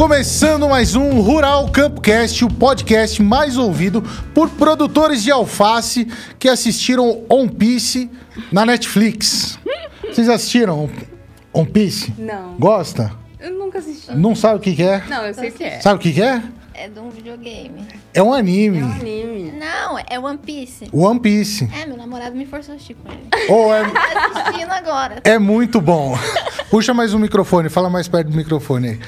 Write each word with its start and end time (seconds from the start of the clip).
começando 0.00 0.66
mais 0.66 0.96
um 0.96 1.20
Rural 1.20 1.68
Campcast, 1.68 2.42
o 2.42 2.48
podcast 2.48 3.22
mais 3.22 3.58
ouvido 3.58 4.00
por 4.32 4.48
produtores 4.48 5.22
de 5.22 5.30
alface 5.30 6.06
que 6.38 6.48
assistiram 6.48 7.22
One 7.28 7.50
Piece 7.50 8.10
na 8.50 8.64
Netflix. 8.64 9.58
Vocês 10.02 10.26
assistiram 10.30 10.88
One 11.52 11.68
Piece? 11.68 12.14
Não. 12.16 12.54
Gosta? 12.54 13.12
Eu 13.38 13.50
nunca 13.50 13.78
assisti. 13.78 14.16
Não 14.16 14.34
sabe 14.34 14.56
o 14.56 14.60
que, 14.60 14.74
que 14.74 14.82
é? 14.82 15.04
Não, 15.06 15.22
eu 15.22 15.34
sei 15.34 15.50
o 15.50 15.52
que 15.52 15.64
é. 15.64 15.80
Sabe 15.82 15.96
o 15.96 15.98
que, 15.98 16.14
que 16.14 16.22
é? 16.22 16.42
É 16.72 16.88
de 16.88 16.98
um 16.98 17.10
videogame. 17.10 17.86
É 18.14 18.22
um 18.22 18.32
anime. 18.32 18.80
Anime. 18.80 19.52
Não, 19.52 19.98
é 19.98 20.18
One 20.18 20.38
Piece. 20.38 20.88
One 20.94 21.20
Piece. 21.20 21.68
É, 21.78 21.84
meu 21.84 21.98
namorado 21.98 22.34
me 22.34 22.46
forçou 22.46 22.72
a 22.72 22.76
assistir 22.76 22.94
com 22.94 23.12
ele. 23.12 23.28
Ou 23.52 23.74
é, 23.74 23.84
Tá 23.90 24.30
assistindo 24.34 24.72
agora. 24.72 25.20
é 25.24 25.38
muito 25.38 25.78
bom. 25.78 26.16
Puxa 26.70 26.94
mais 26.94 27.12
um 27.12 27.18
microfone, 27.18 27.68
fala 27.68 27.90
mais 27.90 28.08
perto 28.08 28.30
do 28.30 28.36
microfone 28.36 28.88
aí. 28.88 29.00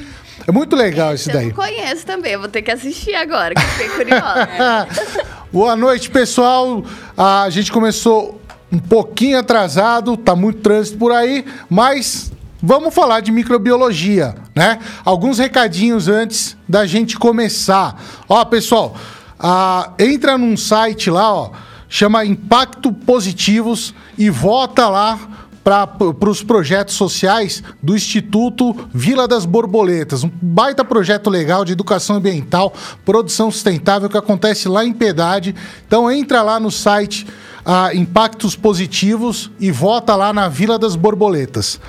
É 0.46 0.52
muito 0.52 0.74
legal 0.74 1.14
isso 1.14 1.30
Eu 1.30 1.34
daí. 1.34 1.46
não 1.46 1.54
conheço 1.54 2.04
também, 2.06 2.32
eu 2.32 2.40
vou 2.40 2.48
ter 2.48 2.62
que 2.62 2.70
assistir 2.70 3.14
agora, 3.14 3.54
que 3.54 3.60
eu 3.62 3.68
fiquei 3.68 3.88
curiosa. 3.90 4.88
Boa 5.52 5.76
noite, 5.76 6.10
pessoal. 6.10 6.84
A 7.16 7.48
gente 7.50 7.70
começou 7.70 8.40
um 8.70 8.78
pouquinho 8.78 9.38
atrasado, 9.38 10.16
tá 10.16 10.34
muito 10.34 10.60
trânsito 10.60 10.98
por 10.98 11.12
aí, 11.12 11.44
mas 11.68 12.32
vamos 12.62 12.94
falar 12.94 13.20
de 13.20 13.30
microbiologia, 13.30 14.34
né? 14.54 14.78
Alguns 15.04 15.38
recadinhos 15.38 16.08
antes 16.08 16.56
da 16.68 16.86
gente 16.86 17.18
começar. 17.18 18.00
Ó, 18.28 18.42
pessoal, 18.44 18.96
ah, 19.38 19.90
entra 19.98 20.38
num 20.38 20.56
site 20.56 21.10
lá, 21.10 21.34
ó, 21.34 21.50
chama 21.88 22.24
Impacto 22.24 22.92
Positivos 22.92 23.94
e 24.16 24.30
vota 24.30 24.88
lá 24.88 25.18
para 25.62 26.28
os 26.28 26.42
projetos 26.42 26.94
sociais 26.94 27.62
do 27.82 27.94
Instituto 27.94 28.88
Vila 28.92 29.28
das 29.28 29.44
Borboletas. 29.44 30.24
Um 30.24 30.30
baita 30.40 30.84
projeto 30.84 31.30
legal 31.30 31.64
de 31.64 31.72
educação 31.72 32.16
ambiental, 32.16 32.72
produção 33.04 33.50
sustentável 33.50 34.08
que 34.08 34.18
acontece 34.18 34.68
lá 34.68 34.84
em 34.84 34.92
Piedade. 34.92 35.54
Então 35.86 36.10
entra 36.10 36.42
lá 36.42 36.58
no 36.58 36.70
site 36.70 37.26
ah, 37.64 37.94
Impactos 37.94 38.56
Positivos 38.56 39.50
e 39.60 39.70
vota 39.70 40.16
lá 40.16 40.32
na 40.32 40.48
Vila 40.48 40.78
das 40.78 40.96
Borboletas. 40.96 41.80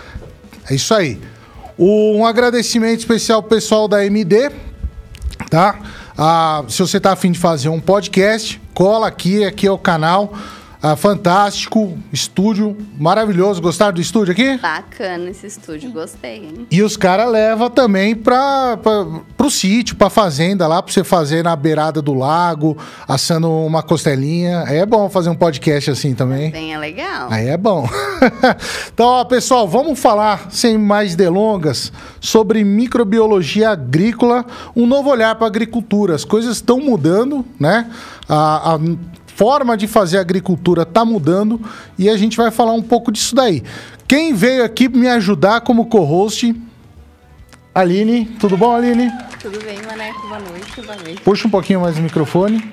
É 0.70 0.76
isso 0.76 0.94
aí. 0.94 1.20
Um 1.78 2.26
agradecimento 2.26 3.00
especial 3.00 3.42
pessoal 3.42 3.88
da 3.88 4.06
MD, 4.06 4.52
tá? 5.50 5.80
Ah, 6.16 6.64
se 6.68 6.80
você 6.80 7.00
tá 7.00 7.14
afim 7.14 7.32
de 7.32 7.40
fazer 7.40 7.70
um 7.70 7.80
podcast, 7.80 8.62
cola 8.74 9.08
aqui, 9.08 9.44
aqui 9.44 9.66
é 9.66 9.72
o 9.72 9.80
canal. 9.80 10.32
Ah, 10.86 10.98
fantástico, 10.98 11.98
estúdio 12.12 12.76
maravilhoso. 13.00 13.62
Gostaram 13.62 13.94
do 13.94 14.02
estúdio 14.02 14.34
aqui? 14.34 14.58
Bacana 14.58 15.30
esse 15.30 15.48
estúdio, 15.48 15.90
gostei, 15.90 16.44
hein? 16.44 16.68
E 16.70 16.84
os 16.84 16.98
caras 16.98 17.32
levam 17.32 17.70
também 17.70 18.14
para 18.14 18.78
o 19.40 19.50
sítio, 19.50 19.96
para 19.96 20.10
fazenda 20.10 20.68
lá, 20.68 20.84
para 20.84 20.92
você 20.92 21.02
fazer 21.02 21.42
na 21.42 21.56
beirada 21.56 22.02
do 22.02 22.14
lago, 22.14 22.78
assando 23.08 23.50
uma 23.50 23.82
costelinha. 23.82 24.66
Aí 24.68 24.76
é 24.76 24.86
bom 24.86 25.10
fazer 25.10 25.30
um 25.30 25.36
podcast 25.36 25.90
assim 25.90 26.14
também. 26.14 26.52
Bem, 26.52 26.74
é 26.74 26.78
legal. 26.78 27.30
Aí 27.32 27.48
é 27.48 27.56
bom. 27.56 27.88
então, 28.94 29.08
ó, 29.08 29.24
pessoal, 29.24 29.66
vamos 29.66 29.98
falar, 29.98 30.52
sem 30.52 30.78
mais 30.78 31.16
delongas, 31.16 31.94
sobre 32.20 32.62
microbiologia 32.62 33.70
agrícola, 33.70 34.46
um 34.76 34.86
novo 34.86 35.10
olhar 35.10 35.34
para 35.36 35.46
a 35.46 35.48
agricultura. 35.48 36.14
As 36.14 36.26
coisas 36.26 36.58
estão 36.58 36.82
mudando, 36.82 37.46
né? 37.58 37.90
A, 38.28 38.74
a 38.74 38.80
forma 39.36 39.76
de 39.76 39.88
fazer 39.88 40.18
agricultura 40.18 40.84
está 40.84 41.04
mudando 41.04 41.60
e 41.98 42.10
a 42.10 42.18
gente 42.18 42.38
vai 42.38 42.52
falar 42.52 42.74
um 42.74 42.82
pouco 42.82 43.12
disso 43.12 43.36
daí. 43.36 43.64
Quem 44.08 44.34
veio 44.34 44.64
aqui 44.64 44.88
me 44.88 45.08
ajudar 45.08 45.62
como 45.62 45.86
co-host? 45.88 46.56
Aline, 47.74 48.26
tudo 48.40 48.56
bom, 48.56 48.72
Aline? 48.76 49.12
Tudo 49.42 49.60
bem, 49.64 49.80
Maneco? 49.82 50.28
Boa 50.28 50.40
noite, 50.40 50.82
boa 50.82 50.96
noite. 50.98 51.22
Puxa 51.22 51.48
um 51.48 51.52
pouquinho 51.52 51.82
mais 51.82 51.98
o 51.98 52.02
microfone. 52.02 52.64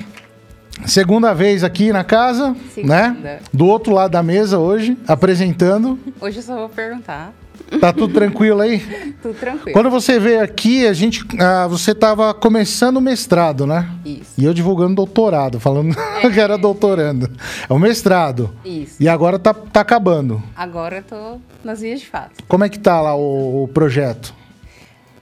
Segunda 0.86 1.34
vez 1.34 1.62
aqui 1.64 1.92
na 1.92 2.04
casa, 2.04 2.54
Segunda. 2.74 3.10
né? 3.12 3.40
Do 3.52 3.66
outro 3.66 3.92
lado 3.92 4.10
da 4.12 4.22
mesa 4.22 4.58
hoje, 4.58 4.96
apresentando. 5.06 5.98
Hoje 6.20 6.38
eu 6.38 6.42
só 6.42 6.56
vou 6.56 6.68
perguntar. 6.68 7.32
Tá 7.80 7.92
tudo 7.92 8.12
tranquilo 8.14 8.60
aí? 8.60 8.80
Tudo 9.22 9.34
tranquilo. 9.34 9.72
Quando 9.72 9.90
você 9.90 10.18
veio 10.18 10.42
aqui, 10.42 10.86
a 10.86 10.92
gente, 10.92 11.24
ah, 11.38 11.66
você 11.68 11.92
estava 11.92 12.32
começando 12.32 12.96
o 12.96 13.00
mestrado, 13.00 13.66
né? 13.66 13.88
Isso. 14.04 14.32
E 14.38 14.44
eu 14.44 14.54
divulgando 14.54 14.94
doutorado, 14.94 15.60
falando 15.60 15.94
que 16.32 16.40
era 16.40 16.56
doutorando. 16.56 17.30
É 17.68 17.72
o 17.72 17.78
mestrado. 17.78 18.50
Isso. 18.64 18.96
E 18.98 19.08
agora 19.08 19.38
tá, 19.38 19.52
tá 19.52 19.80
acabando. 19.82 20.42
Agora 20.56 20.96
eu 20.96 21.02
tô 21.02 21.40
nas 21.62 21.80
vias 21.80 22.00
de 22.00 22.06
fato. 22.06 22.42
Como 22.48 22.64
é 22.64 22.68
que 22.68 22.78
tá 22.78 23.00
lá 23.00 23.14
o, 23.14 23.64
o 23.64 23.68
projeto? 23.68 24.34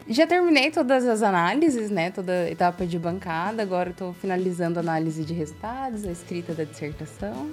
Já 0.09 0.27
terminei 0.27 0.71
todas 0.71 1.07
as 1.07 1.23
análises, 1.23 1.91
né? 1.91 2.11
Toda 2.11 2.33
a 2.33 2.51
etapa 2.51 2.87
de 2.87 2.99
bancada. 2.99 3.63
Agora 3.63 3.91
eu 3.91 3.95
tô 3.95 4.13
finalizando 4.15 4.79
a 4.79 4.83
análise 4.83 5.23
de 5.23 5.35
resultados, 5.35 6.07
a 6.07 6.11
escrita 6.11 6.55
da 6.55 6.65
dissertação. 6.65 7.51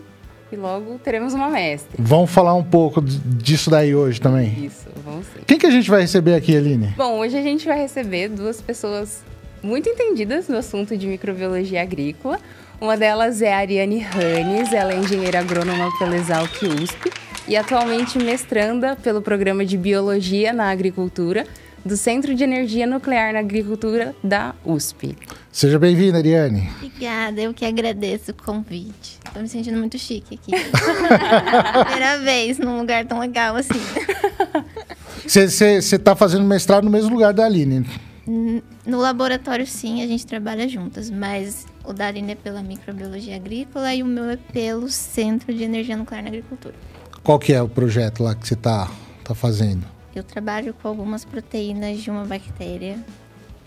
Logo 0.56 1.00
teremos 1.04 1.34
uma 1.34 1.50
mestre. 1.50 1.96
Vamos 2.00 2.32
falar 2.32 2.54
um 2.54 2.64
pouco 2.64 3.02
disso 3.02 3.70
daí 3.70 3.96
hoje 3.96 4.20
também. 4.20 4.66
Isso, 4.66 4.88
vamos 5.04 5.26
sim. 5.28 5.42
Quem 5.46 5.58
que 5.58 5.66
a 5.66 5.72
gente 5.72 5.90
vai 5.90 6.02
receber 6.02 6.36
aqui, 6.36 6.56
Aline? 6.56 6.94
Bom, 6.98 7.20
hoje 7.20 7.38
a 7.38 7.42
gente 7.42 7.66
vai 7.66 7.78
receber 7.80 8.30
duas 8.30 8.62
pessoas 8.62 9.24
muito 9.62 9.90
entendidas 9.90 10.48
no 10.48 10.58
assunto 10.58 10.96
de 10.98 11.08
microbiologia 11.08 11.82
agrícola. 11.82 12.40
Uma 12.80 12.96
delas 12.98 13.42
é 13.42 13.54
a 13.54 13.58
Ariane 13.58 14.00
Ranes, 14.00 14.74
ela 14.74 14.94
é 14.94 14.98
engenheira 14.98 15.40
agrônoma 15.40 15.90
pela 15.98 16.16
Exalc 16.16 16.62
USP 16.62 17.12
e 17.48 17.56
atualmente 17.56 18.18
mestranda 18.18 18.96
pelo 18.96 19.22
programa 19.22 19.66
de 19.66 19.78
Biologia 19.78 20.52
na 20.52 20.70
Agricultura 20.70 21.46
do 21.86 21.96
Centro 21.96 22.34
de 22.34 22.44
Energia 22.44 22.88
Nuclear 22.88 23.34
na 23.34 23.40
Agricultura 23.40 24.16
da 24.24 24.56
USP. 24.66 25.16
Seja 25.52 25.78
bem-vinda, 25.78 26.18
Ariane. 26.18 26.68
Obrigada, 26.78 27.40
eu 27.40 27.54
que 27.54 27.64
agradeço 27.64 28.32
o 28.32 28.34
convite. 28.34 29.20
Tô 29.32 29.40
me 29.40 29.48
sentindo 29.48 29.78
muito 29.78 29.98
chique 30.00 30.40
aqui. 30.42 30.52
Primeira 31.86 32.20
vez 32.20 32.58
num 32.58 32.80
lugar 32.80 33.06
tão 33.06 33.20
legal 33.20 33.56
assim. 33.56 33.80
Você 35.28 35.78
está 35.78 36.16
fazendo 36.16 36.44
mestrado 36.44 36.86
no 36.86 36.90
mesmo 36.90 37.12
lugar 37.12 37.34
da 37.34 37.46
Aline. 37.46 37.86
No 38.86 38.98
laboratório, 38.98 39.68
sim, 39.68 40.02
a 40.02 40.08
gente 40.08 40.26
trabalha 40.26 40.68
juntas, 40.68 41.12
mas 41.12 41.68
o 41.84 41.94
da 41.94 42.08
Aline 42.08 42.32
é 42.32 42.36
pela 42.36 42.64
microbiologia 42.64 43.36
agrícola 43.36 43.94
e 43.94 44.02
o 44.02 44.08
meu 44.08 44.32
é 44.32 44.38
pelo 44.38 44.90
Centro 44.90 45.54
de 45.54 45.64
Energia 45.64 45.96
Nuclear 45.96 46.24
na 46.24 46.30
Agricultura. 46.30 46.74
Qual 47.24 47.38
que 47.38 47.54
é 47.54 47.62
o 47.62 47.70
projeto 47.70 48.24
lá 48.24 48.34
que 48.34 48.48
você 48.48 48.56
tá, 48.56 48.90
tá 49.24 49.36
fazendo? 49.36 49.95
Eu 50.16 50.24
trabalho 50.24 50.74
com 50.74 50.88
algumas 50.88 51.26
proteínas 51.26 52.02
de 52.02 52.10
uma 52.10 52.24
bactéria 52.24 52.98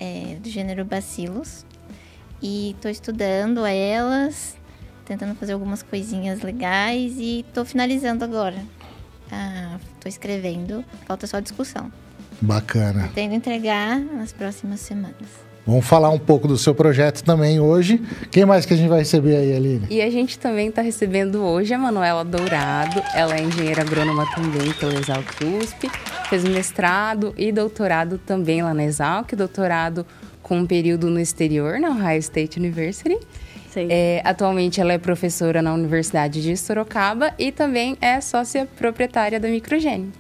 é, 0.01 0.39
do 0.41 0.49
gênero 0.49 0.85
Bacillus 0.85 1.67
e 2.41 2.71
estou 2.71 2.91
estudando 2.91 3.67
elas, 3.67 4.57
tentando 5.05 5.35
fazer 5.35 5.53
algumas 5.53 5.83
coisinhas 5.83 6.41
legais 6.41 7.17
e 7.19 7.41
estou 7.41 7.65
finalizando 7.65 8.25
agora. 8.25 8.65
Estou 9.95 10.09
escrevendo, 10.09 10.85
falta 11.07 11.27
só 11.27 11.39
discussão. 11.39 11.93
Bacana. 12.41 13.05
Pretendo 13.05 13.35
entregar 13.35 13.99
nas 13.99 14.33
próximas 14.33 14.81
semanas. 14.81 15.48
Vamos 15.69 15.85
falar 15.85 16.09
um 16.09 16.19
pouco 16.19 16.49
do 16.49 16.57
seu 16.57 16.75
projeto 16.75 17.23
também 17.23 17.61
hoje. 17.61 18.01
Quem 18.31 18.47
mais 18.47 18.65
que 18.65 18.73
a 18.73 18.77
gente 18.77 18.89
vai 18.89 19.01
receber 19.01 19.37
aí, 19.37 19.55
Aline? 19.55 19.87
E 19.91 20.01
a 20.01 20.09
gente 20.09 20.39
também 20.39 20.71
está 20.71 20.81
recebendo 20.81 21.45
hoje 21.45 21.75
a 21.75 21.79
Manuela 21.79 22.25
Dourado. 22.25 23.03
Ela 23.15 23.37
é 23.37 23.43
engenheira 23.43 23.83
agrônoma 23.83 24.25
também 24.35 24.73
pela 24.73 24.95
Exalc 24.95 25.29
USP. 25.45 25.91
Fez 26.31 26.43
mestrado 26.43 27.35
e 27.37 27.53
doutorado 27.53 28.17
também 28.17 28.63
lá 28.63 28.73
na 28.73 28.83
Exalc. 28.83 29.35
Doutorado 29.37 30.07
com 30.43 30.57
um 30.57 30.67
período 30.67 31.11
no 31.11 31.21
exterior, 31.21 31.79
na 31.79 31.91
Ohio 31.91 32.19
State 32.21 32.59
University. 32.59 33.19
Sim. 33.69 33.89
É, 33.91 34.23
atualmente 34.25 34.81
ela 34.81 34.95
é 34.95 34.99
professora 34.99 35.61
na 35.61 35.75
Universidade 35.75 36.41
de 36.41 36.57
Sorocaba 36.57 37.35
e 37.39 37.53
também 37.53 37.95
é 38.01 38.23
sócia 38.23 38.67
proprietária 38.79 39.39
da 39.39 39.49
Microgênio. 39.49 40.11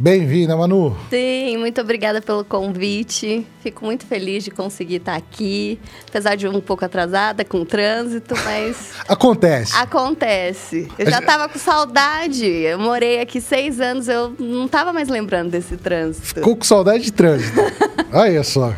Bem-vinda, 0.00 0.56
Manu. 0.56 0.96
Sim, 1.10 1.56
muito 1.56 1.80
obrigada 1.80 2.22
pelo 2.22 2.44
convite. 2.44 3.44
Fico 3.60 3.84
muito 3.84 4.06
feliz 4.06 4.44
de 4.44 4.50
conseguir 4.52 4.96
estar 4.96 5.16
aqui, 5.16 5.76
apesar 6.08 6.36
de 6.36 6.46
um 6.46 6.60
pouco 6.60 6.84
atrasada 6.84 7.44
com 7.44 7.62
o 7.62 7.64
trânsito, 7.66 8.32
mas 8.44 8.92
Acontece. 9.08 9.74
acontece. 9.74 10.88
Eu 10.96 11.10
já 11.10 11.20
tava 11.20 11.48
com 11.48 11.58
saudade. 11.58 12.46
Eu 12.46 12.78
morei 12.78 13.20
aqui 13.20 13.40
seis 13.40 13.80
anos, 13.80 14.06
eu 14.06 14.32
não 14.38 14.68
tava 14.68 14.92
mais 14.92 15.08
lembrando 15.08 15.50
desse 15.50 15.76
trânsito. 15.76 16.26
Ficou 16.26 16.56
com 16.56 16.64
saudade 16.64 17.02
de 17.02 17.12
trânsito. 17.12 17.58
Olha 18.14 18.44
só. 18.44 18.72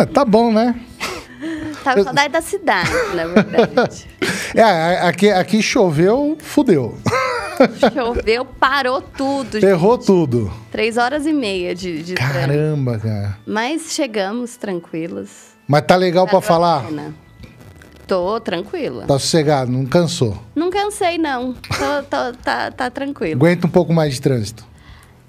Ah, 0.00 0.04
Tá 0.04 0.24
bom, 0.24 0.52
né? 0.52 0.74
Tava 1.84 1.96
com 1.98 2.04
saudade 2.04 2.32
da 2.32 2.40
cidade, 2.40 2.90
na 3.14 3.26
verdade. 3.26 4.06
É, 4.54 5.00
aqui, 5.06 5.28
aqui 5.30 5.60
choveu, 5.60 6.38
fudeu. 6.40 6.96
Choveu, 7.92 8.44
parou 8.44 9.02
tudo. 9.02 9.56
Errou 9.62 9.96
gente. 9.96 10.06
tudo. 10.06 10.52
Três 10.70 10.96
horas 10.96 11.26
e 11.26 11.32
meia 11.32 11.74
de, 11.74 12.02
de 12.02 12.14
trânsito. 12.14 12.38
Caramba, 12.38 12.98
cara. 12.98 13.38
Mas 13.46 13.92
chegamos 13.92 14.56
tranquilas. 14.56 15.54
Mas 15.66 15.82
tá 15.82 15.96
legal 15.96 16.26
pra 16.26 16.38
Valeu 16.38 16.44
a 16.44 16.48
falar? 16.48 16.84
pena. 16.86 17.14
Tô 18.06 18.38
tranquila. 18.40 19.04
Tá 19.06 19.18
sossegado, 19.18 19.70
não 19.70 19.84
cansou. 19.84 20.38
Não 20.54 20.70
cansei, 20.70 21.18
não. 21.18 21.52
Tô, 21.54 22.02
tô- 22.08 22.32
tá, 22.42 22.70
tá 22.70 22.88
tranquilo. 22.88 23.34
Aguenta 23.40 23.66
um 23.66 23.70
pouco 23.70 23.92
mais 23.92 24.14
de 24.14 24.20
trânsito. 24.22 24.64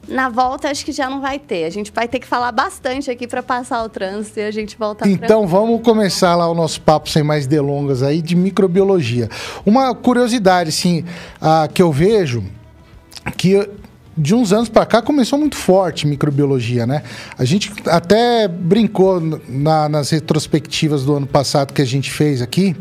Na 0.08 0.30
volta, 0.30 0.70
acho 0.70 0.86
que 0.86 0.92
já 0.92 1.10
não 1.10 1.20
vai 1.20 1.38
ter. 1.38 1.66
A 1.66 1.70
gente 1.70 1.92
vai 1.92 2.08
ter 2.08 2.20
que 2.20 2.28
falar 2.28 2.52
bastante 2.52 3.12
aqui 3.12 3.28
para 3.28 3.44
passar 3.44 3.84
o 3.84 3.90
trânsito 3.90 4.40
e 4.40 4.44
a 4.44 4.52
gente 4.52 4.78
volta 4.78 5.08
Então 5.08 5.46
vamos 5.46 5.82
começar 5.82 6.36
lá 6.36 6.50
o 6.50 6.54
nosso 6.54 6.80
papo 6.82 7.10
sem 7.10 7.24
mais 7.24 7.46
delongas 7.46 8.02
aí 8.02 8.22
de 8.22 8.36
microbiologia. 8.36 9.30
Uma 9.66 9.94
curiosidade, 9.94 10.70
assim, 10.70 11.04
uh, 11.42 11.72
que 11.74 11.82
eu 11.82 11.92
vejo 11.92 12.44
que 13.38 13.70
de 14.18 14.34
uns 14.34 14.52
anos 14.52 14.68
para 14.68 14.86
cá 14.86 15.02
começou 15.02 15.38
muito 15.38 15.56
forte 15.56 16.08
microbiologia, 16.08 16.88
né? 16.88 17.04
A 17.38 17.46
gente 17.46 17.72
até 17.86 18.48
brincou 18.48 19.22
na, 19.48 19.88
nas 19.88 20.10
retrospectivas 20.10 21.04
do 21.04 21.16
ano 21.16 21.28
passado 21.28 21.72
que 21.72 21.82
a 21.82 21.86
gente 21.86 22.12
fez 22.12 22.42
aqui, 22.42 22.76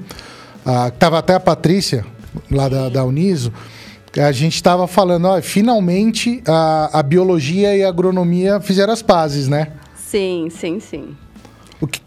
uh, 0.65 0.91
tava 0.93 1.19
até 1.19 1.35
a 1.35 1.41
Patrícia 1.41 2.07
lá 2.51 2.69
da, 2.69 2.89
da 2.89 3.05
Uniso, 3.05 3.53
a 4.21 4.33
gente 4.33 4.55
estava 4.55 4.87
falando, 4.87 5.27
ó, 5.27 5.41
finalmente 5.43 6.43
a, 6.47 7.01
a 7.01 7.03
biologia 7.03 7.77
e 7.77 7.85
a 7.85 7.89
agronomia 7.89 8.61
fizeram 8.61 8.93
as 8.93 9.03
pazes, 9.03 9.49
né? 9.49 9.73
Sim, 9.95 10.49
sim, 10.51 10.81
sim. 10.81 11.17
O 11.81 11.87
que... 11.87 12.01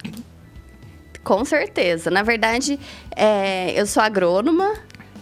Com 1.23 1.45
certeza. 1.45 2.09
Na 2.09 2.23
verdade, 2.23 2.79
é, 3.15 3.79
eu 3.79 3.85
sou 3.85 4.01
agrônoma, 4.01 4.73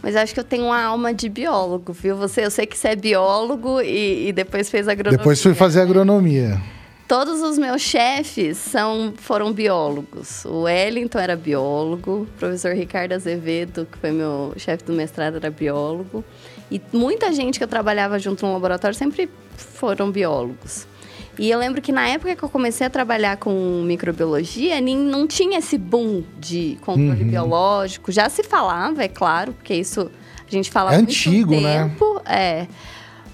mas 0.01 0.15
acho 0.15 0.33
que 0.33 0.39
eu 0.39 0.43
tenho 0.43 0.65
uma 0.65 0.81
alma 0.81 1.13
de 1.13 1.27
biólogo, 1.27 1.91
viu? 1.91 2.15
Você, 2.15 2.45
eu 2.45 2.51
sei 2.51 2.65
que 2.65 2.77
você 2.77 2.89
é 2.89 2.95
biólogo 2.95 3.81
e, 3.81 4.29
e 4.29 4.33
depois 4.33 4.69
fez 4.69 4.87
agronomia. 4.87 5.17
Depois 5.17 5.41
fui 5.41 5.53
fazer 5.53 5.81
agronomia. 5.81 6.61
Todos 7.07 7.41
os 7.41 7.57
meus 7.57 7.81
chefes 7.81 8.57
são, 8.57 9.13
foram 9.15 9.53
biólogos. 9.53 10.43
O 10.43 10.63
Wellington 10.63 11.19
era 11.19 11.37
biólogo, 11.37 12.23
o 12.23 12.37
professor 12.37 12.73
Ricardo 12.73 13.13
Azevedo, 13.13 13.87
que 13.89 13.97
foi 13.97 14.11
meu 14.11 14.53
chefe 14.57 14.83
do 14.83 14.93
mestrado, 14.93 15.37
era 15.37 15.49
biólogo. 15.49 16.23
E 16.71 16.81
muita 16.91 17.31
gente 17.31 17.57
que 17.57 17.63
eu 17.63 17.67
trabalhava 17.67 18.19
junto 18.19 18.45
no 18.45 18.53
laboratório 18.53 18.95
sempre 18.95 19.29
foram 19.55 20.11
biólogos. 20.11 20.87
E 21.39 21.49
eu 21.49 21.59
lembro 21.59 21.81
que 21.81 21.91
na 21.91 22.07
época 22.07 22.35
que 22.35 22.43
eu 22.43 22.49
comecei 22.49 22.87
a 22.87 22.89
trabalhar 22.89 23.37
com 23.37 23.83
microbiologia, 23.83 24.81
nem, 24.81 24.97
não 24.97 25.27
tinha 25.27 25.59
esse 25.59 25.77
boom 25.77 26.23
de 26.39 26.77
controle 26.81 27.23
uhum. 27.23 27.29
biológico. 27.29 28.11
Já 28.11 28.27
se 28.27 28.43
falava, 28.43 29.03
é 29.03 29.07
claro, 29.07 29.53
porque 29.53 29.75
isso 29.75 30.09
a 30.47 30.51
gente 30.51 30.71
fala 30.71 30.93
é 30.93 30.97
antigo, 30.97 31.53
né? 31.59 31.83
tempo, 31.83 32.15
né? 32.15 32.21
É. 32.25 32.67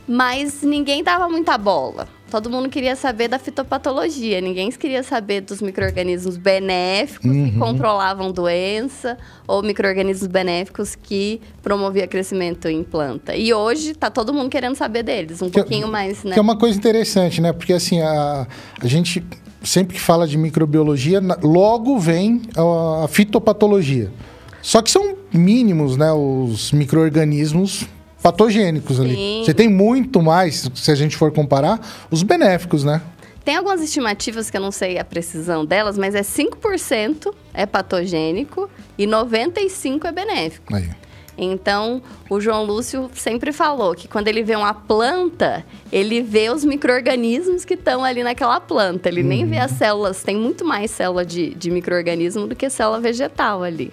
Mas 0.06 0.62
ninguém 0.62 1.01
dava 1.01 1.30
muita 1.30 1.57
bola. 1.57 2.09
Todo 2.33 2.50
mundo 2.50 2.68
queria 2.68 2.95
saber 2.95 3.27
da 3.27 3.38
fitopatologia, 3.38 4.41
ninguém 4.41 4.71
queria 4.71 5.03
saber 5.03 5.41
dos 5.41 5.62
micro-organismos 5.62 6.35
benéficos 6.35 7.30
uhum. 7.30 7.51
que 7.51 7.59
controlavam 7.59 8.31
doença 8.31 9.19
ou 9.47 9.62
micro-organismos 9.62 10.25
benéficos 10.25 10.95
que 10.95 11.39
promoviam 11.62 12.07
crescimento 12.07 12.68
em 12.68 12.83
planta. 12.83 13.35
E 13.35 13.53
hoje 13.53 13.91
está 13.91 14.09
todo 14.09 14.33
mundo 14.33 14.50
querendo 14.50 14.74
saber 14.74 15.03
deles, 15.03 15.44
um 15.44 15.45
que, 15.45 15.59
pouquinho 15.59 15.88
mais, 15.88 16.24
né? 16.24 16.33
Que 16.33 16.39
é 16.39 16.41
uma 16.41 16.57
coisa 16.57 16.75
interessante, 16.75 17.39
né? 17.39 17.53
Porque 17.53 17.71
assim, 17.71 18.01
a, 18.01 18.47
a 18.81 18.88
gente 18.88 19.24
sempre 19.63 19.94
que 19.94 20.01
fala 20.01 20.27
de 20.27 20.35
microbiologia, 20.35 21.21
logo 21.44 22.00
vem 22.00 22.41
a, 22.57 23.03
a 23.03 23.07
fitopatologia. 23.07 24.12
Só 24.59 24.81
que 24.81 24.89
são 24.89 25.18
mínimos, 25.31 25.97
né, 25.97 26.12
os 26.12 26.71
micro-organismos 26.71 27.85
patogênicos 28.23 29.01
ali. 29.01 29.15
Sim. 29.15 29.43
Você 29.45 29.53
tem 29.53 29.67
muito 29.67 30.21
mais, 30.21 30.71
se 30.73 30.89
a 30.89 30.95
gente 30.95 31.17
for 31.17 31.31
comparar, 31.33 31.79
os 32.09 32.23
benéficos, 32.23 32.85
né? 32.85 33.01
Tem 33.43 33.57
algumas 33.57 33.81
estimativas 33.81 34.49
que 34.49 34.55
eu 34.55 34.61
não 34.61 34.71
sei 34.71 34.97
a 34.97 35.03
precisão 35.03 35.65
delas, 35.65 35.97
mas 35.97 36.15
é 36.15 36.21
5% 36.21 37.33
é 37.53 37.65
patogênico 37.65 38.69
e 38.97 39.05
95% 39.05 40.05
é 40.05 40.11
benéfico. 40.13 40.73
Aí. 40.73 40.89
Então, 41.37 42.01
o 42.29 42.39
João 42.39 42.63
Lúcio 42.63 43.09
sempre 43.13 43.51
falou 43.51 43.93
que 43.95 44.07
quando 44.07 44.29
ele 44.29 44.43
vê 44.43 44.55
uma 44.55 44.73
planta, 44.73 45.65
ele 45.91 46.21
vê 46.21 46.49
os 46.49 46.63
micro-organismos 46.63 47.65
que 47.65 47.73
estão 47.73 48.03
ali 48.03 48.23
naquela 48.23 48.61
planta. 48.61 49.09
Ele 49.09 49.21
uhum. 49.21 49.27
nem 49.27 49.45
vê 49.45 49.57
as 49.57 49.71
células, 49.71 50.23
tem 50.23 50.37
muito 50.37 50.63
mais 50.63 50.91
célula 50.91 51.25
de, 51.25 51.53
de 51.55 51.69
micro-organismo 51.69 52.47
do 52.47 52.55
que 52.55 52.69
célula 52.69 53.01
vegetal 53.01 53.63
ali. 53.63 53.91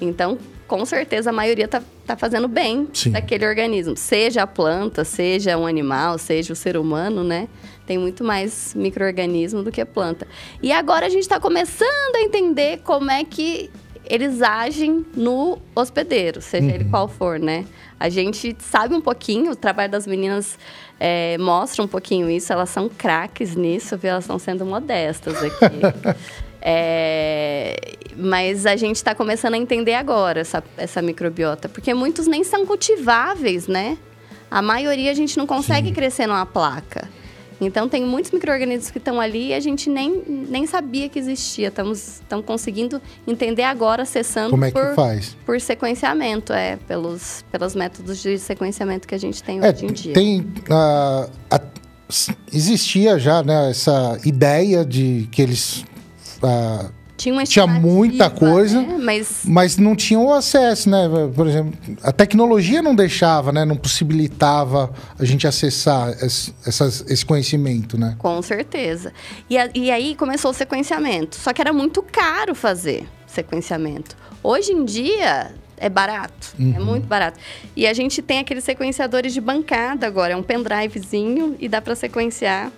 Então, 0.00 0.38
com 0.66 0.84
certeza 0.86 1.30
a 1.30 1.32
maioria 1.32 1.68
tá, 1.68 1.82
tá 2.06 2.16
fazendo 2.16 2.48
bem 2.48 2.88
daquele 3.08 3.46
organismo. 3.46 3.96
Seja 3.96 4.42
a 4.42 4.46
planta, 4.46 5.04
seja 5.04 5.56
um 5.58 5.66
animal, 5.66 6.18
seja 6.18 6.52
o 6.52 6.56
ser 6.56 6.76
humano, 6.76 7.24
né? 7.24 7.48
Tem 7.86 7.98
muito 7.98 8.24
mais 8.24 8.74
microorganismo 8.74 9.62
do 9.62 9.70
que 9.70 9.80
a 9.80 9.86
planta. 9.86 10.26
E 10.62 10.72
agora 10.72 11.06
a 11.06 11.08
gente 11.08 11.22
está 11.22 11.38
começando 11.38 12.16
a 12.16 12.22
entender 12.22 12.80
como 12.84 13.10
é 13.10 13.24
que 13.24 13.70
eles 14.08 14.40
agem 14.40 15.04
no 15.16 15.58
hospedeiro, 15.74 16.40
seja 16.40 16.64
uhum. 16.64 16.70
ele 16.70 16.84
qual 16.84 17.08
for, 17.08 17.38
né? 17.38 17.64
A 17.98 18.08
gente 18.08 18.56
sabe 18.60 18.94
um 18.94 19.00
pouquinho, 19.00 19.52
o 19.52 19.56
trabalho 19.56 19.90
das 19.90 20.06
meninas 20.06 20.58
é, 21.00 21.36
mostra 21.38 21.82
um 21.82 21.88
pouquinho 21.88 22.30
isso, 22.30 22.52
elas 22.52 22.70
são 22.70 22.88
craques 22.88 23.56
nisso, 23.56 23.96
viu? 23.96 24.10
Elas 24.10 24.24
estão 24.24 24.38
sendo 24.38 24.64
modestas 24.64 25.36
aqui. 25.42 26.16
É, 26.68 27.76
mas 28.16 28.66
a 28.66 28.76
gente 28.76 28.96
está 28.96 29.14
começando 29.14 29.54
a 29.54 29.58
entender 29.58 29.94
agora 29.94 30.40
essa, 30.40 30.62
essa 30.76 31.02
microbiota, 31.02 31.68
porque 31.68 31.92
muitos 31.92 32.26
nem 32.26 32.42
são 32.42 32.64
cultiváveis, 32.66 33.66
né? 33.66 33.98
A 34.50 34.62
maioria 34.62 35.10
a 35.10 35.14
gente 35.14 35.36
não 35.36 35.46
consegue 35.46 35.88
Sim. 35.88 35.94
crescer 35.94 36.26
numa 36.26 36.46
placa. 36.46 37.08
Então, 37.60 37.88
tem 37.88 38.04
muitos 38.04 38.30
micro-organismos 38.32 38.90
que 38.90 38.98
estão 38.98 39.18
ali 39.18 39.48
e 39.48 39.54
a 39.54 39.60
gente 39.60 39.88
nem, 39.88 40.22
nem 40.28 40.66
sabia 40.66 41.08
que 41.08 41.18
existia. 41.18 41.68
Estamos, 41.68 42.16
estamos 42.16 42.44
conseguindo 42.44 43.00
entender 43.26 43.62
agora, 43.62 44.02
acessando 44.02 44.50
Como 44.50 44.64
é 44.64 44.70
por, 44.70 44.90
que 44.90 44.94
faz? 44.94 45.36
por 45.46 45.58
sequenciamento, 45.58 46.52
é, 46.52 46.76
pelos, 46.86 47.44
pelos 47.50 47.74
métodos 47.74 48.20
de 48.20 48.38
sequenciamento 48.38 49.08
que 49.08 49.14
a 49.14 49.18
gente 49.18 49.42
tem 49.42 49.58
é, 49.64 49.70
hoje 49.70 49.86
em 49.86 49.92
dia. 49.92 50.12
Tem, 50.12 50.40
uh, 50.40 51.30
a, 51.50 51.60
existia 52.52 53.18
já 53.18 53.42
né, 53.42 53.70
essa 53.70 54.18
ideia 54.24 54.84
de 54.84 55.26
que 55.32 55.40
eles 55.40 55.84
ah, 56.42 56.90
tinha, 57.16 57.44
tinha 57.44 57.66
muita 57.66 58.28
coisa, 58.28 58.82
né? 58.82 58.98
mas... 59.00 59.40
mas 59.44 59.76
não 59.78 59.96
tinha 59.96 60.20
o 60.20 60.32
acesso, 60.32 60.90
né? 60.90 61.08
Por 61.34 61.46
exemplo, 61.46 61.72
a 62.02 62.12
tecnologia 62.12 62.82
não 62.82 62.94
deixava, 62.94 63.50
né? 63.52 63.64
Não 63.64 63.76
possibilitava 63.76 64.92
a 65.18 65.24
gente 65.24 65.46
acessar 65.46 66.10
esse, 66.22 66.52
esse 67.08 67.24
conhecimento, 67.24 67.98
né? 67.98 68.14
Com 68.18 68.40
certeza. 68.42 69.12
E, 69.48 69.56
a, 69.56 69.70
e 69.74 69.90
aí 69.90 70.14
começou 70.14 70.50
o 70.50 70.54
sequenciamento. 70.54 71.36
Só 71.36 71.52
que 71.52 71.60
era 71.60 71.72
muito 71.72 72.02
caro 72.02 72.54
fazer 72.54 73.08
sequenciamento. 73.26 74.16
Hoje 74.42 74.72
em 74.72 74.84
dia, 74.84 75.52
é 75.76 75.88
barato, 75.88 76.54
é 76.58 76.62
uhum. 76.62 76.74
é 76.76 76.78
muito 76.78 77.06
barato. 77.06 77.38
E 77.74 77.86
a 77.86 77.92
gente 77.92 78.22
tem 78.22 78.38
aqueles 78.38 78.64
sequenciadores 78.64 79.32
de 79.32 79.40
bancada 79.40 80.06
agora, 80.06 80.34
é 80.34 80.36
um 80.36 80.42
pendrivezinho 80.42 81.56
e 81.58 81.68
dá 81.68 81.80
para 81.80 81.94
sequenciar 81.94 82.70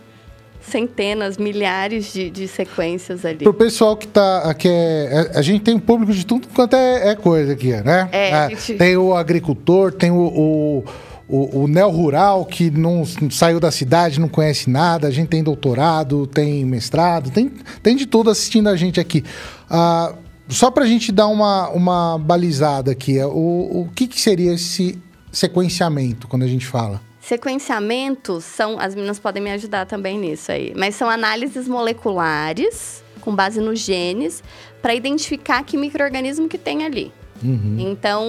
centenas, 0.69 1.37
milhares 1.37 2.13
de, 2.13 2.31
de 2.31 2.47
sequências 2.47 3.25
ali. 3.25 3.45
Pro 3.45 3.55
pessoal 3.55 3.97
que 3.97 4.07
tá. 4.07 4.55
Que 4.55 4.69
é, 4.69 5.33
a 5.35 5.43
gente 5.43 5.63
tem 5.63 5.75
um 5.75 5.81
público 5.81 6.13
de 6.13 6.25
tudo 6.25 6.49
quanto 6.55 6.77
é, 6.77 7.11
é 7.11 7.15
coisa 7.15 7.53
aqui, 7.53 7.73
né? 7.73 8.09
É, 8.13 8.31
é 8.31 8.49
gente... 8.51 8.75
Tem 8.75 8.97
o 8.97 9.15
agricultor, 9.15 9.93
tem 9.93 10.11
o, 10.11 10.17
o 10.17 10.85
o, 11.29 11.65
o 11.65 11.69
neo-rural 11.69 12.47
que 12.47 12.71
não, 12.71 13.03
não, 13.21 13.31
saiu 13.31 13.61
da 13.61 13.71
cidade, 13.71 14.19
não 14.19 14.29
conhece 14.29 14.71
nada, 14.71 15.07
a 15.07 15.11
gente 15.11 15.29
tem 15.29 15.43
doutorado, 15.43 16.27
tem 16.27 16.65
mestrado, 16.65 17.31
tem, 17.31 17.53
tem 17.83 17.95
de 17.95 18.07
tudo 18.07 18.31
assistindo 18.31 18.69
a 18.69 18.77
gente 18.77 18.99
aqui. 18.99 19.23
Ah, 19.69 20.15
só 20.49 20.71
para 20.71 20.85
a 20.85 20.87
gente 20.87 21.13
dar 21.13 21.27
uma, 21.27 21.69
uma 21.69 22.19
balizada 22.19 22.91
aqui, 22.91 23.23
o, 23.23 23.83
o 23.83 23.89
que, 23.95 24.07
que 24.07 24.19
seria 24.19 24.55
esse 24.55 24.99
sequenciamento 25.31 26.27
quando 26.27 26.45
a 26.45 26.49
gente 26.49 26.67
fala? 26.67 27.03
Sequenciamentos 27.29 28.43
são, 28.43 28.81
as 28.81 28.95
meninas 28.95 29.19
podem 29.19 29.43
me 29.43 29.51
ajudar 29.51 29.85
também 29.85 30.17
nisso 30.17 30.51
aí, 30.51 30.73
mas 30.75 30.95
são 30.95 31.11
análises 31.11 31.69
moleculares 31.69 33.05
com 33.21 33.37
base 33.37 33.61
nos 33.61 33.81
genes 33.81 34.43
para 34.81 34.95
identificar 34.95 35.63
que 35.63 35.77
microorganismo 35.77 36.49
que 36.49 36.57
tem 36.57 36.87
ali. 36.87 37.13
Uhum. 37.45 37.77
Então, 37.81 38.25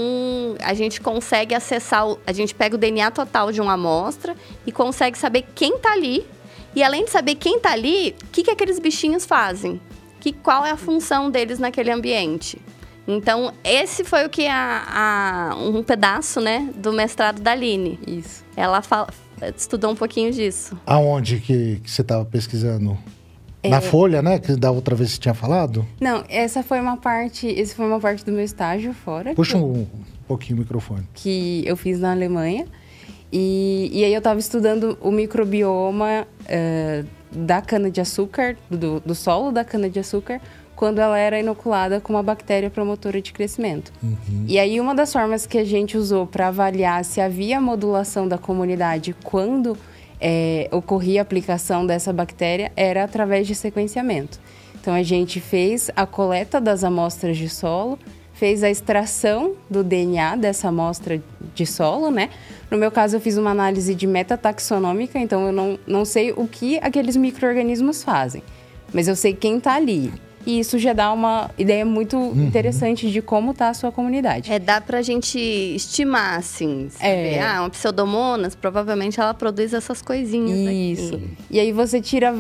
a 0.62 0.74
gente 0.74 1.00
consegue 1.00 1.56
acessar, 1.56 2.14
a 2.28 2.34
gente 2.34 2.54
pega 2.54 2.76
o 2.76 2.78
DNA 2.78 3.10
total 3.12 3.54
de 3.54 3.62
uma 3.62 3.76
amostra 3.76 4.36
e 4.68 4.72
consegue 4.74 5.18
saber 5.18 5.46
quem 5.56 5.78
está 5.78 5.94
ali. 5.94 6.28
E 6.76 6.84
além 6.84 7.06
de 7.06 7.12
saber 7.12 7.36
quem 7.36 7.56
está 7.56 7.72
ali, 7.72 8.14
o 8.22 8.28
que, 8.34 8.44
que 8.44 8.52
aqueles 8.52 8.80
bichinhos 8.80 9.26
fazem? 9.26 9.80
Que, 10.20 10.34
qual 10.34 10.66
é 10.66 10.72
a 10.72 10.78
função 10.78 11.32
deles 11.32 11.58
naquele 11.58 11.90
ambiente? 11.90 12.62
Então, 13.10 13.52
esse 13.64 14.04
foi 14.04 14.24
o 14.26 14.30
que 14.30 14.46
a, 14.46 15.52
a, 15.52 15.56
um 15.56 15.82
pedaço, 15.82 16.40
né, 16.40 16.70
do 16.76 16.94
mestrado 16.94 17.42
da 17.42 17.52
Aline. 17.52 18.00
Isso. 18.06 18.46
Ela 18.56 18.84
fala, 18.84 19.10
estudou 19.58 19.92
um 19.92 19.96
pouquinho 19.96 20.32
disso. 20.32 20.78
Aonde 20.86 21.40
que, 21.40 21.80
que 21.84 21.90
você 21.90 22.02
estava 22.04 22.24
pesquisando? 22.24 22.96
É... 23.64 23.70
Na 23.70 23.82
Folha, 23.82 24.22
né? 24.22 24.40
Que 24.40 24.56
da 24.56 24.72
outra 24.72 24.96
vez 24.96 25.12
você 25.12 25.20
tinha 25.20 25.34
falado? 25.34 25.86
Não, 26.00 26.24
essa 26.30 26.64
foi 26.64 26.80
uma 26.80 26.98
parte. 26.98 27.60
Essa 27.60 27.76
foi 27.76 27.86
uma 27.88 28.00
parte 28.00 28.24
do 28.24 28.32
meu 28.32 28.44
estágio 28.44 28.94
fora. 28.94 29.34
Puxa 29.34 29.58
um, 29.58 29.82
um 29.82 29.88
pouquinho 30.28 30.58
o 30.58 30.60
microfone. 30.62 31.06
Que 31.14 31.64
eu 31.66 31.76
fiz 31.76 32.00
na 32.00 32.12
Alemanha. 32.12 32.66
E, 33.34 33.90
e 33.92 34.06
aí 34.06 34.14
eu 34.14 34.20
estava 34.20 34.40
estudando 34.40 34.98
o 35.02 35.12
microbioma 35.12 36.26
uh, 36.46 37.08
da 37.32 37.62
cana-de-açúcar, 37.62 38.56
do, 38.70 39.00
do 39.02 39.14
solo 39.14 39.52
da 39.52 39.64
cana-de-açúcar, 39.64 40.42
quando 40.80 41.00
ela 41.00 41.18
era 41.18 41.38
inoculada 41.38 42.00
com 42.00 42.14
uma 42.14 42.24
bactéria 42.24 42.70
promotora 42.70 43.22
de 43.22 43.34
crescimento. 43.34 43.92
Uhum. 44.02 44.46
E 44.48 44.58
aí, 44.58 44.80
uma 44.80 44.96
das 44.96 45.12
formas 45.12 45.46
que 45.46 45.58
a 45.58 45.64
gente 45.66 45.98
usou 45.98 46.26
para 46.26 46.48
avaliar 46.48 47.04
se 47.04 47.20
havia 47.20 47.60
modulação 47.60 48.26
da 48.26 48.38
comunidade 48.38 49.14
quando 49.22 49.78
é, 50.22 50.70
ocorria 50.72 51.20
a 51.20 51.24
aplicação 51.24 51.86
dessa 51.86 52.14
bactéria 52.14 52.72
era 52.78 53.04
através 53.04 53.46
de 53.46 53.56
sequenciamento. 53.56 54.40
Então 54.80 54.94
a 54.94 55.04
gente 55.04 55.42
fez 55.42 55.92
a 55.98 56.06
coleta 56.06 56.62
das 56.62 56.86
amostras 56.86 57.36
de 57.36 57.50
solo, 57.50 58.00
fez 58.32 58.64
a 58.64 58.70
extração 58.70 59.56
do 59.70 59.84
DNA 59.84 60.38
dessa 60.38 60.70
amostra 60.70 61.22
de 61.54 61.66
solo, 61.66 62.10
né? 62.10 62.30
No 62.72 62.78
meu 62.78 62.90
caso, 62.90 63.18
eu 63.18 63.20
fiz 63.20 63.36
uma 63.36 63.52
análise 63.52 63.94
de 63.94 64.08
metataxonômica, 64.08 65.20
então 65.20 65.46
eu 65.46 65.52
não, 65.52 65.78
não 65.86 66.06
sei 66.06 66.32
o 66.32 66.48
que 66.48 66.78
aqueles 66.78 67.18
micro-organismos 67.18 68.02
fazem, 68.02 68.42
mas 68.94 69.10
eu 69.10 69.16
sei 69.18 69.34
quem 69.34 69.58
está 69.58 69.74
ali. 69.76 70.10
E 70.46 70.60
isso 70.60 70.80
já 70.80 70.94
dá 70.94 71.12
uma 71.12 71.52
ideia 71.58 71.86
muito 71.86 72.18
uhum. 72.18 72.46
interessante 72.46 73.12
de 73.12 73.22
como 73.22 73.52
está 73.52 73.70
a 73.70 73.74
sua 73.74 73.92
comunidade. 73.92 74.52
É, 74.52 74.60
dá 74.60 74.80
pra 74.80 75.02
gente 75.02 75.38
estimar, 75.40 76.40
assim. 76.40 76.90
É. 77.00 77.42
ah, 77.42 77.62
uma 77.62 77.70
pseudomonas, 77.70 78.56
provavelmente 78.56 79.20
ela 79.20 79.34
produz 79.34 79.74
essas 79.74 80.02
coisinhas 80.02 81.00
Isso. 81.00 81.16
Aqui. 81.16 81.30
E 81.52 81.60
aí 81.60 81.72
você 81.72 82.02
tira... 82.02 82.34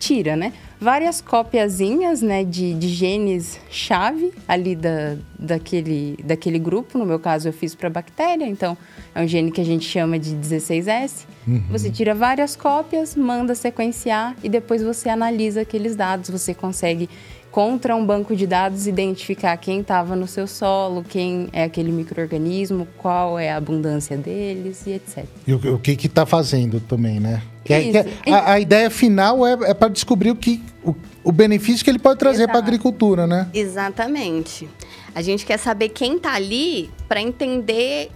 Tira, 0.00 0.34
né? 0.34 0.52
várias 0.80 1.20
copiazinhas, 1.20 2.22
né, 2.22 2.42
de, 2.42 2.72
de 2.72 2.88
genes 2.88 3.60
chave 3.70 4.32
ali 4.48 4.74
da, 4.74 5.16
daquele, 5.38 6.16
daquele 6.24 6.58
grupo. 6.58 6.96
No 6.96 7.04
meu 7.04 7.18
caso, 7.18 7.48
eu 7.48 7.52
fiz 7.52 7.74
para 7.74 7.90
bactéria, 7.90 8.46
então 8.46 8.76
é 9.14 9.22
um 9.22 9.28
gene 9.28 9.52
que 9.52 9.60
a 9.60 9.64
gente 9.64 9.84
chama 9.84 10.18
de 10.18 10.34
16S. 10.34 11.26
Uhum. 11.46 11.62
Você 11.70 11.90
tira 11.90 12.14
várias 12.14 12.56
cópias, 12.56 13.14
manda 13.14 13.54
sequenciar 13.54 14.34
e 14.42 14.48
depois 14.48 14.82
você 14.82 15.10
analisa 15.10 15.60
aqueles 15.60 15.94
dados. 15.94 16.30
Você 16.30 16.54
consegue 16.54 17.10
contra 17.50 17.94
um 17.94 18.06
banco 18.06 18.34
de 18.34 18.46
dados 18.46 18.86
identificar 18.86 19.56
quem 19.56 19.80
estava 19.80 20.14
no 20.16 20.26
seu 20.26 20.46
solo, 20.46 21.04
quem 21.06 21.48
é 21.52 21.64
aquele 21.64 21.90
microorganismo, 21.90 22.86
qual 22.96 23.38
é 23.38 23.50
a 23.50 23.56
abundância 23.56 24.16
deles 24.16 24.86
e 24.86 24.92
etc. 24.92 25.24
E 25.46 25.52
o, 25.52 25.74
o 25.74 25.78
que 25.78 25.92
está 26.06 26.24
fazendo 26.24 26.80
também, 26.80 27.18
né? 27.18 27.42
Que 27.64 27.74
é, 27.74 27.90
que 27.90 28.30
é, 28.30 28.32
a, 28.32 28.52
a, 28.52 28.60
ideia 28.60 28.88
final 28.90 29.46
é, 29.46 29.52
é 29.70 29.74
para 29.74 29.88
descobrir 29.88 30.30
o 30.30 30.36
que 30.36 30.62
o, 30.82 30.94
o, 31.22 31.30
benefício 31.30 31.84
que 31.84 31.90
ele 31.90 31.98
pode 31.98 32.18
trazer 32.18 32.46
para 32.46 32.56
a 32.56 32.62
agricultura, 32.62 33.26
né? 33.26 33.48
Exatamente. 33.52 34.68
A 35.14 35.20
gente 35.20 35.44
quer 35.44 35.58
saber 35.58 35.90
quem 35.90 36.16
está 36.16 36.34
ali 36.34 36.90
para 37.06 37.20
entender 37.20 38.10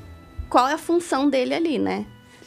qual 0.49 0.67
é 0.67 0.73
a 0.73 0.79
função 0.79 1.29
dele 1.29 1.55
ali, 1.55 1.79
né? 1.79 2.07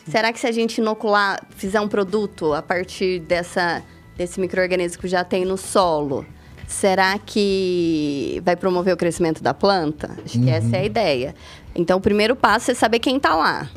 Será 0.10 0.32
que 0.34 0.40
se 0.40 0.48
a 0.48 0.52
gente 0.52 0.80
inocular, 0.80 1.46
fizer 1.56 1.82
um 1.82 1.88
produto 1.88 2.54
a 2.54 2.62
partir 2.62 3.20
dessa, 3.20 3.84
desse 4.18 4.40
microorganismo 4.40 5.02
que 5.02 5.08
já 5.08 5.24
tem 5.24 5.44
no 5.44 5.58
solo, 5.58 6.26
Será 6.68 7.18
que 7.18 8.42
vai 8.44 8.58
promover 8.58 8.94
o 8.94 8.98
crescimento 8.98 9.42
da 9.42 9.54
planta? 9.54 10.12
Acho 10.24 10.38
uhum. 10.38 10.44
que 10.44 10.50
essa 10.50 10.76
é 10.76 10.80
a 10.80 10.82
uhum. 10.82 10.86
ideia. 10.86 11.36
Então, 11.74 11.98
o 11.98 12.02
primeiro 12.02 12.36
passo 12.36 12.72
é 12.72 12.74
saber 12.74 13.00
quem 13.00 13.16
está 13.16 13.34
lá. 13.34 13.70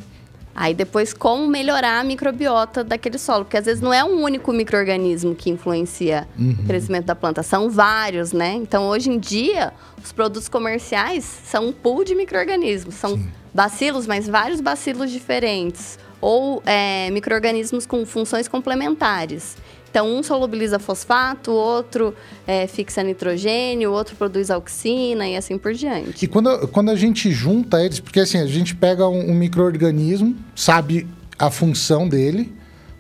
Aí 0.55 0.75
depois 0.75 1.15
como 1.15 1.47
melhorar 1.47 2.01
a 2.01 2.05
microbiota 2.05 2.83
daquele 2.83 3.19
solo, 3.19 3.45
porque 3.45 3.57
às 3.57 3.65
vezes 3.65 3.81
não 3.81 3.93
é 3.93 4.05
um 4.05 4.23
único 4.23 4.53
microorganismo 4.53 5.35
que 5.35 5.49
influencia 5.49 6.27
uhum. 6.39 6.57
o 6.61 6.67
crescimento 6.67 7.07
da 7.07 7.15
planta, 7.15 7.43
são 7.43 7.71
vários, 7.71 8.33
né? 8.33 8.55
Então 8.55 8.89
hoje 8.89 9.11
em 9.11 9.19
dia 9.19 9.73
os 10.03 10.13
produtos 10.13 10.49
comerciais 10.49 11.25
são 11.25 11.69
um 11.69 11.73
pool 11.73 12.05
de 12.05 12.15
microorganismos, 12.15 12.97
são 12.97 13.17
Sim. 13.17 13.29
bacilos, 13.55 14.07
mas 14.07 14.29
vários 14.29 14.61
bacilos 14.61 15.11
diferentes 15.11 15.99
ou 16.21 16.63
é, 16.67 17.11
microorganismos 17.11 17.87
com 17.87 18.05
funções 18.05 18.47
complementares. 18.47 19.57
Então, 19.91 20.07
um 20.07 20.23
solubiliza 20.23 20.79
fosfato, 20.79 21.51
o 21.51 21.55
outro 21.55 22.15
é, 22.47 22.67
fixa 22.67 23.03
nitrogênio, 23.03 23.91
o 23.91 23.93
outro 23.93 24.15
produz 24.15 24.51
auxina 24.51 25.27
e 25.27 25.37
assim 25.37 25.59
por 25.59 25.75
diante. 25.75 26.25
E 26.25 26.29
quando, 26.29 26.69
quando 26.69 26.91
a 26.91 26.97
gente 26.97 27.31
junta 27.33 27.83
eles, 27.83 27.99
porque 27.99 28.21
assim, 28.21 28.39
a 28.39 28.47
gente 28.47 28.75
pega 28.75 29.09
um, 29.09 29.31
um 29.31 29.35
microorganismo, 29.35 30.37
sabe 30.55 31.09
a 31.37 31.51
função 31.51 32.09
dele, 32.09 32.53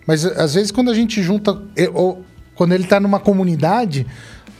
mas 0.05 0.25
às 0.25 0.55
vezes 0.55 0.73
quando 0.73 0.91
a 0.91 0.95
gente 0.95 1.23
junta, 1.23 1.63
ou 1.95 2.25
quando 2.57 2.73
ele 2.73 2.85
está 2.85 2.99
numa 2.99 3.21
comunidade, 3.21 4.05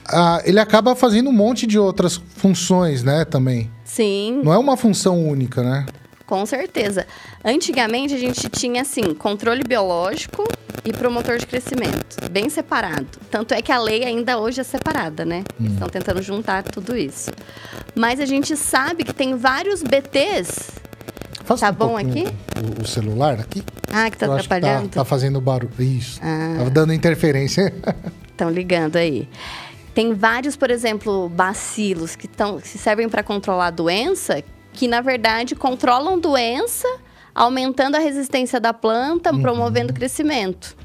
ah, 0.09 0.41
ele 0.45 0.61
acaba 0.61 0.95
fazendo 0.95 1.31
um 1.31 1.33
monte 1.33 1.67
de 1.67 1.79
outras 1.79 2.21
funções, 2.37 3.03
né, 3.03 3.25
também. 3.25 3.71
Sim. 3.85 4.41
Não 4.45 4.53
é 4.53 4.59
uma 4.59 4.77
função 4.77 5.27
única, 5.27 5.63
né? 5.63 5.87
Com 6.31 6.47
certeza. 6.47 7.09
Antigamente 7.45 8.15
a 8.15 8.19
gente 8.19 8.49
tinha 8.49 8.83
assim, 8.83 9.13
controle 9.15 9.65
biológico 9.65 10.49
e 10.85 10.93
promotor 10.93 11.39
de 11.39 11.45
crescimento, 11.45 12.31
bem 12.31 12.49
separado. 12.49 13.09
Tanto 13.29 13.53
é 13.53 13.61
que 13.61 13.73
a 13.73 13.81
lei 13.81 14.05
ainda 14.05 14.39
hoje 14.39 14.61
é 14.61 14.63
separada, 14.63 15.25
né? 15.25 15.43
Hum. 15.61 15.67
Estão 15.67 15.89
tentando 15.89 16.23
juntar 16.23 16.63
tudo 16.63 16.97
isso. 16.97 17.33
Mas 17.97 18.21
a 18.21 18.27
gente 18.27 18.57
sabe 18.57 19.03
que 19.03 19.13
tem 19.13 19.37
vários 19.37 19.83
BTs. 19.83 20.71
Faça 21.43 21.67
tá 21.67 21.73
um 21.73 21.75
bom 21.75 21.97
aqui? 21.97 22.25
O, 22.79 22.83
o, 22.85 22.87
celular 22.87 23.41
aqui? 23.41 23.65
Ah, 23.93 24.09
que 24.09 24.17
tá 24.17 24.27
Eu 24.27 24.35
atrapalhando? 24.35 24.83
Que 24.83 24.95
tá, 24.95 25.01
tá, 25.01 25.05
fazendo 25.05 25.41
barulho. 25.41 25.73
Isso. 25.81 26.21
Ah. 26.23 26.55
Tava 26.59 26.71
dando 26.71 26.93
interferência. 26.93 27.75
Estão 28.31 28.49
ligando 28.49 28.95
aí. 28.95 29.29
Tem 29.93 30.15
vários, 30.15 30.55
por 30.55 30.71
exemplo, 30.71 31.29
bacilos 31.29 32.15
que, 32.15 32.29
tão, 32.29 32.61
que 32.61 32.69
servem 32.69 33.09
para 33.09 33.25
controlar 33.25 33.67
a 33.67 33.71
doença, 33.71 34.41
que 34.73 34.89
na 34.89 35.01
verdade 35.01 35.55
controlam 35.55 36.19
doença, 36.19 36.89
aumentando 37.35 37.97
a 37.97 37.99
resistência 37.99 38.61
da 38.61 38.73
planta, 38.73 39.33
uhum. 39.33 39.41
promovendo 39.41 39.93
o 39.93 39.95
crescimento. 39.95 40.77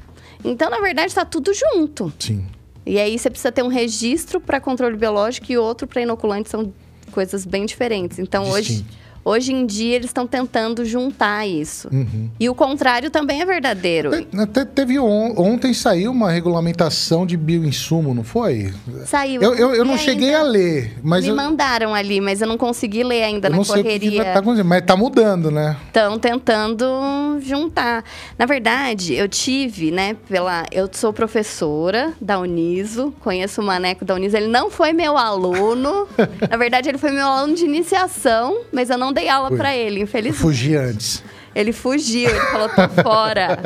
Então, 0.44 0.70
na 0.70 0.80
verdade, 0.80 1.08
está 1.08 1.24
tudo 1.24 1.52
junto. 1.52 2.12
Sim. 2.18 2.46
E 2.84 2.98
aí 2.98 3.18
você 3.18 3.28
precisa 3.28 3.50
ter 3.50 3.62
um 3.62 3.68
registro 3.68 4.40
para 4.40 4.60
controle 4.60 4.96
biológico 4.96 5.50
e 5.50 5.58
outro 5.58 5.88
para 5.88 6.02
inoculante, 6.02 6.48
são 6.48 6.72
coisas 7.10 7.44
bem 7.44 7.66
diferentes. 7.66 8.18
Então, 8.18 8.44
Distinto. 8.44 8.58
hoje 8.58 8.86
Hoje 9.26 9.52
em 9.52 9.66
dia 9.66 9.96
eles 9.96 10.06
estão 10.06 10.24
tentando 10.24 10.84
juntar 10.84 11.44
isso. 11.48 11.88
Uhum. 11.92 12.30
E 12.38 12.48
o 12.48 12.54
contrário 12.54 13.10
também 13.10 13.42
é 13.42 13.44
verdadeiro. 13.44 14.12
Até 14.38 14.64
teve 14.64 15.00
on, 15.00 15.34
ontem 15.36 15.74
saiu 15.74 16.12
uma 16.12 16.30
regulamentação 16.30 17.26
de 17.26 17.36
bioinsumo, 17.36 18.14
não 18.14 18.22
foi? 18.22 18.72
Saiu. 19.04 19.42
Eu, 19.42 19.56
eu, 19.56 19.74
eu 19.74 19.84
não 19.84 19.98
cheguei 19.98 20.32
a 20.32 20.44
ler, 20.44 20.96
mas 21.02 21.24
me 21.24 21.30
eu... 21.30 21.34
mandaram 21.34 21.92
ali, 21.92 22.20
mas 22.20 22.40
eu 22.40 22.46
não 22.46 22.56
consegui 22.56 23.02
ler 23.02 23.24
ainda 23.24 23.48
eu 23.48 23.50
na 23.50 23.56
não 23.56 23.64
correria. 23.64 23.98
Sei 23.98 24.20
o 24.20 24.24
que 24.24 24.32
tá 24.32 24.38
acontecendo, 24.38 24.68
mas 24.68 24.82
tá 24.86 24.96
mudando, 24.96 25.50
né? 25.50 25.76
Estão 25.88 26.20
tentando 26.20 27.40
juntar. 27.40 28.04
Na 28.38 28.46
verdade, 28.46 29.12
eu 29.12 29.28
tive, 29.28 29.90
né, 29.90 30.14
pela 30.28 30.66
eu 30.70 30.88
sou 30.92 31.12
professora 31.12 32.12
da 32.20 32.38
Uniso, 32.38 33.12
conheço 33.18 33.60
o 33.60 33.64
Maneco 33.64 34.04
da 34.04 34.14
Uniso, 34.14 34.36
ele 34.36 34.46
não 34.46 34.70
foi 34.70 34.92
meu 34.92 35.18
aluno. 35.18 36.06
na 36.48 36.56
verdade, 36.56 36.88
ele 36.88 36.98
foi 36.98 37.10
meu 37.10 37.26
aluno 37.26 37.56
de 37.56 37.64
iniciação, 37.64 38.58
mas 38.72 38.88
eu 38.88 38.96
não 38.96 39.15
dei 39.16 39.28
aula 39.28 39.50
para 39.50 39.74
ele, 39.74 40.00
infelizmente. 40.00 40.40
Fugi 40.40 40.76
antes. 40.76 41.24
Ele 41.54 41.72
fugiu, 41.72 42.28
ele 42.28 42.40
falou, 42.40 42.68
tô 42.68 42.88
fora. 43.02 43.58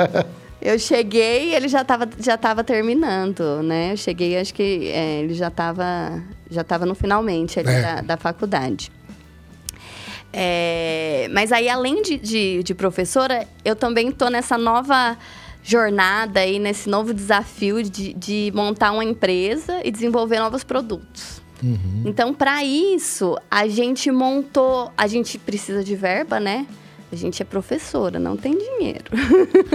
Eu 0.62 0.78
cheguei 0.78 1.54
ele 1.54 1.68
já 1.68 1.82
estava 1.82 2.08
já 2.18 2.36
tava 2.36 2.62
terminando, 2.62 3.62
né? 3.62 3.92
Eu 3.92 3.96
cheguei, 3.96 4.38
acho 4.38 4.54
que 4.54 4.88
é, 4.88 5.20
ele 5.20 5.34
já 5.34 5.48
estava 5.48 6.22
já 6.50 6.62
tava 6.62 6.86
no 6.86 6.94
finalmente 6.94 7.58
ali 7.58 7.70
é. 7.70 7.82
da, 7.82 8.00
da 8.00 8.16
faculdade. 8.16 8.92
É, 10.32 11.28
mas 11.32 11.50
aí, 11.50 11.68
além 11.68 12.02
de, 12.02 12.16
de, 12.16 12.62
de, 12.62 12.74
professora, 12.74 13.48
eu 13.64 13.74
também 13.74 14.12
tô 14.12 14.28
nessa 14.28 14.56
nova 14.56 15.18
jornada 15.62 16.40
aí, 16.40 16.58
nesse 16.60 16.88
novo 16.88 17.12
desafio 17.12 17.82
de, 17.82 18.14
de 18.14 18.52
montar 18.54 18.92
uma 18.92 19.04
empresa 19.04 19.80
e 19.82 19.90
desenvolver 19.90 20.38
novos 20.38 20.62
produtos. 20.62 21.39
Uhum. 21.62 22.02
Então, 22.04 22.32
para 22.32 22.64
isso, 22.64 23.36
a 23.50 23.68
gente 23.68 24.10
montou. 24.10 24.92
A 24.96 25.06
gente 25.06 25.38
precisa 25.38 25.84
de 25.84 25.94
verba, 25.94 26.40
né? 26.40 26.66
A 27.12 27.16
gente 27.16 27.42
é 27.42 27.44
professora, 27.44 28.20
não 28.20 28.36
tem 28.36 28.56
dinheiro. 28.56 29.04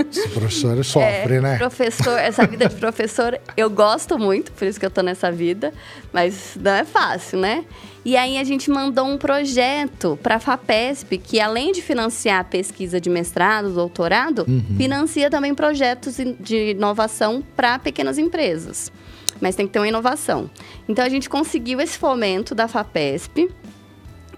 Esse 0.09 0.29
professor 0.29 0.85
sofre, 0.85 1.35
é, 1.35 1.41
né? 1.41 1.57
Professor, 1.57 2.17
essa 2.17 2.47
vida 2.47 2.69
de 2.69 2.75
professor, 2.75 3.37
eu 3.57 3.69
gosto 3.69 4.17
muito, 4.17 4.53
por 4.53 4.65
isso 4.65 4.79
que 4.79 4.85
eu 4.85 4.89
tô 4.89 5.01
nessa 5.01 5.29
vida, 5.29 5.73
mas 6.13 6.57
não 6.57 6.71
é 6.71 6.85
fácil, 6.85 7.39
né? 7.39 7.65
E 8.05 8.15
aí 8.15 8.37
a 8.37 8.43
gente 8.45 8.69
mandou 8.69 9.05
um 9.05 9.17
projeto 9.17 10.17
para 10.23 10.35
a 10.35 10.39
FAPESP, 10.39 11.17
que 11.17 11.41
além 11.41 11.73
de 11.73 11.81
financiar 11.81 12.39
a 12.39 12.43
pesquisa 12.43 13.01
de 13.01 13.09
mestrado, 13.09 13.73
doutorado, 13.73 14.45
uhum. 14.47 14.77
financia 14.77 15.29
também 15.29 15.53
projetos 15.53 16.15
de 16.39 16.71
inovação 16.71 17.43
para 17.55 17.77
pequenas 17.79 18.17
empresas 18.17 18.91
mas 19.41 19.55
tem 19.55 19.67
que 19.67 19.73
ter 19.73 19.79
uma 19.79 19.87
inovação. 19.87 20.49
Então 20.87 21.03
a 21.03 21.09
gente 21.09 21.29
conseguiu 21.29 21.79
esse 21.81 21.97
fomento 21.97 22.53
da 22.55 22.67
FAPESP, 22.67 23.49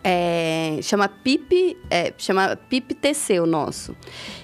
é, 0.04 0.80
chama 0.82 1.10
PIP, 1.10 1.78
é, 1.90 2.14
chama 2.18 2.56
PIP-TC 2.56 3.40
o 3.40 3.46
nosso. 3.46 3.96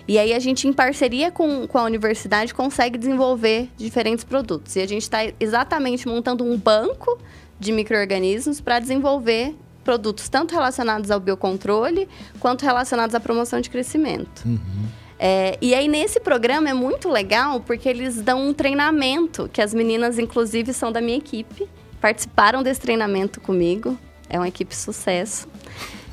E 0.08 0.20
aí 0.20 0.34
a 0.34 0.40
gente, 0.40 0.68
em 0.68 0.74
parceria 0.74 1.32
com, 1.32 1.66
com 1.68 1.78
a 1.78 1.84
universidade, 1.84 2.54
consegue 2.54 2.98
desenvolver 2.98 3.70
diferentes 3.78 4.24
produtos. 4.24 4.76
E 4.76 4.82
a 4.82 4.88
gente 4.88 5.04
está 5.04 5.20
exatamente 5.40 6.08
montando 6.08 6.44
um 6.44 6.58
banco 6.58 7.18
de 7.60 7.72
micro-organismos 7.72 8.60
para 8.60 8.80
desenvolver 8.80 9.56
produtos 9.84 10.28
tanto 10.30 10.54
relacionados 10.54 11.12
ao 11.12 11.20
biocontrole 11.20 12.08
quanto 12.40 12.64
relacionados 12.64 13.16
à 13.16 13.20
promoção 13.20 13.62
de 13.62 13.70
crescimento. 13.70 14.44
Uhum. 14.46 14.60
É, 15.26 15.58
e 15.62 15.74
aí, 15.74 15.88
nesse 15.88 16.20
programa 16.20 16.70
é 16.70 16.74
muito 16.74 17.08
legal 17.08 17.62
porque 17.62 17.88
eles 17.88 18.22
dão 18.22 18.46
um 18.46 18.54
treinamento, 18.54 19.50
que 19.54 19.62
as 19.62 19.74
meninas, 19.74 20.20
inclusive, 20.20 20.74
são 20.74 20.92
da 20.92 21.00
minha 21.00 21.18
equipe, 21.18 21.66
participaram 22.02 22.62
desse 22.62 22.82
treinamento 22.82 23.40
comigo. 23.40 23.98
É 24.30 24.38
uma 24.38 24.50
equipe 24.50 24.76
sucesso. 24.76 25.48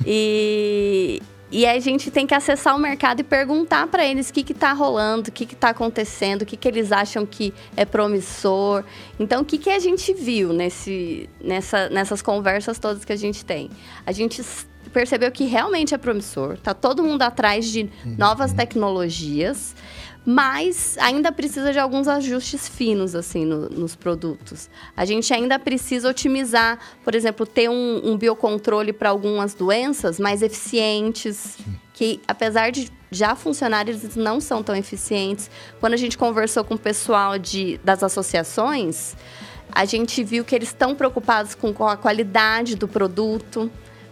E, 0.05 1.21
e 1.51 1.65
a 1.65 1.77
gente 1.79 2.09
tem 2.09 2.25
que 2.25 2.33
acessar 2.33 2.73
o 2.73 2.79
mercado 2.79 3.19
e 3.19 3.23
perguntar 3.23 3.85
para 3.87 4.05
eles 4.05 4.29
o 4.29 4.33
que 4.33 4.49
está 4.53 4.71
rolando, 4.71 5.29
o 5.29 5.33
que 5.33 5.43
está 5.43 5.71
acontecendo, 5.71 6.43
o 6.43 6.45
que, 6.45 6.55
que 6.55 6.65
eles 6.65 6.93
acham 6.93 7.25
que 7.25 7.53
é 7.75 7.83
promissor. 7.83 8.81
Então, 9.19 9.41
o 9.41 9.45
que, 9.45 9.57
que 9.57 9.69
a 9.69 9.79
gente 9.79 10.13
viu 10.13 10.53
nesse, 10.53 11.29
nessa, 11.43 11.89
nessas 11.89 12.21
conversas 12.21 12.79
todas 12.79 13.03
que 13.03 13.11
a 13.11 13.17
gente 13.17 13.43
tem? 13.43 13.69
A 14.05 14.13
gente 14.13 14.41
percebeu 14.91 15.31
que 15.31 15.45
realmente 15.45 15.93
é 15.93 15.97
promissor, 15.97 16.57
tá 16.57 16.73
todo 16.73 17.03
mundo 17.03 17.21
atrás 17.21 17.65
de 17.65 17.89
novas 18.17 18.53
tecnologias 18.53 19.75
mas 20.25 20.97
ainda 20.99 21.31
precisa 21.31 21.71
de 21.71 21.79
alguns 21.79 22.07
ajustes 22.07 22.67
finos 22.67 23.15
assim 23.15 23.43
no, 23.43 23.69
nos 23.69 23.95
produtos. 23.95 24.69
A 24.95 25.03
gente 25.03 25.33
ainda 25.33 25.57
precisa 25.57 26.09
otimizar, 26.09 26.77
por 27.03 27.15
exemplo, 27.15 27.45
ter 27.45 27.69
um, 27.69 28.01
um 28.03 28.17
biocontrole 28.17 28.93
para 28.93 29.09
algumas 29.09 29.55
doenças 29.55 30.19
mais 30.19 30.43
eficientes, 30.43 31.57
que 31.93 32.21
apesar 32.27 32.71
de 32.71 32.91
já 33.09 33.35
funcionar, 33.35 33.89
eles 33.89 34.15
não 34.15 34.39
são 34.39 34.63
tão 34.63 34.75
eficientes. 34.75 35.49
Quando 35.79 35.93
a 35.93 35.97
gente 35.97 36.17
conversou 36.17 36.63
com 36.63 36.75
o 36.75 36.79
pessoal 36.79 37.37
de, 37.37 37.79
das 37.83 38.03
associações, 38.03 39.15
a 39.71 39.85
gente 39.85 40.23
viu 40.23 40.45
que 40.45 40.53
eles 40.53 40.69
estão 40.69 40.95
preocupados 40.95 41.55
com 41.55 41.69
a 41.85 41.97
qualidade 41.97 42.75
do 42.75 42.87
produto. 42.87 43.71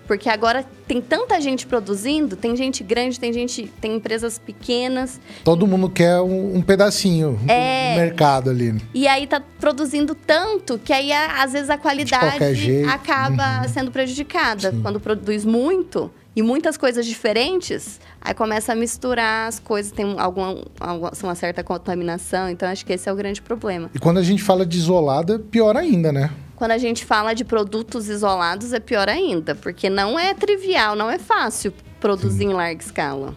Porque 0.10 0.28
agora 0.28 0.66
tem 0.88 1.00
tanta 1.00 1.40
gente 1.40 1.68
produzindo, 1.68 2.36
tem 2.36 2.56
gente 2.56 2.84
grande, 2.84 3.20
tem 3.20 3.32
gente, 3.32 3.72
tem 3.80 3.98
empresas 3.98 4.40
pequenas. 4.40 5.22
Todo 5.44 5.68
mundo 5.68 5.88
quer 5.88 6.20
um, 6.20 6.56
um 6.56 6.64
pedacinho 6.64 7.40
é, 7.48 7.94
do 7.94 8.00
mercado 8.00 8.50
ali. 8.50 8.82
E 8.92 9.08
aí 9.08 9.28
tá 9.28 9.40
produzindo 9.60 10.16
tanto 10.16 10.80
que 10.80 10.92
aí 10.92 11.12
às 11.14 11.54
vezes 11.54 11.70
a 11.70 11.78
qualidade 11.78 12.44
acaba 12.92 13.62
uhum. 13.62 13.70
sendo 13.70 13.92
prejudicada. 13.92 14.72
Sim. 14.72 14.82
Quando 14.82 15.00
produz 15.00 15.46
muito 15.46 16.10
e 16.36 16.42
muitas 16.42 16.76
coisas 16.76 17.06
diferentes, 17.06 18.00
aí 18.20 18.34
começa 18.34 18.72
a 18.72 18.76
misturar 18.76 19.48
as 19.48 19.60
coisas, 19.60 19.92
tem 19.92 20.16
alguma, 20.18 20.64
alguma 20.80 21.12
uma 21.22 21.36
certa 21.36 21.64
contaminação. 21.64 22.50
Então 22.50 22.68
acho 22.68 22.84
que 22.84 22.94
esse 22.94 23.08
é 23.08 23.14
o 23.14 23.16
grande 23.16 23.44
problema. 23.44 23.92
E 23.94 24.00
quando 24.00 24.18
a 24.18 24.24
gente 24.24 24.42
fala 24.42 24.66
de 24.66 24.76
isolada, 24.76 25.38
pior 25.38 25.78
ainda, 25.78 26.12
né? 26.12 26.32
Quando 26.60 26.72
a 26.72 26.78
gente 26.78 27.06
fala 27.06 27.34
de 27.34 27.46
produtos 27.46 28.10
isolados, 28.10 28.74
é 28.74 28.82
pior 28.82 29.08
ainda, 29.08 29.56
porque 29.56 29.90
não 29.90 30.20
é 30.20 30.34
trivial, 30.34 30.94
não 30.94 31.10
é 31.10 31.18
fácil 31.18 31.74
produzir 32.02 32.40
Sim. 32.40 32.50
em 32.50 32.54
larga 32.54 32.84
escala. 32.84 33.34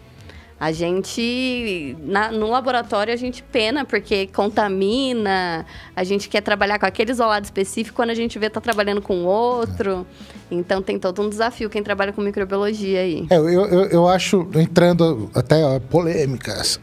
A 0.63 0.71
gente, 0.71 1.93
na, 2.05 2.31
no 2.31 2.49
laboratório, 2.49 3.13
a 3.13 3.17
gente 3.17 3.43
pena 3.43 3.83
porque 3.83 4.27
contamina, 4.27 5.65
a 5.93 6.05
gente 6.05 6.29
quer 6.29 6.39
trabalhar 6.39 6.79
com 6.79 6.85
aquele 6.85 7.11
isolado 7.11 7.43
específico, 7.43 7.97
quando 7.97 8.11
a 8.11 8.13
gente 8.13 8.39
vê 8.39 8.49
tá 8.49 8.61
trabalhando 8.61 9.01
com 9.01 9.25
outro. 9.25 10.07
Então 10.49 10.81
tem 10.81 10.99
todo 10.99 11.21
um 11.21 11.29
desafio 11.29 11.69
quem 11.69 11.83
trabalha 11.83 12.13
com 12.13 12.21
microbiologia 12.21 13.01
aí. 13.01 13.27
É, 13.29 13.37
eu, 13.37 13.49
eu, 13.49 13.85
eu 13.87 14.07
acho, 14.07 14.47
entrando 14.55 15.29
até 15.33 15.65
ó, 15.65 15.79
polêmicas. 15.79 16.79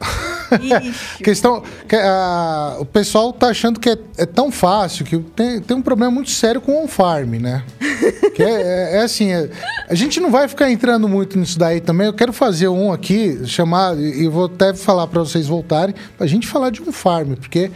questão 1.23 1.63
que 1.89 1.95
a, 1.95 2.77
o 2.81 2.85
pessoal 2.85 3.33
tá 3.33 3.49
achando 3.49 3.79
que 3.79 3.89
é, 3.89 3.99
é, 4.19 4.27
tão 4.27 4.51
fácil 4.51 5.05
que 5.05 5.17
tem, 5.19 5.61
tem 5.61 5.77
um 5.77 5.83
problema 5.83 6.11
muito 6.11 6.31
sério 6.31 6.61
com 6.61 6.73
o 6.73 6.85
on-farm, 6.85 7.37
né? 7.37 7.65
que 8.35 8.43
é, 8.43 8.51
é, 8.51 8.97
é 8.97 9.03
assim, 9.03 9.33
é, 9.33 9.49
a 9.89 9.95
gente 9.95 10.19
não 10.19 10.31
vai 10.31 10.49
ficar 10.49 10.71
entrando 10.71 11.09
muito 11.09 11.39
nisso 11.39 11.59
daí 11.59 11.81
também. 11.81 12.07
Eu 12.07 12.15
quero 12.15 12.33
fazer 12.33 12.69
um 12.69 12.93
aqui, 12.93 13.39
chamar, 13.71 13.97
e 13.99 14.27
vou 14.27 14.47
até 14.47 14.75
falar 14.75 15.07
para 15.07 15.21
vocês 15.21 15.47
voltarem, 15.47 15.95
pra 16.19 16.27
gente 16.27 16.49
falar 16.49 16.71
de 16.71 16.83
um 16.83 16.91
farm, 16.91 17.35
porque 17.35 17.71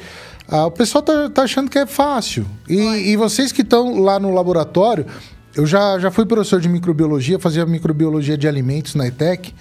ah, 0.48 0.66
o 0.66 0.70
pessoal 0.70 1.02
tá, 1.02 1.30
tá, 1.30 1.42
achando 1.42 1.70
que 1.70 1.78
é 1.78 1.86
fácil. 1.86 2.44
E, 2.68 3.12
e 3.12 3.16
vocês 3.16 3.52
que 3.52 3.62
estão 3.62 4.00
lá 4.00 4.18
no 4.18 4.30
laboratório, 4.30 5.06
eu 5.54 5.64
já, 5.64 5.98
já 6.00 6.10
fui 6.10 6.26
professor 6.26 6.60
de 6.60 6.68
microbiologia, 6.68 7.38
fazia 7.38 7.64
microbiologia 7.64 8.36
de 8.36 8.48
alimentos 8.48 8.94
na 8.96 9.06
ETEC 9.06 9.54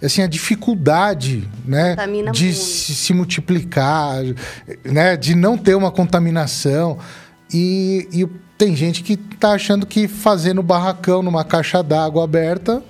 assim, 0.00 0.22
a 0.22 0.28
dificuldade, 0.28 1.48
né, 1.64 1.96
Contamina 1.96 2.30
de 2.30 2.54
se, 2.54 2.94
se, 2.94 3.12
multiplicar, 3.12 4.22
né, 4.84 5.16
de 5.16 5.34
não 5.34 5.58
ter 5.58 5.74
uma 5.74 5.90
contaminação. 5.90 6.98
E, 7.52 8.06
e 8.12 8.24
tem 8.56 8.76
gente 8.76 9.02
que 9.02 9.16
tá 9.16 9.52
achando 9.54 9.84
que 9.84 10.06
fazendo 10.06 10.62
barracão 10.62 11.20
numa 11.20 11.42
caixa 11.42 11.82
d'água 11.82 12.22
aberta 12.22 12.80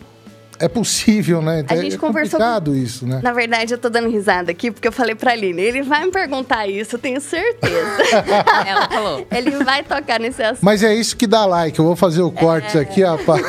é 0.59 0.68
possível, 0.68 1.40
né? 1.40 1.64
A 1.68 1.77
gente 1.77 1.94
é 1.94 1.99
conversou 1.99 2.38
complicado 2.38 2.71
com... 2.73 2.77
isso, 2.77 3.07
né? 3.07 3.21
Na 3.23 3.33
verdade, 3.33 3.75
eu 3.75 3.79
tô 3.79 3.88
dando 3.88 4.09
risada 4.09 4.51
aqui 4.51 4.71
porque 4.71 4.88
eu 4.88 4.92
falei 4.92 5.14
pra 5.14 5.33
Aline, 5.33 5.62
ele 5.62 5.83
vai 5.83 6.05
me 6.05 6.11
perguntar 6.11 6.66
isso, 6.66 6.97
eu 6.97 6.99
tenho 6.99 7.21
certeza. 7.21 8.03
Ela 8.66 8.88
falou. 8.88 9.27
Ele 9.31 9.51
vai 9.64 9.83
tocar 9.83 10.18
nesse 10.18 10.42
assunto. 10.42 10.64
Mas 10.64 10.83
é 10.83 10.94
isso 10.94 11.16
que 11.16 11.27
dá 11.27 11.44
like. 11.47 11.79
Eu 11.79 11.85
vou 11.85 11.97
fazer 11.97 12.23
o 12.23 12.31
corte 12.31 12.77
é... 12.77 12.81
aqui, 12.81 13.03
rapaz. 13.03 13.42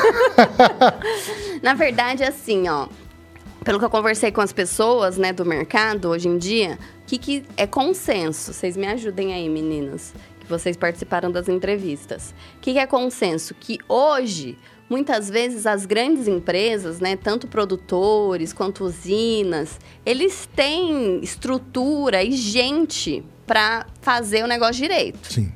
Na 1.62 1.74
verdade, 1.74 2.24
assim, 2.24 2.68
ó 2.70 2.88
pelo 3.64 3.78
que 3.78 3.86
eu 3.86 3.90
conversei 3.90 4.32
com 4.32 4.42
as 4.42 4.54
pessoas, 4.54 5.18
né, 5.18 5.34
do 5.34 5.46
mercado 5.46 6.10
hoje 6.10 6.28
em 6.28 6.38
dia, 6.38 6.80
o 7.04 7.06
que, 7.06 7.18
que 7.18 7.46
é 7.58 7.68
consenso? 7.68 8.54
Vocês 8.54 8.78
me 8.78 8.88
ajudem 8.88 9.34
aí, 9.34 9.50
meninas, 9.50 10.14
que 10.40 10.48
vocês 10.48 10.78
participaram 10.78 11.32
das 11.32 11.50
entrevistas. 11.50 12.34
O 12.58 12.62
que, 12.62 12.74
que 12.74 12.80
é 12.80 12.88
consenso? 12.88 13.54
Que 13.54 13.78
hoje, 13.88 14.58
muitas 14.90 15.30
vezes, 15.30 15.66
as 15.66 15.86
grandes 15.86 16.28
empresas, 16.28 17.00
né, 17.00 17.16
tanto 17.16 17.48
produtores 17.48 18.52
quanto 18.52 18.84
usinas, 18.84 19.80
eles 20.06 20.50
têm 20.56 21.20
estrutura 21.22 22.24
e 22.24 22.32
gente 22.32 23.24
para 23.46 23.86
fazer 24.02 24.44
o 24.44 24.48
negócio 24.48 24.76
direito. 24.76 25.32
Sim. 25.32 25.52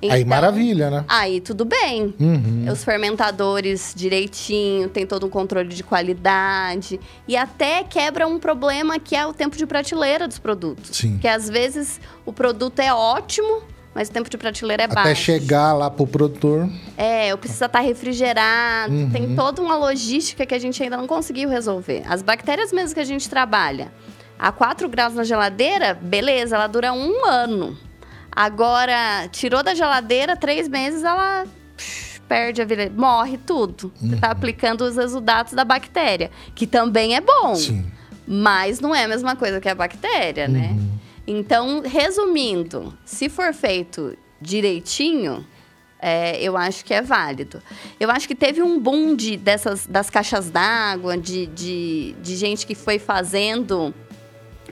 Então, 0.00 0.14
aí 0.14 0.24
maravilha, 0.24 0.90
né? 0.90 1.04
Aí 1.08 1.40
tudo 1.40 1.64
bem. 1.64 2.14
Uhum. 2.20 2.66
Os 2.70 2.84
fermentadores 2.84 3.94
direitinho, 3.96 4.88
tem 4.88 5.06
todo 5.06 5.26
um 5.26 5.30
controle 5.30 5.68
de 5.68 5.82
qualidade. 5.82 7.00
E 7.26 7.36
até 7.36 7.82
quebra 7.82 8.26
um 8.26 8.38
problema 8.38 8.98
que 8.98 9.16
é 9.16 9.26
o 9.26 9.32
tempo 9.32 9.56
de 9.56 9.66
prateleira 9.66 10.28
dos 10.28 10.38
produtos. 10.38 10.96
Sim. 10.96 11.18
Que 11.18 11.26
às 11.26 11.48
vezes 11.48 12.00
o 12.24 12.32
produto 12.32 12.80
é 12.80 12.92
ótimo, 12.92 13.62
mas 13.96 14.10
o 14.10 14.12
tempo 14.12 14.28
de 14.28 14.36
prateleira 14.36 14.82
é 14.82 14.84
Até 14.84 14.94
baixo. 14.94 15.10
Até 15.10 15.14
chegar 15.14 15.72
lá 15.72 15.90
pro 15.90 16.06
produtor. 16.06 16.68
É, 16.98 17.28
eu 17.28 17.38
precisa 17.38 17.64
estar 17.64 17.78
tá 17.78 17.82
refrigerado. 17.82 18.92
Uhum. 18.92 19.10
Tem 19.10 19.34
toda 19.34 19.62
uma 19.62 19.74
logística 19.74 20.44
que 20.44 20.54
a 20.54 20.58
gente 20.58 20.82
ainda 20.82 20.98
não 20.98 21.06
conseguiu 21.06 21.48
resolver. 21.48 22.02
As 22.06 22.20
bactérias 22.20 22.70
mesmo 22.72 22.92
que 22.92 23.00
a 23.00 23.04
gente 23.06 23.26
trabalha, 23.26 23.90
a 24.38 24.52
4 24.52 24.86
graus 24.86 25.14
na 25.14 25.24
geladeira, 25.24 25.94
beleza, 25.94 26.56
ela 26.56 26.66
dura 26.66 26.92
um 26.92 27.24
ano. 27.24 27.74
Agora, 28.30 29.26
tirou 29.32 29.62
da 29.62 29.74
geladeira, 29.74 30.36
três 30.36 30.68
meses, 30.68 31.02
ela 31.02 31.46
perde 32.28 32.60
a 32.60 32.66
vida, 32.66 32.92
morre 32.94 33.38
tudo. 33.38 33.90
Uhum. 34.02 34.10
Você 34.10 34.16
tá 34.16 34.30
aplicando 34.30 34.82
os 34.82 34.96
resultados 34.96 35.54
da 35.54 35.64
bactéria, 35.64 36.30
que 36.54 36.66
também 36.66 37.16
é 37.16 37.20
bom. 37.22 37.54
Sim. 37.54 37.86
Mas 38.28 38.78
não 38.78 38.94
é 38.94 39.04
a 39.04 39.08
mesma 39.08 39.34
coisa 39.34 39.58
que 39.58 39.70
a 39.70 39.74
bactéria, 39.74 40.46
né? 40.48 40.68
uhum. 40.72 40.76
né? 40.76 41.05
Então, 41.26 41.82
resumindo, 41.84 42.96
se 43.04 43.28
for 43.28 43.52
feito 43.52 44.16
direitinho, 44.40 45.44
é, 46.00 46.40
eu 46.40 46.56
acho 46.56 46.84
que 46.84 46.94
é 46.94 47.02
válido. 47.02 47.60
Eu 47.98 48.10
acho 48.10 48.28
que 48.28 48.34
teve 48.34 48.62
um 48.62 48.78
boom 48.78 49.16
de, 49.16 49.36
dessas, 49.36 49.86
das 49.86 50.08
caixas 50.08 50.50
d'água, 50.50 51.16
de, 51.16 51.46
de, 51.46 52.14
de 52.22 52.36
gente 52.36 52.66
que 52.66 52.74
foi 52.74 52.98
fazendo 52.98 53.94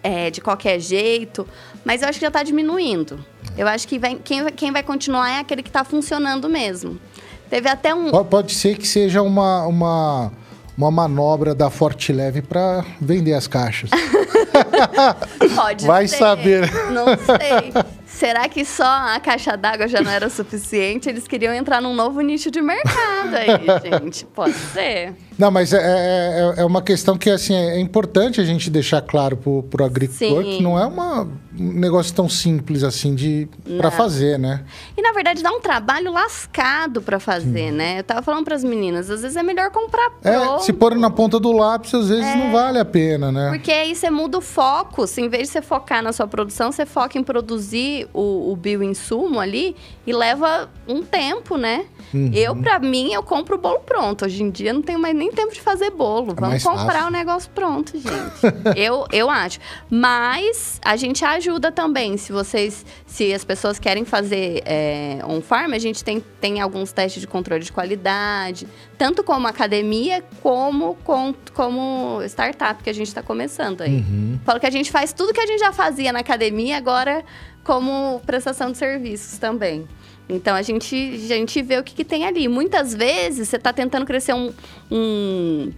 é, 0.03 0.31
de 0.31 0.41
qualquer 0.41 0.79
jeito, 0.79 1.47
mas 1.85 2.03
eu 2.03 2.09
acho 2.09 2.19
que 2.19 2.25
já 2.25 2.29
está 2.29 2.43
diminuindo. 2.43 3.25
Eu 3.57 3.67
acho 3.67 3.89
que 3.89 3.99
quem, 4.23 4.51
quem 4.51 4.71
vai 4.71 4.83
continuar 4.83 5.31
é 5.31 5.39
aquele 5.41 5.63
que 5.63 5.71
está 5.71 5.83
funcionando 5.83 6.49
mesmo. 6.49 7.01
Teve 7.49 7.69
até 7.69 7.95
um. 7.95 8.11
Pode 8.25 8.53
ser 8.53 8.77
que 8.77 8.87
seja 8.87 9.23
uma, 9.23 9.67
uma, 9.67 10.33
uma 10.77 10.91
manobra 10.91 11.55
da 11.55 11.71
Forte 11.71 12.13
Leve 12.13 12.43
para 12.43 12.85
vender 13.01 13.35
as 13.35 13.47
caixas. 13.47 13.91
Pode 15.55 15.87
Vai 15.87 16.09
ser. 16.09 16.17
saber. 16.19 16.71
Não 16.91 17.07
sei. 17.17 17.73
Será 18.07 18.49
que 18.49 18.65
só 18.65 18.85
a 18.85 19.19
caixa 19.21 19.57
d'água 19.57 19.89
já 19.89 20.01
não 20.01 20.11
era 20.11 20.29
suficiente? 20.31 21.09
Eles 21.09 21.27
queriam 21.27 21.53
entrar 21.53 21.81
num 21.81 21.95
novo 21.95 22.21
nicho 22.21 22.51
de 22.51 22.63
mercado 22.63 23.35
aí, 23.35 23.91
gente. 24.01 24.25
Pode 24.27 24.55
ser. 24.55 25.15
Não, 25.39 25.51
mas 25.51 25.73
é, 25.73 25.79
é, 25.79 26.55
é, 26.59 26.65
uma 26.65 26.81
questão 26.81 27.19
que 27.19 27.29
assim, 27.29 27.55
é 27.55 27.79
importante 27.81 28.41
a 28.41 28.45
gente 28.45 28.71
deixar 28.71 29.01
claro 29.03 29.37
pro, 29.37 29.63
pro 29.65 29.85
agricultor 29.85 30.45
Sim. 30.45 30.57
que 30.57 30.63
não 30.63 30.79
é 30.79 30.87
uma, 30.87 31.23
um 31.59 31.73
negócio 31.73 32.15
tão 32.15 32.29
simples 32.29 32.85
assim 32.85 33.15
de 33.15 33.49
para 33.77 33.91
fazer, 33.91 34.39
né? 34.39 34.65
E 34.97 35.03
na 35.03 35.13
verdade 35.13 35.43
dá 35.43 35.51
um 35.51 35.61
trabalho 35.61 36.13
lascado 36.13 37.03
para 37.03 37.19
fazer, 37.19 37.71
Sim. 37.71 37.73
né? 37.73 37.99
Eu 37.99 38.05
tava 38.05 38.23
falando 38.23 38.45
para 38.45 38.55
as 38.55 38.65
meninas, 38.65 39.11
às 39.11 39.23
vezes 39.23 39.37
é 39.37 39.43
melhor 39.43 39.71
comprar 39.71 40.11
pronto. 40.11 40.27
É, 40.27 40.59
se 40.61 40.73
pôr 40.73 40.95
na 40.95 41.11
ponta 41.11 41.41
do 41.41 41.53
lápis, 41.53 41.95
às 41.95 42.09
vezes 42.09 42.25
é. 42.25 42.37
não 42.37 42.53
vale 42.53 42.79
a 42.79 42.85
pena, 42.85 43.33
né? 43.33 43.51
Porque 43.51 43.73
aí 43.73 43.95
você 43.95 44.11
muda 44.11 44.39
o 44.39 44.41
foco. 44.41 45.07
Se 45.07 45.21
em 45.21 45.29
vez 45.29 45.49
de 45.49 45.53
você 45.55 45.63
focar 45.63 46.03
na 46.03 46.13
sua 46.13 46.27
produção, 46.27 46.71
você 46.71 46.87
foca 46.87 47.19
em 47.19 47.25
produzir 47.25 48.09
o, 48.13 48.53
o 48.53 48.57
bioinsumo 48.57 49.41
ali 49.41 49.75
e 50.07 50.13
leva 50.13 50.69
um 50.87 51.03
tempo, 51.03 51.57
né? 51.57 51.87
Uhum. 52.15 52.31
Eu, 52.33 52.55
pra 52.55 52.79
mim, 52.79 53.13
eu 53.13 53.23
compro 53.23 53.57
o 53.57 53.59
bolo 53.59 53.81
pronto. 53.81 54.25
Hoje 54.25 54.43
em 54.43 54.51
dia 54.51 54.73
não 54.73 54.81
tenho 54.81 55.01
mais 55.01 55.15
nem 55.15 55.33
tempo 55.33 55.53
de 55.53 55.61
fazer 55.61 55.91
bolo. 55.91 56.31
É 56.33 56.35
Vamos 56.35 56.63
comprar 56.63 56.93
fácil. 56.93 57.09
o 57.09 57.11
negócio 57.11 57.51
pronto, 57.51 57.93
gente. 57.99 58.09
eu, 58.79 59.05
eu 59.13 59.29
acho. 59.29 59.59
Mas 59.91 60.81
a 60.85 60.95
gente 60.97 61.25
ajuda 61.25 61.73
também. 61.73 62.17
Se 62.17 62.33
vocês, 62.33 62.87
se 63.05 63.35
as 63.35 63.45
pessoas 63.45 63.81
querem 63.81 64.05
fazer 64.05 64.63
é, 64.65 65.19
on-farm, 65.27 65.73
a 65.73 65.79
gente 65.79 66.05
tem, 66.05 66.23
tem 66.41 66.61
alguns 66.61 66.93
testes 66.93 67.21
de 67.21 67.27
controle 67.27 67.65
de 67.65 67.73
qualidade, 67.73 68.69
tanto 68.97 69.25
como 69.25 69.49
academia, 69.49 70.23
como 70.41 70.95
com, 71.03 71.35
como 71.53 72.23
startup 72.27 72.83
que 72.83 72.91
a 72.91 72.95
gente 72.95 73.09
está 73.09 73.23
começando 73.23 73.81
aí. 73.81 73.97
Uhum. 73.97 74.39
Falo 74.45 74.61
que 74.61 74.67
a 74.67 74.71
gente 74.71 74.93
faz 74.93 75.13
tudo 75.13 75.33
que 75.33 75.41
a 75.41 75.47
gente 75.47 75.59
já 75.59 75.73
fazia 75.73 76.13
na 76.13 76.21
academia, 76.21 76.77
agora 76.77 77.25
como 77.65 78.21
prestação 78.27 78.71
de 78.71 78.79
serviços 78.79 79.39
também. 79.39 79.89
Então 80.29 80.55
a 80.57 80.63
gente, 80.63 80.95
a 80.97 81.35
gente 81.37 81.61
vê 81.63 81.79
o 81.79 81.83
que, 81.85 81.95
que 81.95 82.05
tem 82.05 82.25
ali. 82.27 82.49
Muitas 82.49 82.95
vezes 82.95 83.49
você 83.49 83.57
está 83.57 83.73
tentando 83.73 84.07
crescer 84.07 84.33
um, 84.35 84.53
um 84.91 85.73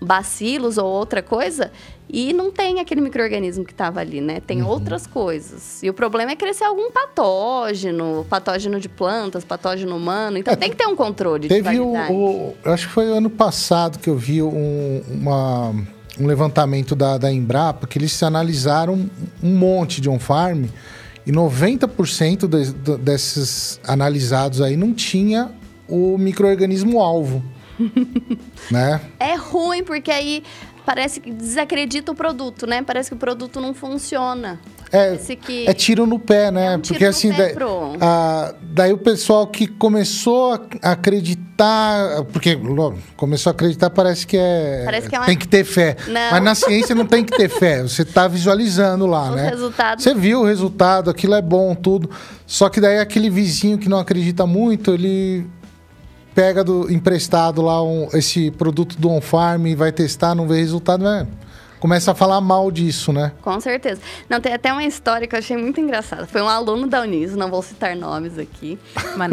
bacilos 0.00 0.78
ou 0.78 0.86
outra 0.86 1.22
coisa 1.22 1.72
e 2.10 2.32
não 2.32 2.50
tem 2.50 2.80
aquele 2.80 3.00
microorganismo 3.00 3.64
que 3.64 3.72
estava 3.72 4.00
ali, 4.00 4.20
né? 4.20 4.40
Tem 4.40 4.62
Uhum. 4.62 4.68
outras 4.68 5.06
coisas. 5.06 5.82
E 5.82 5.90
o 5.90 5.94
problema 5.94 6.32
é 6.32 6.36
crescer 6.36 6.64
algum 6.64 6.90
patógeno, 6.90 8.24
patógeno 8.30 8.78
de 8.80 8.88
plantas, 8.88 9.44
patógeno 9.44 9.96
humano. 9.96 10.38
Então 10.38 10.52
É, 10.54 10.56
tem 10.56 10.70
que 10.70 10.76
ter 10.76 10.86
um 10.86 10.94
controle 10.96 11.42
de 11.42 11.48
Teve 11.48 11.80
o, 11.80 11.92
o- 12.12 12.54
acho 12.64 12.86
que 12.88 12.92
foi 12.94 13.06
ano 13.06 13.28
passado 13.28 13.98
que 13.98 14.08
eu 14.08 14.16
vi 14.16 14.42
um, 14.42 15.02
uma- 15.10 15.74
um 16.18 16.26
levantamento 16.26 16.94
da, 16.94 17.18
da 17.18 17.30
Embrapa 17.32 17.86
que 17.86 17.98
eles 17.98 18.22
analisaram 18.22 19.08
um 19.42 19.54
monte 19.56 20.00
de 20.00 20.08
on-farm 20.08 20.64
e 21.28 21.32
90% 21.32 22.48
des- 22.48 22.72
do- 22.72 22.96
desses 22.98 23.78
analisados 23.86 24.60
aí 24.62 24.76
não 24.76 24.92
tinha 24.94 25.52
o 25.86 26.16
microorganismo 26.18 27.00
alvo. 27.00 27.44
né? 28.70 29.00
É 29.20 29.34
ruim 29.34 29.84
porque 29.84 30.10
aí 30.10 30.42
parece 30.84 31.20
que 31.20 31.30
desacredita 31.30 32.10
o 32.10 32.14
produto, 32.14 32.66
né? 32.66 32.82
Parece 32.82 33.10
que 33.10 33.14
o 33.14 33.18
produto 33.18 33.60
não 33.60 33.74
funciona. 33.74 34.58
É, 34.90 35.16
que 35.16 35.66
é 35.68 35.74
tiro 35.74 36.06
no 36.06 36.18
pé, 36.18 36.50
né? 36.50 36.74
É 36.74 36.76
um 36.76 36.80
Porque 36.80 37.04
assim, 37.04 37.30
daí, 37.32 37.52
pro- 37.52 37.92
ah, 38.00 38.54
daí 38.62 38.92
o 38.92 38.98
pessoal 38.98 39.46
que 39.46 39.66
começou 39.66 40.54
a 40.82 40.92
acreditar, 40.92 42.24
porque 42.32 42.54
logo, 42.54 42.98
começou 43.16 43.50
a 43.50 43.52
acreditar 43.52 43.90
parece 43.90 44.26
que 44.26 44.36
é, 44.36 44.82
Parece 44.84 45.08
que 45.08 45.16
é 45.16 45.20
tem 45.20 45.36
que 45.36 45.46
ter 45.48 45.64
fé. 45.64 45.96
Não. 46.06 46.30
Mas 46.30 46.42
na 46.42 46.54
ciência 46.54 46.94
não 46.94 47.04
tem 47.06 47.22
que 47.24 47.36
ter 47.36 47.48
fé. 47.48 47.82
Você 47.86 48.04
tá 48.04 48.26
visualizando 48.28 49.06
lá, 49.06 49.30
os 49.30 49.36
né? 49.36 49.50
resultados 49.50 50.04
Você 50.04 50.14
viu 50.14 50.40
o 50.40 50.44
resultado, 50.46 51.10
aquilo 51.10 51.34
é 51.34 51.42
bom, 51.42 51.74
tudo. 51.74 52.08
Só 52.46 52.68
que 52.68 52.80
daí 52.80 52.98
aquele 52.98 53.28
vizinho 53.28 53.76
que 53.78 53.88
não 53.88 53.98
acredita 53.98 54.46
muito, 54.46 54.92
ele 54.94 55.46
pega 56.34 56.62
do 56.62 56.90
emprestado 56.90 57.60
lá 57.60 57.82
um- 57.82 58.08
esse 58.14 58.50
produto 58.52 58.96
do 58.98 59.10
On 59.10 59.20
Farm 59.20 59.66
e 59.66 59.74
vai 59.74 59.90
testar, 59.92 60.34
não 60.34 60.46
vê 60.46 60.58
resultado, 60.58 61.02
né? 61.04 61.26
Começa 61.80 62.12
a 62.12 62.14
falar 62.14 62.40
mal 62.40 62.70
disso, 62.70 63.12
né? 63.12 63.32
Com 63.42 63.60
certeza. 63.60 64.00
Não, 64.28 64.40
tem 64.40 64.52
até 64.52 64.72
uma 64.72 64.84
história 64.84 65.26
que 65.26 65.34
eu 65.34 65.38
achei 65.38 65.56
muito 65.56 65.80
engraçada. 65.80 66.26
Foi 66.26 66.42
um 66.42 66.48
aluno 66.48 66.86
da 66.86 67.00
Uniso, 67.02 67.36
não 67.36 67.50
vou 67.50 67.62
citar 67.62 67.94
nomes 67.94 68.38
aqui. 68.38 68.78
Mas. 69.16 69.30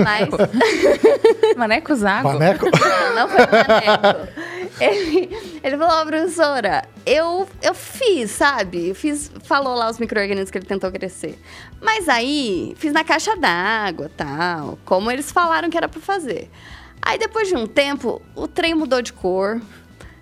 Maneco 1.58 1.96
Zago? 1.96 2.28
Maneco? 2.30 2.66
não, 2.66 3.16
não 3.16 3.30
foi 3.30 3.44
o 3.44 3.50
Maneco. 3.52 4.46
Ele, 4.80 5.30
ele 5.64 5.78
falou, 5.78 6.02
"Ó, 6.02 6.06
professora, 6.06 6.84
eu, 7.06 7.48
eu 7.62 7.74
fiz, 7.74 8.32
sabe? 8.32 8.90
Eu 8.90 8.96
fiz, 8.96 9.32
falou 9.44 9.74
lá 9.74 9.90
os 9.90 9.98
micro-organismos 9.98 10.52
que 10.52 10.58
ele 10.58 10.66
tentou 10.66 10.92
crescer. 10.92 11.40
Mas 11.82 12.10
aí, 12.10 12.76
fiz 12.78 12.92
na 12.92 13.04
caixa 13.04 13.36
d'água, 13.38 14.12
tal, 14.18 14.78
como 14.84 15.10
eles 15.10 15.32
falaram 15.32 15.70
que 15.70 15.78
era 15.78 15.88
pra 15.88 16.02
fazer. 16.02 16.50
Aí, 17.02 17.18
depois 17.18 17.48
de 17.48 17.56
um 17.56 17.66
tempo, 17.68 18.22
o 18.36 18.48
trem 18.48 18.74
mudou 18.76 19.02
de 19.02 19.14
cor. 19.14 19.62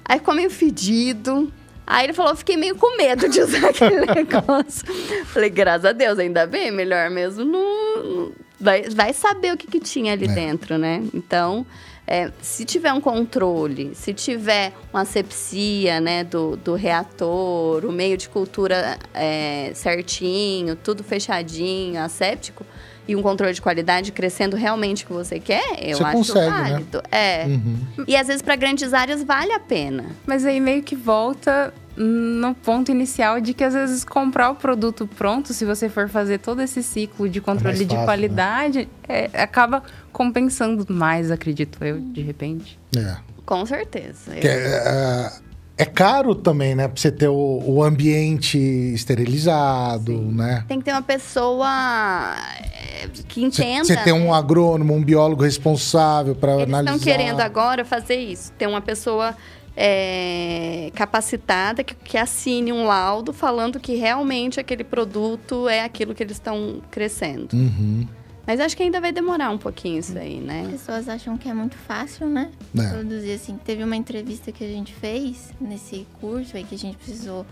Aí 0.06 0.20
ficou 0.20 0.36
meio 0.36 0.50
fedido. 0.52 1.52
Aí 1.86 2.06
ele 2.06 2.14
falou, 2.14 2.36
fiquei 2.36 2.56
meio 2.58 2.76
com 2.76 2.96
medo 2.98 3.28
de 3.30 3.42
usar 3.42 3.68
aquele 3.70 4.06
negócio. 4.06 4.86
Falei, 5.26 5.50
graças 5.50 5.86
a 5.86 5.92
Deus, 5.92 6.18
ainda 6.20 6.46
bem, 6.48 6.72
melhor 6.72 7.10
mesmo 7.10 7.44
não... 7.44 8.04
não- 8.04 8.32
Vai, 8.62 8.84
vai 8.84 9.12
saber 9.12 9.52
o 9.54 9.58
que, 9.58 9.68
que 9.68 9.80
tinha 9.82 10.14
ali 10.14 10.24
É. 10.26 10.30
dentro, 10.30 10.78
né? 10.78 11.04
Então, 11.14 11.66
é, 12.08 12.32
se 12.42 12.64
tiver 12.64 12.94
um 12.94 13.02
controle, 13.02 13.94
se 13.94 14.14
tiver 14.14 14.72
uma 14.94 15.02
asepsia, 15.02 16.00
né, 16.00 16.24
do, 16.24 16.56
do 16.56 16.74
reator, 16.74 17.84
o 17.84 17.92
meio 17.92 18.16
de 18.16 18.30
cultura 18.30 18.98
é, 19.14 19.72
certinho, 19.74 20.78
tudo 20.78 21.04
fechadinho, 21.04 22.00
asséptico, 22.02 22.66
e 23.08 23.16
um 23.16 23.22
controle 23.22 23.54
de 23.54 23.62
qualidade 23.62 24.12
crescendo 24.12 24.56
realmente 24.56 25.04
o 25.04 25.08
que 25.08 25.14
você 25.14 25.40
quer, 25.40 25.78
eu 25.82 25.98
Você 25.98 26.04
acho 26.04 26.18
consegue, 26.18 26.52
né? 26.52 26.70
válido. 26.70 27.04
É. 27.12 27.46
Uhum. 27.46 27.78
E 28.08 28.16
às 28.16 28.28
vezes 28.28 28.42
para 28.42 28.56
grandes 28.56 28.94
áreas 28.94 29.24
vale 29.24 29.52
a 29.52 29.60
pena. 29.60 30.06
Mas 30.26 30.46
aí 30.46 30.60
meio 30.60 30.82
que 30.84 30.96
volta 30.96 31.74
no 31.96 32.56
ponto 32.56 32.92
inicial 32.92 33.40
de 33.40 33.54
que 33.54 33.64
às 33.64 33.74
vezes 33.74 34.04
comprar 34.04 34.50
o 34.50 34.56
produto 34.56 35.08
pronto, 35.08 35.54
se 35.54 35.64
você 35.64 35.90
for 35.90 36.10
fazer 36.10 36.40
todo 36.40 36.62
esse 36.62 36.82
ciclo 36.82 37.30
de 37.30 37.40
controle 37.40 37.78
mais 37.78 37.80
de 37.80 37.86
fácil, 37.86 38.00
né? 38.00 38.06
qualidade, 38.06 38.90
é, 39.08 39.30
acaba 39.34 39.84
compensando 40.12 40.86
mais, 40.92 41.30
acredito 41.30 41.84
eu, 41.84 42.00
de 42.00 42.22
repente. 42.22 42.80
É. 42.98 43.18
Com 43.46 43.66
certeza. 43.66 44.34
Que 44.34 44.48
é, 44.48 45.32
é- 45.78 45.86
caro 45.86 46.36
também, 46.36 46.76
né? 46.76 46.88
Pra 46.88 46.98
você 47.00 47.12
ter 47.12 47.28
o, 47.28 47.64
o 47.66 47.84
ambiente 47.84 48.58
esterilizado, 48.58 50.14
né? 50.14 50.66
Tem 50.68 50.80
que 50.80 50.86
ter 50.86 50.92
uma 50.92 51.02
pessoa 51.02 52.36
é, 52.62 53.08
que 53.28 53.44
entenda. 53.44 53.86
você 53.86 53.98
tem 53.98 54.14
um 54.14 54.34
agrônomo, 54.34 54.94
um 54.94 55.04
biólogo 55.04 55.44
responsável 55.44 56.36
para 56.36 56.54
Eles 56.54 56.64
analisar. 56.66 56.96
estão 56.96 57.14
querendo 57.14 57.40
agora 57.40 57.84
fazer 57.84 58.16
isso. 58.18 58.52
Ter 58.54 58.68
uma 58.68 58.82
pessoa 58.82 59.36
é, 59.76 60.92
capacitada 60.96 61.84
que, 61.84 61.96
que 61.96 62.18
assine 62.18 62.72
um 62.72 62.86
laudo 62.86 63.34
falando 63.34 63.80
que 63.80 63.96
realmente 63.96 64.60
aquele 64.60 64.84
produto 64.84 65.68
é 65.68 65.84
aquilo 65.84 66.14
que 66.14 66.22
eles 66.24 66.38
estão 66.38 66.82
crescendo. 66.92 67.54
Uhum. 67.54 68.08
Mas 68.46 68.60
acho 68.60 68.76
que 68.76 68.84
ainda 68.84 69.00
vai 69.00 69.12
demorar 69.14 69.50
um 69.52 69.58
pouquinho 69.58 70.00
isso 70.00 70.18
aí, 70.18 70.40
As 70.40 70.44
né? 70.46 70.68
pessoas 70.70 71.08
acham 71.08 71.38
que 71.38 71.48
é 71.48 71.54
muito 71.54 71.78
fácil, 71.78 72.28
né? 72.28 72.52
É. 72.78 72.90
Produzir 72.90 73.34
assim. 73.34 73.58
Teve 73.64 73.84
uma 73.84 73.96
entrevista 73.96 74.52
que 74.52 74.64
a 74.64 74.68
gente 74.68 74.94
fez 74.94 75.52
nesse 75.62 76.06
curso 76.20 76.58
aí 76.58 76.64
que 76.66 76.76
a 76.76 76.78
gente 76.78 76.98
precisou 76.98 77.46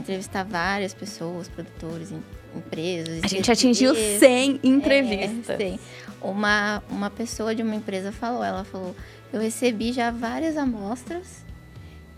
entrevistar 0.00 0.42
várias 0.44 0.94
pessoas, 0.94 1.46
produtores, 1.48 2.10
em- 2.10 2.22
empresas. 2.56 3.22
A 3.22 3.26
gente 3.28 3.50
atingiu 3.52 3.92
diretrizes. 3.92 4.20
100 4.20 4.60
entrevistas. 4.64 5.60
É, 5.60 5.70
sim. 5.70 5.78
Uma, 6.22 6.82
uma 6.88 7.10
pessoa 7.10 7.54
de 7.54 7.62
uma 7.62 7.74
empresa 7.74 8.10
falou, 8.10 8.42
ela 8.42 8.64
falou, 8.64 8.96
eu 9.30 9.40
recebi 9.42 9.92
já 9.92 10.10
várias 10.10 10.56
amostras 10.56 11.44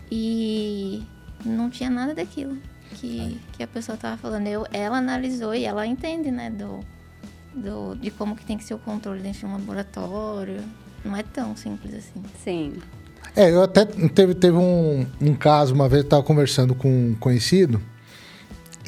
e 0.09 1.03
não 1.45 1.69
tinha 1.69 1.89
nada 1.89 2.13
daquilo 2.15 2.57
que, 2.95 3.37
que 3.53 3.63
a 3.63 3.67
pessoa 3.67 3.95
estava 3.95 4.15
falando. 4.17 4.47
Eu, 4.47 4.65
ela 4.71 4.97
analisou 4.97 5.53
e 5.53 5.65
ela 5.65 5.85
entende, 5.85 6.31
né, 6.31 6.49
do, 6.49 6.79
do, 7.57 7.95
de 7.95 8.11
como 8.11 8.35
que 8.35 8.45
tem 8.45 8.57
que 8.57 8.63
ser 8.63 8.73
o 8.73 8.79
controle 8.79 9.21
dentro 9.21 9.39
de 9.39 9.45
um 9.45 9.53
laboratório. 9.53 10.61
Não 11.03 11.15
é 11.15 11.23
tão 11.23 11.55
simples 11.55 11.93
assim. 11.93 12.23
Sim. 12.43 12.73
É, 13.35 13.51
eu 13.51 13.61
até 13.63 13.85
teve, 13.85 14.33
teve 14.33 14.57
um, 14.57 15.05
um 15.21 15.33
caso, 15.33 15.73
uma 15.73 15.89
vez 15.89 16.03
eu 16.03 16.09
tava 16.09 16.23
conversando 16.23 16.73
com 16.73 16.89
um 16.89 17.15
conhecido, 17.15 17.81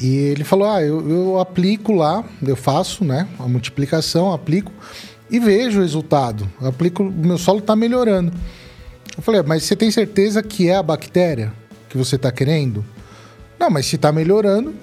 e 0.00 0.16
ele 0.16 0.44
falou: 0.44 0.68
Ah, 0.68 0.82
eu, 0.82 1.08
eu 1.08 1.38
aplico 1.38 1.92
lá, 1.92 2.24
eu 2.42 2.56
faço, 2.56 3.04
né? 3.04 3.28
A 3.38 3.46
multiplicação, 3.46 4.32
aplico 4.32 4.72
e 5.30 5.38
vejo 5.38 5.78
o 5.78 5.82
resultado. 5.82 6.48
Eu 6.60 6.68
aplico, 6.68 7.04
o 7.04 7.10
meu 7.10 7.38
solo 7.38 7.60
tá 7.60 7.76
melhorando. 7.76 8.32
Eu 9.16 9.22
falei, 9.22 9.40
"Ah, 9.40 9.44
mas 9.46 9.62
você 9.64 9.76
tem 9.76 9.90
certeza 9.90 10.42
que 10.42 10.68
é 10.68 10.76
a 10.76 10.82
bactéria 10.82 11.52
que 11.88 11.96
você 11.96 12.16
tá 12.18 12.32
querendo? 12.32 12.84
Não, 13.60 13.68
mas 13.68 13.84
se 13.84 13.98
tá 13.98 14.10
melhorando. 14.10 14.74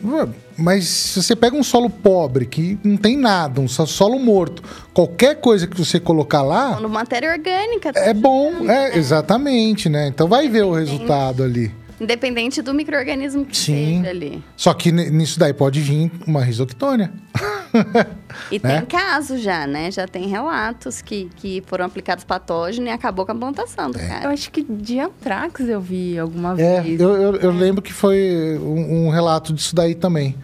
Mas 0.56 0.86
se 0.88 1.24
você 1.24 1.36
pega 1.36 1.56
um 1.56 1.64
solo 1.64 1.90
pobre, 1.90 2.46
que 2.46 2.78
não 2.84 2.96
tem 2.96 3.18
nada, 3.18 3.60
um 3.60 3.68
so- 3.68 3.88
solo 3.88 4.20
morto, 4.20 4.62
qualquer 4.94 5.38
coisa 5.38 5.66
que 5.66 5.76
você 5.76 6.00
colocar 6.00 6.44
lá. 6.44 6.80
Matéria 6.82 7.32
orgânica. 7.32 7.92
tá 7.92 8.00
É 8.00 8.14
bom, 8.14 8.52
é, 8.60 8.62
né? 8.64 8.92
exatamente, 8.98 9.90
né? 9.90 10.08
Então 10.08 10.28
vai 10.28 10.48
ver 10.48 10.64
o 10.64 10.74
resultado 10.74 11.44
ali. 11.44 11.72
Independente 12.00 12.62
do 12.62 12.74
microorganismo 12.74 13.44
que 13.46 13.58
Sim. 13.58 13.98
seja 13.98 14.10
ali. 14.10 14.44
Só 14.56 14.74
que 14.74 14.92
nisso 14.92 15.40
daí 15.40 15.54
pode 15.54 15.80
vir 15.82 16.12
uma 16.28 16.44
risoctônia. 16.44 17.12
E 18.52 18.60
Né? 18.64 18.78
tem 18.78 18.86
casos 18.86 19.42
já, 19.42 19.66
né? 19.68 19.90
Já 19.92 20.08
tem 20.08 20.28
relatos 20.28 21.02
que, 21.02 21.30
que 21.36 21.62
foram 21.66 21.86
aplicados 21.86 22.24
patógeno 22.24 22.88
e 22.88 22.90
acabou 22.90 23.26
com 23.26 23.32
a 23.32 23.36
plantação 23.36 23.90
do 23.92 24.00
Eu 24.00 24.08
cara. 24.08 24.30
acho 24.30 24.52
que 24.52 24.64
de 24.64 25.00
antrax 25.00 25.62
eu 25.68 25.82
vi 25.82 26.18
alguma 26.18 26.60
É, 26.60 26.82
vez. 26.82 27.00
eu, 27.00 27.10
eu, 27.16 27.36
eu 27.38 27.52
lembro 27.52 27.82
que 27.82 27.92
foi 27.92 28.58
um, 28.62 29.08
um 29.08 29.10
relato 29.10 29.52
disso 29.54 29.76
daí 29.76 29.96
também. 29.96 30.36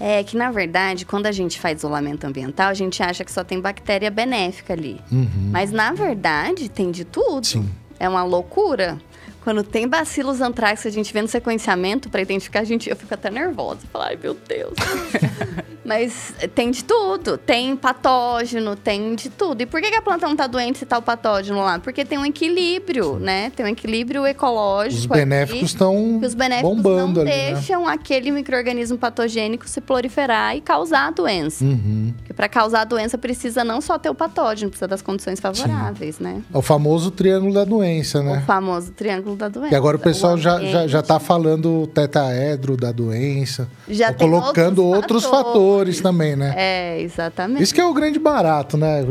É 0.00 0.24
que, 0.24 0.36
na 0.36 0.50
verdade, 0.50 1.06
quando 1.06 1.26
a 1.26 1.32
gente 1.32 1.60
faz 1.60 1.78
isolamento 1.78 2.24
ambiental, 2.24 2.68
a 2.68 2.74
gente 2.74 3.00
acha 3.02 3.24
que 3.24 3.30
só 3.30 3.44
tem 3.44 3.60
bactéria 3.60 4.10
benéfica 4.10 4.72
ali. 4.72 5.00
Uhum. 5.12 5.28
Mas, 5.52 5.70
na 5.70 5.92
verdade, 5.92 6.68
tem 6.68 6.90
de 6.90 7.04
tudo. 7.04 7.46
Sim. 7.46 7.68
É 8.00 8.08
uma 8.08 8.24
loucura. 8.24 8.98
Quando 9.44 9.62
tem 9.62 9.86
bacilos 9.86 10.40
antrax, 10.40 10.86
a 10.86 10.90
gente 10.90 11.12
vê 11.12 11.20
no 11.20 11.28
sequenciamento 11.28 12.08
para 12.08 12.22
identificar, 12.22 12.60
a 12.60 12.64
gente, 12.64 12.88
eu 12.88 12.96
fico 12.96 13.12
até 13.12 13.30
nervosa. 13.30 13.80
Falar, 13.92 14.06
ai 14.06 14.18
meu 14.20 14.34
Deus. 14.34 14.72
Mas 15.84 16.32
tem 16.54 16.70
de 16.70 16.82
tudo. 16.82 17.36
Tem 17.36 17.76
patógeno, 17.76 18.74
tem 18.74 19.14
de 19.14 19.28
tudo. 19.28 19.60
E 19.60 19.66
por 19.66 19.82
que, 19.82 19.94
a 19.94 20.00
planta 20.00 20.26
não 20.26 20.34
tá 20.34 20.46
doente 20.46 20.78
se 20.78 20.86
tá 20.86 20.96
o 20.96 21.02
patógeno 21.02 21.58
lá? 21.58 21.78
Porque 21.78 22.04
tem 22.04 22.16
um 22.16 22.24
equilíbrio, 22.24 23.18
né? 23.18 23.50
Tem 23.50 23.66
um 23.66 23.68
equilíbrio 23.68 24.26
ecológico. 24.26 25.00
Os 25.00 25.06
benéficos 25.06 25.62
estão 25.70 26.18
os 26.18 26.34
benéficos 26.34 26.76
bombando 26.76 27.22
não 27.22 27.30
ali, 27.30 27.30
né? 27.30 27.52
deixam 27.52 27.86
aquele 27.86 28.30
microorganismo 28.30 28.96
patogênico 28.96 29.68
se 29.68 29.80
proliferar 29.80 30.56
e 30.56 30.62
causar 30.62 31.08
a 31.08 31.10
doença. 31.10 31.62
Uhum. 31.62 32.14
Porque 32.16 32.32
para 32.32 32.48
causar 32.48 32.80
a 32.80 32.84
doença 32.84 33.18
precisa 33.18 33.62
não 33.62 33.82
só 33.82 33.98
ter 33.98 34.08
o 34.08 34.14
patógeno, 34.14 34.70
precisa 34.70 34.88
das 34.88 35.02
condições 35.02 35.38
favoráveis, 35.38 36.18
né? 36.18 36.42
É 36.52 36.56
o 36.56 36.62
famoso 36.62 37.10
triângulo 37.10 37.52
da 37.52 37.64
doença, 37.64 38.20
O 38.20 38.22
né? 38.22 38.42
famoso 38.46 38.90
triângulo 38.92 39.33
da 39.34 39.48
doença. 39.48 39.74
E 39.74 39.76
agora 39.76 39.96
o 39.96 40.00
pessoal 40.00 40.36
já, 40.36 40.60
já, 40.60 40.66
já 40.66 40.78
ambiente. 40.78 41.02
tá 41.06 41.18
falando 41.18 41.86
tetaedro 41.88 42.76
da 42.76 42.92
doença. 42.92 43.68
Já 43.88 44.12
tem 44.12 44.28
colocando 44.28 44.84
outros, 44.84 45.24
outros 45.24 45.24
fatores. 45.24 45.98
fatores. 45.98 46.00
também, 46.00 46.36
né? 46.36 46.54
É, 46.56 47.00
exatamente. 47.00 47.62
Isso 47.62 47.74
que 47.74 47.80
é 47.80 47.86
o 47.86 47.94
grande 47.94 48.18
barato, 48.18 48.76
né? 48.76 49.04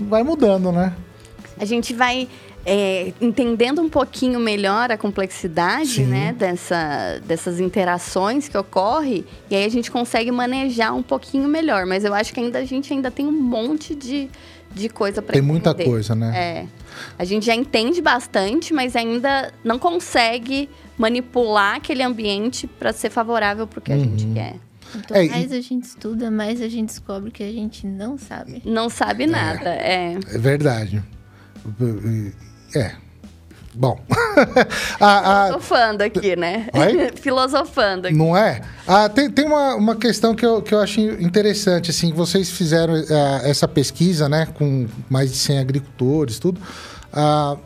Vai 0.00 0.22
mudando, 0.22 0.72
né? 0.72 0.92
A 1.60 1.64
gente 1.64 1.92
vai 1.92 2.28
é, 2.70 3.14
entendendo 3.18 3.80
um 3.80 3.88
pouquinho 3.88 4.38
melhor 4.38 4.90
a 4.92 4.98
complexidade, 4.98 5.94
Sim. 5.94 6.06
né, 6.06 6.34
dessa, 6.36 7.18
dessas 7.24 7.60
interações 7.60 8.46
que 8.46 8.58
ocorrem, 8.58 9.24
e 9.50 9.56
aí 9.56 9.64
a 9.64 9.68
gente 9.70 9.90
consegue 9.90 10.30
manejar 10.30 10.94
um 10.94 11.02
pouquinho 11.02 11.48
melhor. 11.48 11.86
Mas 11.86 12.04
eu 12.04 12.12
acho 12.12 12.32
que 12.32 12.40
ainda 12.40 12.58
a 12.58 12.64
gente 12.64 12.92
ainda 12.92 13.10
tem 13.10 13.26
um 13.26 13.32
monte 13.32 13.94
de, 13.94 14.28
de 14.74 14.88
coisa 14.88 15.20
para 15.22 15.32
Tem 15.32 15.42
muita 15.42 15.74
coisa, 15.74 16.14
né? 16.14 16.32
É. 16.36 16.66
A 17.18 17.24
gente 17.24 17.46
já 17.46 17.54
entende 17.54 18.00
bastante, 18.02 18.72
mas 18.74 18.94
ainda 18.96 19.52
não 19.64 19.78
consegue 19.78 20.68
manipular 20.96 21.76
aquele 21.76 22.02
ambiente 22.02 22.66
para 22.66 22.92
ser 22.92 23.10
favorável 23.10 23.66
para 23.66 23.78
o 23.78 23.82
que 23.82 23.92
a 23.92 23.98
gente 23.98 24.24
Uhum. 24.24 24.34
quer. 24.34 24.56
Quanto 24.92 25.14
É, 25.14 25.24
e- 25.26 25.30
mais 25.30 25.52
a 25.52 25.60
gente 25.60 25.84
estuda, 25.84 26.30
mais 26.30 26.60
a 26.62 26.68
gente 26.68 26.88
descobre 26.88 27.30
que 27.30 27.42
a 27.42 27.52
gente 27.52 27.86
não 27.86 28.16
sabe. 28.18 28.62
Não 28.64 28.88
sabe 28.88 29.26
nada. 29.26 29.68
É. 29.70 30.14
É 30.14 30.38
verdade. 30.38 31.02
É. 32.74 32.92
Bom. 33.74 34.00
A, 35.00 35.08
a- 35.44 35.46
Filosofando 35.46 36.02
aqui, 36.04 36.36
né? 36.36 36.68
Oi? 36.74 37.10
Filosofando 37.16 38.06
aqui. 38.08 38.16
Não 38.16 38.36
é? 38.36 38.60
Ah, 38.86 39.08
tem 39.08 39.30
tem 39.30 39.44
uma, 39.46 39.74
uma 39.74 39.96
questão 39.96 40.34
que 40.34 40.44
eu, 40.44 40.62
que 40.62 40.74
eu 40.74 40.80
acho 40.80 41.00
interessante, 41.00 41.90
assim, 41.90 42.10
que 42.10 42.16
vocês 42.16 42.50
fizeram 42.50 42.94
ah, 42.94 43.40
essa 43.44 43.66
pesquisa, 43.68 44.28
né, 44.28 44.46
com 44.54 44.86
mais 45.08 45.30
de 45.30 45.36
100 45.38 45.58
agricultores, 45.58 46.38
tudo. 46.38 46.60
Ah, 47.12 47.56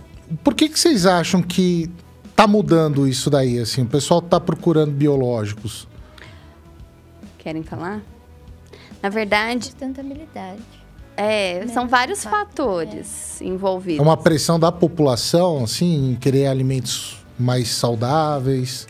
por 0.42 0.54
que, 0.54 0.68
que 0.68 0.78
vocês 0.78 1.04
acham 1.06 1.42
que 1.42 1.90
tá 2.34 2.46
mudando 2.46 3.06
isso 3.06 3.28
daí, 3.28 3.58
assim? 3.58 3.82
O 3.82 3.86
pessoal 3.86 4.22
tá 4.22 4.40
procurando 4.40 4.90
biológicos. 4.92 5.86
Querem 7.38 7.62
falar? 7.62 8.00
Na 9.02 9.08
verdade, 9.08 9.66
Sustentabilidade. 9.66 10.62
É, 11.16 11.64
Né, 11.64 11.72
são 11.72 11.86
vários 11.88 12.22
fato, 12.24 12.36
fatores 12.36 13.40
envolvidos. 13.40 14.00
É 14.00 14.02
uma 14.02 14.16
pressão 14.16 14.58
da 14.58 14.72
população, 14.72 15.64
assim, 15.64 16.12
em 16.12 16.14
querer 16.14 16.46
alimentos 16.46 17.18
mais 17.38 17.68
saudáveis. 17.68 18.86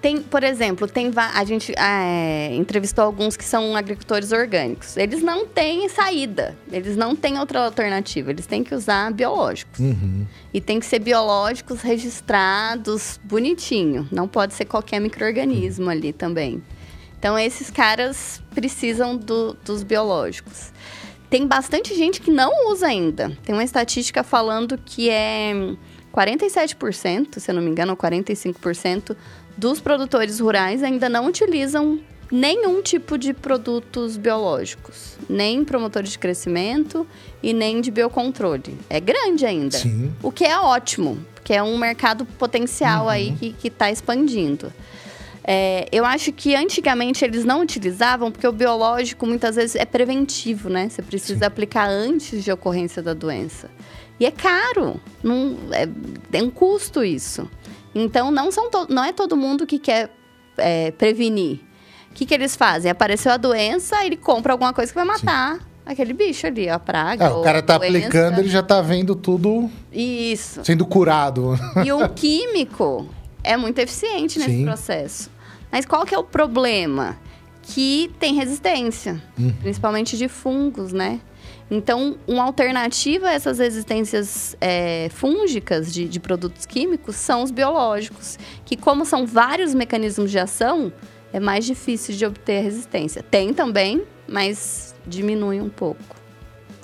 Tem, 0.00 0.22
por 0.22 0.44
exemplo, 0.44 0.86
tem 0.86 1.10
a 1.16 1.44
gente 1.44 1.72
é, 1.76 2.54
entrevistou 2.54 3.02
alguns 3.04 3.36
que 3.36 3.44
são 3.44 3.74
agricultores 3.74 4.30
orgânicos. 4.30 4.96
Eles 4.96 5.20
não 5.22 5.44
têm 5.44 5.88
saída, 5.88 6.56
eles 6.70 6.96
não 6.96 7.16
têm 7.16 7.36
outra 7.36 7.64
alternativa, 7.64 8.30
eles 8.30 8.46
têm 8.46 8.62
que 8.62 8.72
usar 8.72 9.12
biológicos. 9.12 9.80
Uhum. 9.80 10.24
E 10.54 10.60
tem 10.60 10.78
que 10.78 10.86
ser 10.86 11.00
biológicos 11.00 11.80
registrados 11.82 13.18
bonitinho. 13.24 14.06
Não 14.12 14.28
pode 14.28 14.54
ser 14.54 14.66
qualquer 14.66 15.00
microorganismo 15.00 15.90
ali 15.90 16.12
também. 16.12 16.62
Então, 17.18 17.36
esses 17.36 17.68
caras 17.68 18.40
precisam 18.54 19.16
do- 19.16 19.54
dos 19.64 19.82
biológicos. 19.82 20.70
Tem 21.30 21.46
bastante 21.46 21.94
gente 21.94 22.20
que 22.20 22.30
não 22.30 22.70
usa 22.70 22.86
ainda. 22.86 23.36
Tem 23.44 23.54
uma 23.54 23.64
estatística 23.64 24.22
falando 24.22 24.78
que 24.78 25.10
é 25.10 25.52
47%, 26.14 27.38
se 27.38 27.50
eu 27.50 27.54
não 27.54 27.62
me 27.62 27.70
engano, 27.70 27.92
ou 27.92 27.96
45% 27.96 29.16
dos 29.56 29.80
produtores 29.80 30.40
rurais 30.40 30.82
ainda 30.82 31.08
não 31.08 31.26
utilizam 31.26 32.00
nenhum 32.30 32.82
tipo 32.82 33.16
de 33.16 33.32
produtos 33.32 34.16
biológicos, 34.16 35.16
nem 35.28 35.64
promotores 35.64 36.10
de 36.10 36.18
crescimento 36.18 37.06
e 37.42 37.52
nem 37.52 37.80
de 37.80 37.90
biocontrole. 37.90 38.78
É 38.88 39.00
grande 39.00 39.46
ainda. 39.46 39.78
Sim. 39.78 40.12
O 40.22 40.30
que 40.30 40.44
é 40.44 40.58
ótimo, 40.58 41.18
porque 41.34 41.54
é 41.54 41.62
um 41.62 41.78
mercado 41.78 42.24
potencial 42.24 43.08
aí 43.08 43.32
que 43.58 43.68
está 43.68 43.90
expandindo. 43.90 44.72
É, 45.50 45.88
eu 45.90 46.04
acho 46.04 46.30
que 46.30 46.54
antigamente 46.54 47.24
eles 47.24 47.42
não 47.42 47.62
utilizavam, 47.62 48.30
porque 48.30 48.46
o 48.46 48.52
biológico 48.52 49.26
muitas 49.26 49.56
vezes 49.56 49.76
é 49.76 49.86
preventivo, 49.86 50.68
né? 50.68 50.90
Você 50.90 51.00
precisa 51.00 51.46
aplicar 51.46 51.88
antes 51.88 52.44
de 52.44 52.52
ocorrência 52.52 53.00
da 53.02 53.14
doença. 53.14 53.70
E 54.20 54.26
é 54.26 54.30
caro, 54.30 55.00
não, 55.22 55.56
é, 55.72 55.88
tem 56.30 56.42
um 56.42 56.50
custo 56.50 57.02
isso. 57.02 57.48
Então, 57.94 58.30
não, 58.30 58.52
são 58.52 58.70
to- 58.70 58.88
não 58.92 59.02
é 59.02 59.10
todo 59.10 59.38
mundo 59.38 59.66
que 59.66 59.78
quer 59.78 60.10
é, 60.58 60.90
prevenir. 60.90 61.60
O 62.10 62.14
que, 62.14 62.26
que 62.26 62.34
eles 62.34 62.54
fazem? 62.54 62.90
Apareceu 62.90 63.32
a 63.32 63.38
doença, 63.38 64.04
ele 64.04 64.18
compra 64.18 64.52
alguma 64.52 64.74
coisa 64.74 64.92
que 64.92 64.98
vai 64.98 65.06
matar 65.06 65.60
aquele 65.86 66.12
bicho 66.12 66.46
ali, 66.46 66.68
a 66.68 66.78
praga. 66.78 67.24
É, 67.24 67.30
o 67.30 67.40
cara 67.40 67.62
tá 67.62 67.78
doença. 67.78 67.96
aplicando, 67.96 68.38
ele 68.40 68.50
já 68.50 68.62
tá 68.62 68.82
vendo 68.82 69.14
tudo 69.16 69.70
Isso. 69.90 70.60
sendo 70.62 70.84
curado. 70.84 71.54
E 71.82 71.90
um 71.90 72.06
químico 72.06 73.08
é 73.42 73.56
muito 73.56 73.78
eficiente 73.78 74.38
nesse 74.38 74.50
Sim. 74.50 74.64
processo. 74.66 75.37
Mas 75.70 75.84
qual 75.86 76.04
que 76.04 76.14
é 76.14 76.18
o 76.18 76.24
problema? 76.24 77.16
Que 77.62 78.10
tem 78.18 78.34
resistência, 78.34 79.22
Uhum. 79.38 79.52
principalmente 79.60 80.16
de 80.16 80.26
fungos, 80.28 80.92
né? 80.92 81.20
Então, 81.70 82.16
uma 82.26 82.44
alternativa 82.44 83.28
a 83.28 83.32
essas 83.34 83.58
resistências 83.58 84.56
é, 84.58 85.10
fúngicas 85.10 85.92
de, 85.92 86.08
de 86.08 86.18
produtos 86.18 86.64
químicos 86.64 87.16
são 87.16 87.42
os 87.42 87.50
biológicos, 87.50 88.38
que 88.64 88.74
como 88.74 89.04
são 89.04 89.26
vários 89.26 89.74
mecanismos 89.74 90.30
de 90.30 90.38
ação, 90.38 90.90
é 91.30 91.38
mais 91.38 91.66
difícil 91.66 92.14
de 92.16 92.24
obter 92.24 92.62
resistência. 92.62 93.22
Tem 93.22 93.52
também, 93.52 94.02
mas 94.26 94.94
diminui 95.06 95.60
um 95.60 95.68
pouco. 95.68 96.16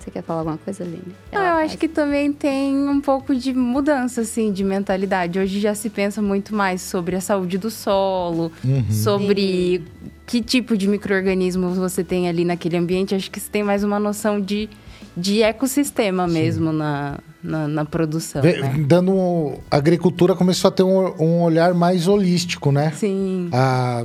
Você 0.05 0.11
quer 0.11 0.23
falar 0.23 0.41
alguma 0.41 0.59
coisa, 0.59 0.85
Aline? 0.85 1.15
Não, 1.33 1.41
eu 1.41 1.55
acho 1.65 1.79
que 1.79 1.89
também 1.89 2.31
tem 2.31 2.77
um 2.77 3.01
pouco 3.01 3.35
de 3.35 3.55
mudança, 3.55 4.21
assim, 4.21 4.53
de 4.53 4.63
mentalidade. 4.63 5.39
Hoje 5.39 5.59
já 5.61 5.75
se 5.75 5.89
pensa 5.89 6.21
muito 6.21 6.55
mais 6.55 6.83
sobre 6.83 7.17
a 7.17 7.23
saúde 7.23 7.57
do 7.57 7.71
solo, 7.71 8.53
Uhum. 8.63 8.85
sobre 8.91 9.83
que 10.27 10.43
tipo 10.43 10.77
de 10.77 10.87
micro-organismos 10.89 11.79
você 11.79 12.05
tem 12.05 12.29
ali 12.29 12.45
naquele 12.45 12.77
ambiente. 12.77 13.15
Acho 13.15 13.31
que 13.31 13.41
você 13.41 13.49
tem 13.51 13.63
mais 13.63 13.83
uma 13.83 13.99
noção 13.99 14.39
de, 14.39 14.69
de 15.17 15.43
ecossistema 15.43 16.27
mesmo 16.27 16.71
na, 16.71 17.19
na, 17.43 17.67
na 17.67 17.85
produção, 17.87 18.43
Vê- 18.43 18.61
né? 18.61 18.75
Dando 18.87 19.11
um, 19.11 19.59
a 19.71 19.77
agricultura 19.79 20.35
começou 20.35 20.69
a 20.69 20.71
ter 20.73 20.83
um, 20.83 21.15
um 21.19 21.43
olhar 21.43 21.73
mais 21.73 22.07
holístico, 22.09 22.71
né? 22.71 22.93
Sim. 22.95 23.49
A, 23.53 24.05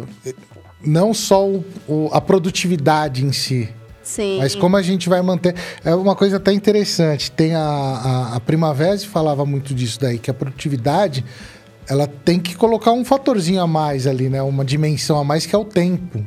não 0.82 1.14
só 1.14 1.46
o- 1.46 1.66
o- 1.90 2.10
a 2.14 2.22
produtividade 2.22 3.26
em 3.26 3.34
si, 3.34 3.68
Sim. 4.04 4.40
mas 4.40 4.56
como 4.56 4.76
a 4.76 4.82
gente 4.82 5.08
vai 5.08 5.22
manter. 5.22 5.54
É 5.84 5.94
uma 5.94 6.16
coisa 6.16 6.38
até 6.38 6.52
interessante. 6.52 7.32
Tem 7.32 7.54
a, 7.54 7.62
a, 7.62 8.36
a 8.36 8.40
Primavera 8.40 8.98
falava 9.00 9.46
muito 9.46 9.74
disso 9.74 10.00
daí, 10.00 10.18
que 10.18 10.32
a 10.32 10.34
produtividade 10.34 11.24
ela 11.88 12.08
tem 12.08 12.40
que 12.40 12.56
colocar 12.56 12.92
um 12.92 13.04
fatorzinho 13.04 13.62
a 13.62 13.68
mais 13.68 14.06
ali, 14.06 14.30
né? 14.30 14.42
Uma 14.42 14.64
dimensão 14.64 15.18
a 15.20 15.24
mais 15.24 15.46
que 15.46 15.56
é 15.56 15.58
o 15.58 15.66
tempo. 15.66 16.24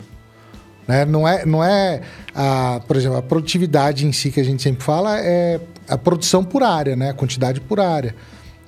Né? 0.88 1.04
Não 1.04 1.26
é, 1.26 1.46
não 1.46 1.62
é 1.62 2.02
a, 2.34 2.80
por 2.86 2.96
exemplo, 2.96 3.16
a 3.16 3.22
produtividade 3.22 4.04
em 4.04 4.12
si 4.12 4.30
que 4.30 4.40
a 4.40 4.44
gente 4.44 4.60
sempre 4.60 4.82
fala 4.82 5.18
é 5.20 5.60
a 5.88 5.96
produção 5.96 6.42
por 6.42 6.64
área, 6.64 6.96
né? 6.96 7.10
A 7.10 7.14
quantidade 7.14 7.60
por 7.60 7.78
área. 7.78 8.14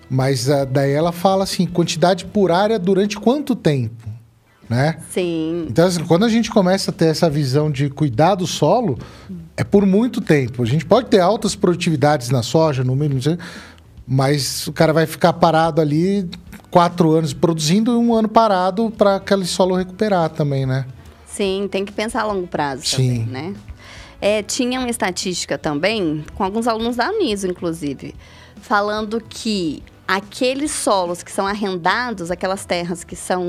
Mas 0.08 0.48
ah, 0.48 0.64
daí 0.64 0.92
ela 0.92 1.10
fala 1.10 1.42
assim, 1.44 1.66
quantidade 1.66 2.24
por 2.26 2.52
área 2.52 2.78
durante 2.78 3.18
quanto 3.18 3.56
tempo, 3.56 4.08
né? 4.68 4.96
Sim. 5.10 5.66
Então, 5.68 5.86
assim, 5.86 6.04
quando 6.04 6.24
a 6.24 6.28
gente 6.28 6.50
começa 6.50 6.90
a 6.90 6.94
ter 6.94 7.06
essa 7.06 7.28
visão 7.28 7.70
de 7.70 7.88
cuidar 7.90 8.34
do 8.34 8.46
solo, 8.46 8.98
é 9.56 9.64
por 9.64 9.86
muito 9.86 10.20
tempo. 10.20 10.62
A 10.62 10.66
gente 10.66 10.84
pode 10.84 11.08
ter 11.08 11.20
altas 11.20 11.54
produtividades 11.54 12.30
na 12.30 12.42
soja, 12.42 12.82
no 12.82 12.94
milho, 12.96 13.14
não 13.14 13.22
sei, 13.22 13.38
mas 14.06 14.66
o 14.66 14.72
cara 14.72 14.92
vai 14.92 15.06
ficar 15.06 15.32
parado 15.34 15.80
ali 15.80 16.28
quatro 16.70 17.12
anos 17.12 17.32
produzindo 17.32 17.92
e 17.92 17.96
um 17.96 18.14
ano 18.14 18.28
parado 18.28 18.90
para 18.90 19.16
aquele 19.16 19.46
solo 19.46 19.76
recuperar 19.76 20.30
também, 20.30 20.66
né? 20.66 20.86
Sim, 21.26 21.68
tem 21.70 21.84
que 21.84 21.92
pensar 21.92 22.22
a 22.22 22.26
longo 22.26 22.46
prazo 22.46 22.86
Sim. 22.86 22.96
também, 22.96 23.26
né? 23.26 23.54
É, 24.20 24.42
tinha 24.42 24.78
uma 24.78 24.88
estatística 24.88 25.58
também, 25.58 26.24
com 26.34 26.42
alguns 26.42 26.66
alunos 26.66 26.96
da 26.96 27.10
Uniso, 27.10 27.46
inclusive, 27.46 28.14
falando 28.60 29.20
que 29.20 29.82
aqueles 30.06 30.70
solos 30.70 31.22
que 31.22 31.32
são 31.32 31.46
arrendados, 31.46 32.30
aquelas 32.30 32.64
terras 32.64 33.04
que 33.04 33.16
são, 33.16 33.44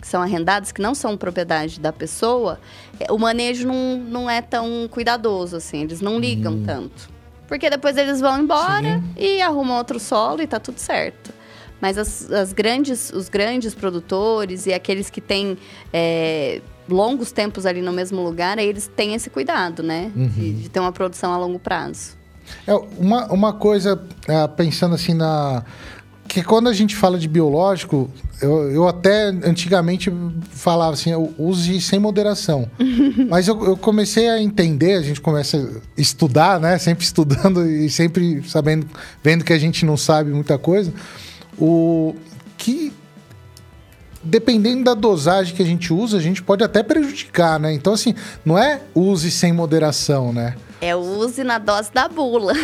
que 0.00 0.06
são 0.06 0.22
arrendadas, 0.22 0.72
que 0.72 0.80
não 0.80 0.94
são 0.94 1.16
propriedade 1.16 1.78
da 1.78 1.92
pessoa, 1.92 2.58
é, 2.98 3.12
o 3.12 3.18
manejo 3.18 3.66
não, 3.66 3.98
não 3.98 4.30
é 4.30 4.40
tão 4.40 4.88
cuidadoso, 4.90 5.56
assim, 5.56 5.82
eles 5.82 6.00
não 6.00 6.18
ligam 6.18 6.54
Hum. 6.54 6.62
tanto. 6.64 7.10
Porque 7.46 7.70
depois 7.70 7.96
eles 7.96 8.20
vão 8.20 8.40
embora 8.40 9.02
e 9.16 9.40
arrumam 9.40 9.78
outro 9.78 9.98
solo 9.98 10.42
e 10.42 10.46
tá 10.46 10.60
tudo 10.60 10.78
certo. 10.78 11.32
Mas 11.80 11.96
as, 11.96 12.30
as 12.30 12.52
grandes, 12.52 13.10
os 13.10 13.28
grandes 13.28 13.74
produtores 13.74 14.66
e 14.66 14.72
aqueles 14.74 15.08
que 15.08 15.20
têm 15.20 15.56
é, 15.92 16.60
longos 16.88 17.32
tempos 17.32 17.64
ali 17.64 17.80
no 17.80 17.92
mesmo 17.92 18.22
lugar, 18.22 18.58
aí 18.58 18.66
eles 18.66 18.90
têm 18.94 19.14
esse 19.14 19.30
cuidado, 19.30 19.82
né? 19.82 20.10
De, 20.14 20.52
de 20.54 20.68
ter 20.68 20.80
uma 20.80 20.92
produção 20.92 21.32
a 21.32 21.38
longo 21.38 21.58
prazo. 21.58 22.18
É, 22.66 22.74
uma, 22.74 23.26
uma 23.32 23.52
coisa, 23.52 24.02
é, 24.26 24.46
pensando 24.48 24.94
assim 24.94 25.14
na. 25.14 25.64
Que 26.28 26.42
quando 26.42 26.68
a 26.68 26.72
gente 26.74 26.94
fala 26.94 27.18
de 27.18 27.26
biológico, 27.26 28.10
eu, 28.40 28.70
eu 28.70 28.86
até 28.86 29.28
antigamente 29.28 30.12
falava 30.50 30.92
assim, 30.92 31.10
use 31.38 31.80
sem 31.80 31.98
moderação. 31.98 32.70
Mas 33.28 33.48
eu, 33.48 33.64
eu 33.64 33.76
comecei 33.76 34.28
a 34.28 34.40
entender, 34.40 34.94
a 34.94 35.02
gente 35.02 35.20
começa 35.20 35.56
a 35.56 36.00
estudar, 36.00 36.60
né? 36.60 36.78
Sempre 36.78 37.04
estudando 37.04 37.68
e 37.68 37.88
sempre 37.88 38.42
sabendo, 38.46 38.86
vendo 39.22 39.42
que 39.42 39.52
a 39.52 39.58
gente 39.58 39.84
não 39.86 39.96
sabe 39.96 40.30
muita 40.30 40.58
coisa. 40.58 40.92
O 41.58 42.14
que 42.56 42.92
dependendo 44.22 44.84
da 44.84 44.94
dosagem 44.94 45.54
que 45.54 45.62
a 45.62 45.66
gente 45.66 45.92
usa, 45.92 46.18
a 46.18 46.20
gente 46.20 46.42
pode 46.42 46.62
até 46.62 46.82
prejudicar, 46.82 47.58
né? 47.58 47.72
Então, 47.72 47.94
assim, 47.94 48.14
não 48.44 48.58
é 48.58 48.80
use 48.94 49.30
sem 49.30 49.52
moderação, 49.52 50.32
né? 50.32 50.54
É 50.80 50.94
use 50.94 51.42
na 51.42 51.58
dose 51.58 51.90
da 51.92 52.08
bula. 52.08 52.52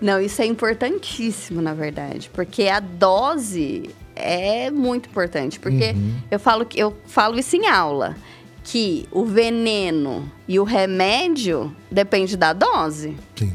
Não, 0.00 0.20
isso 0.20 0.42
é 0.42 0.46
importantíssimo, 0.46 1.60
na 1.62 1.74
verdade, 1.74 2.30
porque 2.32 2.68
a 2.68 2.80
dose 2.80 3.90
é 4.14 4.70
muito 4.70 5.08
importante, 5.08 5.58
porque 5.60 5.92
Uhum. 5.92 6.16
eu 6.30 6.38
falo 6.38 6.66
que 6.66 6.78
eu 6.78 6.96
falo 7.06 7.38
isso 7.38 7.56
em 7.56 7.66
aula, 7.68 8.16
que 8.64 9.06
o 9.10 9.24
veneno 9.24 10.30
e 10.46 10.58
o 10.60 10.64
remédio 10.64 11.74
depende 11.90 12.36
da 12.36 12.52
dose. 12.52 13.16
Sim. 13.36 13.52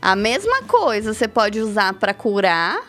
A 0.00 0.16
mesma 0.16 0.62
coisa 0.62 1.12
você 1.14 1.28
pode 1.28 1.60
usar 1.60 1.94
para 1.94 2.12
curar, 2.12 2.80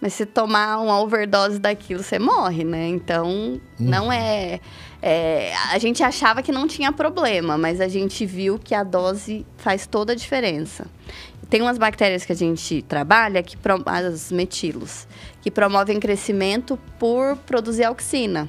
mas 0.00 0.14
se 0.14 0.24
tomar 0.24 0.78
uma 0.78 1.00
overdose 1.00 1.58
daquilo, 1.58 2.02
você 2.02 2.18
morre, 2.18 2.62
né? 2.64 2.86
Então, 2.88 3.60
não 3.78 4.10
é, 4.12 4.60
é, 5.02 5.52
A 5.72 5.78
gente 5.78 6.02
achava 6.02 6.42
que 6.42 6.52
não 6.52 6.66
tinha 6.68 6.92
problema, 6.92 7.58
mas 7.58 7.80
a 7.80 7.88
gente 7.88 8.24
viu 8.24 8.58
que 8.58 8.74
a 8.74 8.82
dose 8.84 9.44
faz 9.58 9.86
toda 9.86 10.12
a 10.12 10.16
diferença. 10.16 10.86
Tem 11.50 11.60
umas 11.60 11.76
bactérias 11.76 12.24
que 12.24 12.30
a 12.32 12.36
gente 12.36 12.80
trabalha, 12.82 13.42
que 13.42 13.56
pro- 13.56 13.82
as 13.84 14.30
metilos, 14.30 15.08
que 15.42 15.50
promovem 15.50 15.98
crescimento 15.98 16.78
por 16.98 17.36
produzir 17.38 17.84
auxina. 17.84 18.48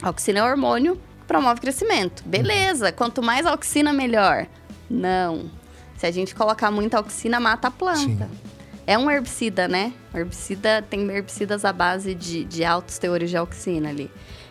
A 0.00 0.06
auxina 0.06 0.38
é 0.38 0.42
hormônio 0.44 0.94
que 0.94 1.26
promove 1.26 1.60
crescimento. 1.60 2.22
Beleza, 2.24 2.92
quanto 2.92 3.20
mais 3.22 3.44
auxina, 3.44 3.92
melhor. 3.92 4.46
Não. 4.88 5.50
Se 5.96 6.06
a 6.06 6.10
gente 6.12 6.34
colocar 6.34 6.70
muita 6.70 6.98
auxina, 6.98 7.40
mata 7.40 7.68
a 7.68 7.70
planta. 7.70 7.98
Sim. 8.26 8.38
É 8.86 8.96
um 8.98 9.10
herbicida, 9.10 9.66
né? 9.68 9.92
Herbicida 10.14 10.82
tem 10.88 11.08
herbicidas 11.10 11.64
à 11.64 11.72
base 11.72 12.14
de, 12.14 12.44
de 12.44 12.64
altos 12.64 12.98
teores 12.98 13.30
de 13.30 13.36
auxina 13.36 13.88
ali. 13.88 14.10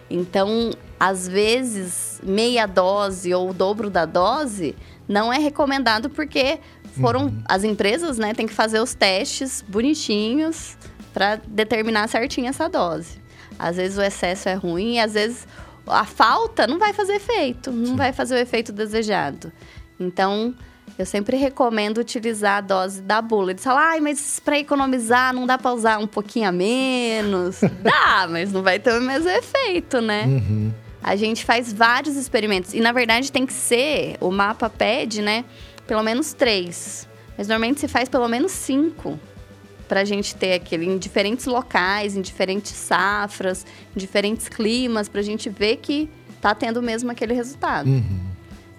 Então, 0.10 0.72
às 1.00 1.28
vezes, 1.28 2.20
meia 2.24 2.66
dose 2.66 3.34
ou 3.34 3.50
o 3.50 3.54
dobro 3.54 3.90
da 3.90 4.06
dose 4.06 4.76
não 5.08 5.32
é 5.32 5.38
recomendado 5.38 6.10
porque 6.10 6.60
foram 7.00 7.34
as 7.46 7.64
empresas, 7.64 8.18
né, 8.18 8.34
tem 8.34 8.48
que 8.48 8.54
fazer 8.54 8.80
os 8.80 8.94
testes 8.94 9.64
bonitinhos 9.68 10.78
para 11.14 11.36
determinar 11.48 12.08
certinho 12.08 12.48
essa 12.48 12.68
dose. 12.68 13.20
Às 13.58 13.78
vezes 13.78 13.98
o 13.98 14.02
excesso 14.02 14.50
é 14.50 14.54
ruim 14.54 14.96
e 14.96 15.00
às 15.00 15.14
vezes 15.14 15.48
a 15.88 16.06
falta 16.06 16.68
não 16.68 16.80
vai 16.80 16.94
fazer 16.94 17.14
efeito, 17.14 17.72
não 17.72 17.96
vai 17.96 18.14
fazer 18.14 18.36
o 18.36 18.38
efeito 18.38 18.72
desejado. 18.72 19.52
Então, 20.00 20.54
eu 20.98 21.06
sempre 21.06 21.38
recomendo 21.38 22.00
utilizar 22.00 22.58
a 22.58 22.62
dose 22.62 23.02
da 23.02 23.22
bula. 23.22 23.52
Eles 23.52 23.64
falam, 23.64 23.82
ai, 23.82 24.00
mas 24.00 24.40
para 24.40 24.60
economizar 24.60 25.34
não 25.34 25.46
dá 25.46 25.58
para 25.58 25.74
usar 25.74 25.98
um 25.98 26.08
pouquinho 26.08 26.50
a 26.50 26.52
menos? 26.52 27.62
dá, 27.82 28.28
mas 28.30 28.52
não 28.52 28.62
vai 28.62 28.80
ter 28.80 28.94
o 28.94 29.02
mesmo 29.02 29.30
efeito, 29.30 30.02
né? 30.02 30.26
Uhum. 30.26 30.72
A 31.04 31.16
gente 31.16 31.44
faz 31.44 31.74
vários 31.74 32.16
experimentos. 32.16 32.74
E, 32.74 32.80
na 32.80 32.92
verdade, 32.92 33.32
tem 33.32 33.46
que 33.46 33.54
ser, 33.54 34.18
o 34.20 34.30
mapa 34.30 34.70
pede, 34.70 35.22
né? 35.22 35.46
Pelo 35.92 36.04
menos 36.04 36.32
três. 36.32 37.06
Mas, 37.38 37.50
normalmente, 37.50 37.82
se 37.82 37.88
faz 37.90 38.08
pelo 38.08 38.26
menos 38.30 38.54
cinco. 38.54 39.20
Pra 39.90 40.06
gente 40.06 40.34
ter 40.34 40.54
aquele 40.54 40.86
em 40.86 40.98
diferentes 40.98 41.46
locais, 41.46 42.16
em 42.16 42.22
diferentes 42.22 42.72
safras, 42.72 43.66
em 43.94 44.00
diferentes 44.00 44.48
climas, 44.48 45.10
pra 45.10 45.22
gente 45.22 45.50
ver 45.50 45.76
que 45.76 46.10
tá 46.40 46.56
tendo 46.56 46.82
mesmo 46.82 47.12
aquele 47.12 47.34
resultado. 47.34 47.90
Uhum. 47.90 48.22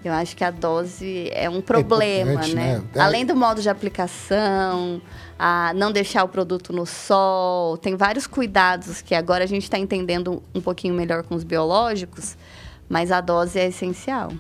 Eu 0.03 0.15
acho 0.15 0.35
que 0.35 0.43
a 0.43 0.51
dose 0.51 1.29
é 1.35 1.51
um 1.51 1.61
problema, 1.61 2.31
importante, 2.33 2.55
né? 2.55 2.79
né? 2.79 2.85
É- 2.95 3.01
Além 3.01 3.27
do 3.27 3.37
modo 3.37 3.61
de 3.61 3.69
aplicação, 3.69 5.03
a 5.39 5.75
não 5.75 5.93
deixar 5.93 6.25
o 6.25 6.29
produto 6.29 6.73
no 6.73 6.87
sol, 6.87 7.77
tem 7.77 7.95
vários 7.95 8.27
cuidados 8.27 9.03
que 9.03 9.15
agora 9.15 9.45
a 9.45 9.47
gente 9.47 9.65
está 9.65 9.77
entendendo 9.79 10.43
um 10.55 10.63
pouquinho 10.63 10.95
melhor 10.95 11.25
com 11.25 11.35
os 11.35 11.45
biológicos, 11.45 12.39
mas 12.89 13.13
a 13.13 13.21
dose 13.21 13.59
é 13.59 13.67
essencial. 13.69 14.33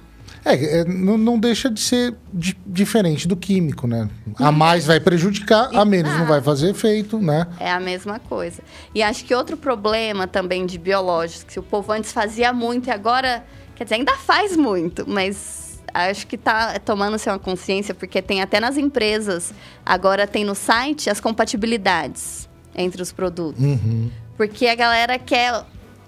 É, 0.44 0.80
é, 0.80 0.84
não, 0.84 1.16
não 1.16 1.38
deixa 1.38 1.70
de 1.70 1.78
ser 1.80 2.14
di- 2.32 2.56
diferente 2.66 3.28
do 3.28 3.36
químico, 3.36 3.86
né? 3.86 4.08
A 4.36 4.50
mais 4.50 4.86
vai 4.86 4.98
prejudicar, 4.98 5.70
a 5.72 5.84
menos 5.84 6.12
não 6.18 6.26
vai 6.26 6.40
fazer 6.40 6.70
efeito, 6.70 7.18
né? 7.18 7.46
É 7.60 7.70
a 7.70 7.78
mesma 7.78 8.18
coisa. 8.18 8.60
E 8.94 9.02
acho 9.02 9.24
que 9.24 9.34
outro 9.34 9.56
problema 9.56 10.26
também 10.26 10.66
de 10.66 10.78
biológicos, 10.78 11.44
que 11.44 11.60
o 11.60 11.62
povo 11.62 11.92
antes 11.92 12.10
fazia 12.12 12.52
muito 12.52 12.88
e 12.88 12.90
agora, 12.90 13.44
quer 13.76 13.84
dizer, 13.84 13.96
ainda 13.96 14.16
faz 14.16 14.56
muito, 14.56 15.04
mas 15.08 15.80
acho 15.94 16.26
que 16.26 16.36
tá 16.36 16.78
tomando-se 16.80 17.28
uma 17.28 17.38
consciência, 17.38 17.94
porque 17.94 18.20
tem 18.20 18.42
até 18.42 18.58
nas 18.58 18.76
empresas, 18.76 19.52
agora 19.86 20.26
tem 20.26 20.44
no 20.44 20.54
site 20.54 21.08
as 21.08 21.20
compatibilidades 21.20 22.48
entre 22.74 23.00
os 23.00 23.12
produtos. 23.12 23.62
Uhum. 23.62 24.10
Porque 24.36 24.66
a 24.66 24.74
galera 24.74 25.18
quer 25.18 25.62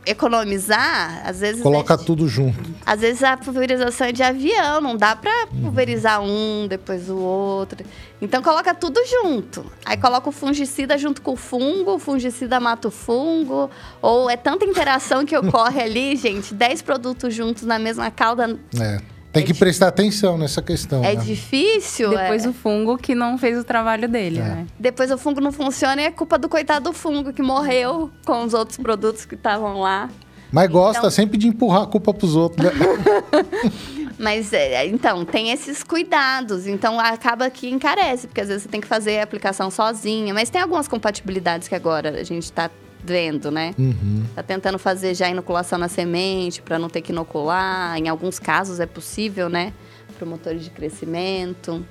economizar, 0.06 1.22
às 1.24 1.40
vezes. 1.40 1.62
Coloca 1.62 1.96
né, 1.96 2.02
tudo 2.04 2.28
junto. 2.28 2.70
às 2.84 3.00
vezes 3.00 3.22
a 3.22 3.36
pulverização 3.36 4.06
é 4.06 4.12
de 4.12 4.22
avião, 4.22 4.80
não 4.80 4.96
dá 4.96 5.16
pra 5.16 5.46
pulverizar 5.46 6.20
um, 6.22 6.66
depois 6.68 7.08
o 7.08 7.16
outro. 7.16 7.84
Então 8.20 8.42
coloca 8.42 8.74
tudo 8.74 9.00
junto. 9.06 9.64
Aí 9.84 9.96
coloca 9.96 10.28
o 10.28 10.32
fungicida 10.32 10.96
junto 10.96 11.20
com 11.20 11.32
o 11.32 11.36
fungo, 11.36 11.94
o 11.94 11.98
fungicida 11.98 12.58
mata 12.58 12.88
o 12.88 12.90
fungo. 12.90 13.70
Ou 14.00 14.30
é 14.30 14.36
tanta 14.36 14.64
interação 14.64 15.24
que 15.24 15.36
ocorre 15.36 15.80
ali, 15.82 16.16
gente, 16.16 16.54
10 16.54 16.82
produtos 16.82 17.34
juntos 17.34 17.64
na 17.64 17.78
mesma 17.78 18.10
cauda. 18.10 18.58
É. 18.80 19.13
Tem 19.34 19.42
É 19.42 19.46
que 19.46 19.52
prestar 19.52 19.88
atenção 19.88 20.38
nessa 20.38 20.62
questão. 20.62 21.04
É 21.04 21.14
né? 21.16 21.22
difícil. 21.24 22.10
Depois 22.10 22.46
é. 22.46 22.48
o 22.48 22.52
fungo 22.52 22.96
que 22.96 23.14
não 23.16 23.36
fez 23.36 23.58
o 23.58 23.64
trabalho 23.64 24.08
dele, 24.08 24.38
É. 24.38 24.42
né? 24.42 24.66
Depois 24.78 25.10
o 25.10 25.18
fungo 25.18 25.40
não 25.40 25.50
funciona 25.50 26.00
e 26.00 26.04
é 26.04 26.10
culpa 26.12 26.38
do 26.38 26.48
coitado 26.48 26.90
do 26.90 26.92
fungo 26.92 27.32
que 27.32 27.42
morreu 27.42 28.10
com 28.24 28.44
os 28.44 28.54
outros 28.54 28.78
produtos 28.78 29.24
que 29.24 29.34
estavam 29.34 29.80
lá. 29.80 30.08
Mas 30.52 30.70
gosta 30.70 30.98
Então- 31.00 31.10
sempre 31.10 31.36
de 31.36 31.48
empurrar 31.48 31.82
a 31.82 31.86
culpa 31.86 32.14
pros 32.14 32.36
outros. 32.36 32.64
Né? 32.64 32.70
Mas, 34.16 34.52
é, 34.52 34.86
então, 34.86 35.24
tem 35.24 35.50
esses 35.50 35.82
cuidados. 35.82 36.68
Então, 36.68 37.00
acaba 37.00 37.50
que 37.50 37.68
encarece, 37.68 38.28
porque 38.28 38.40
às 38.40 38.46
vezes 38.46 38.62
você 38.62 38.68
tem 38.68 38.80
que 38.80 38.86
fazer 38.86 39.18
a 39.18 39.24
aplicação 39.24 39.68
sozinha. 39.70 40.32
Mas 40.32 40.48
tem 40.48 40.60
algumas 40.62 40.86
compatibilidades 40.86 41.66
que 41.66 41.74
agora 41.74 42.10
a 42.10 42.22
gente 42.22 42.44
está 42.44 42.70
vendo, 43.04 43.50
né? 43.50 43.74
Uhum. 43.78 44.24
Tá 44.34 44.42
tentando 44.42 44.78
fazer 44.78 45.14
já 45.14 45.28
inoculação 45.28 45.78
na 45.78 45.88
semente, 45.88 46.62
para 46.62 46.78
não 46.78 46.88
ter 46.88 47.02
que 47.02 47.12
inocular. 47.12 47.96
Em 47.98 48.08
alguns 48.08 48.38
casos 48.38 48.80
é 48.80 48.86
possível, 48.86 49.48
né? 49.48 49.72
Promotores 50.18 50.64
de 50.64 50.70
crescimento. 50.70 51.84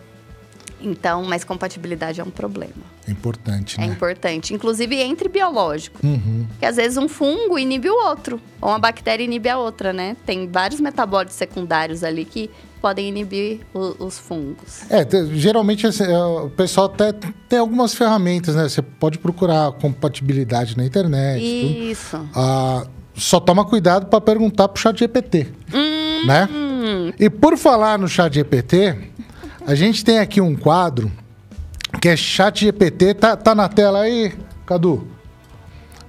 Então, 0.82 1.23
mas 1.23 1.43
compatibilidade 1.45 2.19
é 2.19 2.23
um 2.23 2.30
problema. 2.30 2.73
É 3.08 3.12
importante, 3.12 3.80
É 3.80 3.86
né? 3.86 3.93
importante. 3.93 4.54
Inclusive 4.54 4.95
entre 4.97 5.30
biológicos. 5.30 6.02
Uhum. 6.04 6.45
Porque 6.49 6.65
às 6.65 6.76
vezes 6.76 6.97
um 6.97 7.08
fungo 7.08 7.58
inibe 7.58 7.89
o 7.89 7.95
outro, 8.08 8.41
ou 8.60 8.69
uma 8.69 8.80
bactéria 8.80 9.23
inibe 9.23 9.47
a 9.47 9.58
outra, 9.58 9.93
né? 9.93 10.17
Tem 10.26 10.47
vários 10.49 10.82
metabólitos 10.82 11.36
secundários 11.38 12.04
ali 12.04 12.26
que 12.26 12.49
podem 12.84 13.08
inibir 13.08 13.62
o- 13.74 13.96
os 14.06 14.19
fungos. 14.19 14.82
É, 14.89 15.06
te- 15.06 15.26
geralmente 15.38 15.88
assim, 15.88 16.04
é, 16.04 16.17
o 16.17 16.50
pessoal 16.50 16.88
até 16.88 17.13
tem 17.48 17.58
algumas 17.60 17.93
ferramentas, 17.93 18.56
né? 18.56 18.67
Você 18.67 18.82
pode 18.82 19.17
procurar 19.19 19.72
compatibilidade 19.72 20.76
na 20.76 20.84
internet. 20.86 21.41
Isso. 21.41 22.19
Ah, 22.36 22.86
só 23.15 23.39
toma 23.39 23.63
cuidado 23.63 24.08
para 24.08 24.19
perguntar 24.19 24.67
pro 24.67 24.82
chat 24.82 25.00
GPT, 25.00 25.48
Hum. 25.74 26.26
né? 26.28 26.50
E 27.17 27.30
por 27.30 27.58
falar 27.58 27.98
no 27.98 28.10
chat 28.10 28.34
GPT, 28.34 28.98
a 29.65 29.74
gente 29.76 30.04
tem 30.04 30.19
aqui 30.19 30.41
um 30.41 30.54
quadro 30.54 31.10
que 32.02 32.10
é 32.10 32.17
chat 32.17 32.65
GPT, 32.65 33.13
tá, 33.13 33.38
tá 33.38 33.56
na 33.56 33.69
tela 33.69 34.02
aí, 34.02 34.34
Cadu? 34.65 35.08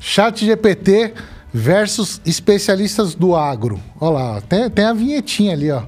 Chat 0.01 0.45
GPT 0.45 1.15
versus 1.53 2.21
especialistas 2.27 3.15
do 3.15 3.37
agro. 3.37 3.81
Olha 4.01 4.11
lá, 4.13 4.41
tem, 4.41 4.69
tem 4.69 4.85
a 4.87 4.93
vinhetinha 4.93 5.53
ali, 5.53 5.71
ó. 5.71 5.83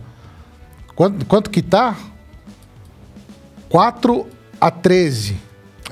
Quanto, 0.96 1.24
quanto 1.26 1.50
que 1.50 1.62
tá? 1.62 1.96
4 3.68 4.26
a 4.60 4.70
13. 4.70 5.36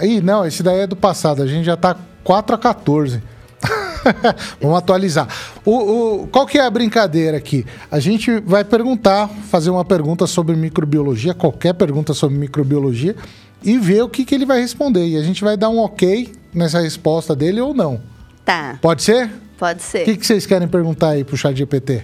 Ih, 0.02 0.20
não, 0.20 0.44
esse 0.46 0.62
daí 0.62 0.80
é 0.80 0.86
do 0.86 0.96
passado. 0.96 1.42
A 1.42 1.46
gente 1.46 1.64
já 1.64 1.76
tá 1.76 1.96
4 2.24 2.54
a 2.56 2.58
14. 2.58 3.22
Vamos 4.60 4.76
atualizar. 4.78 5.28
O, 5.64 6.22
o- 6.22 6.26
qual 6.28 6.46
que 6.46 6.58
é 6.58 6.62
a 6.66 6.70
brincadeira 6.70 7.36
aqui? 7.36 7.64
A 7.90 7.98
gente 8.00 8.40
vai 8.40 8.64
perguntar, 8.64 9.28
fazer 9.28 9.70
uma 9.70 9.84
pergunta 9.84 10.26
sobre 10.26 10.54
microbiologia, 10.56 11.32
qualquer 11.34 11.74
pergunta 11.74 12.12
sobre 12.14 12.36
microbiologia, 12.36 13.14
e 13.62 13.78
ver 13.78 14.02
o 14.02 14.08
que, 14.08 14.24
que 14.24 14.34
ele 14.34 14.44
vai 14.44 14.60
responder. 14.60 15.06
E 15.06 15.16
a 15.16 15.22
gente 15.22 15.42
vai 15.42 15.56
dar 15.56 15.68
um 15.70 15.78
ok 15.78 16.32
nessa 16.52 16.80
resposta 16.80 17.34
dele 17.34 17.60
ou 17.60 17.72
não. 17.74 18.00
Tá, 18.44 18.78
Pode 18.80 19.02
ser? 19.02 19.30
pode 19.56 19.82
ser. 19.82 20.02
O 20.02 20.04
que, 20.04 20.16
que 20.18 20.26
vocês 20.26 20.44
querem 20.44 20.68
perguntar 20.68 21.10
aí 21.10 21.24
pro 21.24 21.36
chat 21.36 21.56
GPT? 21.56 22.02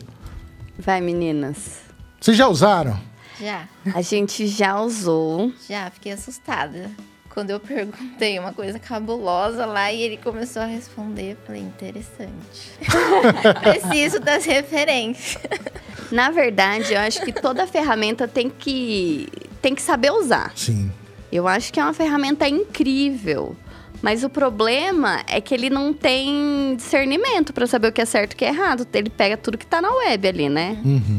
Vai, 0.78 1.00
meninas. 1.02 1.80
Vocês 2.20 2.36
já 2.36 2.46
usaram? 2.48 3.00
Já, 3.40 3.66
A 3.94 4.02
gente 4.02 4.46
já 4.46 4.78
usou. 4.80 5.52
já, 5.68 5.90
fiquei 5.90 6.12
assustada. 6.12 6.90
Quando 7.30 7.50
eu 7.50 7.60
perguntei 7.60 8.38
uma 8.38 8.52
coisa 8.52 8.78
cabulosa 8.78 9.64
lá 9.64 9.90
e 9.92 10.02
ele 10.02 10.16
começou 10.18 10.60
a 10.60 10.66
responder, 10.66 11.32
eu 11.32 11.36
falei, 11.46 11.62
interessante. 11.62 12.72
Preciso 13.62 14.20
das 14.20 14.44
referências. 14.44 15.40
Na 16.10 16.30
verdade, 16.30 16.92
eu 16.92 16.98
acho 17.00 17.22
que 17.22 17.32
toda 17.32 17.66
ferramenta 17.66 18.26
tem 18.28 18.50
que, 18.50 19.28
tem 19.62 19.74
que 19.74 19.80
saber 19.80 20.10
usar. 20.10 20.52
Sim. 20.56 20.90
Eu 21.32 21.46
acho 21.46 21.72
que 21.72 21.78
é 21.78 21.84
uma 21.84 21.94
ferramenta 21.94 22.48
incrível. 22.48 23.56
Mas 24.02 24.24
o 24.24 24.30
problema 24.30 25.20
é 25.28 25.40
que 25.40 25.52
ele 25.54 25.68
não 25.68 25.92
tem 25.92 26.74
discernimento 26.76 27.52
para 27.52 27.66
saber 27.66 27.88
o 27.88 27.92
que 27.92 28.00
é 28.00 28.04
certo 28.06 28.32
e 28.32 28.34
o 28.34 28.36
que 28.38 28.44
é 28.44 28.48
errado. 28.48 28.86
Ele 28.94 29.10
pega 29.10 29.36
tudo 29.36 29.58
que 29.58 29.66
tá 29.66 29.82
na 29.82 29.92
web 29.92 30.26
ali, 30.28 30.48
né? 30.48 30.78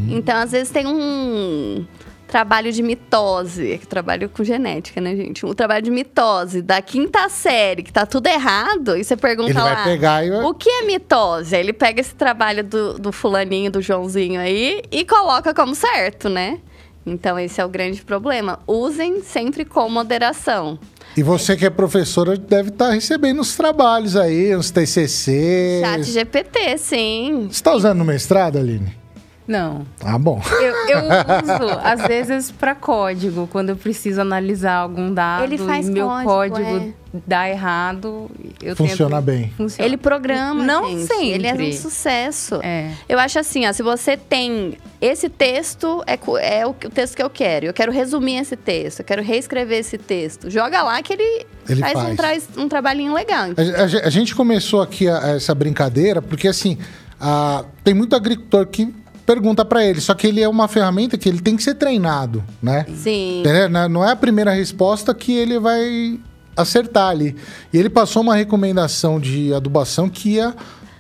Então, 0.10 0.36
às 0.38 0.52
vezes, 0.52 0.70
tem 0.72 0.88
um 0.88 1.86
trabalho 2.28 2.72
de 2.72 2.82
mitose. 2.82 3.78
Que 3.78 3.86
trabalho 3.86 4.30
com 4.30 4.44
genética, 4.44 5.00
né, 5.00 5.16
gente? 5.16 5.46
Um 5.46 5.54
trabalho 5.54 5.84
de 5.84 5.92
mitose 5.92 6.62
da 6.64 6.82
quinta 6.82 7.30
série, 7.30 7.84
que 7.84 7.94
tá 7.94 8.06
tudo 8.06 8.26
errado. 8.28 8.98
E 8.98 9.04
você 9.04 9.16
pergunta 9.16 9.50
Ele 9.52 9.60
vai 9.60 9.74
lá. 9.76 9.84
pegar 9.84 10.26
e 10.26 10.30
vai- 10.32 10.44
O 10.44 10.54
que 10.54 10.70
é 10.70 10.84
mitose? 10.84 11.56
Aí 11.56 11.62
Ele 11.62 11.74
pega 11.74 12.02
esse 12.02 12.16
trabalho 12.16 12.64
do, 12.64 12.98
do 12.98 13.12
fulaninho, 13.12 13.70
do 13.70 13.80
Joãozinho 13.82 14.40
aí 14.42 14.82
e 14.90 15.06
coloca 15.06 15.54
como 15.54 15.76
certo, 15.76 16.30
né? 16.30 16.58
Então, 17.06 17.38
esse 17.38 17.60
é 17.60 17.66
o 17.66 17.70
grande 17.70 18.02
problema. 18.04 18.60
Usem 18.66 19.22
sempre 19.22 19.66
com 19.66 19.90
moderação. 19.90 20.80
E 21.16 21.24
você 21.24 21.58
que 21.58 21.66
é 21.66 21.70
professora 21.70 22.38
deve 22.38 22.70
estar 22.70 22.92
recebendo 22.92 23.42
os 23.42 23.56
trabalhos 23.56 24.16
aí, 24.16 24.56
uns 24.56 24.72
TCC. 24.72 25.82
Chat 25.84 26.04
GPT, 26.04 26.78
sim. 26.78 27.48
Você 27.50 27.56
está 27.56 27.74
usando 27.74 27.98
no 28.00 28.06
mestrado, 28.06 28.58
Aline? 28.58 29.01
Não. 29.48 29.86
Ah, 30.04 30.18
bom. 30.18 30.42
Eu, 30.52 30.76
eu 30.88 31.00
uso, 31.66 31.80
às 31.84 32.02
vezes, 32.08 32.52
para 32.52 32.74
código, 32.76 33.48
quando 33.52 33.70
eu 33.70 33.76
preciso 33.76 34.22
analisar 34.22 34.76
algum 34.76 35.14
dado 35.14 35.44
Ele 35.44 35.58
faz 35.58 35.88
e 35.88 35.92
meu 35.92 36.08
código, 36.08 36.56
código 36.58 36.94
dá 37.28 37.50
errado. 37.50 38.30
Eu 38.62 38.76
Funciona 38.76 39.18
tento- 39.18 39.26
bem. 39.26 39.52
Funciona. 39.58 39.86
Ele 39.86 39.98
programa, 39.98 40.64
Não 40.64 40.88
gente. 40.88 41.08
sempre. 41.08 41.30
Ele 41.32 41.48
é 41.48 41.54
um 41.54 41.72
sucesso. 41.74 42.60
É. 42.64 42.92
Eu 43.10 43.20
acho 43.20 43.40
assim, 43.40 43.68
ó, 43.68 43.74
se 43.74 43.84
você 43.84 44.16
tem 44.16 44.78
esse 45.02 45.28
texto, 45.28 46.02
é, 46.08 46.18
é 46.60 46.66
o, 46.66 46.70
o 46.70 46.74
texto 46.74 47.16
que 47.16 47.24
eu 47.24 47.30
quero. 47.30 47.66
Eu 47.66 47.74
quero 47.74 47.92
resumir 47.92 48.38
esse 48.38 48.56
texto, 48.56 49.00
eu 49.00 49.06
quero 49.06 49.22
reescrever 49.24 49.80
esse 49.80 49.98
texto. 49.98 50.50
Joga 50.50 50.82
lá 50.84 51.02
que 51.02 51.14
ele, 51.14 51.46
Ele 51.68 51.82
faz, 51.82 51.98
Um, 51.98 52.02
faz. 52.04 52.16
traz 52.16 52.50
um 52.58 52.70
trabalhinho 52.70 53.14
legal. 53.14 53.48
A, 53.58 53.82
a- 53.82 54.08
a 54.08 54.10
gente 54.10 54.34
começou 54.36 54.82
aqui 54.82 55.10
a- 55.10 55.32
essa 55.36 55.54
brincadeira 55.54 56.22
porque, 56.22 56.48
assim, 56.48 56.78
a- 57.20 57.66
tem 57.84 57.94
muito 57.94 58.16
agricultor 58.16 58.66
que 58.68 58.94
pergunta 59.26 59.64
para 59.64 59.86
ele, 59.86 60.02
só 60.02 60.14
que 60.14 60.28
ele 60.28 60.42
é 60.42 60.48
uma 60.50 60.68
ferramenta 60.68 61.18
que 61.18 61.28
ele 61.30 61.40
tem 61.42 61.56
que 61.56 61.64
ser 61.64 61.76
treinado, 61.76 62.44
né? 62.62 62.86
Sim. 62.96 63.40
Entendeu? 63.42 63.90
Não- 63.90 64.04
é 64.08 64.12
a 64.12 64.16
primeira 64.16 64.52
resposta 64.52 65.14
que 65.14 65.34
ele 65.34 65.60
vai 65.60 66.20
acertar 66.56 67.10
ali. 67.10 67.36
E 67.72 67.78
ele 67.78 67.90
passou 67.90 68.22
uma 68.22 68.36
recomendação 68.36 69.20
de 69.20 69.54
adubação 69.54 70.10
que 70.10 70.32
ia 70.36 70.54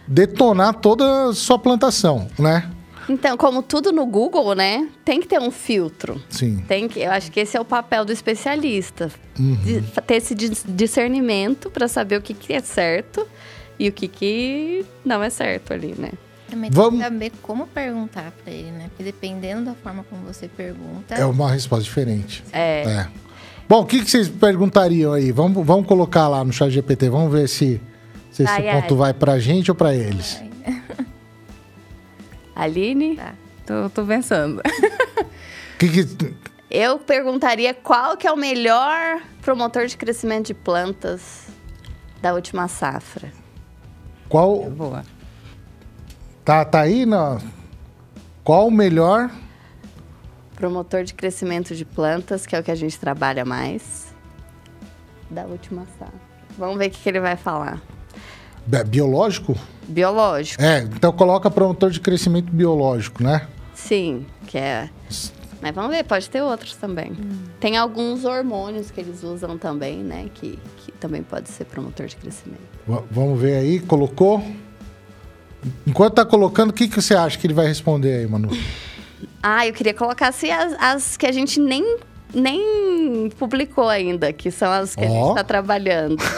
detonar 0.07 0.75
toda 0.75 1.29
a 1.29 1.33
sua 1.33 1.57
plantação, 1.59 2.27
né? 2.39 2.69
Então, 3.09 3.35
como 3.35 3.61
tudo 3.63 3.91
no 3.91 4.05
Google, 4.05 4.53
né? 4.55 4.87
Tem 5.03 5.19
que 5.19 5.27
ter 5.27 5.39
um 5.39 5.51
filtro. 5.51 6.21
Sim. 6.29 6.63
Tem 6.67 6.87
que, 6.87 6.99
eu 7.01 7.11
acho 7.11 7.31
que 7.31 7.39
esse 7.39 7.57
é 7.57 7.59
o 7.59 7.65
papel 7.65 8.05
do 8.05 8.11
especialista. 8.13 9.11
Uhum. 9.37 9.55
De- 9.55 9.81
ter 10.05 10.15
esse 10.15 10.33
dis- 10.35 10.63
discernimento 10.67 11.69
para 11.69 11.87
saber 11.87 12.17
o 12.17 12.21
que, 12.21 12.33
que 12.33 12.53
é 12.53 12.59
certo 12.61 13.27
e 13.79 13.89
o 13.89 13.91
que, 13.91 14.07
que 14.07 14.85
não 15.03 15.21
é 15.23 15.29
certo 15.29 15.73
ali, 15.73 15.93
né? 15.97 16.11
Vamos- 16.71 16.91
tem 16.91 16.99
que 16.99 17.03
saber 17.05 17.31
como 17.41 17.67
perguntar 17.67 18.31
pra 18.43 18.51
ele, 18.53 18.71
né? 18.71 18.85
Porque 18.89 19.03
dependendo 19.03 19.65
da 19.65 19.73
forma 19.75 20.03
como 20.09 20.23
você 20.23 20.47
pergunta, 20.47 21.15
É 21.15 21.25
uma 21.25 21.51
resposta 21.51 21.83
diferente. 21.83 22.43
É. 22.51 22.83
É. 22.83 23.07
Bom, 23.67 23.81
o 23.81 23.85
que, 23.85 24.03
que 24.03 24.09
vocês 24.11 24.27
perguntariam 24.27 25.13
aí? 25.13 25.31
Vamos, 25.31 25.65
vamos 25.65 25.87
colocar 25.87 26.27
lá 26.27 26.43
no 26.43 26.51
chat 26.51 26.69
GPT, 26.71 27.09
vamos 27.09 27.31
ver 27.31 27.47
se, 27.47 27.79
se 28.31 28.43
esse 28.43 28.61
ponto 28.81 28.95
vai 28.97 29.13
pra 29.13 29.39
gente 29.39 29.71
ou 29.71 29.75
pra 29.75 29.95
eles. 29.95 30.41
Aline? 32.55 33.15
Tá. 33.15 33.33
Tô, 33.65 33.89
tô 33.89 34.05
pensando. 34.05 34.61
Que 35.79 35.89
que- 36.05 36.33
Eu 36.69 36.99
perguntaria 36.99 37.73
qual 37.73 38.15
que 38.15 38.27
é 38.27 38.31
o 38.31 38.37
melhor 38.37 39.19
promotor 39.41 39.87
de 39.87 39.97
crescimento 39.97 40.45
de 40.47 40.53
plantas 40.53 41.47
da 42.21 42.35
última 42.35 42.67
safra. 42.67 43.31
qual. 44.29 44.71
Tá, 46.43 46.65
tá 46.65 46.81
aí? 46.81 47.05
Não. 47.05 47.39
Qual 48.43 48.67
o 48.67 48.71
melhor? 48.71 49.29
Promotor 50.55 51.03
de 51.03 51.13
crescimento 51.13 51.75
de 51.75 51.85
plantas, 51.85 52.45
que 52.45 52.55
é 52.55 52.59
o 52.59 52.63
que 52.63 52.71
a 52.71 52.75
gente 52.75 52.99
trabalha 52.99 53.43
mais, 53.45 54.13
da 55.29 55.45
última 55.45 55.85
safra. 55.97 56.13
Vamos 56.57 56.77
ver 56.77 56.87
o 56.87 56.91
que, 56.91 56.99
que 56.99 57.09
ele 57.09 57.19
vai 57.19 57.35
falar. 57.35 57.81
Bi- 58.65 58.83
Biológico? 58.83 59.55
Biológico, 59.87 60.61
É, 60.61 60.79
então 60.83 61.11
coloca 61.11 61.49
promotor 61.49 61.89
de 61.89 61.99
crescimento 61.99 62.51
biológico, 62.51 63.23
né? 63.23 63.47
sim, 63.73 64.25
que 64.47 64.57
é. 64.57 64.89
Mas 65.61 65.73
vamos 65.75 65.89
ver, 65.91 66.03
pode 66.03 66.29
ter 66.29 66.41
outros 66.41 66.75
também. 66.75 67.13
Tem 67.59 67.77
alguns 67.77 68.23
hormônios 68.25 68.89
que 68.91 68.99
eles 69.01 69.23
usam 69.23 69.57
também, 69.57 69.97
né? 69.97 70.29
Que, 70.33 70.57
que 70.77 70.91
também 70.93 71.21
pode 71.23 71.49
ser 71.49 71.65
promotor 71.65 72.05
de 72.07 72.15
crescimento. 72.15 72.61
V- 72.87 73.03
vamos 73.11 73.39
ver 73.39 73.55
aí, 73.57 73.79
colocou. 73.79 74.41
Enquanto 75.85 76.15
tá 76.15 76.25
colocando, 76.25 76.71
o 76.71 76.73
que, 76.73 76.87
que 76.87 77.01
você 77.01 77.13
acha 77.15 77.37
que 77.37 77.45
ele 77.47 77.53
vai 77.53 77.67
responder 77.67 78.19
aí, 78.19 78.27
Manu? 78.27 78.49
Ah, 79.43 79.67
eu 79.67 79.73
queria 79.73 79.93
colocar 79.93 80.27
assim, 80.29 80.49
as, 80.51 80.73
as 80.79 81.17
que 81.17 81.25
a 81.25 81.31
gente 81.31 81.59
nem, 81.59 81.97
nem 82.33 83.29
publicou 83.37 83.87
ainda, 83.89 84.31
que 84.33 84.49
são 84.51 84.71
as 84.71 84.95
que 84.95 85.03
a 85.03 85.07
Ó. 85.07 85.13
gente 85.21 85.29
está 85.29 85.43
trabalhando. 85.43 86.17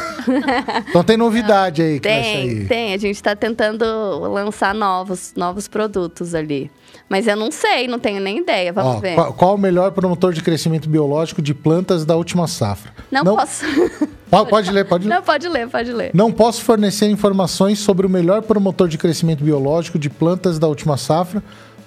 Então 0.88 1.04
tem 1.04 1.18
novidade 1.18 1.82
aí 1.82 1.96
que 1.96 2.08
Tem, 2.08 2.24
sair. 2.24 2.68
tem. 2.70 2.94
A 2.94 2.98
gente 2.98 3.16
está 3.18 3.36
tentando 3.36 3.84
lançar 4.32 4.74
novos, 4.74 5.34
novos 5.36 5.68
produtos 5.68 6.34
ali. 6.34 6.72
Mas 7.14 7.28
eu 7.28 7.36
não 7.36 7.52
sei, 7.52 7.88
não 7.88 8.00
tenho 8.00 8.20
nem 8.20 8.40
ideia. 8.40 8.74
Vamos 8.74 8.96
Ó, 8.96 9.00
ver. 9.00 9.14
qual, 9.14 9.34
qual 9.34 9.54
o 9.54 9.58
melhor 9.58 9.92
promotor 9.92 10.34
de 10.34 10.42
crescimento 10.42 10.90
biológico 10.90 11.44
de 11.44 11.54
plantas 11.54 12.06
da 12.06 12.16
última 12.16 12.48
safra? 12.48 12.92
Não, 13.12 13.24
posso. 13.24 13.64
Po- 14.32 14.48
Pode 14.48 14.72
ler, 14.72 14.84
pode 14.86 15.08
ler. 15.08 15.14
não, 15.14 15.22
pode 15.22 15.48
ler, 15.48 15.68
pode 15.70 15.92
ler. 15.94 16.10
Não 16.12 16.32
posso 16.32 16.64
fornecer 16.64 17.08
informações 17.08 17.78
sobre 17.78 18.08
o 18.08 18.10
melhor 18.10 18.42
promotor 18.42 18.88
de 18.88 18.98
crescimento 18.98 19.44
biológico 19.44 20.00
de 20.00 20.10
plantas 20.10 20.58
da 20.58 20.66
última 20.68 20.98
safra, 20.98 21.44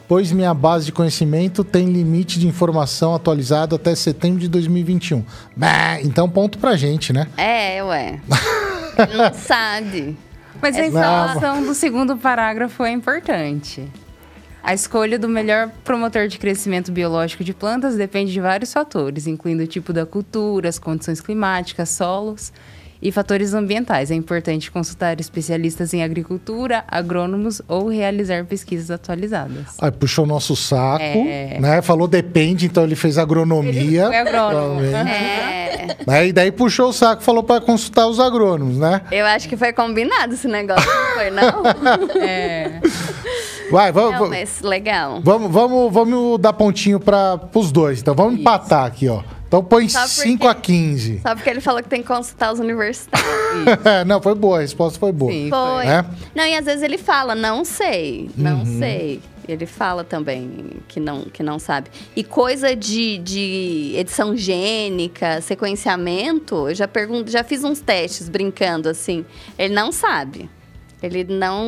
pois 0.07 0.31
minha 0.31 0.55
base 0.55 0.87
de 0.87 0.93
conhecimento 0.93 1.65
tem 1.65 1.87
limite 1.91 2.39
de 2.39 2.47
informação 2.47 3.17
atualizado 3.17 3.75
até 3.75 3.93
setembro 3.97 4.39
de 4.39 4.47
2021. 4.47 5.25
Bah, 5.57 6.01
então 6.03 6.29
ponto 6.29 6.57
pra 6.59 6.77
gente, 6.77 7.13
né? 7.13 7.27
É, 7.37 7.83
ué. 7.83 8.21
Não 9.13 9.35
sabe. 9.35 10.17
Mas 10.63 10.77
a 10.77 10.83
É 10.83 10.87
informação 10.87 11.65
do 11.65 11.75
segundo 11.75 12.17
parágrafo 12.17 12.85
é 12.85 12.93
importante. 12.93 13.89
A 14.67 14.75
escolha 14.75 15.17
do 15.17 15.29
melhor 15.29 15.71
promotor 15.85 16.27
de 16.27 16.39
crescimento 16.41 16.91
biológico 16.91 17.45
de 17.45 17.55
plantas 17.55 17.95
depende 17.95 18.33
de 18.33 18.41
vários 18.41 18.73
fatores, 18.73 19.29
incluindo 19.29 19.63
o 19.63 19.67
tipo 19.67 19.93
da 19.93 20.05
cultura, 20.05 20.69
as 20.69 20.77
condições 20.77 21.21
climáticas, 21.21 21.89
solos 21.91 22.53
e 23.01 23.13
fatores 23.13 23.55
ambientais. 23.55 24.11
É 24.11 24.15
importante 24.17 24.69
consultar 24.69 25.21
especialistas 25.21 25.95
em 25.95 26.03
agricultura, 26.03 26.83
agrônomos 26.89 27.63
ou 27.69 27.87
realizar 27.89 28.45
pesquisas 28.45 28.91
atualizadas. 28.91 29.77
Aí 29.81 29.93
puxou 29.93 30.25
o 30.25 30.27
nosso 30.27 30.57
saco, 30.57 31.01
É. 31.05 31.59
né? 31.61 31.81
Falou 31.81 32.09
depende, 32.09 32.67
então 32.67 32.83
ele 32.83 32.97
fez 32.97 33.19
agronomia. 33.19 34.07
Foi 34.07 34.17
agrônomo. 34.17 34.81
É. 34.81 35.97
Né? 36.05 36.27
E 36.27 36.33
daí 36.33 36.51
puxou 36.51 36.89
o 36.89 36.93
saco, 36.93 37.23
falou 37.23 37.45
pra 37.45 37.61
consultar 37.61 38.09
os 38.09 38.19
agrônomos, 38.19 38.79
né? 38.79 39.03
Eu 39.13 39.27
acho 39.27 39.49
que 39.49 39.57
foi 39.57 39.73
combinado 39.73 40.35
esse 40.35 40.49
negócio, 40.49 40.85
não 40.91 41.15
foi, 41.15 41.31
não? 41.31 41.63
É. 42.27 42.81
Vai, 43.71 43.91
vamos, 43.93 44.21
Não, 44.21 44.29
mas 44.29 44.61
legal. 44.61 45.21
vamos, 45.23 45.51
vamos, 45.51 45.93
vamos 45.93 46.39
dar 46.41 46.53
pontinho 46.53 47.01
para 47.01 47.41
os 47.55 47.73
dois. 47.73 48.01
Então 48.01 48.15
vamos 48.15 48.39
empatar 48.41 48.85
aqui, 48.87 49.09
ó. 49.09 49.23
Então 49.49 49.63
põe 49.63 49.89
Só 49.89 50.01
porque- 50.01 50.11
5 50.15 50.49
a 50.49 50.55
15. 50.55 51.21
Só 51.21 51.35
porque 51.35 51.49
ele 51.51 51.61
falou 51.61 51.83
que 51.83 51.89
tem 51.89 52.03
que 52.03 52.09
consultar 52.09 52.53
os 52.53 52.59
universitários. 52.59 53.27
Não, 54.07 54.21
foi 54.21 54.35
boa, 54.35 54.59
a 54.59 54.61
resposta 54.61 54.99
foi 54.99 55.13
boa. 55.13 55.31
Sim, 55.31 55.49
Foi. 55.51 55.87
É? 55.87 56.05
Não, 56.35 56.45
e 56.45 56.55
às 56.57 56.65
vezes 56.65 56.83
ele 56.83 56.99
fala, 56.99 57.35
não 57.35 57.65
sei, 57.65 58.29
não 58.37 58.59
Uhum. 58.59 58.79
sei. 58.79 59.21
Ele 59.49 59.65
fala 59.65 60.03
também 60.03 60.71
que 60.89 60.99
não, 60.99 61.21
que 61.23 61.41
não 61.41 61.61
sabe. 61.61 61.89
E 62.17 62.25
coisa 62.25 62.75
de, 62.75 63.19
de 63.19 63.93
edição 63.97 64.37
gênica, 64.37 65.41
sequenciamento, 65.41 66.69
eu 66.69 66.75
já 66.75 66.89
pergunto, 66.89 67.31
já 67.31 67.45
fiz 67.45 67.63
uns 67.63 67.79
testes 67.81 68.29
brincando 68.29 68.89
assim. 68.89 69.25
Ele 69.57 69.73
não 69.73 69.93
sabe. 69.93 70.51
Ele 71.03 71.25
não, 71.25 71.63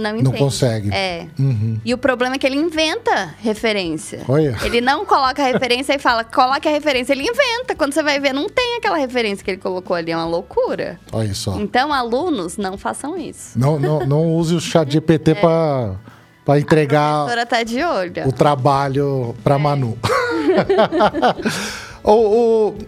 não 0.00 0.10
entende. 0.16 0.24
Não 0.24 0.32
consegue. 0.32 0.90
É. 0.92 1.26
Uhum. 1.38 1.78
E 1.84 1.92
o 1.92 1.98
problema 1.98 2.36
é 2.36 2.38
que 2.38 2.46
ele 2.46 2.56
inventa 2.56 3.34
referência. 3.38 4.22
Olha. 4.26 4.56
Ele 4.64 4.80
não 4.80 5.04
coloca 5.04 5.42
a 5.42 5.46
referência 5.46 5.94
e 5.94 5.98
fala, 5.98 6.24
coloque 6.24 6.66
a 6.66 6.70
referência. 6.70 7.12
Ele 7.12 7.28
inventa. 7.28 7.74
Quando 7.74 7.92
você 7.92 8.02
vai 8.02 8.18
ver, 8.18 8.32
não 8.32 8.48
tem 8.48 8.78
aquela 8.78 8.96
referência 8.96 9.44
que 9.44 9.50
ele 9.50 9.60
colocou 9.60 9.94
ali. 9.94 10.10
É 10.10 10.16
uma 10.16 10.24
loucura. 10.26 10.98
Olha 11.12 11.34
só. 11.34 11.60
Então, 11.60 11.92
alunos, 11.92 12.56
não 12.56 12.78
façam 12.78 13.18
isso. 13.18 13.58
Não, 13.58 13.78
não, 13.78 14.06
não 14.06 14.34
use 14.34 14.54
o 14.54 14.60
chat 14.60 14.90
GPT 14.90 15.34
para 15.40 15.96
para 16.44 16.54
A 16.54 16.60
entregar 16.60 17.46
tá 17.46 17.62
de 17.62 17.84
olho. 17.84 18.26
o 18.26 18.32
trabalho 18.32 19.36
para 19.44 19.58
Manu. 19.58 19.96
o, 22.02 22.12
o- 22.12 22.78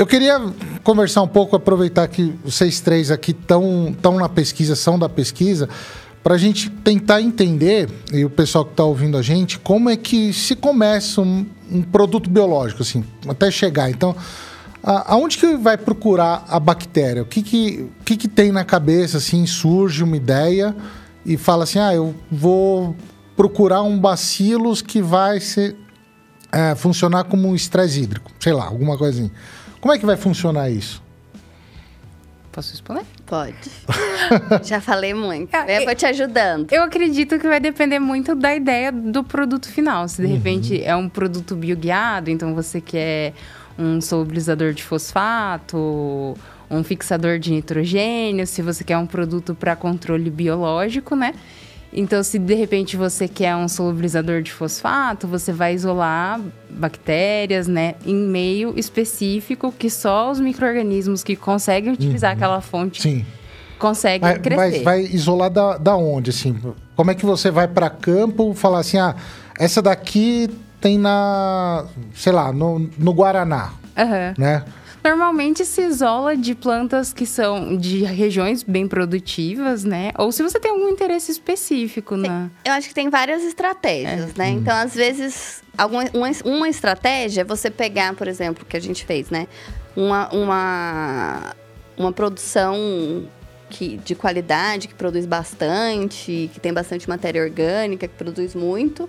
eu 0.00 0.06
queria 0.06 0.40
conversar 0.82 1.20
um 1.20 1.28
pouco, 1.28 1.54
aproveitar 1.54 2.08
que 2.08 2.34
vocês 2.42 2.80
três 2.80 3.10
aqui 3.10 3.32
estão 3.32 3.94
tão 4.00 4.16
na 4.16 4.30
pesquisa, 4.30 4.74
são 4.74 4.98
da 4.98 5.10
pesquisa, 5.10 5.68
para 6.22 6.36
a 6.36 6.38
gente 6.38 6.70
tentar 6.70 7.20
entender, 7.20 7.86
e 8.10 8.24
o 8.24 8.30
pessoal 8.30 8.64
que 8.64 8.70
está 8.70 8.82
ouvindo 8.82 9.18
a 9.18 9.22
gente, 9.22 9.58
como 9.58 9.90
é 9.90 9.98
que 9.98 10.32
se 10.32 10.56
começa 10.56 11.20
um, 11.20 11.44
um 11.70 11.82
produto 11.82 12.30
biológico, 12.30 12.80
assim, 12.80 13.04
até 13.28 13.50
chegar. 13.50 13.90
Então, 13.90 14.16
a- 14.82 15.12
aonde 15.12 15.36
que 15.36 15.54
vai 15.56 15.76
procurar 15.76 16.46
a 16.48 16.58
bactéria? 16.58 17.20
O 17.22 17.26
que 17.26 17.42
que, 17.42 17.86
que 18.02 18.16
que 18.16 18.28
tem 18.28 18.50
na 18.50 18.64
cabeça, 18.64 19.18
assim, 19.18 19.44
surge 19.44 20.02
uma 20.02 20.16
ideia 20.16 20.74
e 21.26 21.36
fala 21.36 21.64
assim, 21.64 21.78
ah, 21.78 21.94
eu 21.94 22.14
vou 22.32 22.96
procurar 23.36 23.82
um 23.82 23.98
bacilos 23.98 24.80
que 24.80 25.02
vai 25.02 25.40
ser, 25.40 25.76
é, 26.50 26.74
funcionar 26.74 27.24
como 27.24 27.46
um 27.48 27.54
estresse 27.54 28.00
hídrico, 28.00 28.30
sei 28.40 28.54
lá, 28.54 28.64
alguma 28.64 28.96
coisinha. 28.96 29.30
Como 29.80 29.94
é 29.94 29.98
que 29.98 30.04
vai 30.06 30.16
funcionar 30.16 30.70
isso? 30.70 31.02
Posso 32.52 32.72
responder? 32.72 33.02
Pode. 33.26 33.54
Já 34.64 34.80
falei 34.80 35.14
muito. 35.14 35.54
Ah, 35.54 35.64
Eu 35.70 35.82
e- 35.82 35.84
vou 35.84 35.94
te 35.94 36.04
ajudando. 36.04 36.70
Eu 36.72 36.82
acredito 36.82 37.38
que 37.38 37.46
vai 37.46 37.60
depender 37.60 37.98
muito 38.00 38.34
da 38.34 38.54
ideia 38.54 38.90
do 38.90 39.22
produto 39.22 39.68
final. 39.68 40.08
Se 40.08 40.20
de 40.20 40.26
repente 40.28 40.82
é 40.82 40.94
um 40.96 41.08
produto 41.08 41.54
bioguiado, 41.54 42.28
então 42.28 42.54
você 42.54 42.80
quer 42.80 43.34
um 43.78 44.00
solubilizador 44.00 44.72
de 44.72 44.82
fosfato, 44.82 46.36
um 46.68 46.82
fixador 46.82 47.38
de 47.38 47.52
nitrogênio, 47.52 48.46
se 48.46 48.62
você 48.62 48.82
quer 48.82 48.98
um 48.98 49.06
produto 49.06 49.54
para 49.54 49.76
controle 49.76 50.28
biológico, 50.28 51.14
né? 51.14 51.34
Então, 51.92 52.22
se 52.22 52.38
de 52.38 52.54
repente 52.54 52.96
você 52.96 53.26
quer 53.26 53.56
um 53.56 53.66
solubilizador 53.66 54.42
de 54.42 54.52
fosfato, 54.52 55.26
você 55.26 55.52
vai 55.52 55.74
isolar 55.74 56.40
bactérias, 56.68 57.66
né, 57.66 57.96
em 58.06 58.14
meio 58.14 58.74
específico 58.76 59.72
que 59.76 59.90
só 59.90 60.30
os 60.30 60.38
micro-organismos 60.38 61.24
que 61.24 61.34
conseguem 61.34 61.92
utilizar 61.92 62.32
aquela 62.32 62.60
fonte 62.60 63.02
Sim. 63.02 63.26
conseguem 63.78 64.20
Mas, 64.20 64.38
crescer. 64.38 64.56
mas 64.56 64.82
vai 64.82 65.00
isolar 65.02 65.50
da, 65.50 65.76
da 65.78 65.96
onde, 65.96 66.30
assim? 66.30 66.56
Como 66.94 67.10
é 67.10 67.14
que 67.14 67.26
você 67.26 67.50
vai 67.50 67.66
para 67.66 67.90
campo 67.90 68.54
falar 68.54 68.78
assim, 68.80 68.98
ah, 68.98 69.16
essa 69.58 69.82
daqui 69.82 70.48
tem 70.80 70.96
na, 70.96 71.86
sei 72.14 72.32
lá, 72.32 72.52
no, 72.52 72.88
no 72.96 73.12
Guaraná, 73.12 73.72
Aham. 73.98 74.34
né? 74.38 74.64
Normalmente 75.02 75.64
se 75.64 75.82
isola 75.82 76.36
de 76.36 76.54
plantas 76.54 77.12
que 77.12 77.24
são 77.24 77.76
de 77.76 78.04
regiões 78.04 78.62
bem 78.62 78.86
produtivas, 78.86 79.82
né? 79.82 80.12
Ou 80.18 80.30
se 80.30 80.42
você 80.42 80.60
tem 80.60 80.70
algum 80.70 80.88
interesse 80.88 81.32
específico 81.32 82.16
na. 82.16 82.50
Eu 82.64 82.72
acho 82.72 82.88
que 82.88 82.94
tem 82.94 83.08
várias 83.08 83.42
estratégias, 83.42 84.34
né? 84.34 84.50
Então, 84.50 84.76
às 84.76 84.94
vezes, 84.94 85.62
alguma, 85.76 86.04
uma, 86.12 86.30
uma 86.44 86.68
estratégia 86.68 87.40
é 87.40 87.44
você 87.44 87.70
pegar, 87.70 88.14
por 88.14 88.28
exemplo, 88.28 88.62
o 88.62 88.66
que 88.66 88.76
a 88.76 88.80
gente 88.80 89.04
fez, 89.04 89.30
né? 89.30 89.48
Uma, 89.96 90.28
uma, 90.34 91.56
uma 91.96 92.12
produção 92.12 93.26
que, 93.70 93.96
de 93.98 94.14
qualidade, 94.14 94.88
que 94.88 94.94
produz 94.94 95.24
bastante, 95.24 96.50
que 96.52 96.60
tem 96.60 96.72
bastante 96.72 97.08
matéria 97.08 97.42
orgânica, 97.42 98.06
que 98.06 98.14
produz 98.14 98.54
muito, 98.54 99.08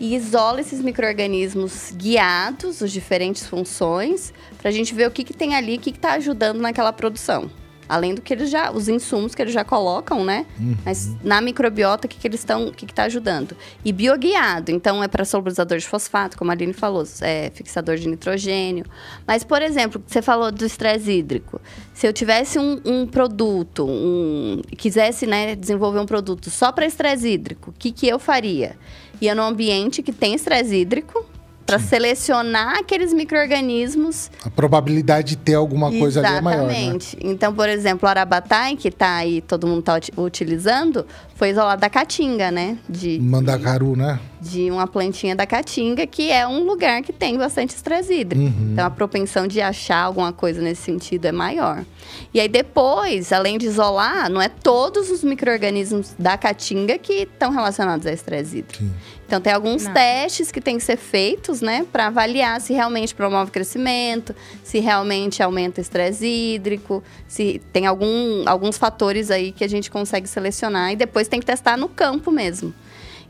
e 0.00 0.16
isola 0.16 0.60
esses 0.62 0.80
micro-organismos 0.80 1.92
guiados, 1.94 2.82
as 2.82 2.90
diferentes 2.90 3.46
funções, 3.46 4.32
para 4.58 4.70
a 4.70 4.72
gente 4.72 4.94
ver 4.94 5.06
o 5.06 5.10
que, 5.10 5.22
que 5.22 5.34
tem 5.34 5.54
ali, 5.54 5.76
o 5.76 5.80
que 5.80 5.90
está 5.90 6.14
ajudando 6.14 6.58
naquela 6.58 6.92
produção. 6.92 7.50
Além 7.86 8.14
do 8.14 8.22
que 8.22 8.32
eles 8.32 8.48
já, 8.48 8.70
os 8.70 8.88
insumos 8.88 9.34
que 9.34 9.42
eles 9.42 9.52
já 9.52 9.64
colocam, 9.64 10.24
né? 10.24 10.46
Mas 10.84 11.10
na 11.24 11.40
microbiota, 11.40 12.06
o 12.06 12.08
que, 12.08 12.18
que 12.18 12.28
eles 12.28 12.38
estão, 12.38 12.68
o 12.68 12.72
que 12.72 12.84
está 12.84 13.02
ajudando? 13.02 13.56
E 13.84 13.92
bioguiado, 13.92 14.70
então 14.70 15.02
é 15.02 15.08
para 15.08 15.24
solubilizador 15.24 15.76
de 15.76 15.88
fosfato, 15.88 16.38
como 16.38 16.52
a 16.52 16.54
Aline 16.54 16.72
falou, 16.72 17.02
é 17.20 17.50
fixador 17.52 17.96
de 17.96 18.06
nitrogênio. 18.06 18.86
Mas, 19.26 19.42
por 19.42 19.60
exemplo, 19.60 20.00
você 20.06 20.22
falou 20.22 20.52
do 20.52 20.64
estresse 20.64 21.10
hídrico. 21.10 21.60
Se 21.92 22.06
eu 22.06 22.12
tivesse 22.12 22.60
um, 22.60 22.80
um 22.84 23.06
produto, 23.08 23.84
um, 23.84 24.62
quisesse 24.78 25.26
né, 25.26 25.56
desenvolver 25.56 25.98
um 25.98 26.06
produto 26.06 26.48
só 26.48 26.70
para 26.70 26.86
estresse 26.86 27.28
hídrico, 27.28 27.70
o 27.70 27.74
que, 27.76 27.90
que 27.90 28.06
eu 28.06 28.20
faria? 28.20 28.76
Ia 29.20 29.34
num 29.34 29.42
ambiente 29.42 30.02
que 30.02 30.12
tem 30.12 30.34
estresse 30.34 30.74
hídrico, 30.76 31.24
para 31.70 31.78
selecionar 31.78 32.78
aqueles 32.78 33.12
micro-organismos 33.12 34.28
A 34.44 34.50
probabilidade 34.50 35.28
de 35.28 35.36
ter 35.36 35.54
alguma 35.54 35.92
coisa 35.92 36.18
ali 36.26 36.38
é 36.38 36.40
maior, 36.40 36.66
né? 36.66 36.72
Exatamente. 36.72 37.16
Então, 37.20 37.54
por 37.54 37.68
exemplo, 37.68 38.08
o 38.08 38.10
Arabatai, 38.10 38.74
que 38.74 38.90
tá 38.90 39.14
aí, 39.16 39.40
todo 39.40 39.68
mundo 39.68 39.82
tá 39.82 39.94
uti- 39.94 40.12
utilizando, 40.16 41.06
foi 41.36 41.50
isolado 41.50 41.80
da 41.80 41.88
caatinga, 41.88 42.50
né? 42.50 42.76
De, 42.88 43.20
Mandacaru, 43.20 43.94
né? 43.94 44.18
de 44.40 44.68
uma 44.68 44.86
plantinha 44.86 45.36
da 45.36 45.46
caatinga, 45.46 46.06
que 46.08 46.30
é 46.30 46.44
um 46.44 46.64
lugar 46.64 47.02
que 47.02 47.12
tem 47.12 47.38
bastante 47.38 47.70
estresse 47.70 48.14
hídrico. 48.14 48.46
Uhum. 48.46 48.70
Então, 48.72 48.84
a 48.84 48.90
propensão 48.90 49.46
de 49.46 49.60
achar 49.60 49.98
alguma 49.98 50.32
coisa 50.32 50.60
nesse 50.60 50.82
sentido 50.82 51.26
é 51.26 51.32
maior. 51.32 51.84
E 52.32 52.38
aí, 52.38 52.48
depois, 52.48 53.32
além 53.32 53.58
de 53.58 53.66
isolar, 53.66 54.30
não 54.30 54.40
é 54.40 54.48
todos 54.48 55.10
os 55.10 55.24
micro-organismos 55.24 56.14
da 56.16 56.38
caatinga 56.38 56.96
que 56.96 57.22
estão 57.22 57.50
relacionados 57.50 58.06
a 58.06 58.12
estresse 58.12 58.58
hídrico. 58.58 58.84
Sim. 58.84 58.92
Então, 59.26 59.40
tem 59.40 59.52
alguns 59.52 59.84
Não. 59.84 59.92
testes 59.92 60.52
que 60.52 60.60
têm 60.60 60.78
que 60.78 60.84
ser 60.84 60.96
feitos, 60.96 61.60
né, 61.60 61.84
para 61.90 62.06
avaliar 62.06 62.60
se 62.60 62.72
realmente 62.72 63.14
promove 63.14 63.50
crescimento, 63.50 64.34
se 64.62 64.78
realmente 64.78 65.42
aumenta 65.42 65.80
o 65.80 65.82
estresse 65.82 66.26
hídrico, 66.26 67.02
se 67.26 67.60
tem 67.72 67.86
algum, 67.86 68.48
alguns 68.48 68.76
fatores 68.76 69.30
aí 69.30 69.50
que 69.52 69.64
a 69.64 69.68
gente 69.68 69.90
consegue 69.90 70.28
selecionar 70.28 70.92
e 70.92 70.96
depois 70.96 71.28
tem 71.28 71.40
que 71.40 71.46
testar 71.46 71.76
no 71.76 71.88
campo 71.88 72.30
mesmo. 72.30 72.72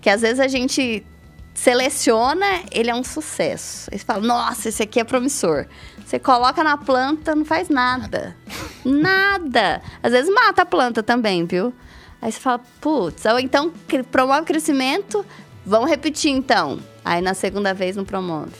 Que 0.01 0.11
às 0.11 0.23
vezes 0.23 0.41
a 0.41 0.49
gente 0.49 1.05
seleciona, 1.55 2.63
ele 2.71 2.91
é 2.91 2.95
um 2.95 3.05
sucesso. 3.05 3.91
Aí 3.93 3.99
você 3.99 4.05
fala, 4.05 4.27
nossa, 4.27 4.71
esse 4.71 4.83
aqui 4.83 5.01
é 5.01 5.05
promissor. 5.05 5.67
Você 6.11 6.19
coloca 6.19 6.65
na 6.65 6.77
planta, 6.77 7.37
não 7.37 7.45
faz 7.45 7.69
nada. 7.69 8.35
Nada. 8.85 9.81
Às 10.03 10.11
vezes 10.11 10.29
mata 10.35 10.63
a 10.63 10.67
planta 10.67 11.05
também, 11.05 11.45
viu? 11.45 11.73
Aí 12.21 12.33
você 12.33 12.41
fala, 12.41 12.61
putz, 12.81 13.25
ou 13.27 13.39
então 13.39 13.73
promove 14.11 14.43
crescimento, 14.45 15.25
vamos 15.65 15.89
repetir 15.89 16.33
então. 16.33 16.81
Aí 17.05 17.23
na 17.23 17.33
segunda 17.33 17.73
vez 17.73 17.95
não 17.95 18.05
promove. 18.05 18.51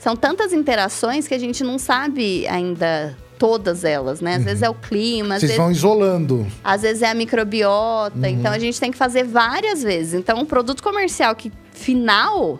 São 0.00 0.16
tantas 0.16 0.52
interações 0.52 1.28
que 1.28 1.34
a 1.34 1.38
gente 1.38 1.62
não 1.62 1.78
sabe 1.78 2.44
ainda 2.48 3.16
todas 3.38 3.84
elas, 3.84 4.20
né? 4.20 4.34
Às 4.34 4.44
vezes 4.44 4.62
é 4.64 4.68
o 4.68 4.74
clima, 4.74 5.36
às 5.36 5.40
Vocês 5.42 5.52
vezes 5.52 5.56
vão 5.62 5.70
isolando. 5.70 6.44
às 6.64 6.82
vezes 6.82 7.02
é 7.02 7.08
a 7.10 7.14
microbiota, 7.14 8.16
Uhum. 8.18 8.26
então 8.26 8.50
a 8.52 8.58
gente 8.58 8.80
tem 8.80 8.90
que 8.90 8.98
fazer 8.98 9.22
várias 9.22 9.80
vezes. 9.80 10.14
Então, 10.14 10.40
o 10.40 10.44
produto 10.46 10.82
comercial 10.82 11.36
que 11.36 11.52
final 11.70 12.58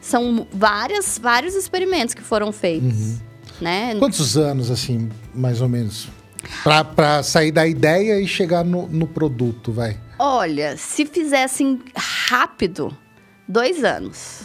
são 0.00 0.44
várias, 0.52 1.18
vários 1.22 1.54
experimentos 1.54 2.14
que 2.14 2.22
foram 2.22 2.50
feitos, 2.50 2.98
Uhum. 2.98 3.29
Né? 3.60 3.94
Quantos 3.98 4.36
anos, 4.36 4.70
assim, 4.70 5.08
mais 5.34 5.60
ou 5.60 5.68
menos? 5.68 6.08
Pra, 6.62 6.82
pra 6.84 7.22
sair 7.22 7.52
da 7.52 7.66
ideia 7.66 8.20
e 8.20 8.26
chegar 8.26 8.64
no, 8.64 8.86
no 8.88 9.06
produto, 9.06 9.70
vai. 9.72 9.98
Olha, 10.18 10.76
se 10.76 11.04
fizessem 11.06 11.80
rápido, 11.96 12.96
dois 13.46 13.84
anos. 13.84 14.40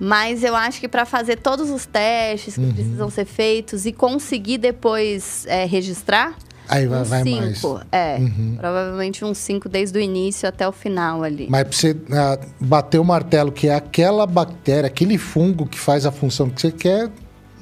Mas 0.00 0.44
eu 0.44 0.54
acho 0.54 0.78
que 0.80 0.88
para 0.88 1.04
fazer 1.04 1.36
todos 1.36 1.70
os 1.70 1.84
testes 1.84 2.56
Uhum. 2.56 2.68
que 2.68 2.74
precisam 2.74 3.10
ser 3.10 3.24
feitos 3.24 3.84
e 3.84 3.92
conseguir 3.92 4.58
depois 4.58 5.44
é, 5.48 5.64
registrar, 5.64 6.34
Aí 6.68 6.86
vai, 6.86 7.02
vai 7.02 7.24
mais. 7.24 7.58
cinco. 7.58 7.80
É, 7.90 8.16
Uhum. 8.18 8.56
provavelmente 8.60 9.24
uns 9.24 9.38
cinco 9.38 9.68
desde 9.68 9.98
o 9.98 10.00
início 10.00 10.48
até 10.48 10.68
o 10.68 10.72
final 10.72 11.22
ali. 11.24 11.46
Mas 11.50 11.64
pra 11.64 11.72
você 11.72 11.96
ah, 12.12 12.38
bater 12.60 12.98
o 13.00 13.04
martelo, 13.04 13.50
que 13.50 13.68
é 13.68 13.74
aquela 13.74 14.24
bactéria, 14.26 14.86
aquele 14.86 15.18
fungo 15.18 15.66
que 15.66 15.78
faz 15.78 16.06
a 16.06 16.12
função 16.12 16.48
que 16.48 16.60
você 16.60 16.70
quer, 16.70 17.10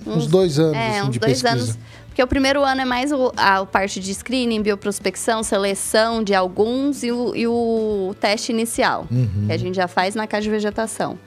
uns, 0.06 0.26
dois 0.26 0.58
anos 0.58 0.76
É, 0.76 0.98
assim, 0.98 1.08
uns 1.08 1.12
de 1.12 1.18
dois 1.18 1.42
pesquisa. 1.42 1.64
anos. 1.64 1.78
Porque 2.08 2.22
o 2.22 2.26
primeiro 2.26 2.64
ano 2.64 2.80
é 2.80 2.84
mais 2.84 3.12
o- 3.12 3.30
a, 3.36 3.64
parte 3.66 4.00
de 4.00 4.14
screening, 4.14 4.62
bioprospecção, 4.62 5.42
seleção 5.42 6.22
de 6.24 6.34
alguns 6.34 7.02
e 7.02 7.12
o, 7.12 7.36
e 7.36 7.46
o 7.46 8.14
teste 8.18 8.52
inicial, 8.52 9.06
Uhum. 9.10 9.44
que 9.46 9.52
a 9.52 9.56
gente 9.58 9.74
já 9.74 9.86
faz 9.86 10.14
na 10.14 10.26
caixa 10.26 10.44
de 10.44 10.50
vegetação. 10.50 11.18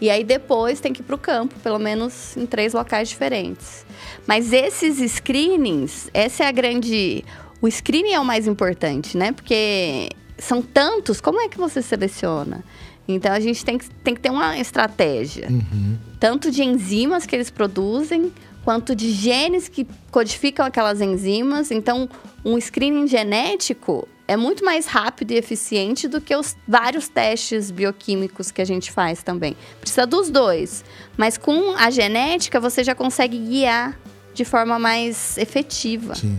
E 0.00 0.08
aí 0.08 0.22
depois 0.22 0.78
tem 0.78 0.92
que 0.92 1.00
ir 1.00 1.04
para 1.04 1.16
o 1.16 1.18
campo, 1.18 1.56
pelo 1.60 1.78
menos 1.80 2.36
em 2.36 2.46
três 2.46 2.72
locais 2.72 3.08
diferentes. 3.08 3.84
Mas 4.28 4.52
esses 4.52 4.98
screenings, 5.10 6.08
essa 6.14 6.44
é 6.44 6.46
a 6.46 6.52
grande. 6.52 7.24
O 7.60 7.68
screening 7.68 8.12
é 8.12 8.20
o 8.20 8.24
mais 8.24 8.46
importante, 8.46 9.16
né? 9.16 9.32
Porque 9.32 10.10
são 10.38 10.62
tantos, 10.62 11.20
como 11.20 11.40
é 11.40 11.48
que 11.48 11.58
você 11.58 11.82
seleciona? 11.82 12.62
Então 13.08 13.32
a 13.32 13.40
gente 13.40 13.64
tem 13.64 13.78
que, 13.78 13.88
tem 13.90 14.14
que 14.14 14.20
ter 14.20 14.30
uma 14.30 14.58
estratégia 14.58 15.48
Uhum. 15.50 15.96
tanto 16.20 16.50
de 16.50 16.62
enzimas 16.62 17.24
que 17.24 17.34
eles 17.34 17.50
produzem, 17.50 18.32
quanto 18.64 18.94
de 18.94 19.10
genes 19.10 19.66
que 19.68 19.86
codificam 20.10 20.66
aquelas 20.66 21.00
enzimas. 21.00 21.70
Então, 21.70 22.08
um 22.44 22.60
screening 22.60 23.06
genético 23.06 24.06
é 24.26 24.36
muito 24.36 24.62
mais 24.62 24.84
rápido 24.86 25.30
e 25.30 25.36
eficiente 25.36 26.06
do 26.06 26.20
que 26.20 26.36
os 26.36 26.54
vários 26.66 27.08
testes 27.08 27.70
bioquímicos 27.70 28.50
que 28.50 28.60
a 28.60 28.64
gente 28.66 28.92
faz 28.92 29.22
também. 29.22 29.56
Precisa 29.80 30.06
dos 30.06 30.28
dois. 30.28 30.84
Mas 31.16 31.38
com 31.38 31.74
a 31.76 31.88
genética, 31.90 32.60
você 32.60 32.84
já 32.84 32.94
consegue 32.94 33.38
guiar 33.38 33.98
de 34.34 34.44
forma 34.44 34.78
mais 34.78 35.38
efetiva. 35.38 36.14
Sim. 36.14 36.38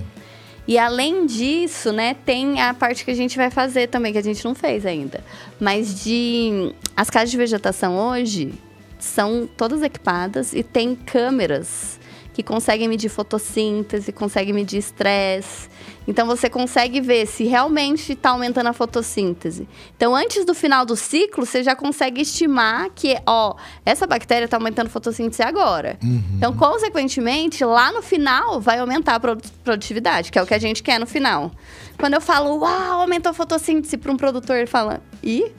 E 0.70 0.78
além 0.78 1.26
disso, 1.26 1.92
né, 1.92 2.14
tem 2.14 2.62
a 2.62 2.76
parte 2.76 3.04
que 3.04 3.10
a 3.10 3.16
gente 3.16 3.36
vai 3.36 3.50
fazer 3.50 3.88
também, 3.88 4.14
que 4.14 4.20
a 4.20 4.24
gente 4.24 4.46
não 4.46 4.54
fez 4.54 4.86
ainda. 4.86 5.24
Mas 5.60 6.04
de. 6.04 6.72
As 6.96 7.10
casas 7.10 7.32
de 7.32 7.38
vegetação 7.38 7.98
hoje 7.98 8.54
são 9.00 9.50
todas 9.58 9.82
equipadas 9.82 10.54
e 10.54 10.62
tem 10.62 10.94
câmeras 10.94 12.00
que 12.36 12.44
conseguem 12.44 12.88
medir 12.88 13.10
fotossíntese, 13.10 14.12
conseguem 14.12 14.54
medir 14.54 14.78
estresse. 14.78 15.68
Então 16.10 16.26
você 16.26 16.50
consegue 16.50 17.00
ver 17.00 17.28
se 17.28 17.44
realmente 17.44 18.14
está 18.14 18.32
aumentando 18.32 18.66
a 18.68 18.74
fotossíntese. 18.74 19.70
Então 19.96 20.16
antes 20.16 20.44
do 20.44 20.56
final 20.56 20.84
do 20.84 20.96
ciclo, 20.96 21.46
você 21.46 21.62
já 21.62 21.76
consegue 21.76 22.22
estimar 22.22 22.90
que, 22.96 23.16
ó, 23.28 23.56
essa 23.86 24.08
bactéria 24.08 24.46
está 24.46 24.58
aumentando 24.58 24.88
a 24.88 24.90
fotossíntese 24.90 25.44
agora. 25.44 26.00
Então, 26.36 26.52
consequentemente, 26.56 27.64
lá 27.64 27.92
no 27.92 28.02
final 28.02 28.60
vai 28.60 28.80
aumentar 28.80 29.16
a 29.16 29.20
produ- 29.20 29.48
produtividade, 29.64 30.32
que 30.32 30.40
é 30.40 30.42
o 30.42 30.48
que 30.48 30.54
a 30.56 30.60
gente 30.60 30.82
quer 30.82 31.00
no 31.00 31.06
final. 31.06 31.52
Quando 32.00 32.16
eu 32.16 32.22
falo, 32.22 32.58
uau, 32.58 33.02
aumentou 33.02 33.30
a 33.30 33.34
fotossíntese 33.34 33.96
para 33.96 34.12
um 34.12 34.18
produtor, 34.18 34.56
ele 34.58 34.66
fala, 34.66 35.02
ih? 35.22 35.52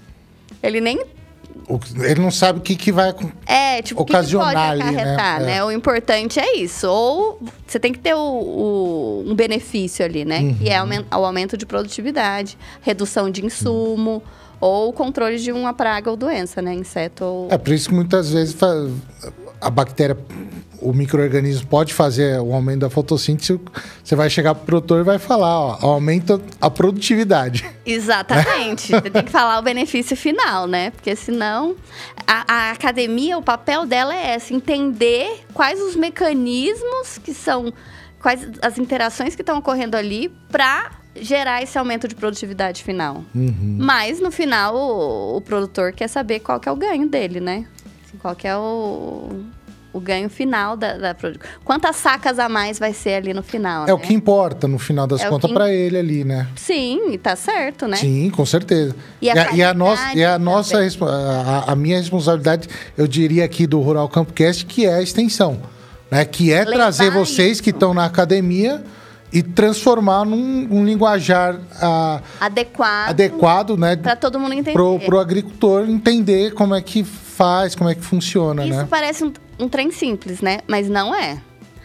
Ele 0.60 0.80
nem 0.80 1.00
Ele 2.02 2.20
não 2.20 2.30
sabe 2.30 2.58
o 2.58 2.62
que, 2.62 2.74
que 2.74 2.90
vai. 2.90 3.14
é, 3.46 3.80
tipo, 3.80 4.02
o 4.02 4.04
que 4.04 4.12
que 4.12 4.18
pode 4.18 4.36
Ocasionar 4.36 4.70
ali, 4.70 4.82
né? 4.82 4.90
acarretar, 4.90 5.40
né? 5.40 5.56
É. 5.58 5.64
O 5.64 5.70
importante 5.70 6.40
é 6.40 6.56
isso. 6.56 6.88
Ou 6.88 7.40
você 7.66 7.78
tem 7.78 7.92
que 7.92 7.98
ter 8.00 8.14
o, 8.14 8.18
o- 8.18 9.24
um 9.26 9.34
benefício 9.34 10.04
ali, 10.04 10.24
né? 10.24 10.40
Uhum. 10.40 10.54
Que 10.54 10.68
é 10.68 10.76
aumen- 10.78 11.06
o 11.10 11.24
aumento 11.24 11.56
de 11.56 11.64
produtividade, 11.64 12.58
redução 12.82 13.30
de 13.30 13.44
insumo, 13.46 14.22
ou 14.60 14.88
o 14.88 14.92
controle 14.92 15.38
de 15.38 15.52
uma 15.52 15.72
praga 15.72 16.10
ou 16.10 16.16
doença, 16.16 16.60
né? 16.60 16.74
Inseto 16.74 17.24
ou... 17.24 17.48
É 17.50 17.56
por 17.56 17.72
isso 17.72 17.88
que 17.88 17.94
muitas 17.94 18.30
vezes 18.30 18.54
a 19.60 19.70
bactéria, 19.70 20.16
o 20.80 20.92
microorganismo 20.92 21.66
pode 21.66 21.92
fazer 21.92 22.40
o 22.40 22.52
aumento 22.54 22.80
da 22.80 22.90
fotossíntese. 22.90 23.60
Você 24.02 24.16
vai 24.16 24.30
chegar 24.30 24.54
pro 24.54 24.64
produtor 24.64 25.00
e 25.00 25.02
vai 25.02 25.18
falar, 25.18 25.60
ó, 25.60 25.78
aumenta 25.80 26.40
a 26.60 26.70
produtividade. 26.70 27.68
Exatamente. 27.84 28.88
Você 28.92 29.10
tem 29.10 29.24
que 29.24 29.30
falar 29.30 29.58
o 29.58 29.62
benefício 29.62 30.16
final, 30.16 30.66
né? 30.66 30.90
Porque 30.90 31.14
senão. 31.14 31.76
A, 32.26 32.44
a 32.52 32.70
academia, 32.70 33.36
o 33.36 33.42
papel 33.42 33.84
dela 33.84 34.14
é 34.14 34.36
esse: 34.36 34.54
entender 34.54 35.44
quais 35.52 35.80
os 35.80 35.94
mecanismos 35.96 37.18
que 37.22 37.34
são. 37.34 37.72
Quais 38.20 38.46
as 38.62 38.78
interações 38.78 39.34
que 39.34 39.42
estão 39.42 39.58
ocorrendo 39.58 39.96
ali 39.96 40.30
para 40.50 40.90
gerar 41.16 41.62
esse 41.62 41.76
aumento 41.76 42.06
de 42.06 42.14
produtividade 42.14 42.82
final. 42.84 43.24
Mas 43.34 44.20
no 44.20 44.30
final, 44.30 44.76
o, 44.76 45.36
o 45.36 45.40
produtor 45.40 45.92
quer 45.92 46.08
saber 46.08 46.40
qual 46.40 46.60
que 46.60 46.68
é 46.68 46.72
o 46.72 46.76
ganho 46.76 47.08
dele, 47.08 47.40
né? 47.40 47.66
Qual 48.20 48.34
que 48.34 48.46
é 48.46 48.56
o. 48.56 49.44
O 49.92 49.98
ganho 49.98 50.30
final 50.30 50.76
da, 50.76 50.96
da 50.96 51.14
produção. 51.16 51.42
Quantas 51.64 51.96
sacas 51.96 52.38
a 52.38 52.48
mais 52.48 52.78
vai 52.78 52.92
ser 52.94 53.14
ali 53.14 53.34
no 53.34 53.42
final? 53.42 53.82
É 53.82 53.86
né? 53.88 53.92
o 53.92 53.98
que 53.98 54.14
importa, 54.14 54.68
no 54.68 54.78
final 54.78 55.04
das 55.04 55.20
É 55.20 55.28
contas, 55.28 55.48
que- 55.48 55.54
para 55.54 55.72
ele 55.72 55.98
ali, 55.98 56.22
né? 56.22 56.46
Sim, 56.54 57.10
e 57.10 57.18
tá 57.18 57.34
certo, 57.34 57.88
né? 57.88 57.96
Sim, 57.96 58.30
com 58.30 58.46
certeza. 58.46 58.94
E 59.20 59.28
a 59.28 59.34
e 59.34 59.38
a, 59.38 59.52
e 59.52 59.62
a 59.64 59.74
nossa, 59.74 60.14
e 60.14 60.24
a, 60.24 60.38
nossa 60.38 60.78
a, 60.78 61.72
a 61.72 61.74
minha 61.74 61.98
responsabilidade, 61.98 62.68
eu 62.96 63.08
diria 63.08 63.44
aqui 63.44 63.66
do 63.66 63.80
Rural 63.80 64.08
Campcast, 64.08 64.64
que 64.64 64.86
é 64.86 64.94
a 64.94 65.02
extensão. 65.02 65.60
Né? 66.08 66.24
Que 66.24 66.52
é 66.52 66.58
Levar 66.64 66.72
trazer 66.76 67.10
vocês 67.10 67.54
isso. 67.54 67.62
que 67.64 67.70
estão 67.70 67.92
na 67.92 68.04
academia 68.04 68.84
e 69.32 69.42
transformar 69.42 70.24
num 70.24 70.66
um 70.70 70.84
linguajar 70.84 71.60
ah, 71.80 72.20
Adequado. 72.40 73.10
adequado, 73.10 73.76
né? 73.76 73.96
Pra 73.96 74.16
todo 74.16 74.38
mundo 74.38 74.52
entender. 74.52 74.72
Pro, 74.72 74.98
pro 75.00 75.18
agricultor 75.18 75.88
entender 75.88 76.52
como 76.54 76.74
é 76.74 76.82
que 76.82 77.04
faz, 77.04 77.74
como 77.74 77.88
é 77.88 77.94
que 77.94 78.02
funciona, 78.02 78.66
Isso 78.66 78.76
né? 78.76 78.86
parece 78.90 79.24
um, 79.24 79.32
um 79.58 79.68
trem 79.68 79.90
simples, 79.90 80.40
né? 80.40 80.60
Mas 80.66 80.88
não 80.88 81.14
é. 81.14 81.40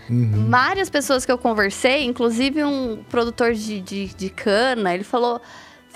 Uhum. 0.09 0.49
Várias 0.49 0.89
pessoas 0.89 1.25
que 1.25 1.31
eu 1.31 1.37
conversei, 1.37 2.03
inclusive 2.03 2.63
um 2.63 3.03
produtor 3.09 3.53
de, 3.53 3.79
de, 3.81 4.07
de 4.07 4.29
cana, 4.29 4.93
ele 4.93 5.03
falou: 5.03 5.41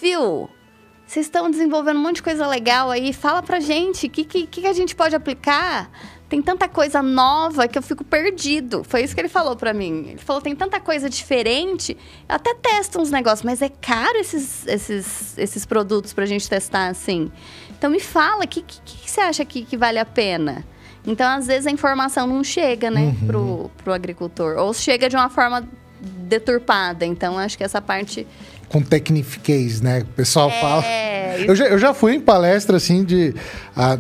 Viu, 0.01 0.49
vocês 1.05 1.25
estão 1.25 1.49
desenvolvendo 1.49 1.97
um 1.97 2.03
monte 2.03 2.17
de 2.17 2.23
coisa 2.23 2.47
legal 2.47 2.89
aí, 2.89 3.13
fala 3.13 3.41
pra 3.41 3.59
gente, 3.59 4.07
o 4.07 4.09
que, 4.09 4.23
que, 4.23 4.45
que 4.45 4.67
a 4.67 4.73
gente 4.73 4.95
pode 4.95 5.15
aplicar? 5.15 5.89
Tem 6.29 6.41
tanta 6.43 6.67
coisa 6.69 7.01
nova 7.01 7.67
que 7.67 7.75
eu 7.75 7.81
fico 7.81 8.03
perdido. 8.03 8.83
Foi 8.83 9.01
isso 9.03 9.15
que 9.15 9.19
ele 9.21 9.27
falou 9.29 9.55
pra 9.55 9.73
mim. 9.73 10.09
Ele 10.09 10.19
falou: 10.19 10.39
tem 10.41 10.55
tanta 10.55 10.79
coisa 10.79 11.09
diferente. 11.09 11.97
Eu 12.29 12.35
até 12.35 12.53
testo 12.53 13.01
uns 13.01 13.09
negócios, 13.09 13.41
mas 13.43 13.61
é 13.63 13.69
caro 13.69 14.15
esses, 14.19 14.67
esses, 14.67 15.37
esses 15.37 15.65
produtos 15.65 16.13
pra 16.13 16.27
gente 16.27 16.47
testar 16.47 16.87
assim. 16.89 17.31
Então 17.77 17.89
me 17.89 17.99
fala, 17.99 18.45
o 18.45 18.47
que, 18.47 18.61
que, 18.61 18.79
que 18.85 19.09
você 19.09 19.21
acha 19.21 19.43
que, 19.43 19.65
que 19.65 19.75
vale 19.75 19.97
a 19.97 20.05
pena? 20.05 20.63
Então, 21.07 21.27
às 21.27 21.47
vezes, 21.47 21.65
a 21.65 21.71
informação 21.71 22.27
não 22.27 22.43
chega, 22.43 22.91
né, 22.91 23.01
Uhum. 23.01 23.27
pro, 23.27 23.71
pro 23.83 23.93
agricultor. 23.93 24.57
Ou 24.57 24.73
chega 24.73 25.09
de 25.09 25.15
uma 25.15 25.29
forma 25.29 25.67
deturpada. 26.01 27.05
Então, 27.05 27.37
acho 27.39 27.57
que 27.57 27.63
essa 27.63 27.81
parte. 27.81 28.27
Com 28.67 28.81
tecnifiquez, 28.81 29.81
né? 29.81 30.01
O 30.01 30.05
pessoal 30.13 30.51
fala. 30.51 30.85
É, 30.85 31.45
Eu 31.47 31.55
já, 31.55 31.65
eu 31.65 31.79
já 31.79 31.93
fui 31.93 32.13
em 32.15 32.19
palestra, 32.19 32.77
assim, 32.77 33.03
de... 33.03 33.33
ah, 33.75 33.97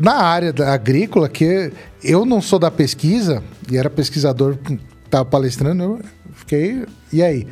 na 0.00 0.14
área 0.14 0.52
da 0.52 0.72
agrícola, 0.72 1.28
que 1.28 1.72
eu 2.02 2.24
não 2.24 2.40
sou 2.40 2.58
da 2.58 2.70
pesquisa, 2.70 3.42
e 3.70 3.76
era 3.76 3.90
pesquisador 3.90 4.56
estava 5.04 5.24
palestrando, 5.24 5.82
eu 5.82 6.00
fiquei... 6.34 6.84
E 7.12 7.22
aí? 7.22 7.46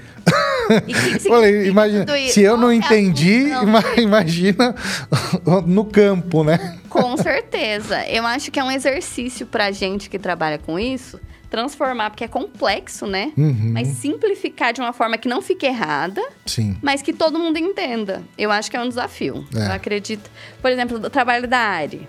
E 0.86 0.92
que 0.94 1.18
que 1.18 1.18
Falei, 1.28 1.66
imagina, 1.66 2.06
se 2.28 2.42
eu 2.42 2.56
não 2.56 2.70
é 2.70 2.74
entendi, 2.76 3.46
imagina 3.96 4.74
no 5.66 5.84
campo, 5.84 6.44
né? 6.44 6.78
Com 6.88 7.16
certeza. 7.16 8.06
Eu 8.06 8.24
acho 8.26 8.50
que 8.50 8.60
é 8.60 8.64
um 8.64 8.70
exercício 8.70 9.46
pra 9.46 9.70
gente 9.70 10.08
que 10.08 10.18
trabalha 10.18 10.58
com 10.58 10.78
isso, 10.78 11.18
transformar, 11.50 12.10
porque 12.10 12.24
é 12.24 12.28
complexo, 12.28 13.06
né? 13.06 13.32
Uhum. 13.36 13.72
Mas 13.72 13.88
simplificar 13.88 14.72
de 14.72 14.80
uma 14.80 14.92
forma 14.92 15.16
que 15.16 15.28
não 15.28 15.40
fique 15.40 15.66
errada, 15.66 16.22
Sim. 16.46 16.76
mas 16.82 17.02
que 17.02 17.12
todo 17.12 17.38
mundo 17.38 17.58
entenda. 17.58 18.22
Eu 18.36 18.50
acho 18.50 18.70
que 18.70 18.76
é 18.76 18.80
um 18.80 18.88
desafio. 18.88 19.46
É. 19.54 19.66
Eu 19.66 19.72
acredito. 19.72 20.30
Por 20.60 20.70
exemplo, 20.70 20.98
o 20.98 21.10
trabalho 21.10 21.48
da 21.48 21.58
Ari. 21.58 22.08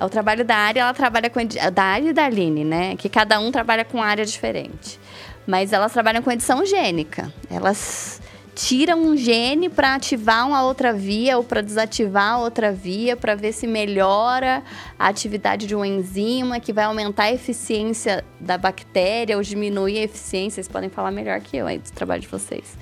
O 0.00 0.08
trabalho 0.08 0.44
da 0.44 0.56
Ari, 0.56 0.78
ela 0.78 0.92
trabalha 0.92 1.30
com... 1.30 1.40
Da 1.72 1.82
Ari 1.82 2.08
e 2.08 2.12
da 2.12 2.24
Aline, 2.24 2.64
né? 2.64 2.96
Que 2.96 3.08
cada 3.08 3.38
um 3.38 3.50
trabalha 3.52 3.84
com 3.84 4.02
área 4.02 4.24
diferente. 4.24 4.98
Mas 5.46 5.72
elas 5.72 5.92
trabalham 5.92 6.22
com 6.22 6.30
edição 6.30 6.64
gênica. 6.64 7.32
Elas 7.50 8.20
tiram 8.54 9.00
um 9.00 9.16
gene 9.16 9.68
para 9.68 9.94
ativar 9.94 10.46
uma 10.46 10.62
outra 10.62 10.92
via 10.92 11.36
ou 11.36 11.44
para 11.44 11.60
desativar 11.60 12.40
outra 12.40 12.72
via 12.72 13.16
para 13.16 13.34
ver 13.34 13.52
se 13.52 13.66
melhora 13.66 14.62
a 14.98 15.08
atividade 15.08 15.66
de 15.66 15.74
uma 15.74 15.86
enzima 15.86 16.60
que 16.60 16.72
vai 16.72 16.84
aumentar 16.84 17.24
a 17.24 17.32
eficiência 17.32 18.24
da 18.38 18.56
bactéria 18.56 19.36
ou 19.36 19.42
diminuir 19.42 19.98
a 19.98 20.02
eficiência. 20.02 20.62
Vocês 20.62 20.68
podem 20.68 20.88
falar 20.88 21.10
melhor 21.10 21.40
que 21.40 21.56
eu 21.56 21.66
aí 21.66 21.78
do 21.78 21.90
trabalho 21.90 22.22
de 22.22 22.28
vocês. 22.28 22.76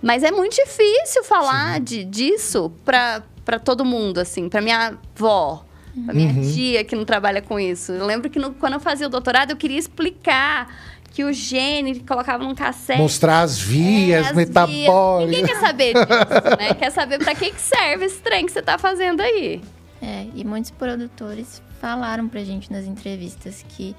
Mas 0.00 0.22
é 0.22 0.30
muito 0.30 0.54
difícil 0.54 1.24
falar 1.24 1.80
de, 1.80 2.04
disso 2.04 2.72
para 2.84 3.58
todo 3.62 3.84
mundo, 3.84 4.18
assim. 4.18 4.48
Para 4.48 4.60
minha 4.60 4.98
avó, 5.16 5.64
pra 6.04 6.14
minha 6.14 6.32
tia 6.52 6.84
que 6.84 6.94
não 6.96 7.04
trabalha 7.04 7.40
com 7.42 7.58
isso. 7.58 7.92
Eu 7.92 8.06
lembro 8.06 8.28
que 8.30 8.38
no- 8.38 8.52
quando 8.54 8.74
eu 8.74 8.80
fazia 8.80 9.06
o 9.06 9.10
doutorado, 9.10 9.50
eu 9.50 9.56
queria 9.56 9.78
explicar 9.78 10.68
que 11.12 11.24
o 11.24 11.32
gene 11.32 12.00
colocava 12.00 12.44
num 12.44 12.54
cassete 12.54 13.00
Mostrar 13.00 13.40
as 13.40 13.58
vias 13.58 14.26
é, 14.26 14.30
as 14.30 14.36
metabólicas. 14.36 15.26
Ninguém 15.30 15.44
quer 15.46 15.60
saber 15.60 15.94
disso, 15.94 16.56
né? 16.58 16.74
Quer 16.74 16.90
saber 16.90 17.18
pra 17.18 17.34
que, 17.34 17.50
que 17.50 17.60
serve 17.60 18.04
esse 18.04 18.18
trem 18.20 18.46
que 18.46 18.52
você 18.52 18.62
tá 18.62 18.78
fazendo 18.78 19.20
aí. 19.20 19.60
É, 20.00 20.26
e 20.34 20.44
muitos 20.44 20.70
produtores 20.70 21.60
falaram 21.80 22.28
pra 22.28 22.44
gente 22.44 22.70
nas 22.72 22.84
entrevistas 22.84 23.64
que 23.70 23.96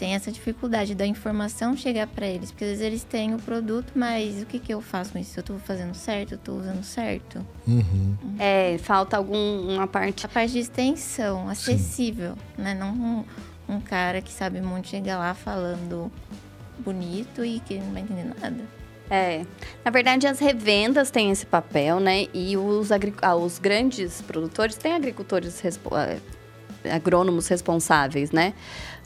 tem 0.00 0.14
essa 0.14 0.32
dificuldade 0.32 0.94
da 0.94 1.06
informação 1.06 1.76
chegar 1.76 2.06
pra 2.06 2.26
eles, 2.26 2.50
porque 2.50 2.64
às 2.64 2.70
vezes 2.70 2.84
eles 2.86 3.04
têm 3.04 3.34
o 3.34 3.38
produto, 3.38 3.92
mas 3.94 4.40
o 4.40 4.46
que, 4.46 4.58
que 4.58 4.72
eu 4.72 4.80
faço 4.80 5.12
com 5.12 5.18
isso? 5.18 5.38
Eu 5.38 5.42
tô 5.42 5.58
fazendo 5.58 5.92
certo? 5.94 6.32
Eu 6.32 6.38
tô 6.38 6.54
usando 6.54 6.82
certo? 6.82 7.46
Uhum. 7.68 8.16
É, 8.38 8.78
falta 8.78 9.18
alguma 9.18 9.86
parte. 9.86 10.24
A 10.24 10.28
parte 10.30 10.52
de 10.52 10.60
extensão, 10.60 11.50
acessível, 11.50 12.34
né? 12.56 12.72
Não 12.72 12.94
um, 13.68 13.74
um 13.74 13.78
cara 13.78 14.22
que 14.22 14.32
sabe 14.32 14.62
muito 14.62 14.88
chegar 14.88 15.18
lá 15.18 15.34
falando 15.34 16.10
bonito 16.78 17.44
e 17.44 17.60
que 17.60 17.74
não 17.78 17.92
vai 17.92 18.00
entender 18.00 18.24
nada. 18.40 18.64
É. 19.10 19.44
Na 19.84 19.90
verdade, 19.90 20.26
as 20.26 20.38
revendas 20.38 21.10
têm 21.10 21.30
esse 21.30 21.44
papel, 21.44 22.00
né? 22.00 22.26
E 22.32 22.56
os, 22.56 22.88
ah, 23.20 23.36
os 23.36 23.58
grandes 23.58 24.22
produtores 24.22 24.76
têm 24.76 24.94
agricultores 24.94 25.60
respo- 25.60 25.94
ah, 25.94 26.16
agrônomos 26.90 27.48
responsáveis, 27.48 28.30
né? 28.30 28.54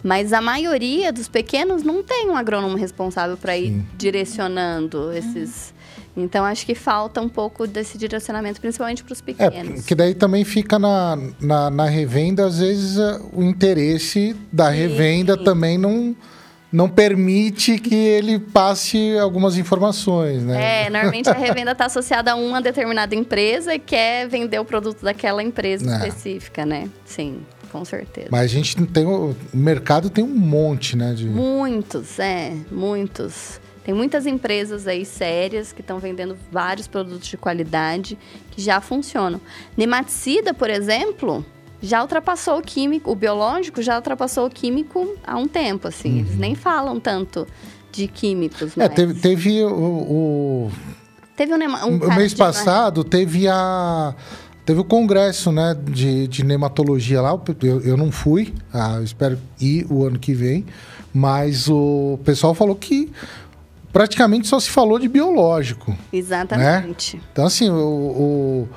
Mas 0.03 0.33
a 0.35 0.41
maioria 0.41 1.11
dos 1.13 1.29
pequenos 1.29 1.83
não 1.83 2.03
tem 2.03 2.29
um 2.29 2.37
agrônomo 2.37 2.77
responsável 2.77 3.37
para 3.39 3.57
ir 3.57 3.69
Sim. 3.69 3.87
direcionando 3.97 5.11
esses. 5.13 5.73
Então 6.17 6.45
acho 6.45 6.65
que 6.67 6.75
falta 6.75 7.21
um 7.21 7.29
pouco 7.29 7.67
desse 7.67 7.99
direcionamento, 7.99 8.61
principalmente 8.61 9.03
para 9.03 9.13
os 9.13 9.21
É, 9.21 9.23
pequenos. 9.25 9.81
porque 9.81 9.95
daí 9.95 10.15
também 10.15 10.45
fica 10.45 10.79
na, 10.79 11.19
na, 11.41 11.71
na 11.71 11.87
revenda, 11.87 12.47
às 12.47 12.59
vezes, 12.59 12.99
eh, 12.99 13.21
o 13.33 13.43
interesse 13.43 14.37
da 14.53 14.69
revenda 14.69 15.37
também 15.37 15.77
não, 15.77 16.15
não 16.71 16.89
permite 16.89 17.79
que 17.79 17.95
ele 17.97 18.39
passe 18.39 19.19
algumas 19.19 19.57
informações, 19.57 20.45
né? 20.45 20.85
É, 20.87 20.91
normalmente 20.91 21.29
a 21.31 21.33
revenda 21.35 21.73
está 21.73 21.87
associada 21.87 22.31
a 22.33 22.37
uma 22.37 22.61
determinada 22.63 23.13
empresa 23.15 23.75
e 23.75 23.79
quer 23.81 24.29
vender 24.29 24.61
o 24.61 24.65
produto 24.65 25.03
daquela 25.03 25.43
empresa 25.43 25.91
É. 25.91 25.97
específica, 26.09 26.65
né? 26.65 26.89
Sim, 27.05 27.41
com 27.75 27.85
certeza. 27.85 28.29
Mas 28.31 28.43
a 28.43 28.47
gente 28.47 28.77
tem. 28.87 29.05
O 29.05 29.35
mercado 29.53 30.09
tem 30.09 30.23
um 30.23 30.33
monte, 30.33 30.97
né? 30.97 31.13
De... 31.13 31.25
Muitos, 31.25 32.21
é, 32.21 32.55
muitos. 32.71 33.61
Tem 33.83 33.93
muitas 33.93 34.27
empresas 34.27 34.87
aí 34.87 35.05
sérias 35.05 35.73
que 35.73 35.81
estão 35.81 35.99
vendendo 35.99 36.39
vários 36.53 36.87
produtos 36.87 37.27
de 37.27 37.37
qualidade 37.37 38.17
que 38.53 38.63
já 38.63 38.81
funcionam. 38.81 39.41
Nematicida, 39.77 40.55
por 40.55 40.71
exemplo, 40.71 41.45
já 41.83 42.01
ultrapassou 42.01 42.61
o 42.61 42.63
químico, 42.63 43.11
o 43.11 43.17
biológico 43.17 43.83
já 43.83 43.97
ultrapassou 43.97 44.47
o 44.47 44.51
químico 44.51 45.17
há 45.27 45.37
um 45.37 45.49
tempo, 45.49 45.89
assim. 45.89 46.21
Eles 46.21 46.39
nem 46.39 46.55
falam 46.55 47.01
tanto 47.01 47.45
de 47.91 48.07
químicos, 48.07 48.77
Uhum. 48.77 48.83
É, 48.85 48.89
mas... 48.89 48.95
teve, 48.95 49.15
teve 49.15 49.65
o, 49.65 49.69
o, 49.69 50.71
Teve 51.37 51.53
um, 51.53 51.57
um 51.57 52.15
mês 52.15 52.33
passado 52.33 53.03
teve 53.03 53.49
a 53.49 54.15
teve 54.65 54.81
o 54.81 54.85
congresso, 54.85 55.53
né, 55.53 55.77
de, 55.85 56.27
de 56.27 56.45
nematologia 56.45 57.21
lá. 57.21 57.39
Eu, 57.63 57.81
eu 57.83 57.97
não 57.97 58.11
fui, 58.11 58.55
ah, 58.73 58.97
eu 58.97 59.05
espero 59.05 59.39
ir 59.61 59.87
o 59.91 60.05
ano 60.05 60.19
que 60.19 60.33
vem, 60.35 60.65
mas 61.13 61.69
o 61.69 62.19
pessoal 62.25 62.55
falou 62.55 62.75
que 62.75 63.11
praticamente 63.93 64.49
só 64.49 64.59
se 64.59 64.71
falou 64.71 64.99
de 64.99 65.09
biológico. 65.09 65.97
Exatamente. 66.13 67.21
Então 67.33 67.47
assim, 67.47 67.69
o, 67.71 67.77
o 67.77 68.69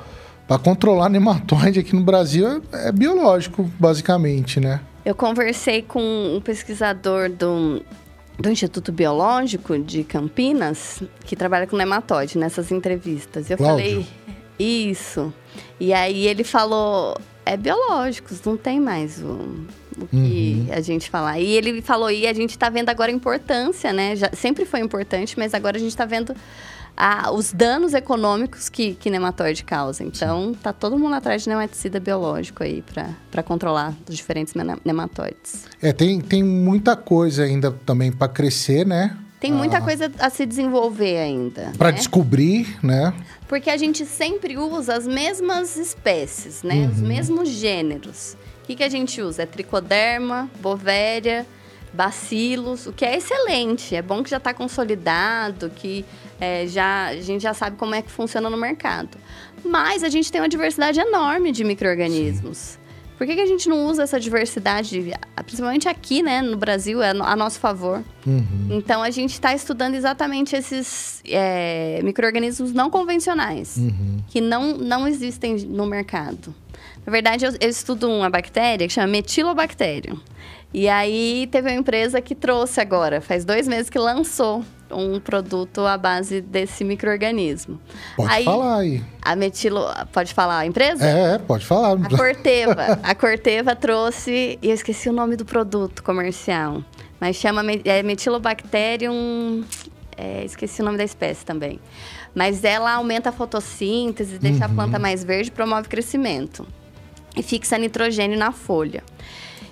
para 0.48 0.58
controlar 0.58 1.10
nematóide 1.10 1.80
aqui 1.80 1.94
no 1.94 2.04
Brasil 2.04 2.48
é, 2.72 2.88
é 2.88 2.92
biológico, 2.92 3.70
basicamente, 3.78 4.60
né? 4.60 4.80
Eu 5.04 5.14
conversei 5.14 5.82
com 5.82 6.02
um 6.02 6.42
pesquisador 6.42 7.30
do, 7.30 7.82
do 8.40 8.50
Instituto 8.50 8.92
Biológico 8.92 9.78
de 9.78 10.04
Campinas, 10.04 11.02
que 11.26 11.36
trabalha 11.36 11.68
com 11.68 11.76
nematóide, 11.76 12.38
nessas 12.38 12.72
entrevistas. 12.72 13.50
Eu 13.50 13.58
Cláudio. 13.58 13.86
falei, 13.86 14.08
isso. 14.58 15.34
E 15.80 15.94
aí 15.94 16.28
ele 16.28 16.44
falou, 16.44 17.18
é 17.46 17.56
biológicos, 17.58 18.42
não 18.44 18.58
tem 18.58 18.80
mais 18.80 19.22
o, 19.22 19.66
o 20.02 20.08
que 20.08 20.68
a 20.72 20.82
gente 20.82 21.10
falar. 21.10 21.40
E 21.40 21.50
ele 21.52 21.82
falou, 21.82 22.10
e 22.12 22.28
a 22.28 22.34
gente 22.34 22.52
está 22.52 22.70
vendo 22.70 22.90
agora 22.90 23.12
a 23.12 23.16
importância, 23.16 23.92
né? 23.94 24.16
Já, 24.16 24.30
sempre 24.34 24.66
foi 24.66 24.80
importante, 24.80 25.38
mas 25.38 25.54
agora 25.54 25.78
a 25.78 25.80
gente 25.80 25.90
está 25.92 26.06
vendo 26.06 26.36
a- 26.96 27.32
os 27.32 27.54
danos 27.54 27.94
econômicos 27.94 28.70
que, 28.70 28.96
que 28.96 29.10
nematóide 29.10 29.64
causa. 29.64 30.04
Então, 30.04 30.54
tá 30.56 30.74
todo 30.74 30.98
mundo 30.98 31.14
atrás 31.16 31.44
de 31.44 31.50
nematicida 31.50 32.00
biológico 32.00 32.64
aí 32.64 32.84
para 33.32 33.44
controlar 33.44 33.94
os 34.10 34.16
diferentes 34.16 34.54
nematóides. 34.84 35.66
É, 35.82 35.94
tem, 35.94 36.20
tem 36.20 36.44
muita 36.44 36.96
coisa 36.96 37.44
ainda 37.44 37.72
também 37.72 38.12
para 38.12 38.28
crescer, 38.28 38.86
né? 38.86 39.16
Tem 39.40 39.54
muita 39.54 39.80
coisa 39.80 40.12
a 40.20 40.30
se 40.32 40.46
desenvolver 40.46 41.18
ainda. 41.18 41.72
Para 41.78 41.92
né? 41.92 41.98
descobrir, 41.98 42.84
né? 42.84 43.14
Porque 43.48 43.70
a 43.70 43.78
gente 43.78 44.04
sempre 44.06 44.58
usa 44.58 44.96
as 44.96 45.06
mesmas 45.06 45.78
espécies, 45.78 46.64
né? 46.64 46.90
Os 46.92 47.00
mesmos 47.00 47.50
gêneros. 47.50 48.36
O 48.64 48.68
que, 48.68 48.76
que 48.76 48.84
a 48.84 48.90
gente 48.90 49.22
usa? 49.22 49.44
É 49.44 49.46
tricoderma, 49.46 50.50
bovéria, 50.60 51.46
bacilos, 51.94 52.88
o 52.88 52.94
que 52.94 53.06
é 53.06 53.16
excelente. 53.16 53.96
É 53.96 54.02
bom 54.02 54.24
que 54.24 54.30
já 54.30 54.38
está 54.38 54.54
consolidado, 54.56 55.70
que 55.70 56.04
é, 56.40 56.66
já, 56.66 57.08
a 57.08 57.22
gente 57.22 57.42
já 57.42 57.54
sabe 57.54 57.78
como 57.78 57.94
é 57.94 58.02
que 58.02 58.12
funciona 58.12 58.50
no 58.50 58.58
mercado. 58.58 59.18
Mas 59.64 60.04
a 60.04 60.10
gente 60.10 60.32
tem 60.32 60.42
uma 60.42 60.50
diversidade 60.50 61.00
enorme 61.00 61.52
de 61.52 61.64
micro-organismos. 61.64 62.80
Por 63.18 63.26
que, 63.26 63.34
que 63.34 63.42
a 63.42 63.46
gente 63.48 63.68
não 63.68 63.88
usa 63.88 64.04
essa 64.04 64.20
diversidade, 64.20 65.12
principalmente 65.38 65.90
aqui, 65.90 66.22
né, 66.22 66.42
no 66.42 66.56
Brasil, 66.56 67.02
é 67.02 67.10
a 67.10 67.36
nosso 67.36 67.60
favor? 67.60 68.04
Então, 68.70 69.02
a 69.02 69.10
gente 69.10 69.34
está 69.34 69.56
estudando 69.56 69.96
exatamente 69.96 70.56
esses 70.56 71.22
é, 71.26 72.00
micro-organismos 72.04 72.74
não 72.74 72.92
convencionais, 72.92 73.80
que 74.28 74.40
não, 74.40 74.78
não 74.78 75.08
existem 75.08 75.56
no 75.66 75.88
mercado. 75.88 76.54
Na 77.04 77.12
verdade, 77.12 77.46
eu, 77.46 77.54
eu 77.60 77.70
estudo 77.70 78.08
uma 78.08 78.30
bactéria 78.30 78.88
que 78.88 78.94
chama 78.94 79.08
metilobacterium. 79.08 80.20
E 80.72 80.88
aí, 80.88 81.48
teve 81.52 81.72
uma 81.72 81.80
empresa 81.80 82.22
que 82.22 82.36
trouxe 82.36 82.80
agora, 82.80 83.20
faz 83.20 83.44
dois 83.44 83.68
meses 83.68 83.90
que 83.90 83.98
lançou 83.98 84.64
um 84.92 85.20
produto 85.20 85.82
à 85.82 85.98
base 85.98 86.42
desse 86.42 86.84
micro-organismo. 86.84 87.80
Pode 88.16 88.34
Aí, 88.34 88.46
falar 88.46 88.78
aí. 88.80 89.04
A 89.22 89.36
metilo... 89.36 89.86
Pode 90.12 90.34
falar 90.34 90.60
a 90.60 90.66
empresa? 90.66 91.06
É, 91.06 91.36
é, 91.36 91.38
pode 91.38 91.66
falar. 91.66 91.94
A 91.94 92.10
Corteva. 92.10 93.00
A 93.04 93.16
Corteva 93.16 93.76
trouxe, 93.76 94.58
e 94.62 94.70
eu 94.70 94.74
esqueci 94.74 95.10
o 95.10 95.14
nome 95.14 95.36
do 95.36 95.46
produto 95.46 96.04
comercial, 96.04 96.84
mas 97.20 97.36
chama 97.36 97.64
é, 97.84 98.04
Metilobacterium, 98.04 99.64
é, 100.16 100.44
esqueci 100.44 100.82
o 100.82 100.86
nome 100.86 100.98
da 100.98 101.04
espécie 101.04 101.46
também. 101.46 101.80
Mas 102.34 102.64
ela 102.64 102.94
aumenta 102.94 103.30
a 103.30 103.32
fotossíntese, 103.32 104.38
deixa 104.38 104.66
a 104.66 104.70
planta 104.70 105.00
mais 105.00 105.24
verde, 105.24 105.52
promove 105.52 105.88
crescimento 105.88 106.68
e 107.36 107.44
fixa 107.44 107.78
nitrogênio 107.78 108.38
na 108.38 108.52
folha. 108.52 109.04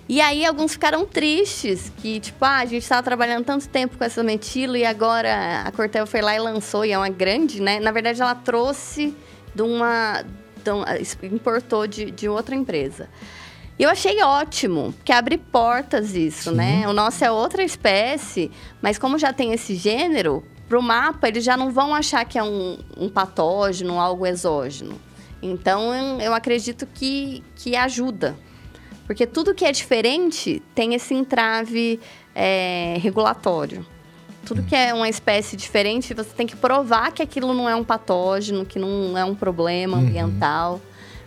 E 0.08 0.22
aí 0.22 0.45
alguns 0.45 0.74
ficaram 0.74 1.03
tristes, 1.06 1.91
que 1.97 2.20
tipo, 2.20 2.45
ah, 2.45 2.58
a 2.58 2.66
gente 2.66 2.84
estava 2.84 3.01
trabalhando 3.01 3.43
tanto 3.43 3.68
tempo 3.68 3.97
com 3.97 4.03
essa 4.03 4.22
metilo 4.24 4.78
e 4.78 4.86
agora 4.86 5.64
a 5.66 5.72
Corteva 5.72 6.06
foi 6.06 6.22
lá 6.22 6.36
e 6.36 6.39
lançou, 6.39 6.86
e 6.86 6.91
é 6.91 6.97
uma 6.97 7.10
grande, 7.10 7.60
né? 7.62 7.80
Na 7.80 7.91
verdade, 7.91 8.22
ela 8.22 8.36
trouxe 8.36 9.16
de 9.56 9.62
uma... 9.64 10.24
de 10.64 10.72
um- 10.72 10.84
importou 11.36 11.88
de, 11.88 12.12
de 12.12 12.30
outra 12.30 12.53
empresa. 12.56 13.10
E 13.80 13.84
eu 13.84 13.89
achei 13.89 14.22
ótimo, 14.22 14.93
que 15.03 15.12
abre 15.12 15.38
portas 15.39 16.14
isso, 16.16 16.51
né? 16.51 16.88
O 16.88 16.93
nosso 16.93 17.26
é 17.26 17.32
outra 17.32 17.64
espécie, 17.64 18.51
mas 18.82 18.99
como 18.99 19.18
já 19.18 19.34
tem 19.34 19.53
esse 19.53 19.76
gênero, 19.76 20.43
pro 20.70 20.82
mapa 20.84 21.28
eles 21.28 21.43
já 21.43 21.58
não 21.58 21.72
vão 21.72 21.95
achar 21.95 22.24
que 22.26 22.38
é 22.38 22.43
um, 22.43 22.78
um 22.95 23.10
patógeno, 23.10 23.99
algo 23.99 24.26
exógeno. 24.26 25.01
Então 25.41 25.91
eu- 25.93 26.22
eu 26.22 26.34
acredito 26.36 26.88
que, 26.93 27.43
que 27.56 27.76
ajuda. 27.76 28.38
Porque 29.06 29.28
tudo 29.28 29.53
que 29.53 29.66
é 29.66 29.72
diferente 29.72 30.62
tem 30.74 30.93
esse 30.93 31.14
entrave 31.14 31.99
é, 32.34 32.97
regulatório. 32.99 33.86
Tudo 34.45 34.62
que 34.64 34.76
é 34.76 34.93
uma 34.93 35.10
espécie 35.10 35.56
diferente, 35.56 36.14
você 36.14 36.30
tem 36.30 36.45
que 36.45 36.56
provar 36.56 37.12
que 37.12 37.22
aquilo 37.22 37.53
não 37.53 37.68
é 37.68 37.76
um 37.76 37.84
patógeno, 37.84 38.66
que 38.66 38.78
não 38.78 39.18
é 39.18 39.26
um 39.26 39.34
problema 39.34 39.97
ambiental. 39.97 40.80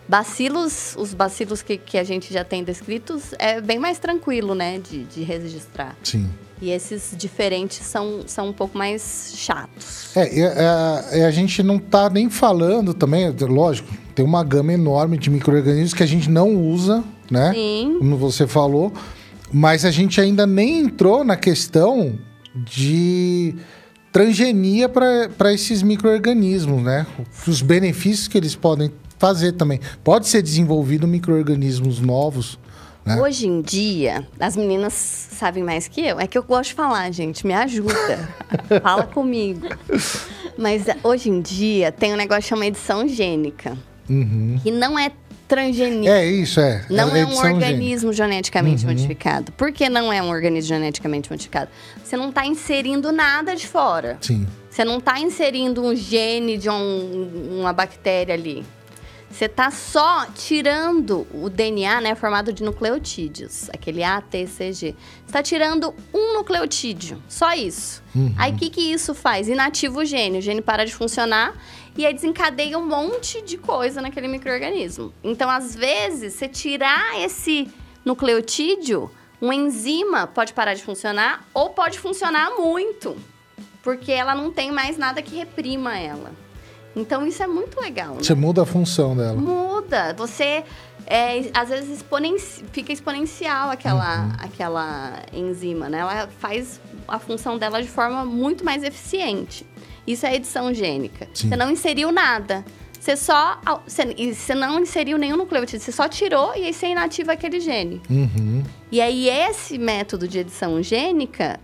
Bacilos, 0.07 0.95
os 0.97 1.13
bacilos 1.13 1.61
que, 1.61 1.77
que 1.77 1.97
a 1.97 2.03
gente 2.03 2.33
já 2.33 2.43
tem 2.43 2.63
descritos, 2.63 3.33
é 3.37 3.61
bem 3.61 3.77
mais 3.77 3.99
tranquilo, 3.99 4.55
né, 4.55 4.79
de, 4.79 5.03
de 5.03 5.21
registrar. 5.23 5.95
Sim. 6.01 6.29
E 6.61 6.71
esses 6.71 7.13
diferentes 7.15 7.85
são, 7.85 8.23
são 8.25 8.49
um 8.49 8.53
pouco 8.53 8.77
mais 8.77 9.33
chatos. 9.35 10.15
É, 10.15 10.39
é, 10.39 11.19
e 11.19 11.23
a 11.23 11.31
gente 11.31 11.61
não 11.61 11.77
tá 11.77 12.09
nem 12.09 12.29
falando 12.29 12.93
também, 12.93 13.29
lógico, 13.29 13.93
tem 14.19 14.25
uma 14.25 14.43
gama 14.43 14.73
enorme 14.73 15.17
de 15.17 15.29
micro-organismos 15.29 15.93
que 15.93 16.03
a 16.03 16.05
gente 16.05 16.29
não 16.29 16.53
usa, 16.53 17.01
né? 17.31 17.53
Sim. 17.53 17.95
Como 17.99 18.17
você 18.17 18.45
falou, 18.45 18.91
mas 19.49 19.85
a 19.85 19.91
gente 19.91 20.19
ainda 20.19 20.45
nem 20.45 20.79
entrou 20.79 21.23
na 21.23 21.37
questão 21.37 22.19
de 22.53 23.55
transgenia 24.11 24.89
para 24.89 25.53
esses 25.53 25.81
micro-organismos, 25.81 26.83
né? 26.83 27.07
Os 27.47 27.61
benefícios 27.61 28.27
que 28.27 28.37
eles 28.37 28.55
podem 28.55 28.91
fazer 29.17 29.53
também. 29.53 29.79
Pode 30.03 30.27
ser 30.27 30.41
desenvolvido 30.41 31.07
micro-organismos 31.07 32.01
novos, 32.01 32.59
né? 33.05 33.21
Hoje 33.21 33.47
em 33.47 33.61
dia, 33.61 34.27
as 34.37 34.57
meninas 34.57 34.91
sabem 34.91 35.63
mais 35.63 35.87
que 35.87 36.01
eu. 36.01 36.19
É 36.19 36.27
que 36.27 36.37
eu 36.37 36.43
gosto 36.43 36.71
de 36.71 36.75
falar, 36.75 37.09
gente. 37.11 37.47
Me 37.47 37.53
ajuda. 37.53 38.29
Fala 38.83 39.03
comigo. 39.03 39.65
Mas 40.57 40.83
hoje 41.01 41.29
em 41.29 41.39
dia 41.39 41.89
tem 41.89 42.13
um 42.13 42.17
negócio 42.17 42.43
que 42.43 42.49
chama 42.49 42.65
edição 42.65 43.07
gênica. 43.07 43.77
Que 44.63 44.71
não 44.71 44.97
é 44.97 45.11
transgenia. 45.47 46.11
É 46.11 46.25
isso, 46.27 46.59
é. 46.59 46.85
Não 46.89 47.15
é 47.15 47.21
é 47.21 47.25
um 47.25 47.27
edição 47.29 47.43
gênica. 47.43 47.65
organismo 47.65 48.13
geneticamente 48.13 48.85
modificado. 48.85 49.51
Por 49.53 49.71
que 49.71 49.89
não 49.89 50.13
é 50.13 50.21
um 50.21 50.29
organismo 50.29 50.67
geneticamente 50.69 51.29
modificado? 51.31 51.71
Você 52.03 52.15
não 52.15 52.29
está 52.29 52.45
inserindo 52.45 53.11
nada 53.11 53.55
de 53.55 53.65
fora. 53.67 54.17
Sim. 54.21 54.47
Você 54.69 54.83
não 54.85 54.99
está 54.99 55.19
inserindo 55.19 55.81
um 55.83 55.95
gene 55.95 56.57
de 56.57 56.69
um- 56.69 57.57
uma 57.61 57.73
bactéria 57.73 58.35
ali. 58.35 58.63
Você 59.31 59.45
está 59.45 59.69
só 59.71 60.25
tirando 60.35 61.25
o 61.33 61.49
DNA, 61.49 62.01
né, 62.01 62.15
formado 62.15 62.51
de 62.51 62.63
nucleotídeos, 62.63 63.69
aquele 63.71 64.03
ATCG. 64.03 64.71
Você 64.71 64.95
está 65.27 65.43
tirando 65.43 65.93
um 66.13 66.33
nucleotídeo, 66.33 67.21
só 67.27 67.53
isso. 67.53 68.01
Aí 68.37 68.51
o 68.53 68.55
que, 68.55 68.69
que 68.71 68.81
isso 68.81 69.13
faz? 69.13 69.47
Inativa 69.47 69.99
o 69.99 70.05
gene, 70.05 70.39
o 70.39 70.41
gene 70.41 70.61
para 70.61 70.83
de 70.83 70.93
funcionar 70.93 71.53
e 71.99 72.05
aí 72.05 72.13
desencadeia 72.13 72.77
um 72.77 72.85
monte 72.85 73.41
de 73.41 73.57
coisa 73.57 74.01
naquele 74.01 74.27
microorganismo. 74.27 75.13
Então, 75.23 75.49
às 75.49 75.75
vezes, 75.75 76.33
você 76.33 76.47
tirar 76.47 77.19
esse 77.19 77.69
nucleotídeo, 78.05 79.11
uma 79.41 79.53
enzima 79.53 80.25
pode 80.25 80.53
parar 80.53 80.73
de 80.73 80.81
funcionar 80.81 81.45
ou 81.53 81.69
pode 81.69 81.99
funcionar 81.99 82.51
muito 82.57 83.15
porque 83.83 84.11
ela 84.11 84.35
não 84.35 84.51
tem 84.51 84.71
mais 84.71 84.97
nada 84.97 85.21
que 85.21 85.35
reprima 85.35 85.97
ela. 85.97 86.31
Então 86.95 87.25
isso 87.25 87.41
é 87.41 87.47
muito 87.47 87.79
legal, 87.79 88.15
né? 88.15 88.23
Você 88.23 88.33
muda 88.33 88.63
a 88.63 88.65
função 88.65 89.15
dela. 89.15 89.35
Muda. 89.35 90.13
Você 90.17 90.63
é, 91.05 91.49
às 91.53 91.69
vezes 91.69 91.97
exponenci 91.97 92.63
fica 92.71 92.91
exponencial 92.91 93.69
aquela, 93.69 94.23
uhum. 94.23 94.31
aquela 94.39 95.21
enzima, 95.31 95.87
né? 95.87 95.99
Ela 95.99 96.27
faz 96.39 96.79
a 97.07 97.19
função 97.19 97.57
dela 97.57 97.81
de 97.81 97.87
forma 97.87 98.25
muito 98.25 98.65
mais 98.65 98.83
eficiente. 98.83 99.65
Isso 100.09 100.25
é 100.25 100.35
edição 100.35 100.73
gênica. 100.73 101.27
Sim. 101.35 101.49
Você 101.49 101.55
não 101.55 101.69
inseriu 101.69 102.11
nada. 102.11 102.65
Você 102.99 103.15
só. 103.15 103.61
Você, 103.85 104.33
você 104.33 104.55
não 104.55 104.79
inseriu 104.79 105.19
nenhum 105.19 105.37
nucleotídeo, 105.37 105.79
você 105.79 105.91
só 105.91 106.09
tirou 106.09 106.55
e 106.55 106.65
aí 106.65 106.73
você 106.73 106.87
inativa 106.87 107.33
aquele 107.33 107.59
gene. 107.59 108.01
Uhum. 108.09 108.63
E 108.91 108.99
aí, 108.99 109.29
esse 109.29 109.77
método 109.77 110.27
de 110.27 110.39
edição 110.39 110.81
gênica, 110.81 111.59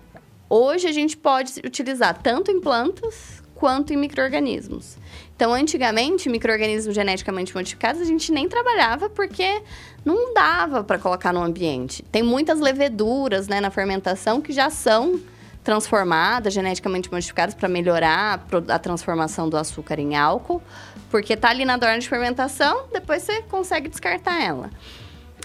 hoje 0.48 0.88
a 0.88 0.92
gente 0.92 1.18
pode 1.18 1.54
utilizar 1.66 2.22
tanto 2.22 2.52
em 2.52 2.62
plantas 2.62 3.44
quanto 3.56 3.92
em 3.92 3.98
micro-organismos. 3.98 4.96
Então, 5.36 5.52
antigamente, 5.52 6.30
micro-organismos 6.30 6.94
geneticamente 6.94 7.52
modificados 7.56 8.00
a 8.00 8.06
gente 8.06 8.32
nem 8.32 8.48
trabalhava 8.48 9.10
porque 9.10 9.60
não 10.06 10.36
dava 10.36 10.84
para 10.84 11.00
colocar 11.00 11.34
no 11.34 11.42
ambiente. 11.42 12.04
Tem 12.12 12.22
muitas 12.22 12.60
leveduras 12.60 13.48
né, 13.48 13.60
na 13.60 13.72
fermentação 13.72 14.40
que 14.40 14.54
já 14.54 14.70
são 14.70 15.20
transformadas, 15.66 16.54
geneticamente 16.54 17.12
modificadas 17.12 17.56
para 17.56 17.68
melhorar 17.68 18.46
a 18.70 18.80
transformação 18.80 19.50
do 19.50 19.58
açúcar 19.58 20.00
em 20.00 20.16
álcool, 20.16 20.62
porque 21.10 21.34
está 21.34 21.50
ali 21.50 21.66
na 21.66 21.76
dorna 21.76 21.98
de 21.98 22.08
fermentação, 22.08 22.86
depois 22.94 23.24
você 23.24 23.42
consegue 23.42 23.90
descartar 23.90 24.42
ela. 24.42 24.70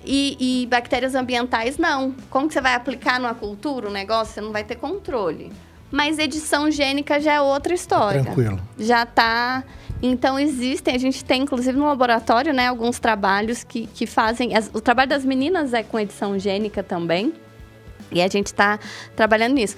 E, 0.05 0.63
e, 0.63 0.67
bactérias 0.67 1.15
ambientais, 1.15 1.77
não. 1.77 2.15
Como 2.31 2.49
que 2.49 2.55
você 2.55 2.61
vai 2.61 2.75
aplicar 2.75 3.19
numa 3.19 3.35
cultura, 3.35 3.89
um 3.89 3.93
negócio, 3.93 4.35
você 4.35 4.41
não 4.41 4.53
vai 4.53 4.63
ter 4.63 4.77
controle. 4.77 5.51
Mas 5.91 6.19
edição 6.19 6.71
gênica 6.71 7.19
já 7.19 7.35
é 7.35 7.41
outra 7.41 7.75
história. 7.75 8.23
Tranquilo. 8.23 8.61
Já 8.79 9.03
está 9.03 9.65
então, 10.03 10.39
existem, 10.39 10.95
a 10.95 10.99
gente 10.99 11.23
tem, 11.23 11.43
inclusive 11.43 11.77
no 11.77 11.87
laboratório, 11.87 12.55
né, 12.55 12.69
alguns 12.69 12.99
trabalhos 12.99 13.63
que, 13.63 13.87
que 13.87 14.07
fazem. 14.07 14.57
As, 14.57 14.71
o 14.73 14.81
trabalho 14.81 15.11
das 15.11 15.25
meninas 15.25 15.75
é 15.75 15.83
com 15.83 16.01
edição 16.01 16.39
gênica 16.39 16.83
também. 16.83 17.35
E 18.11 18.21
a 18.23 18.29
gente 18.29 18.47
está 18.47 18.79
trabalhando 19.15 19.55
nisso. 19.55 19.77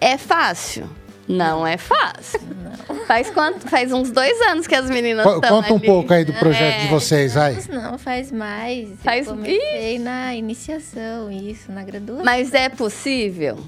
É 0.00 0.18
fácil? 0.18 0.88
Não 1.26 1.66
é 1.66 1.76
fácil. 1.76 2.40
Não. 2.88 3.06
Faz 3.06 3.30
quanto? 3.30 3.68
Faz 3.68 3.92
uns 3.92 4.10
dois 4.10 4.40
anos 4.42 4.66
que 4.66 4.74
as 4.74 4.90
meninas 4.90 5.24
estão 5.26 5.62
Conta 5.62 5.72
um 5.72 5.80
pouco 5.80 6.12
aí 6.12 6.24
do 6.24 6.34
projeto 6.34 6.74
é, 6.74 6.82
de 6.82 6.88
vocês, 6.88 7.36
aí. 7.36 7.56
Não, 7.68 7.98
faz 7.98 8.30
mais. 8.30 8.88
Faz... 9.02 9.26
Eu 9.26 9.34
comecei 9.34 9.98
na 9.98 10.34
iniciação, 10.34 11.30
isso, 11.30 11.72
na 11.72 11.82
graduação. 11.82 12.24
Mas 12.24 12.52
é 12.52 12.68
possível? 12.68 13.58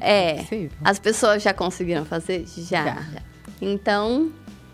É. 0.00 0.30
é. 0.30 0.34
Possível. 0.36 0.78
As 0.82 0.98
pessoas 0.98 1.42
já 1.42 1.52
conseguiram 1.52 2.04
fazer? 2.04 2.46
Já. 2.56 2.84
já. 2.84 3.22
Então, 3.60 4.32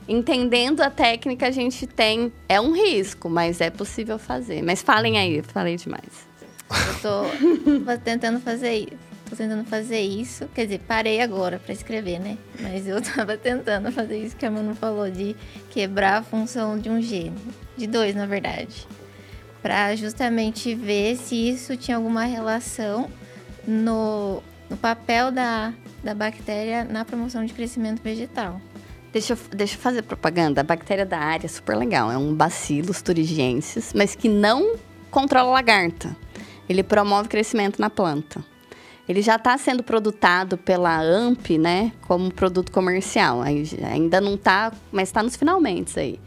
entendendo 0.08 0.80
a 0.80 0.90
técnica, 0.90 1.48
a 1.48 1.50
gente 1.50 1.86
tem. 1.86 2.32
É 2.48 2.60
um 2.60 2.72
risco, 2.72 3.28
mas 3.28 3.60
é 3.60 3.70
possível 3.70 4.18
fazer. 4.18 4.62
Mas 4.62 4.80
falem 4.80 5.18
aí, 5.18 5.42
falei 5.42 5.76
demais. 5.76 6.28
Eu 6.70 7.00
tô 7.00 7.96
tentando 8.04 8.40
fazer 8.40 8.74
isso. 8.74 9.07
Tô 9.28 9.36
tentando 9.36 9.64
fazer 9.64 10.00
isso. 10.00 10.48
Quer 10.54 10.64
dizer, 10.64 10.80
parei 10.80 11.20
agora 11.20 11.58
para 11.58 11.72
escrever, 11.72 12.18
né? 12.18 12.38
Mas 12.60 12.86
eu 12.86 13.00
tava 13.02 13.36
tentando 13.36 13.92
fazer 13.92 14.18
isso 14.18 14.36
que 14.36 14.46
a 14.46 14.50
Manu 14.50 14.74
falou, 14.74 15.10
de 15.10 15.36
quebrar 15.70 16.18
a 16.18 16.22
função 16.22 16.78
de 16.78 16.88
um 16.88 17.00
gene. 17.00 17.36
De 17.76 17.86
dois, 17.86 18.14
na 18.14 18.26
verdade. 18.26 18.86
Para 19.60 19.94
justamente 19.96 20.74
ver 20.74 21.16
se 21.16 21.34
isso 21.34 21.76
tinha 21.76 21.96
alguma 21.96 22.24
relação 22.24 23.10
no, 23.66 24.42
no 24.70 24.76
papel 24.76 25.30
da, 25.30 25.74
da 26.02 26.14
bactéria 26.14 26.84
na 26.84 27.04
promoção 27.04 27.44
de 27.44 27.52
crescimento 27.52 28.02
vegetal. 28.02 28.60
Deixa 29.12 29.34
eu, 29.34 29.38
deixa 29.54 29.74
eu 29.74 29.80
fazer 29.80 30.02
propaganda. 30.02 30.60
A 30.60 30.64
bactéria 30.64 31.04
da 31.04 31.18
área 31.18 31.46
é 31.46 31.48
super 31.48 31.76
legal. 31.76 32.10
É 32.10 32.16
um 32.16 32.34
bacillus 32.34 33.02
thuringiensis, 33.02 33.92
mas 33.94 34.14
que 34.14 34.28
não 34.28 34.76
controla 35.10 35.50
lagarta. 35.50 36.16
Ele 36.68 36.82
promove 36.82 37.28
crescimento 37.28 37.80
na 37.80 37.90
planta. 37.90 38.44
Ele 39.08 39.22
já 39.22 39.36
está 39.36 39.56
sendo 39.56 39.82
produtado 39.82 40.58
pela 40.58 41.00
AMP, 41.00 41.56
né, 41.58 41.92
como 42.06 42.32
produto 42.32 42.70
comercial. 42.70 43.40
Ainda 43.42 44.20
não 44.20 44.34
está, 44.34 44.72
mas 44.92 45.08
está 45.08 45.22
nos 45.22 45.34
finalmente 45.34 45.98
aí. 45.98 46.20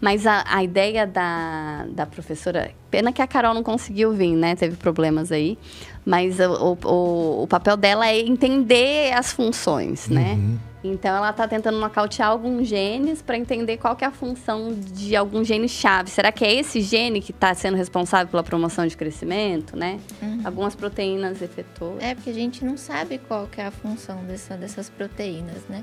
Mas 0.00 0.26
a, 0.26 0.44
a 0.46 0.62
ideia 0.62 1.06
da, 1.06 1.86
da 1.90 2.06
professora. 2.06 2.70
Pena 2.90 3.12
que 3.12 3.20
a 3.20 3.26
Carol 3.26 3.52
não 3.52 3.62
conseguiu 3.62 4.12
vir, 4.12 4.34
né? 4.34 4.54
Teve 4.54 4.76
problemas 4.76 5.32
aí. 5.32 5.58
Mas 6.06 6.38
o, 6.40 6.78
o, 6.84 7.42
o 7.42 7.46
papel 7.46 7.76
dela 7.76 8.06
é 8.06 8.18
entender 8.18 9.12
as 9.12 9.32
funções, 9.32 10.08
né? 10.08 10.34
Uhum. 10.34 10.58
Então 10.82 11.16
ela 11.16 11.30
está 11.30 11.46
tentando 11.48 11.78
nocautear 11.78 12.28
alguns 12.28 12.68
genes 12.68 13.20
para 13.20 13.36
entender 13.36 13.78
qual 13.78 13.96
que 13.96 14.04
é 14.04 14.06
a 14.06 14.12
função 14.12 14.72
de 14.72 15.16
algum 15.16 15.42
gene 15.42 15.68
chave. 15.68 16.08
Será 16.08 16.30
que 16.30 16.44
é 16.44 16.54
esse 16.54 16.80
gene 16.80 17.20
que 17.20 17.32
está 17.32 17.52
sendo 17.54 17.76
responsável 17.76 18.28
pela 18.28 18.44
promoção 18.44 18.86
de 18.86 18.96
crescimento, 18.96 19.76
né? 19.76 19.98
Uhum. 20.22 20.40
Algumas 20.44 20.74
proteínas 20.74 21.42
efetoras. 21.42 22.02
É 22.02 22.14
porque 22.14 22.30
a 22.30 22.34
gente 22.34 22.64
não 22.64 22.76
sabe 22.76 23.18
qual 23.18 23.46
que 23.46 23.60
é 23.60 23.66
a 23.66 23.70
função 23.70 24.22
dessa, 24.24 24.56
dessas 24.56 24.88
proteínas, 24.88 25.64
né? 25.68 25.82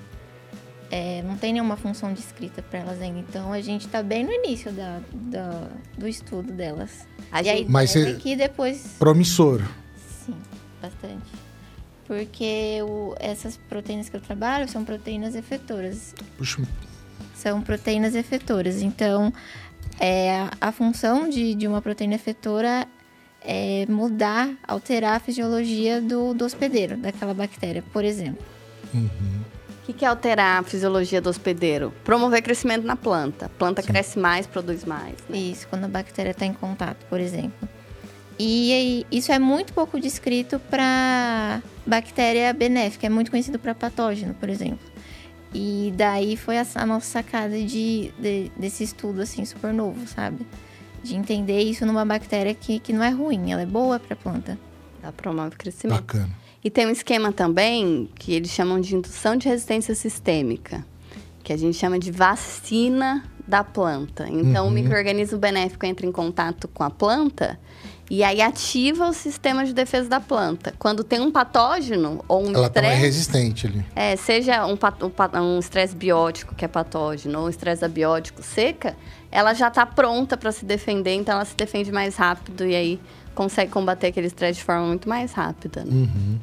É, 0.91 1.23
não 1.23 1.35
tem 1.35 1.51
nenhuma 1.53 1.75
função 1.75 2.13
descrita 2.13 2.61
para 2.61 2.79
elas 2.79 3.01
ainda. 3.01 3.19
Então 3.19 3.51
a 3.51 3.61
gente 3.61 3.85
está 3.85 4.03
bem 4.03 4.23
no 4.23 4.31
início 4.31 4.71
da, 4.71 4.99
da, 5.11 5.67
do 5.97 6.07
estudo 6.07 6.51
delas. 6.53 7.07
A 7.31 7.41
e 7.41 7.45
gente... 7.45 7.71
Mas 7.71 7.95
é 7.95 8.13
que 8.13 8.35
depois. 8.35 8.95
Promissor. 8.99 9.61
Sim, 10.25 10.35
bastante 10.81 11.45
porque 12.07 12.79
o, 12.83 13.15
essas 13.19 13.57
proteínas 13.57 14.09
que 14.09 14.15
eu 14.15 14.21
trabalho 14.21 14.67
são 14.69 14.85
proteínas 14.85 15.35
efetoras. 15.35 16.13
Puxa. 16.37 16.61
São 17.35 17.61
proteínas 17.61 18.15
efetoras. 18.15 18.81
Então, 18.81 19.33
é, 19.99 20.47
a 20.61 20.71
função 20.71 21.29
de, 21.29 21.55
de 21.55 21.67
uma 21.67 21.81
proteína 21.81 22.15
efetora 22.15 22.87
é 23.41 23.85
mudar, 23.87 24.49
alterar 24.67 25.15
a 25.15 25.19
fisiologia 25.19 26.01
do, 26.01 26.33
do 26.33 26.45
hospedeiro, 26.45 26.97
daquela 26.97 27.33
bactéria, 27.33 27.83
por 27.93 28.03
exemplo. 28.03 28.43
Uhum. 28.93 29.09
O 29.85 29.87
que, 29.87 29.93
que 29.93 30.03
é 30.03 30.07
alterar 30.07 30.61
a 30.61 30.63
fisiologia 30.63 31.21
do 31.21 31.29
hospedeiro? 31.29 31.93
Promover 32.03 32.41
crescimento 32.41 32.83
na 32.87 32.95
planta. 32.95 33.45
A 33.45 33.49
planta 33.49 33.83
Sim. 33.83 33.89
cresce 33.89 34.17
mais, 34.17 34.47
produz 34.47 34.83
mais. 34.83 35.13
Né? 35.29 35.37
Isso, 35.37 35.67
quando 35.67 35.83
a 35.83 35.87
bactéria 35.87 36.31
está 36.31 36.43
em 36.43 36.53
contato, 36.53 37.05
por 37.07 37.19
exemplo. 37.19 37.69
E 38.39 39.05
isso 39.11 39.31
é 39.31 39.37
muito 39.37 39.73
pouco 39.73 39.99
descrito 39.99 40.57
para 40.71 41.61
bactéria 41.85 42.51
benéfica, 42.51 43.05
é 43.05 43.09
muito 43.11 43.29
conhecido 43.29 43.59
para 43.59 43.75
patógeno, 43.75 44.33
por 44.33 44.49
exemplo. 44.49 44.79
E 45.53 45.93
daí 45.95 46.35
foi 46.35 46.57
a, 46.57 46.65
a 46.73 46.85
nossa 46.87 47.05
sacada 47.05 47.55
de, 47.55 48.11
de, 48.17 48.51
desse 48.57 48.83
estudo, 48.83 49.21
assim, 49.21 49.45
super 49.45 49.71
novo, 49.71 50.07
sabe? 50.07 50.47
De 51.03 51.15
entender 51.15 51.61
isso 51.61 51.85
numa 51.85 52.03
bactéria 52.03 52.55
que, 52.55 52.79
que 52.79 52.91
não 52.91 53.03
é 53.03 53.11
ruim, 53.11 53.51
ela 53.51 53.61
é 53.61 53.67
boa 53.67 53.99
para 53.99 54.15
a 54.15 54.17
planta. 54.17 54.57
Ela 55.03 55.11
promove 55.11 55.55
crescimento. 55.55 56.01
Bacana. 56.01 56.44
E 56.65 56.69
tem 56.71 56.87
um 56.87 56.89
esquema 56.89 57.31
também 57.31 58.09
que 58.15 58.33
eles 58.33 58.49
chamam 58.49 58.81
de 58.81 58.95
indução 58.95 59.35
de 59.35 59.47
resistência 59.47 59.93
sistêmica, 59.93 60.83
que 61.43 61.53
a 61.53 61.57
gente 61.57 61.77
chama 61.77 61.99
de 61.99 62.09
vacina 62.11 63.23
da 63.47 63.63
planta. 63.63 64.27
Então, 64.27 64.65
uhum. 64.65 64.71
o 64.71 64.73
microorganismo 64.73 65.37
benéfico 65.37 65.85
entra 65.85 66.07
em 66.07 66.11
contato 66.11 66.67
com 66.67 66.81
a 66.81 66.89
planta 66.89 67.59
e 68.09 68.23
aí 68.23 68.41
ativa 68.41 69.07
o 69.07 69.13
sistema 69.13 69.63
de 69.63 69.75
defesa 69.75 70.09
da 70.09 70.19
planta. 70.19 70.73
Quando 70.79 71.03
tem 71.03 71.19
um 71.19 71.31
patógeno 71.31 72.25
ou 72.27 72.43
um 72.43 72.51
Ela 72.51 72.65
estresse... 72.65 72.87
Ela 72.87 72.95
é 72.95 72.99
resistente 72.99 73.67
ali. 73.67 73.85
É, 73.95 74.15
seja 74.15 74.65
um, 74.65 74.75
um 75.39 75.59
estresse 75.59 75.95
biótico, 75.95 76.55
que 76.55 76.65
é 76.65 76.67
patógeno, 76.67 77.41
ou 77.41 77.45
um 77.45 77.49
estresse 77.49 77.85
abiótico 77.85 78.41
seca, 78.41 78.97
ela 79.31 79.53
já 79.53 79.67
está 79.67 79.85
pronta 79.85 80.35
para 80.35 80.51
se 80.51 80.65
defender, 80.65 81.13
então 81.13 81.35
ela 81.35 81.45
se 81.45 81.55
defende 81.55 81.91
mais 81.91 82.15
rápido 82.15 82.65
e 82.65 82.75
aí 82.75 82.99
consegue 83.35 83.71
combater 83.71 84.07
aquele 84.07 84.25
estresse 84.25 84.57
de 84.57 84.65
forma 84.65 84.87
muito 84.87 85.07
mais 85.07 85.31
rápida. 85.31 85.83
Né? 85.83 85.91
Uhum. 85.91 86.39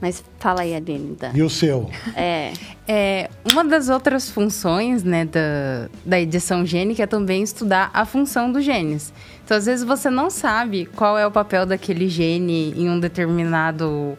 Mas 0.00 0.22
fala 0.38 0.60
aí, 0.60 0.74
Aline. 0.74 1.16
E 1.34 1.42
o 1.42 1.48
seu? 1.48 1.90
É. 2.14 2.52
é. 2.86 3.30
Uma 3.50 3.64
das 3.64 3.88
outras 3.88 4.28
funções 4.28 5.02
né, 5.02 5.24
da, 5.24 5.88
da 6.04 6.20
edição 6.20 6.66
gênica 6.66 7.02
é 7.02 7.06
também 7.06 7.42
estudar 7.42 7.90
a 7.94 8.04
função 8.04 8.52
dos 8.52 8.64
genes. 8.64 9.12
Então, 9.44 9.56
às 9.56 9.64
vezes, 9.64 9.84
você 9.84 10.10
não 10.10 10.28
sabe 10.28 10.86
qual 10.94 11.16
é 11.16 11.26
o 11.26 11.30
papel 11.30 11.64
daquele 11.64 12.08
gene 12.08 12.74
em 12.76 12.90
um 12.90 13.00
determinado. 13.00 14.18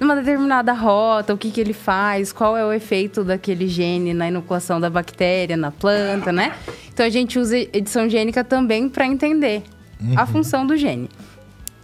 numa 0.00 0.16
determinada 0.16 0.72
rota, 0.72 1.32
o 1.32 1.38
que, 1.38 1.52
que 1.52 1.60
ele 1.60 1.74
faz, 1.74 2.32
qual 2.32 2.56
é 2.56 2.64
o 2.64 2.72
efeito 2.72 3.22
daquele 3.22 3.68
gene 3.68 4.12
na 4.12 4.26
inoculação 4.26 4.80
da 4.80 4.90
bactéria, 4.90 5.56
na 5.56 5.70
planta, 5.70 6.32
né? 6.32 6.52
Então, 6.92 7.06
a 7.06 7.10
gente 7.10 7.38
usa 7.38 7.56
edição 7.56 8.08
gênica 8.08 8.42
também 8.42 8.88
para 8.88 9.06
entender 9.06 9.62
uhum. 10.00 10.14
a 10.16 10.26
função 10.26 10.66
do 10.66 10.76
gene. 10.76 11.08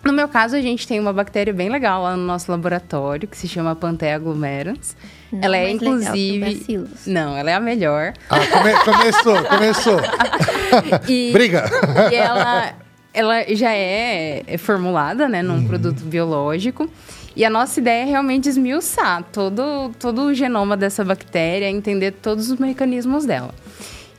No 0.05 0.13
meu 0.13 0.29
caso, 0.29 0.55
a 0.55 0.61
gente 0.61 0.87
tem 0.87 1.01
uma 1.01 1.13
bactéria 1.13 1.53
bem 1.53 1.69
legal 1.69 2.03
lá 2.03 2.17
no 2.17 2.25
nosso 2.25 2.51
laboratório, 2.51 3.27
que 3.27 3.37
se 3.37 3.49
chama 3.49 3.75
Panthea 3.75 4.19
glomerans. 4.19 4.97
Não, 5.33 5.41
ela 5.43 5.57
é 5.57 5.71
inclusive. 5.71 6.87
Não, 7.07 7.37
ela 7.37 7.51
é 7.51 7.55
a 7.55 7.61
melhor. 7.61 8.15
Ah, 8.31 8.39
come... 8.47 8.73
começou, 8.85 9.45
começou. 9.45 10.01
e, 11.09 11.31
Briga! 11.35 11.65
E 12.11 12.15
ela, 12.15 12.75
ela 13.13 13.55
já 13.55 13.73
é, 13.73 14.43
é 14.47 14.57
formulada, 14.57 15.29
né, 15.29 15.43
num 15.43 15.57
uhum. 15.57 15.69
produto 15.69 16.05
biológico. 16.05 16.89
E 17.37 17.45
a 17.45 17.51
nossa 17.51 17.79
ideia 17.79 18.03
é 18.03 18.05
realmente 18.05 18.49
esmiuçar 18.49 19.23
todo, 19.33 19.93
todo 19.99 20.23
o 20.23 20.35
genoma 20.35 20.77
dessa 20.77 21.05
bactéria, 21.05 21.69
entender 21.69 22.13
todos 22.13 22.51
os 22.51 22.59
mecanismos 22.59 23.25
dela. 23.25 23.55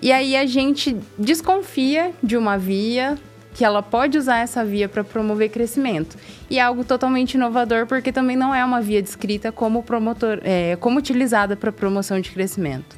E 0.02 0.12
aí 0.12 0.36
a 0.36 0.46
gente 0.46 0.96
desconfia 1.18 2.12
de 2.24 2.38
uma 2.38 2.58
via 2.58 3.18
que 3.60 3.66
ela 3.66 3.84
pode 3.84 4.18
usar 4.18 4.38
essa 4.38 4.64
via 4.64 4.88
para 4.88 5.04
promover 5.04 5.50
crescimento. 5.50 6.18
E 6.50 6.60
é 6.60 6.62
algo 6.62 6.86
totalmente 6.86 7.34
inovador, 7.34 7.86
porque 7.88 8.10
também 8.10 8.38
não 8.38 8.56
é 8.56 8.64
uma 8.64 8.80
via 8.80 9.02
descrita 9.02 9.52
como 9.52 9.84
promotor, 9.84 10.40
é, 10.44 10.78
como 10.78 10.98
utilizada 10.98 11.58
para 11.58 11.70
promoção 11.70 12.22
de 12.22 12.32
crescimento. 12.32 12.96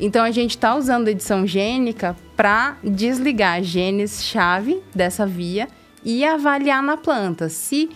Então 0.00 0.24
a 0.24 0.30
gente 0.30 0.52
está 0.52 0.74
usando 0.74 1.08
a 1.08 1.10
edição 1.10 1.46
gênica 1.46 2.16
para 2.34 2.78
desligar 2.82 3.62
genes 3.62 4.24
chave 4.24 4.80
dessa 4.94 5.26
via 5.26 5.68
e 6.02 6.24
avaliar 6.24 6.82
na 6.82 6.96
planta 6.96 7.50
se 7.50 7.90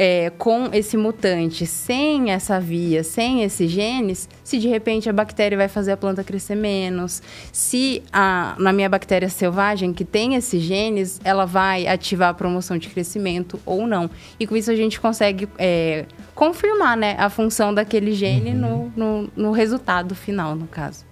é, 0.00 0.30
com 0.38 0.70
esse 0.72 0.96
mutante, 0.96 1.66
sem 1.66 2.30
essa 2.30 2.60
via, 2.60 3.02
sem 3.02 3.42
esses 3.42 3.68
genes, 3.68 4.28
se 4.44 4.60
de 4.60 4.68
repente 4.68 5.10
a 5.10 5.12
bactéria 5.12 5.58
vai 5.58 5.66
fazer 5.66 5.90
a 5.90 5.96
planta 5.96 6.22
crescer 6.22 6.54
menos, 6.54 7.20
se 7.50 8.00
a, 8.12 8.54
na 8.60 8.72
minha 8.72 8.88
bactéria 8.88 9.28
selvagem, 9.28 9.92
que 9.92 10.04
tem 10.04 10.36
esses 10.36 10.62
genes, 10.62 11.20
ela 11.24 11.44
vai 11.44 11.88
ativar 11.88 12.28
a 12.28 12.34
promoção 12.34 12.78
de 12.78 12.88
crescimento 12.88 13.58
ou 13.66 13.88
não. 13.88 14.08
E 14.38 14.46
com 14.46 14.56
isso 14.56 14.70
a 14.70 14.76
gente 14.76 15.00
consegue 15.00 15.48
é, 15.58 16.04
confirmar 16.32 16.96
né, 16.96 17.16
a 17.18 17.28
função 17.28 17.74
daquele 17.74 18.12
gene 18.12 18.54
no, 18.54 18.92
no, 18.96 19.28
no 19.36 19.50
resultado 19.50 20.14
final, 20.14 20.54
no 20.54 20.68
caso. 20.68 21.04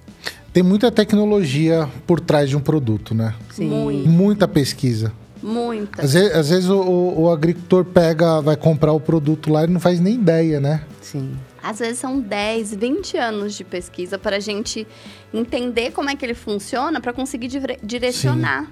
Tem 0.53 0.63
muita 0.63 0.93
tecnologia 0.93 1.89
por 2.07 2.21
trás 2.21 2.49
de 2.49 2.57
um 2.57 2.61
produto, 2.61 3.17
né? 3.17 3.35
Sim. 3.51 4.05
Muita 4.07 4.47
pesquisa. 4.47 5.13
Muita. 5.47 6.03
Às 6.03 6.13
vezes, 6.13 6.33
às 6.35 6.51
vezes 6.51 6.69
o, 6.69 6.81
o- 6.81 7.21
o 7.23 7.31
agricultor 7.31 7.85
pega, 7.85 8.41
vai 8.41 8.57
comprar 8.57 8.93
o 8.93 8.99
produto 9.01 9.51
lá 9.53 9.63
e 9.65 9.67
não 9.69 9.79
faz 9.79 10.01
nem 10.01 10.15
ideia, 10.15 10.59
né? 10.61 10.83
Sim. 11.01 11.37
Às 11.63 11.79
vezes 11.79 11.99
são 11.99 12.19
10, 12.21 12.75
20 12.75 13.17
anos 13.17 13.55
de 13.55 13.63
pesquisa 13.65 14.19
para 14.19 14.37
a 14.37 14.41
gente 14.41 14.87
entender 15.33 15.93
como 15.93 16.11
é 16.11 16.17
que 16.17 16.25
ele 16.25 16.35
funciona 16.35 17.01
para 17.01 17.13
conseguir 17.13 17.49
dire- 17.49 17.79
direcionar. 17.83 18.69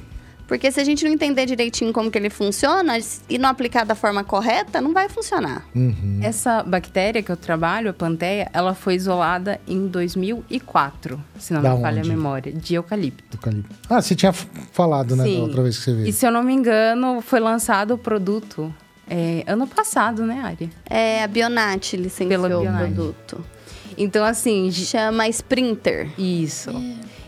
Porque 0.47 0.71
se 0.71 0.79
a 0.79 0.85
gente 0.85 1.05
não 1.05 1.13
entender 1.13 1.47
direitinho 1.47 1.93
como 1.93 2.11
que 2.11 2.19
ele 2.19 2.29
funciona 2.29 2.99
e 3.31 3.39
não 3.39 3.49
aplicar 3.49 3.85
da 3.85 3.95
forma 3.95 4.23
correta, 4.23 4.81
não 4.81 4.93
vai 4.93 5.09
funcionar. 5.09 5.67
Essa 6.21 6.63
bactéria 6.63 7.23
que 7.23 7.33
eu 7.33 7.37
trabalho, 7.37 7.89
a 7.91 7.93
Panteia, 7.95 8.51
ela 8.53 8.75
foi 8.75 8.95
isolada 8.95 9.59
em 9.67 9.87
2004, 9.87 11.19
se 11.39 11.53
não 11.53 11.63
Da 11.63 11.75
me 11.75 11.81
falha 11.81 12.03
a 12.03 12.05
memória, 12.07 12.53
de 12.53 12.75
eucalipto. 12.75 13.37
Eucalipto. 13.37 13.75
Ah, 13.89 14.03
você 14.03 14.15
tinha 14.15 14.33
falado, 14.33 15.17
né? 15.17 15.25
Sim. 15.25 15.37
Da 15.39 15.43
outra 15.45 15.63
vez 15.63 15.79
que 15.79 15.85
você 15.85 15.95
veio. 15.95 16.09
E 16.09 16.13
se 16.13 16.27
eu 16.27 16.31
não 16.31 16.43
me 16.43 16.53
engano, 16.53 17.21
foi 17.23 17.41
lançado 17.41 17.95
o 17.95 17.99
produto 17.99 18.73
é, 19.09 19.45
ano 19.47 19.67
passado, 19.67 20.25
né, 20.25 20.41
Ari? 20.45 20.71
É, 20.89 21.23
a 21.23 21.27
Bionat 21.27 21.97
licenciou 21.97 22.29
Pela 22.43 22.59
o 22.59 22.61
Bionat. 22.63 22.93
produto. 22.93 23.45
Então, 23.97 24.25
assim, 24.25 24.71
Chama 24.73 25.29
Sprinter. 25.29 26.09
isso. 26.19 26.71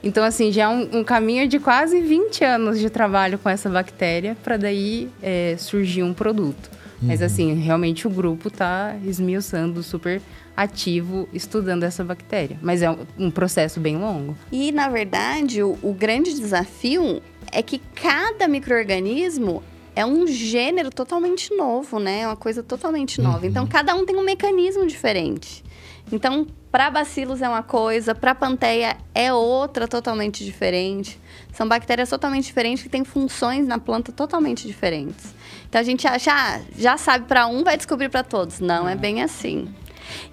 Então, 0.07 0.23
assim, 0.23 0.53
já 0.53 0.63
é 0.63 0.69
um, 0.69 1.01
um 1.01 1.05
caminho 1.05 1.49
de 1.49 1.59
quase 1.59 2.01
20 2.01 2.45
anos 2.45 2.79
de 2.79 2.89
trabalho 2.89 3.41
com 3.41 3.49
essa 3.49 3.69
bactéria 3.69 4.37
para 4.41 4.57
daí 4.57 5.11
é, 5.21 5.57
surgir 5.59 6.05
um 6.05 6.15
produto. 6.15 6.71
Mas, 7.03 7.21
assim, 7.21 7.55
realmente 7.55 8.07
o 8.07 8.11
grupo 8.11 8.49
tá 8.49 8.97
esmiuçando, 9.05 9.83
super 9.83 10.23
ativo, 10.57 11.29
estudando 11.33 11.83
essa 11.83 12.05
bactéria. 12.05 12.57
Mas 12.63 12.83
é 12.83 12.91
um, 12.91 12.99
um 13.19 13.31
processo 13.33 13.81
bem 13.81 13.97
longo. 13.97 14.37
E, 14.53 14.71
na 14.71 14.89
verdade, 14.89 15.61
o, 15.61 15.77
o 15.83 15.93
grande 15.93 16.33
desafio 16.35 17.21
é 17.51 17.61
que 17.61 17.83
cada 17.97 18.47
microorganismo 18.47 19.61
é 19.97 20.07
um 20.07 20.25
gênero 20.25 20.91
totalmente 20.91 21.53
novo, 21.53 21.99
né? 21.99 22.21
É 22.21 22.27
uma 22.29 22.37
coisa 22.37 22.63
totalmente 22.63 23.21
nova. 23.21 23.45
Então, 23.45 23.67
cada 23.67 23.93
um 23.97 24.07
tem 24.07 24.15
um 24.15 24.23
mecanismo 24.23 24.87
diferente. 24.87 25.65
Então, 26.13 26.47
para 26.77 26.91
bacilos 26.91 27.41
é 27.41 27.49
uma 27.49 27.63
coisa, 27.63 28.15
para 28.15 28.35
panteia 28.35 28.99
é 29.15 29.33
outra 29.33 29.89
totalmente 29.89 30.45
diferente. 30.45 31.19
São 31.51 31.67
bactérias 31.67 32.11
totalmente 32.11 32.45
diferentes 32.45 32.83
que 32.83 32.91
têm 32.91 33.03
funções 33.03 33.67
na 33.67 33.79
planta 33.79 34.13
totalmente 34.13 34.67
diferentes. 34.67 35.35
Então, 35.67 35.81
a 35.81 35.83
gente 35.83 36.07
acha, 36.07 36.31
ah, 36.35 36.61
já 36.77 36.99
sabe 36.99 37.25
para 37.25 37.47
um, 37.47 37.65
vai 37.65 37.79
descobrir 37.79 38.11
para 38.11 38.23
todos. 38.23 38.61
Não, 38.61 38.87
é 38.87 38.95
bem 38.95 39.23
assim. 39.23 39.75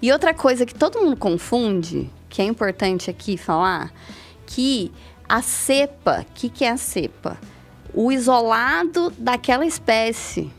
E 0.02 0.12
outra 0.12 0.34
coisa 0.34 0.66
que 0.66 0.74
todo 0.74 1.00
mundo 1.00 1.16
confunde, 1.16 2.10
que 2.28 2.42
é 2.42 2.44
importante 2.44 3.08
aqui 3.08 3.38
falar, 3.38 3.90
que 4.44 4.92
a 5.26 5.40
cepa, 5.40 6.26
o 6.28 6.34
que, 6.34 6.50
que 6.50 6.66
é 6.66 6.72
a 6.72 6.76
cepa? 6.76 7.38
O 7.94 8.12
isolado 8.12 9.10
daquela 9.16 9.64
espécie. 9.64 10.52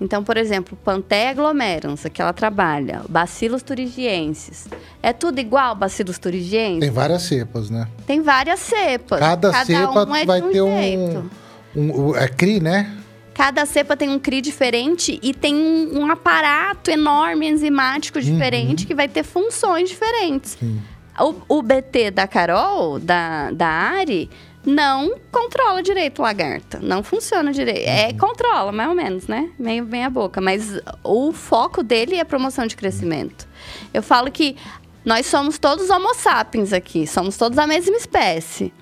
Então, 0.00 0.24
por 0.24 0.36
exemplo, 0.36 0.76
Panthea 0.84 1.32
glomerans, 1.34 2.04
que 2.12 2.20
ela 2.20 2.32
trabalha, 2.32 3.02
Bacillus 3.08 3.62
thuringiensis. 3.62 4.66
É 5.02 5.12
tudo 5.12 5.38
igual, 5.38 5.74
Bacillus 5.74 6.18
thuringiensis? 6.18 6.80
Tem 6.80 6.90
várias 6.90 7.22
cepas, 7.22 7.70
né? 7.70 7.88
Tem 8.06 8.20
várias 8.20 8.60
cepas. 8.60 9.20
Cada, 9.20 9.64
cepa 9.64 10.04
um 10.04 10.14
é 10.14 10.24
vai 10.24 10.42
um 10.42 10.50
ter 10.50 10.62
um, 10.62 11.30
um, 11.76 12.16
É 12.16 12.26
CRI, 12.28 12.60
né? 12.60 12.90
Cada 13.32 13.66
cepa 13.66 13.96
tem 13.96 14.08
um 14.08 14.18
CRI 14.18 14.40
diferente 14.40 15.18
e 15.22 15.34
tem 15.34 15.54
um, 15.54 16.00
um 16.00 16.10
aparato 16.10 16.90
enorme 16.90 17.48
enzimático 17.48 18.20
diferente 18.20 18.86
que 18.86 18.94
vai 18.94 19.08
ter 19.08 19.24
funções 19.24 19.88
diferentes. 19.88 20.56
O, 21.18 21.58
o 21.58 21.62
BT 21.62 22.12
da 22.12 22.28
Carol, 22.28 23.00
da, 23.00 23.50
da 23.50 23.66
Ari, 23.66 24.30
não 24.64 25.18
controla 25.30 25.82
direito 25.82 26.20
o 26.20 26.22
lagarta. 26.22 26.78
Não 26.80 27.02
funciona 27.02 27.52
direito. 27.52 27.86
É, 27.86 28.12
controla, 28.14 28.72
mais 28.72 28.88
ou 28.88 28.94
menos, 28.94 29.26
né? 29.26 29.50
Meio 29.58 29.84
bem 29.84 30.04
a 30.04 30.10
boca. 30.10 30.40
Mas 30.40 30.80
o 31.02 31.32
foco 31.32 31.82
dele 31.82 32.16
é 32.16 32.24
promoção 32.24 32.66
de 32.66 32.76
crescimento. 32.76 33.46
Eu 33.92 34.02
falo 34.02 34.30
que 34.30 34.56
nós 35.04 35.26
somos 35.26 35.58
todos 35.58 35.90
homo 35.90 36.14
sapiens 36.14 36.72
aqui. 36.72 37.06
Somos 37.06 37.36
todos 37.36 37.58
a 37.58 37.66
mesma 37.66 37.96
espécie. 37.96 38.72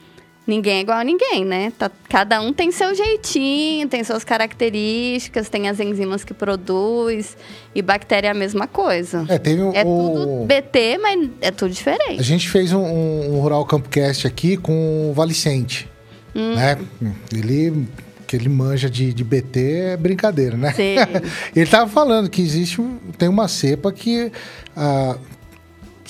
Ninguém 0.45 0.79
é 0.79 0.81
igual 0.81 0.99
a 0.99 1.05
ninguém, 1.05 1.45
né? 1.45 1.73
Tá- 1.79 1.91
cada 2.09 2.41
um 2.41 2.53
tem 2.53 2.73
seu 2.73 2.93
jeitinho, 2.95 3.87
tem 3.89 4.03
suas 4.03 4.25
características, 4.25 5.49
tem 5.49 5.69
as 5.69 5.79
enzimas 5.79 6.25
que 6.25 6.35
produz. 6.35 7.37
E 7.75 7.81
bactéria 7.81 8.29
é 8.29 8.31
a 8.33 8.35
mesma 8.35 8.67
coisa. 8.67 9.25
É, 9.29 9.39
teve 9.39 9.63
o. 9.63 9.73
É 9.73 9.85
tudo 9.85 10.45
BT, 10.45 10.99
mas 10.99 11.31
é 11.41 11.51
tudo 11.53 11.71
A 11.71 11.75
diferente. 11.75 12.23
gente 12.25 12.49
fez 12.51 12.73
um, 12.73 12.81
um 12.83 13.41
Rural 13.41 13.65
Campcast 13.65 14.27
aqui 14.27 14.57
com 14.57 15.11
o 15.11 15.13
Valicente, 15.15 15.89
Hum. 16.35 16.55
né? 16.55 16.77
Ele 17.33 17.87
que 18.27 18.37
ele 18.37 18.49
manja 18.49 18.89
de, 18.89 19.13
de 19.13 19.23
BT 19.23 19.61
é 19.93 19.97
brincadeira, 19.97 20.57
né? 20.57 20.73
Sim. 20.73 20.97
ele 21.55 21.67
tava 21.67 21.89
falando 21.91 22.31
que 22.31 22.41
existe 22.41 22.81
um- 22.81 22.97
tem 23.19 23.29
uma 23.29 23.47
cepa 23.47 23.93
que 23.93 24.33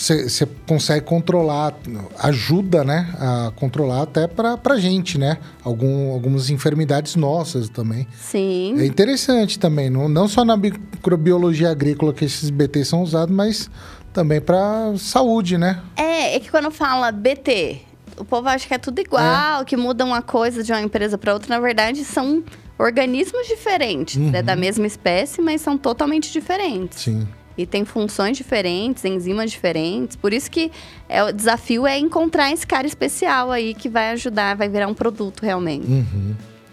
você 0.03 0.46
consegue 0.66 1.07
controlar, 1.07 1.74
ajuda, 2.18 2.82
né, 2.82 3.14
a 3.18 3.53
controlar 3.55 4.03
até 4.03 4.26
pra, 4.26 4.57
pra 4.57 4.76
gente, 4.76 5.16
né? 5.16 5.38
Algum, 5.62 6.12
algumas 6.12 6.50
enfermidades 6.50 7.14
nossas 7.14 7.68
também. 7.68 8.07
Sim. 8.18 8.74
É 8.78 8.84
interessante 8.84 9.59
também, 9.59 9.88
não, 9.88 10.09
não 10.09 10.26
só 10.26 10.44
na 10.44 10.57
microbiologia 10.57 11.70
agrícola 11.70 12.12
que 12.12 12.24
esses 12.24 12.50
BT 12.50 12.84
são 12.84 13.03
usados, 13.03 13.34
mas 13.34 13.70
também 14.12 14.40
para 14.40 14.92
saúde, 14.98 15.57
né? 15.57 15.80
É, 15.96 16.34
é 16.34 16.40
que 16.40 16.50
quando 16.50 16.70
fala 16.70 17.12
BT, 17.12 17.80
o 18.16 18.24
povo 18.24 18.48
acha 18.48 18.66
que 18.66 18.74
é 18.74 18.78
tudo 18.78 19.00
igual, 19.00 19.64
que 19.64 19.76
muda 19.76 20.05
uma 20.05 20.20
coisa 20.20 20.62
de 20.64 20.72
uma 20.72 20.80
empresa 20.80 21.16
para 21.16 21.32
outra. 21.32 21.55
Na 21.55 21.61
verdade, 21.61 22.05
são 22.05 22.42
organismos 22.76 23.46
diferentes, 23.46 24.18
é 24.34 24.42
da 24.42 24.57
mesma 24.57 24.86
espécie, 24.86 25.40
mas 25.40 25.61
são 25.61 25.78
totalmente 25.78 26.32
diferentes. 26.32 27.03
Sim. 27.03 27.26
E 27.57 27.66
tem 27.66 27.84
funções 27.84 28.36
diferentes, 28.36 29.05
enzimas 29.05 29.50
diferentes. 29.50 30.16
Por 30.16 30.32
isso 30.32 30.50
que 30.50 30.70
é, 31.09 31.22
o 31.22 31.32
desafio 31.32 31.86
é 31.86 31.98
encontrar 31.98 32.50
esse 32.53 32.66
cara 32.66 32.86
especial 32.86 33.50
aí 33.50 33.74
que 33.74 33.88
vai 33.88 34.11
ajudar, 34.12 34.57
vai 34.57 34.68
virar 34.68 34.88
um 34.88 34.94
produto 34.94 35.42
realmente. 35.42 35.86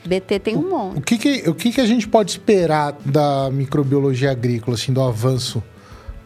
BT 0.06 0.40
tem 0.40 0.56
um 0.56 0.70
monte. 0.70 0.98
O 0.98 1.02
que 1.02 1.18
que, 1.18 1.50
o 1.50 1.54
que 1.54 1.72
que 1.74 1.82
a 1.82 1.86
gente 1.86 2.08
pode 2.08 2.32
esperar 2.32 2.94
da 3.06 3.50
microbiologia 3.52 4.32
agrícola, 4.32 4.76
assim, 4.76 4.94
do 4.94 5.02
avanço 5.02 5.62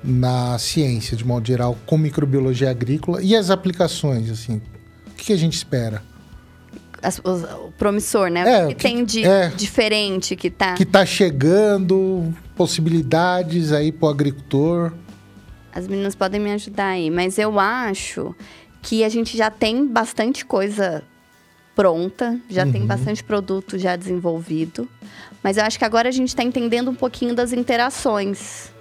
na 0.03 0.57
ciência, 0.59 1.17
de 1.17 1.25
modo 1.25 1.47
geral, 1.47 1.75
com 1.85 1.97
microbiologia 1.97 2.69
agrícola 2.69 3.21
e 3.23 3.35
as 3.35 3.49
aplicações, 3.49 4.29
assim? 4.29 4.61
O 5.07 5.15
que, 5.15 5.25
que 5.25 5.33
a 5.33 5.37
gente 5.37 5.53
espera? 5.55 6.03
As- 7.01 7.19
os- 7.23 7.43
o 7.43 7.71
promissor, 7.77 8.29
né? 8.29 8.41
É, 8.47 8.63
o 8.65 8.67
que, 8.67 8.73
o 8.73 8.77
que- 8.77 8.83
tem 8.83 9.03
de 9.03 9.23
é. 9.25 9.47
diferente 9.49 10.35
que 10.35 10.49
tá. 10.49 10.73
Que 10.75 10.85
tá 10.85 11.05
chegando, 11.05 12.33
possibilidades 12.55 13.71
aí 13.71 13.91
pro 13.91 14.07
agricultor. 14.07 14.93
As 15.73 15.87
meninas 15.87 16.15
podem 16.15 16.39
me 16.39 16.51
ajudar 16.51 16.87
aí, 16.87 17.09
mas 17.09 17.37
eu 17.37 17.59
acho 17.59 18.35
que 18.81 19.03
a 19.03 19.09
gente 19.09 19.35
já 19.35 19.49
tem 19.49 19.87
bastante 19.87 20.45
coisa 20.45 21.03
pronta, 21.75 22.39
já 22.49 22.65
tem 22.65 22.85
bastante 22.85 23.23
produto 23.23 23.79
já 23.79 23.95
desenvolvido, 23.95 24.87
mas 25.41 25.57
eu 25.57 25.63
acho 25.63 25.79
que 25.79 25.85
agora 25.85 26.09
a 26.09 26.11
gente 26.11 26.29
está 26.29 26.43
entendendo 26.43 26.91
um 26.91 26.95
pouquinho 26.95 27.33
das 27.33 27.51
interações. 27.51 28.71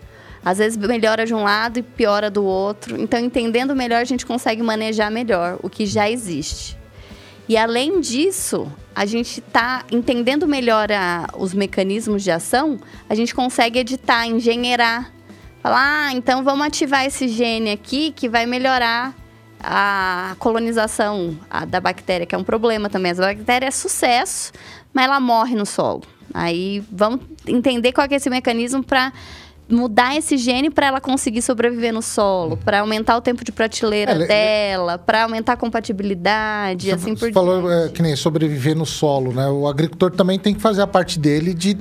Às 0.44 0.58
vezes 0.58 0.76
melhora 0.76 1.24
de 1.24 1.32
um 1.32 1.44
lado 1.44 1.78
e 1.78 1.82
piora 1.82 2.28
do 2.28 2.44
outro. 2.44 3.00
Então, 3.00 3.18
entendendo 3.20 3.76
melhor, 3.76 4.00
a 4.00 4.04
gente 4.04 4.26
consegue 4.26 4.60
manejar 4.60 5.08
melhor 5.10 5.58
o 5.62 5.70
que 5.70 5.86
já 5.86 6.10
existe. 6.10 6.76
E 7.52 7.56
além 7.58 8.00
disso, 8.00 8.66
a 8.94 9.04
gente 9.04 9.40
está 9.40 9.84
entendendo 9.92 10.46
melhor 10.48 10.90
a- 10.90 11.28
os 11.36 11.52
mecanismos 11.52 12.22
de 12.22 12.30
ação, 12.30 12.80
a 13.10 13.14
gente 13.14 13.34
consegue 13.34 13.78
editar, 13.78 14.26
engenheirar. 14.26 15.12
Falar, 15.62 16.06
ah, 16.06 16.12
então 16.14 16.42
vamos 16.42 16.66
ativar 16.66 17.04
esse 17.04 17.28
gene 17.28 17.70
aqui 17.70 18.10
que 18.10 18.26
vai 18.26 18.46
melhorar 18.46 19.14
a 19.62 20.34
colonização 20.38 21.38
a, 21.50 21.66
da 21.66 21.78
bactéria, 21.78 22.24
que 22.24 22.34
é 22.34 22.38
um 22.38 22.42
problema 22.42 22.88
também. 22.88 23.12
A 23.12 23.16
bactéria 23.16 23.66
é 23.66 23.70
sucesso, 23.70 24.50
mas 24.90 25.04
ela 25.04 25.20
morre 25.20 25.54
no 25.54 25.66
solo. 25.66 26.00
Aí 26.32 26.82
vamos 26.90 27.20
entender 27.46 27.92
qual 27.92 28.06
é 28.10 28.14
esse 28.14 28.30
mecanismo 28.30 28.82
para 28.82 29.12
mudar 29.72 30.14
esse 30.16 30.36
gene 30.36 30.68
para 30.70 30.86
ela 30.86 31.00
conseguir 31.00 31.40
sobreviver 31.42 31.92
no 31.92 32.02
solo, 32.02 32.56
para 32.58 32.80
aumentar 32.80 33.16
o 33.16 33.20
tempo 33.20 33.42
de 33.44 33.50
prateleira 33.50 34.12
É, 34.12 34.26
dela, 34.26 34.98
para 34.98 35.22
aumentar 35.24 35.54
a 35.54 35.56
compatibilidade, 35.56 36.88
e 36.88 36.92
assim 36.92 37.16
Você 37.16 37.26
por 37.26 37.32
falou 37.32 37.62
diante. 37.62 37.88
é, 37.88 37.92
que 37.92 38.02
nem 38.02 38.14
sobreviver 38.14 38.76
no 38.76 38.84
solo, 38.86 39.32
né? 39.32 39.48
O 39.48 39.66
agricultor 39.66 40.10
também 40.10 40.38
tem 40.38 40.54
que 40.54 40.60
fazer 40.60 40.82
a 40.82 40.86
parte 40.86 41.18
dele 41.18 41.54
de 41.54 41.74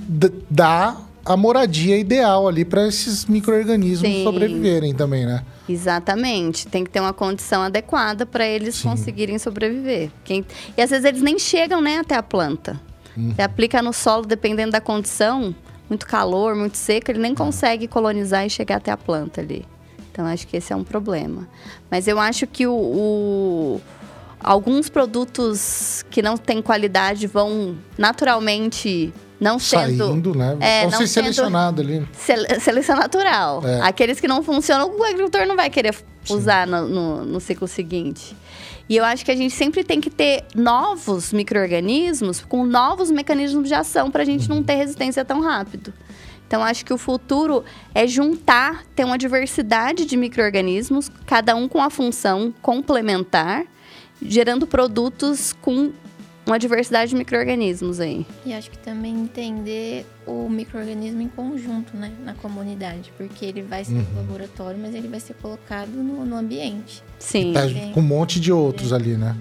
dar 0.50 1.10
a 1.24 1.38
moradia 1.38 1.98
ideal 1.98 2.48
ali 2.48 2.66
para 2.66 2.88
esses 2.88 3.26
micro-organismos 3.26 4.10
Sim. 4.10 4.24
sobreviverem 4.24 4.94
também, 4.96 5.26
né? 5.26 5.44
Exatamente. 5.70 6.68
Tem 6.68 6.84
que 6.84 6.90
ter 6.90 7.00
uma 7.00 7.14
condição 7.14 7.62
adequada 7.62 8.26
para 8.26 8.46
eles 8.48 8.82
conseguirem 8.82 9.38
sobreviver. 9.38 10.10
Quem- 10.24 10.46
E 10.78 10.82
às 10.82 10.90
vezes 10.90 11.06
eles 11.06 11.22
nem 11.22 11.38
chegam 11.38 11.80
né, 11.82 11.98
até 12.00 12.16
a 12.16 12.24
planta. 12.24 12.80
Você 13.16 13.42
aplica 13.42 13.82
no 13.82 13.92
solo, 13.92 14.26
dependendo 14.26 14.72
da 14.72 14.80
condição, 14.82 15.54
muito 15.92 16.08
calor, 16.08 16.56
muito 16.56 16.78
seco, 16.78 17.12
ele 17.12 17.20
nem 17.20 17.36
consegue 17.36 17.86
colonizar 17.86 18.46
e 18.46 18.50
chegar 18.50 18.78
até 18.78 18.92
a 18.92 18.96
planta 18.98 19.42
ali. 19.42 19.66
Então 20.10 20.26
acho 20.26 20.48
que 20.48 20.56
esse 20.56 20.72
é 20.72 20.76
um 20.76 20.86
problema. 20.86 21.46
Mas 21.90 22.08
eu 22.08 22.18
acho 22.18 22.48
que 22.48 22.66
o, 22.66 22.72
o- 22.74 23.82
alguns 24.40 24.88
produtos 24.90 26.06
que 26.10 26.22
não 26.22 26.38
têm 26.38 26.62
qualidade 26.62 27.28
vão 27.28 27.76
naturalmente 27.98 29.14
não 29.40 29.58
sendo 29.60 29.98
Saindo, 30.08 30.36
né? 30.36 30.56
É, 30.62 30.82
Vão 30.84 30.92
não 30.92 31.00
ser 31.00 31.08
selecionados 31.08 31.84
ali. 31.86 32.08
Sele- 32.14 32.60
seleção 32.62 32.96
natural. 32.96 33.62
É. 33.66 33.82
Aqueles 33.82 34.20
que 34.20 34.28
não 34.30 34.42
funcionam, 34.44 34.96
o 34.98 35.04
agricultor 35.04 35.46
não 35.46 35.56
vai 35.58 35.70
querer 35.70 35.94
usar 36.30 36.66
no, 36.68 36.88
no- 36.88 37.26
no 37.26 37.40
ciclo 37.42 37.68
seguinte. 37.68 38.34
E 38.92 38.98
eu 38.98 39.06
acho 39.06 39.24
que 39.24 39.32
a 39.32 39.36
gente 39.38 39.56
sempre 39.56 39.86
tem 39.86 40.02
que 40.02 40.10
ter 40.10 40.44
novos 40.54 41.32
micro-organismos 41.32 42.42
com 42.42 42.66
novos 42.66 43.10
mecanismos 43.10 43.66
de 43.70 43.74
ação 43.74 44.12
para 44.12 44.24
a 44.24 44.26
gente 44.26 44.50
não 44.50 44.62
ter 44.62 44.76
resistência 44.76 45.24
tão 45.24 45.40
rápido. 45.40 45.94
Então, 46.46 46.62
acho 46.62 46.84
que 46.84 46.92
o 46.92 46.98
futuro 46.98 47.64
é 47.96 48.06
juntar, 48.06 48.84
ter 48.94 49.06
uma 49.06 49.18
diversidade 49.18 50.04
de 50.04 50.18
micro-organismos, 50.18 51.10
cada 51.26 51.56
um 51.56 51.70
com 51.70 51.82
a 51.82 51.90
função 51.90 52.54
complementar, 52.62 53.64
gerando 54.22 54.68
produtos 54.68 55.54
com 55.54 55.94
uma 56.46 56.58
diversidade 56.58 57.12
de 57.12 57.16
micro-organismos 57.16 58.00
aí. 58.00 58.26
E 58.46 58.54
acho 58.54 58.70
que 58.72 58.78
também 58.78 59.14
entender 59.14 60.06
o 60.26 60.50
microorganismo 60.50 61.22
em 61.22 61.28
conjunto, 61.28 61.96
né, 61.96 62.12
na 62.24 62.34
comunidade, 62.34 63.12
porque 63.18 63.46
ele 63.46 63.62
vai 63.62 63.84
ser 63.84 63.94
no 63.94 64.16
laboratório, 64.16 64.80
mas 64.82 64.96
ele 64.96 65.08
vai 65.08 65.20
ser 65.20 65.36
colocado 65.36 65.90
no, 65.90 66.26
no 66.26 66.36
ambiente. 66.36 67.04
Sim. 67.20 67.54
Tá 67.54 67.62
com 67.94 68.00
um 68.00 68.04
monte 68.04 68.40
de 68.40 68.52
outros 68.52 68.92
ali, 68.92 69.16
né? 69.16 69.36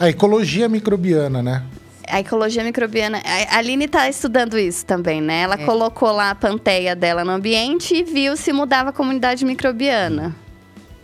A 0.00 0.08
ecologia 0.08 0.68
microbiana, 0.68 1.42
né? 1.42 1.64
A 2.06 2.20
ecologia 2.20 2.64
microbiana. 2.64 3.20
A 3.24 3.56
a 3.56 3.58
Aline 3.58 3.84
está 3.84 4.08
estudando 4.08 4.58
isso 4.58 4.86
também, 4.86 5.20
né? 5.20 5.42
Ela 5.42 5.58
colocou 5.58 6.10
lá 6.10 6.30
a 6.30 6.34
panteia 6.34 6.96
dela 6.96 7.24
no 7.24 7.32
ambiente 7.32 7.94
e 7.94 8.02
viu 8.02 8.36
se 8.36 8.52
mudava 8.52 8.90
a 8.90 8.92
comunidade 8.92 9.44
microbiana. 9.44 10.34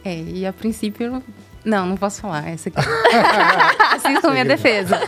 É, 0.05 0.20
e 0.20 0.47
a 0.47 0.53
princípio. 0.53 1.22
Não, 1.64 1.86
não 1.86 1.96
posso 1.96 2.20
falar. 2.20 2.48
Essa 2.48 2.68
aqui. 2.68 2.78
Assistam 3.96 4.30
minha 4.32 4.44
defesa. 4.44 5.00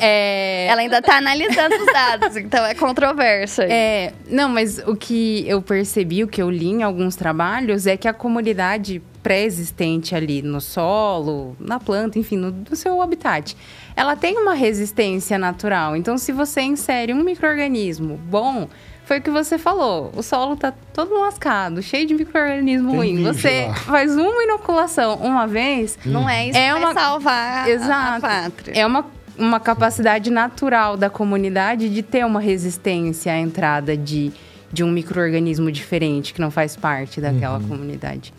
É, 0.00 0.66
Ela 0.68 0.80
ainda 0.80 0.98
está 0.98 1.18
analisando 1.18 1.76
os 1.76 1.86
dados, 1.86 2.36
então 2.36 2.64
é 2.64 2.74
controverso. 2.74 3.62
É, 3.62 4.12
não, 4.28 4.48
mas 4.48 4.78
o 4.86 4.96
que 4.96 5.46
eu 5.46 5.60
percebi, 5.60 6.24
o 6.24 6.28
que 6.28 6.40
eu 6.40 6.50
li 6.50 6.68
em 6.68 6.82
alguns 6.82 7.14
trabalhos, 7.14 7.86
é 7.86 7.96
que 7.96 8.08
a 8.08 8.12
comunidade 8.14 9.02
pré-existente 9.22 10.14
ali 10.14 10.40
no 10.40 10.60
solo, 10.60 11.56
na 11.60 11.78
planta, 11.78 12.18
enfim, 12.18 12.36
no, 12.36 12.50
no 12.50 12.76
seu 12.76 13.02
habitat, 13.02 13.54
ela 13.94 14.16
tem 14.16 14.38
uma 14.38 14.54
resistência 14.54 15.38
natural. 15.38 15.96
Então, 15.96 16.16
se 16.16 16.32
você 16.32 16.62
insere 16.62 17.12
um 17.12 17.22
microorganismo 17.22 18.16
bom, 18.16 18.68
foi 19.08 19.18
o 19.20 19.22
que 19.22 19.30
você 19.30 19.56
falou, 19.56 20.12
o 20.14 20.22
solo 20.22 20.54
tá 20.54 20.70
todo 20.92 21.18
lascado, 21.18 21.82
cheio 21.82 22.06
de 22.06 22.12
microorganismo 22.12 22.92
ruim. 22.94 23.22
Você 23.24 23.64
lá. 23.66 23.74
faz 23.74 24.14
uma 24.14 24.42
inoculação 24.44 25.14
uma 25.16 25.46
vez, 25.46 25.98
Não 26.04 26.28
é 26.28 26.48
isso 26.48 26.58
É 26.58 26.68
que 26.72 26.78
uma- 26.78 26.92
vai 26.92 27.02
salvar 27.02 27.64
a- 27.66 27.70
Exato. 27.70 28.26
a 28.26 28.28
pátria. 28.28 28.72
É 28.78 28.86
uma, 28.86 29.06
uma 29.38 29.58
capacidade 29.58 30.30
natural 30.30 30.94
da 30.94 31.08
comunidade 31.08 31.88
de 31.88 32.02
ter 32.02 32.26
uma 32.26 32.38
resistência 32.38 33.32
à 33.32 33.38
entrada 33.38 33.96
de, 33.96 34.30
de 34.70 34.84
um 34.84 34.90
microorganismo 34.90 35.72
diferente 35.72 36.34
que 36.34 36.40
não 36.40 36.50
faz 36.50 36.76
parte 36.76 37.18
daquela 37.18 37.58
comunidade. 37.60 38.34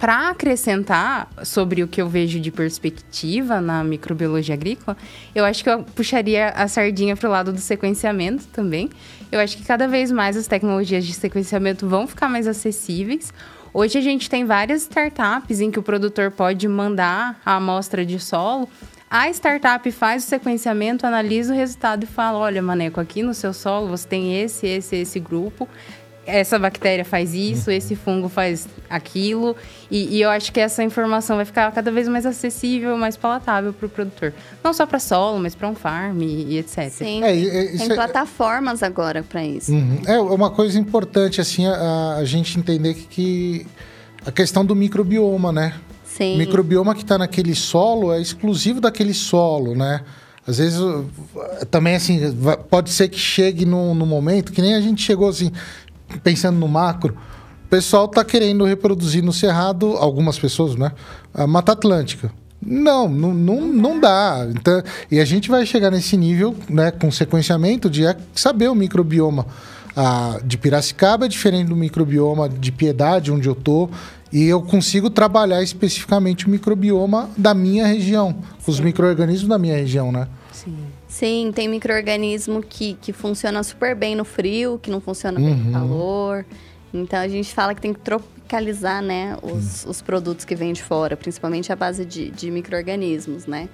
Para 0.00 0.30
acrescentar 0.30 1.28
sobre 1.44 1.82
o 1.82 1.88
que 1.88 2.00
eu 2.02 2.08
vejo 2.08 2.40
de 2.40 2.50
perspectiva 2.50 3.60
na 3.60 3.84
microbiologia 3.84 4.54
agrícola, 4.54 4.96
eu 5.34 5.44
acho 5.44 5.62
que 5.62 5.70
eu 5.70 5.84
puxaria 5.84 6.48
a 6.48 6.66
sardinha 6.66 7.14
para 7.16 7.28
o 7.28 7.32
lado 7.32 7.52
do 7.52 7.60
sequenciamento 7.60 8.44
também. 8.48 8.90
Eu 9.34 9.40
acho 9.40 9.56
que 9.56 9.64
cada 9.64 9.88
vez 9.88 10.12
mais 10.12 10.36
as 10.36 10.46
tecnologias 10.46 11.04
de 11.04 11.12
sequenciamento 11.12 11.88
vão 11.88 12.06
ficar 12.06 12.28
mais 12.28 12.46
acessíveis. 12.46 13.34
Hoje 13.72 13.98
a 13.98 14.00
gente 14.00 14.30
tem 14.30 14.44
várias 14.44 14.82
startups 14.82 15.60
em 15.60 15.72
que 15.72 15.78
o 15.80 15.82
produtor 15.82 16.30
pode 16.30 16.68
mandar 16.68 17.40
a 17.44 17.56
amostra 17.56 18.06
de 18.06 18.20
solo. 18.20 18.68
A 19.10 19.28
startup 19.30 19.90
faz 19.90 20.22
o 20.22 20.28
sequenciamento, 20.28 21.04
analisa 21.04 21.52
o 21.52 21.56
resultado 21.56 22.04
e 22.04 22.06
fala: 22.06 22.38
olha, 22.38 22.62
Maneco, 22.62 23.00
aqui 23.00 23.24
no 23.24 23.34
seu 23.34 23.52
solo 23.52 23.88
você 23.88 24.06
tem 24.06 24.40
esse, 24.40 24.68
esse, 24.68 24.94
esse 24.94 25.18
grupo. 25.18 25.68
Essa 26.26 26.58
bactéria 26.58 27.04
faz 27.04 27.34
isso, 27.34 27.70
esse 27.70 27.94
fungo 27.94 28.28
faz 28.28 28.66
aquilo. 28.88 29.54
E, 29.90 30.16
e 30.16 30.22
eu 30.22 30.30
acho 30.30 30.50
que 30.52 30.58
essa 30.60 30.82
informação 30.82 31.36
vai 31.36 31.44
ficar 31.44 31.70
cada 31.72 31.90
vez 31.90 32.08
mais 32.08 32.24
acessível, 32.24 32.96
mais 32.96 33.16
palatável 33.16 33.72
para 33.72 33.86
o 33.86 33.88
produtor. 33.88 34.32
Não 34.62 34.72
só 34.72 34.86
para 34.86 34.98
solo, 34.98 35.38
mas 35.38 35.54
para 35.54 35.68
um 35.68 35.74
farm 35.74 36.22
e, 36.22 36.54
e 36.54 36.58
etc. 36.58 36.90
Sim. 36.90 37.22
É, 37.22 37.34
e- 37.34 37.44
e- 37.44 37.74
isso 37.74 37.78
Tem 37.84 37.92
é- 37.92 37.94
plataformas 37.94 38.82
agora 38.82 39.22
para 39.22 39.44
isso. 39.44 39.72
Uhum. 39.72 40.00
É 40.06 40.18
uma 40.18 40.50
coisa 40.50 40.78
importante, 40.78 41.40
assim, 41.40 41.66
a, 41.66 42.16
a 42.18 42.24
gente 42.24 42.58
entender 42.58 42.94
que, 42.94 43.06
que 43.06 43.66
a 44.26 44.32
questão 44.32 44.64
do 44.64 44.74
microbioma, 44.74 45.52
né? 45.52 45.74
Sim. 46.04 46.36
O 46.36 46.38
microbioma 46.38 46.94
que 46.94 47.02
está 47.02 47.18
naquele 47.18 47.54
solo 47.54 48.12
é 48.12 48.20
exclusivo 48.20 48.80
daquele 48.80 49.12
solo, 49.12 49.74
né? 49.74 50.00
Às 50.46 50.58
vezes, 50.58 50.78
também 51.70 51.94
assim, 51.96 52.20
pode 52.68 52.90
ser 52.90 53.08
que 53.08 53.18
chegue 53.18 53.64
no, 53.64 53.94
no 53.94 54.04
momento, 54.04 54.52
que 54.52 54.60
nem 54.60 54.74
a 54.74 54.80
gente 54.80 55.02
chegou 55.02 55.28
assim, 55.30 55.50
pensando 56.22 56.58
no 56.58 56.68
macro, 56.68 57.16
o 57.64 57.68
pessoal 57.68 58.06
está 58.06 58.24
querendo 58.24 58.64
reproduzir 58.64 59.22
no 59.22 59.32
Cerrado, 59.32 59.96
algumas 59.96 60.38
pessoas, 60.38 60.76
né? 60.76 60.92
A 61.32 61.46
Mata 61.46 61.72
Atlântica. 61.72 62.30
Não, 62.64 63.08
não, 63.08 63.34
não, 63.34 63.60
não 63.60 64.00
dá. 64.00 64.46
Então, 64.50 64.82
e 65.10 65.20
a 65.20 65.24
gente 65.24 65.50
vai 65.50 65.66
chegar 65.66 65.90
nesse 65.90 66.16
nível, 66.16 66.56
né, 66.68 66.90
com 66.90 67.10
sequenciamento, 67.10 67.90
de 67.90 68.06
é 68.06 68.16
saber 68.34 68.68
o 68.68 68.74
microbioma 68.74 69.46
ah, 69.96 70.40
de 70.44 70.58
Piracicaba 70.58 71.26
é 71.26 71.28
diferente 71.28 71.68
do 71.68 71.76
microbioma 71.76 72.48
de 72.48 72.72
Piedade, 72.72 73.30
onde 73.30 73.48
eu 73.48 73.54
tô, 73.54 73.88
e 74.32 74.44
eu 74.44 74.60
consigo 74.60 75.08
trabalhar 75.08 75.62
especificamente 75.62 76.46
o 76.46 76.50
microbioma 76.50 77.30
da 77.36 77.54
minha 77.54 77.86
região, 77.86 78.36
os 78.66 78.80
micro-organismos 78.80 79.48
da 79.48 79.58
minha 79.58 79.76
região, 79.76 80.10
né? 80.10 80.26
Sim. 80.52 80.76
Sim, 81.14 81.52
tem 81.54 81.68
micro-organismo 81.68 82.60
que, 82.60 82.94
que 82.94 83.12
funciona 83.12 83.62
super 83.62 83.94
bem 83.94 84.16
no 84.16 84.24
frio, 84.24 84.80
que 84.82 84.90
não 84.90 85.00
funciona 85.00 85.38
bem 85.38 85.50
Uhum. 85.50 85.64
no 85.66 85.72
calor. 85.72 86.44
Então 86.92 87.20
a 87.20 87.28
gente 87.28 87.54
fala 87.54 87.72
que 87.72 87.80
tem 87.80 87.92
que 87.92 88.00
tropicalizar, 88.00 89.00
né, 89.00 89.38
os, 89.40 89.84
os 89.86 90.02
produtos 90.02 90.44
que 90.44 90.56
vêm 90.56 90.72
de 90.72 90.82
fora, 90.82 91.16
principalmente 91.16 91.72
a 91.72 91.76
base 91.76 92.04
de, 92.04 92.30
de 92.32 92.50
micro-organismos, 92.50 93.46
né? 93.46 93.68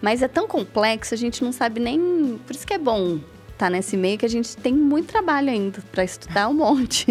Mas 0.00 0.22
é 0.22 0.28
tão 0.28 0.46
complexo, 0.46 1.12
a 1.12 1.16
gente 1.16 1.42
não 1.42 1.50
sabe 1.50 1.80
nem. 1.80 2.38
Por 2.46 2.54
isso 2.54 2.64
que 2.64 2.74
é 2.74 2.78
bom 2.78 3.18
estar 3.56 3.70
nesse 3.70 3.96
meio 3.96 4.18
que 4.18 4.26
a 4.26 4.28
gente 4.28 4.56
tem 4.56 4.72
muito 4.72 5.08
trabalho 5.08 5.50
ainda 5.50 5.82
para 5.90 6.04
estudar 6.04 6.48
um 6.48 6.54
monte. 6.54 7.06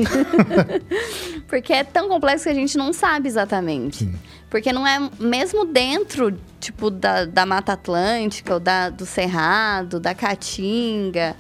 Porque 1.48 1.74
é 1.74 1.84
tão 1.84 2.08
complexo 2.08 2.46
que 2.46 2.50
a 2.50 2.54
gente 2.54 2.78
não 2.78 2.94
sabe 2.94 3.28
exatamente. 3.28 4.08
Porque 4.50 4.72
não 4.72 4.88
é 4.88 5.10
mesmo 5.20 5.66
dentro, 5.66 6.38
tipo, 6.60 6.90
da, 6.90 7.26
da 7.26 7.46
Mata 7.46 7.74
Atlântica, 7.74 8.54
ou 8.54 8.60
da, 8.60 8.90
do 8.90 9.06
Cerrado, 9.06 10.00
da 10.00 10.14
Caatinga. 10.14 11.36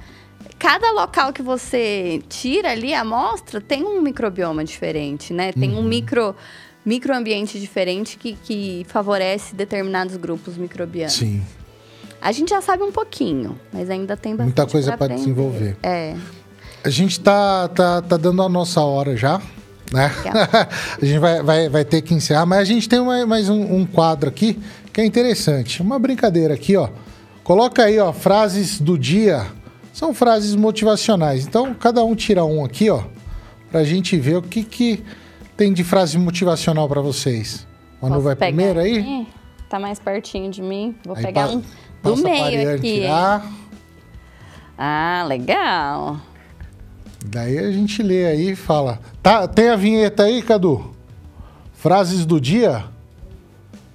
Cada 0.57 0.91
local 0.91 1.31
que 1.31 1.41
você 1.41 2.21
tira 2.27 2.71
ali 2.71 2.93
a 2.93 3.01
amostra 3.01 3.61
tem 3.61 3.83
um 3.83 4.01
microbioma 4.01 4.63
diferente, 4.63 5.33
né? 5.33 5.53
Tem 5.53 5.75
um 5.75 5.83
micro 5.83 6.35
microambiente 6.85 7.59
diferente 7.59 8.15
que, 8.15 8.33
que 8.33 8.85
favorece 8.87 9.55
determinados 9.55 10.15
grupos 10.17 10.55
microbianos. 10.55 11.13
Sim. 11.13 11.43
A 12.25 12.31
gente 12.31 12.49
já 12.49 12.59
sabe 12.59 12.81
um 12.81 12.91
pouquinho, 12.91 13.55
mas 13.71 13.87
ainda 13.87 14.17
tem 14.17 14.31
bastante 14.35 14.45
Muita 14.57 14.65
coisa 14.71 14.97
para 14.97 15.13
desenvolver. 15.13 15.77
É. 15.83 16.15
A 16.83 16.89
gente 16.89 17.19
tá, 17.19 17.67
tá, 17.67 18.01
tá 18.01 18.17
dando 18.17 18.41
a 18.41 18.49
nossa 18.49 18.81
hora 18.81 19.15
já, 19.15 19.39
né? 19.91 20.11
a 20.99 21.05
gente 21.05 21.19
vai, 21.19 21.43
vai, 21.43 21.69
vai 21.69 21.85
ter 21.85 22.01
que 22.01 22.15
encerrar, 22.15 22.47
mas 22.47 22.59
a 22.61 22.63
gente 22.65 22.89
tem 22.89 22.99
uma- 22.99 23.27
mais 23.27 23.47
um, 23.47 23.61
um 23.75 23.85
quadro 23.85 24.27
aqui 24.27 24.59
que 24.91 25.01
é 25.01 25.05
interessante. 25.05 25.83
Uma 25.83 25.99
brincadeira 25.99 26.55
aqui, 26.55 26.75
ó. 26.75 26.89
Coloca 27.43 27.83
aí, 27.83 27.99
ó, 27.99 28.11
frases 28.11 28.81
do 28.81 28.97
dia. 28.97 29.45
São 29.93 30.11
frases 30.11 30.55
motivacionais. 30.55 31.45
Então, 31.45 31.75
cada 31.75 32.03
um 32.03 32.15
tira 32.15 32.43
um 32.43 32.65
aqui, 32.65 32.89
ó, 32.89 33.03
pra 33.71 33.83
gente 33.83 34.17
ver 34.17 34.37
o 34.37 34.41
que, 34.41 34.63
que 34.63 35.03
tem 35.55 35.71
de 35.71 35.83
frase 35.83 36.17
motivacional 36.17 36.87
para 36.89 37.01
vocês. 37.01 37.67
Manu 38.01 38.15
Posso 38.15 38.25
vai 38.25 38.35
primeiro 38.35 38.79
aí? 38.79 39.27
Tá 39.69 39.79
mais 39.79 39.99
pertinho 39.99 40.49
de 40.51 40.61
mim. 40.61 40.95
Vou 41.05 41.15
Aí 41.15 41.23
pegar 41.23 41.47
pa- 41.47 41.53
um 41.53 41.63
do 42.05 42.23
meio 42.23 42.75
aqui. 42.75 43.01
tirar. 43.01 43.45
Ah, 44.77 45.25
legal. 45.27 46.17
Daí 47.25 47.57
a 47.57 47.71
gente 47.71 48.03
lê 48.03 48.25
aí 48.25 48.51
e 48.51 48.55
fala. 48.55 48.99
Tá, 49.23 49.47
tem 49.47 49.69
a 49.69 49.75
vinheta 49.75 50.23
aí, 50.23 50.41
Cadu? 50.41 50.93
Frases 51.73 52.25
do 52.25 52.39
dia? 52.39 52.85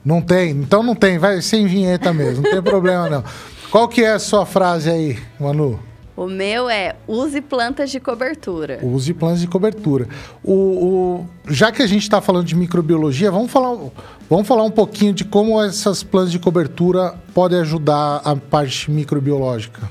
Não 0.05 0.20
tem? 0.20 0.51
Então 0.51 0.82
não 0.82 0.95
tem, 0.95 1.19
vai 1.19 1.41
sem 1.43 1.66
vinheta 1.66 2.12
mesmo, 2.12 2.43
não 2.43 2.51
tem 2.51 2.62
problema 2.62 3.09
não. 3.09 3.24
Qual 3.70 3.87
que 3.87 4.03
é 4.03 4.12
a 4.12 4.19
sua 4.19 4.45
frase 4.47 4.91
aí, 4.91 5.19
Manu? 5.39 5.78
O 6.16 6.27
meu 6.27 6.69
é 6.69 6.97
use 7.09 7.41
plantas 7.41 7.91
de 7.91 7.99
cobertura. 8.01 8.78
Use 8.82 9.15
planos 9.15 9.41
de 9.41 9.47
cobertura. 9.47 10.07
O, 10.45 10.53
o- 10.53 11.27
já 11.49 11.73
que 11.73 11.82
a 11.82 11.87
gente 11.87 12.03
está 12.03 12.20
falando 12.20 12.45
de 12.47 12.55
microbiologia, 12.55 13.31
vamos 13.31 13.51
falar, 13.51 13.77
vamos 14.28 14.47
falar 14.47 14.65
um 14.65 14.70
pouquinho 14.70 15.12
de 15.15 15.24
como 15.24 15.62
essas 15.62 16.03
plantas 16.03 16.31
de 16.32 16.39
cobertura 16.39 17.15
podem 17.32 17.61
ajudar 17.61 18.20
a 18.24 18.37
parte 18.37 18.91
microbiológica. 18.91 19.91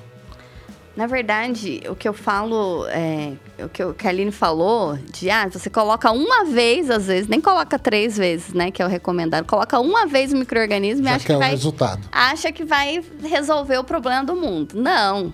Na 0.95 1.07
verdade, 1.07 1.81
o 1.89 1.95
que 1.95 2.09
eu 2.09 2.13
falo, 2.13 2.85
é, 2.89 3.31
o 3.63 3.69
que 3.69 3.93
que 3.93 4.05
a 4.05 4.09
Aline 4.09 4.33
falou, 4.33 4.97
de 5.13 5.29
ah, 5.29 5.47
você 5.47 5.69
coloca 5.69 6.11
uma 6.11 6.43
vez, 6.43 6.89
às 6.91 7.07
vezes, 7.07 7.25
nem 7.29 7.39
coloca 7.39 7.79
três 7.79 8.17
vezes, 8.17 8.53
né? 8.53 8.69
Que 8.69 8.81
é 8.81 8.85
o 8.85 8.89
recomendado. 8.89 9.45
Coloca 9.45 9.79
uma 9.79 10.05
vez 10.05 10.33
o 10.33 10.35
microorganismo 10.35 11.05
e 11.05 11.09
acha 11.09 11.19
que 11.19 11.25
que 11.27 11.31
é 11.31 11.35
o 11.37 11.39
vai 11.39 11.51
resultado. 11.51 12.01
acha 12.11 12.51
que 12.51 12.65
vai 12.65 13.01
resolver 13.23 13.77
o 13.77 13.83
problema 13.85 14.25
do 14.25 14.35
mundo. 14.35 14.73
Não. 14.75 15.33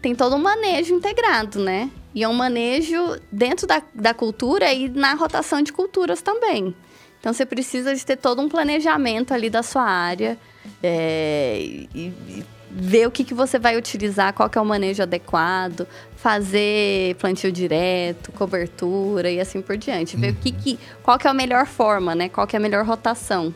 Tem 0.00 0.14
todo 0.14 0.36
um 0.36 0.38
manejo 0.38 0.94
integrado, 0.94 1.58
né? 1.58 1.90
E 2.14 2.22
é 2.22 2.28
um 2.28 2.34
manejo 2.34 3.18
dentro 3.30 3.66
da, 3.66 3.82
da 3.94 4.14
cultura 4.14 4.72
e 4.72 4.88
na 4.88 5.14
rotação 5.14 5.60
de 5.62 5.72
culturas 5.72 6.22
também. 6.22 6.74
Então 7.20 7.32
você 7.32 7.44
precisa 7.44 7.94
de 7.94 8.04
ter 8.06 8.16
todo 8.16 8.40
um 8.40 8.48
planejamento 8.48 9.34
ali 9.34 9.50
da 9.50 9.62
sua 9.62 9.82
área 9.82 10.38
é, 10.82 11.58
e, 11.60 11.88
e 11.94 12.44
ver 12.70 13.06
o 13.06 13.10
que, 13.10 13.24
que 13.24 13.34
você 13.34 13.58
vai 13.58 13.76
utilizar, 13.76 14.32
qual 14.32 14.50
que 14.50 14.58
é 14.58 14.60
o 14.60 14.64
manejo 14.64 15.02
adequado, 15.02 15.86
fazer 16.14 17.16
plantio 17.16 17.50
direto, 17.50 18.30
cobertura 18.32 19.30
e 19.30 19.40
assim 19.40 19.62
por 19.62 19.76
diante. 19.76 20.16
Ver 20.16 20.32
o 20.32 20.36
que, 20.36 20.52
que 20.52 20.78
qual 21.02 21.18
que 21.18 21.26
é 21.26 21.30
a 21.30 21.34
melhor 21.34 21.66
forma, 21.66 22.14
né? 22.14 22.28
Qual 22.28 22.46
que 22.46 22.54
é 22.54 22.58
a 22.58 22.62
melhor 22.62 22.84
rotação. 22.84 23.54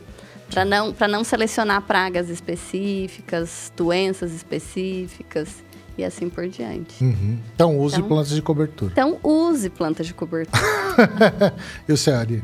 Para 0.50 0.64
não, 0.64 0.92
pra 0.92 1.06
não 1.06 1.22
selecionar 1.22 1.82
pragas 1.82 2.28
específicas, 2.28 3.72
doenças 3.76 4.32
específicas 4.32 5.62
e 5.98 6.04
assim 6.04 6.28
por 6.28 6.48
diante. 6.48 7.02
Uhum. 7.04 7.38
Então 7.54 7.78
use 7.78 7.96
Então- 7.96 8.08
plantas 8.08 8.30
de 8.30 8.42
cobertura. 8.42 8.92
Então, 8.92 9.18
use 9.22 9.68
plantas 9.70 10.06
de 10.06 10.14
cobertura. 10.14 10.62
Eu 11.86 11.96
sei, 11.96 12.14
Ari. 12.14 12.42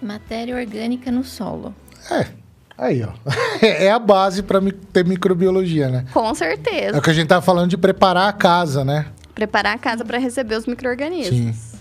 Matéria 0.00 0.54
orgânica 0.56 1.10
no 1.10 1.24
solo. 1.24 1.74
É, 2.10 2.26
aí 2.76 3.02
ó. 3.02 3.08
É 3.60 3.90
a 3.90 3.98
base 3.98 4.42
para 4.42 4.60
ter 4.92 5.04
microbiologia, 5.04 5.88
né? 5.88 6.04
Com 6.12 6.30
É 6.30 6.34
certeza. 6.34 6.98
o 6.98 7.02
que 7.02 7.10
a 7.10 7.12
gente 7.12 7.28
tá 7.28 7.40
falando 7.42 7.70
de 7.70 7.76
preparar 7.76 8.28
a 8.28 8.32
casa, 8.32 8.84
né? 8.84 9.06
Preparar 9.34 9.74
a 9.74 9.78
casa 9.78 10.04
para 10.04 10.18
receber 10.18 10.56
os 10.56 10.66
micro-organismos 10.66 11.74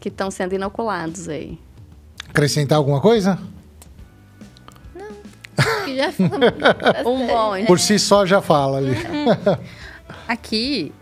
que 0.00 0.08
estão 0.08 0.30
sendo 0.30 0.54
inoculados 0.54 1.28
aí. 1.28 1.58
Acrescentar 2.28 2.78
alguma 2.78 3.00
coisa? 3.00 3.38
Que 5.84 5.96
já 5.96 6.12
Um 7.06 7.26
monte. 7.26 7.66
Por 7.66 7.78
si 7.80 7.98
só 7.98 8.26
já 8.26 8.40
fala 8.42 8.78
ali. 8.78 8.90
Aqui, 10.28 10.92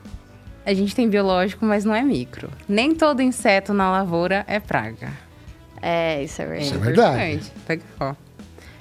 a 0.66 0.74
gente 0.74 0.94
tem 0.94 1.08
biológico, 1.08 1.64
mas 1.64 1.84
não 1.84 1.94
é 1.94 2.02
micro. 2.02 2.50
Nem 2.68 2.94
todo 2.94 3.22
inseto 3.22 3.72
na 3.72 3.90
lavoura 3.90 4.44
é 4.46 4.58
praga. 4.60 5.10
É, 5.80 6.22
isso 6.24 6.40
é 6.40 6.46
verdade. 6.46 6.66
Isso 6.66 6.74
é 6.74 6.78
verdade. 6.78 7.32
importante. 7.34 7.52
Pega, 7.66 7.82
ó. 8.00 8.14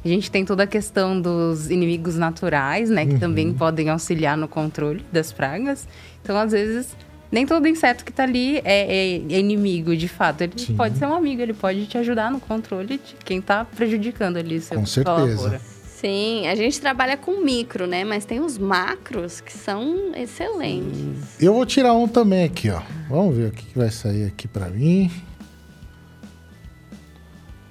A 0.06 0.08
gente 0.08 0.30
tem 0.30 0.44
toda 0.44 0.64
a 0.64 0.68
questão 0.68 1.20
dos 1.20 1.70
inimigos 1.70 2.18
naturais, 2.18 2.90
né? 2.90 3.06
Que 3.06 3.14
Uhum. 3.14 3.20
também 3.20 3.54
podem 3.54 3.90
auxiliar 3.90 4.36
no 4.38 4.48
controle 4.50 5.04
das 5.12 5.32
pragas. 5.32 5.88
Então, 6.22 6.38
às 6.38 6.52
vezes, 6.52 6.94
nem 7.32 7.46
todo 7.46 7.68
inseto 7.70 8.04
que 8.04 8.12
tá 8.12 8.24
ali 8.24 8.58
é, 8.58 8.64
é- 8.66 9.16
é 9.16 9.40
inimigo, 9.40 9.96
de 9.96 10.10
fato. 10.10 10.42
Ele 10.42 10.54
Sim. 10.58 10.76
pode 10.76 10.98
ser 10.98 11.06
um 11.06 11.14
amigo, 11.16 11.42
ele 11.42 11.54
pode 11.54 11.86
te 11.86 11.98
ajudar 11.98 12.30
no 12.32 12.40
controle 12.42 12.98
de 12.98 13.16
quem 13.24 13.42
tá 13.42 13.64
prejudicando 13.64 14.36
ali 14.38 14.60
seu, 14.60 14.78
Com 14.78 14.86
certeza. 14.86 15.18
lavoura. 15.26 15.62
Sim, 16.04 16.48
a 16.48 16.56
gente 16.56 16.82
trabalha 16.82 17.16
com 17.16 17.40
micro, 17.42 17.88
né? 17.88 18.04
Mas 18.04 18.26
tem 18.26 18.42
os 18.42 18.58
macros 18.58 19.40
que 19.40 19.54
são 19.54 20.12
excelentes. 20.14 21.40
Eu 21.40 21.54
vou 21.54 21.66
tirar 21.66 21.94
um 21.94 22.10
também 22.10 22.44
aqui, 22.44 22.70
ó. 22.70 22.82
Vamos 23.10 23.38
ver 23.38 23.48
o 23.48 23.52
que 23.52 23.78
vai 23.78 23.90
sair 23.90 24.26
aqui 24.26 24.46
para 24.46 24.68
mim. 24.68 25.10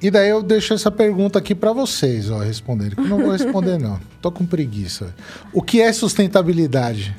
E 0.00 0.10
daí 0.10 0.30
eu 0.30 0.42
deixo 0.42 0.72
essa 0.72 0.90
pergunta 0.90 1.38
aqui 1.38 1.54
para 1.54 1.74
vocês, 1.74 2.30
ó, 2.30 2.38
responderem. 2.38 2.94
que 2.94 3.00
Eu 3.02 3.04
não 3.08 3.18
vou 3.20 3.32
responder 3.32 3.76
não. 3.78 4.00
Tô 4.22 4.32
com 4.32 4.46
preguiça. 4.46 5.14
O 5.52 5.60
que 5.60 5.82
é 5.82 5.92
sustentabilidade? 5.92 7.14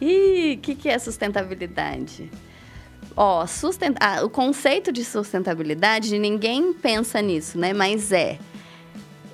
E 0.00 0.54
o 0.56 0.58
que, 0.62 0.76
que 0.76 0.88
é 0.88 0.96
sustentabilidade? 0.98 2.30
Ó, 3.16 3.44
susten- 3.46 3.94
ah, 3.98 4.24
o 4.24 4.30
conceito 4.30 4.92
de 4.92 5.04
sustentabilidade, 5.04 6.16
ninguém 6.20 6.72
pensa 6.72 7.20
nisso, 7.20 7.58
né? 7.58 7.72
Mas 7.72 8.12
é 8.12 8.38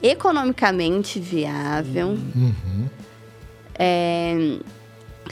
economicamente 0.03 1.21
viável, 1.21 2.09
Uhum. 2.35 2.89
é, 3.79 4.59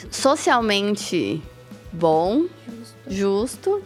socialmente 0.09 1.41
bom, 1.91 2.45
justo 3.07 3.81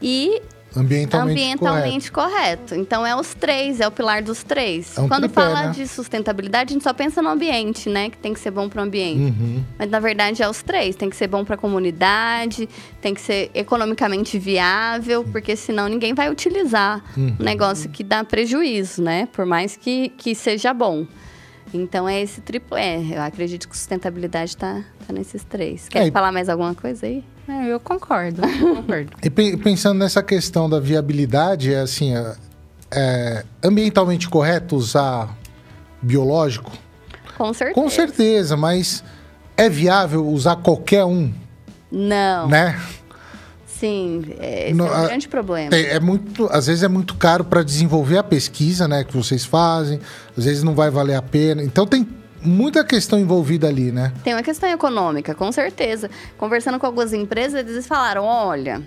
e 0.00 0.42
Ambientalmente, 0.76 1.32
ambientalmente 1.42 2.12
correto. 2.12 2.74
Então 2.74 3.06
é 3.06 3.14
os 3.16 3.34
três, 3.34 3.80
é 3.80 3.86
o 3.88 3.90
pilar 3.90 4.22
dos 4.22 4.42
três. 4.42 4.96
É 4.96 5.00
um 5.00 5.08
Quando 5.08 5.24
tripé, 5.24 5.40
fala 5.40 5.62
né? 5.66 5.70
de 5.70 5.86
sustentabilidade, 5.88 6.70
a 6.70 6.74
gente 6.74 6.82
só 6.82 6.92
pensa 6.92 7.22
no 7.22 7.28
ambiente, 7.28 7.88
né? 7.88 8.10
Que 8.10 8.16
tem 8.18 8.32
que 8.34 8.40
ser 8.40 8.50
bom 8.50 8.68
para 8.68 8.80
o 8.80 8.84
ambiente. 8.84 9.20
Uhum. 9.20 9.64
Mas 9.78 9.90
na 9.90 10.00
verdade 10.00 10.42
é 10.42 10.48
os 10.48 10.62
três. 10.62 10.96
Tem 10.96 11.08
que 11.10 11.16
ser 11.16 11.26
bom 11.28 11.44
para 11.44 11.54
a 11.54 11.58
comunidade, 11.58 12.68
tem 13.00 13.14
que 13.14 13.20
ser 13.20 13.50
economicamente 13.54 14.38
viável, 14.38 15.24
porque 15.24 15.56
senão 15.56 15.88
ninguém 15.88 16.14
vai 16.14 16.30
utilizar 16.30 17.02
Uhum. 17.16 17.36
um 17.40 17.42
negócio 17.44 17.88
que 17.90 18.02
dá 18.04 18.22
prejuízo, 18.24 19.02
né? 19.02 19.28
Por 19.32 19.46
mais 19.46 19.76
que, 19.76 20.10
que 20.16 20.34
seja 20.34 20.72
bom. 20.74 21.06
Então 21.74 22.08
é 22.08 22.20
esse 22.22 22.40
triplé. 22.40 23.00
Eu 23.10 23.20
acredito 23.22 23.68
que 23.68 23.76
sustentabilidade 23.76 24.50
está 24.50 24.82
tá 25.06 25.12
nesses 25.12 25.42
três. 25.44 25.88
Quer 25.88 26.06
É, 26.08 26.10
falar 26.10 26.32
mais 26.32 26.48
alguma 26.48 26.74
coisa 26.74 27.06
aí? 27.06 27.24
É, 27.48 27.66
eu 27.66 27.78
concordo, 27.80 28.42
concordo. 28.58 29.10
E 29.22 29.30
pe- 29.30 29.56
pensando 29.56 29.98
nessa 29.98 30.22
questão 30.22 30.68
da 30.68 30.80
viabilidade, 30.80 31.72
é 31.72 31.80
assim, 31.80 32.14
é, 32.16 32.34
é 32.92 33.44
ambientalmente 33.62 34.28
correto 34.28 34.76
usar 34.76 35.36
biológico? 36.02 36.72
Com 37.36 37.52
certeza. 37.52 37.74
Com 37.80 37.90
certeza, 37.90 38.56
mas 38.56 39.04
é 39.56 39.68
viável 39.68 40.26
usar 40.26 40.56
qualquer 40.56 41.04
um, 41.04 41.32
Não. 41.90 42.48
né? 42.48 42.80
Sim, 43.78 44.22
é, 44.38 44.66
esse 44.68 44.74
Não, 44.74 44.86
é 44.86 44.90
um 44.90 44.94
a- 44.94 45.06
grande 45.06 45.28
problema. 45.28 45.74
É, 45.74 45.94
é 45.96 46.00
muito, 46.00 46.48
às 46.50 46.66
vezes 46.66 46.82
é 46.82 46.88
muito 46.88 47.14
caro 47.16 47.44
para 47.44 47.62
desenvolver 47.62 48.18
a 48.18 48.22
pesquisa, 48.22 48.88
né, 48.88 49.04
que 49.04 49.14
vocês 49.16 49.44
fazem. 49.44 50.00
Às 50.36 50.44
vezes 50.44 50.62
não 50.62 50.74
vai 50.74 50.90
valer 50.90 51.14
a 51.14 51.22
pena. 51.22 51.62
Então 51.62 51.86
tem 51.86 52.06
muita 52.40 52.84
questão 52.84 53.18
envolvida 53.18 53.66
ali, 53.68 53.92
né? 53.92 54.12
Tem 54.24 54.32
uma 54.34 54.42
questão 54.42 54.68
econômica, 54.68 55.34
com 55.34 55.50
certeza. 55.52 56.10
Conversando 56.38 56.78
com 56.78 56.86
algumas 56.86 57.12
empresas, 57.12 57.68
eles 57.68 57.86
falaram: 57.86 58.24
olha, 58.24 58.82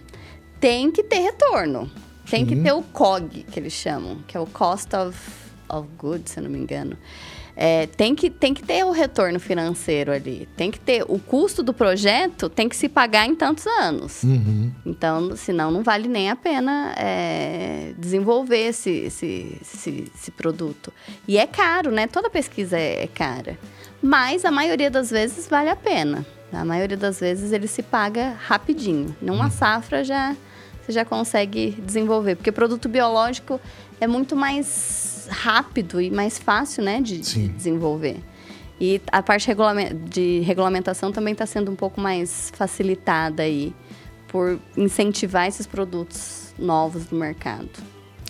tem 0.60 0.92
que 0.92 1.04
ter 1.04 1.20
retorno. 1.20 1.90
Tem 2.30 2.46
que 2.46 2.56
Sim. 2.56 2.62
ter 2.64 2.72
o 2.74 2.84
COG, 2.84 3.44
que 3.52 3.60
eles 3.60 3.74
chamam, 3.74 4.18
que 4.28 4.38
é 4.38 4.40
o 4.40 4.46
Cost 4.46 4.96
of, 4.96 5.18
of 5.68 5.88
Goods, 5.98 6.32
se 6.34 6.40
eu 6.40 6.44
não 6.44 6.50
me 6.52 6.60
engano. 6.60 6.96
É, 7.62 7.88
tem, 7.88 8.16
que, 8.16 8.30
tem 8.30 8.54
que 8.54 8.64
ter 8.64 8.86
o 8.86 8.92
retorno 8.92 9.38
financeiro 9.38 10.14
ali. 10.14 10.48
Tem 10.56 10.72
que 10.72 10.80
ter. 10.80 11.04
O 11.10 11.20
custo 11.20 11.62
do 11.62 11.74
projeto 11.74 12.48
tem 12.48 12.70
que 12.70 12.76
se 12.76 12.88
pagar 12.88 13.26
em 13.26 13.36
tantos 13.36 13.68
anos. 13.68 14.24
Uhum. 14.24 14.72
Então, 14.86 15.36
senão 15.36 15.70
não 15.70 15.84
vale 15.84 16.08
nem 16.08 16.30
a 16.30 16.38
pena 16.38 16.94
é, 16.96 17.92
desenvolver 17.98 18.70
esse, 18.70 18.90
esse, 18.90 19.58
esse, 19.62 20.10
esse 20.16 20.32
produto. 20.32 20.94
E 21.28 21.38
é 21.38 21.46
caro, 21.46 21.92
né? 21.92 22.08
Toda 22.08 22.30
pesquisa 22.30 22.80
é, 22.80 23.04
é 23.04 23.08
cara. 23.08 23.60
Mas 24.02 24.46
a 24.46 24.52
maioria 24.52 24.90
das 24.90 25.12
vezes 25.12 25.46
vale 25.46 25.70
a 25.70 25.76
pena. 25.76 26.26
A 26.54 26.64
maioria 26.64 26.96
das 26.96 27.20
vezes 27.20 27.52
ele 27.52 27.68
se 27.68 27.84
paga 27.84 28.38
rapidinho. 28.40 29.14
Numa 29.22 29.50
safra 29.50 30.02
já 30.02 30.34
você 30.90 30.94
já 30.94 31.06
consegue 31.06 31.72
desenvolver. 31.86 32.36
Porque 32.36 32.52
produto 32.52 32.90
biológico 32.90 33.60
é 34.00 34.08
muito 34.08 34.36
mais 34.36 35.28
rápido 35.30 36.02
e 36.02 36.10
mais 36.10 36.38
fácil, 36.40 36.84
né? 36.84 37.02
De, 37.02 37.20
de 37.20 37.48
desenvolver. 37.50 38.18
E 38.80 39.02
a 39.12 39.22
parte 39.22 39.50
de 40.10 40.40
regulamentação 40.40 41.12
também 41.12 41.34
está 41.34 41.46
sendo 41.46 41.70
um 41.70 41.76
pouco 41.76 42.00
mais 42.00 42.52
facilitada 42.56 43.44
aí 43.44 43.74
por 44.30 44.60
incentivar 44.78 45.48
esses 45.48 45.68
produtos 45.68 46.54
novos 46.58 47.10
no 47.12 47.20
mercado. 47.20 47.70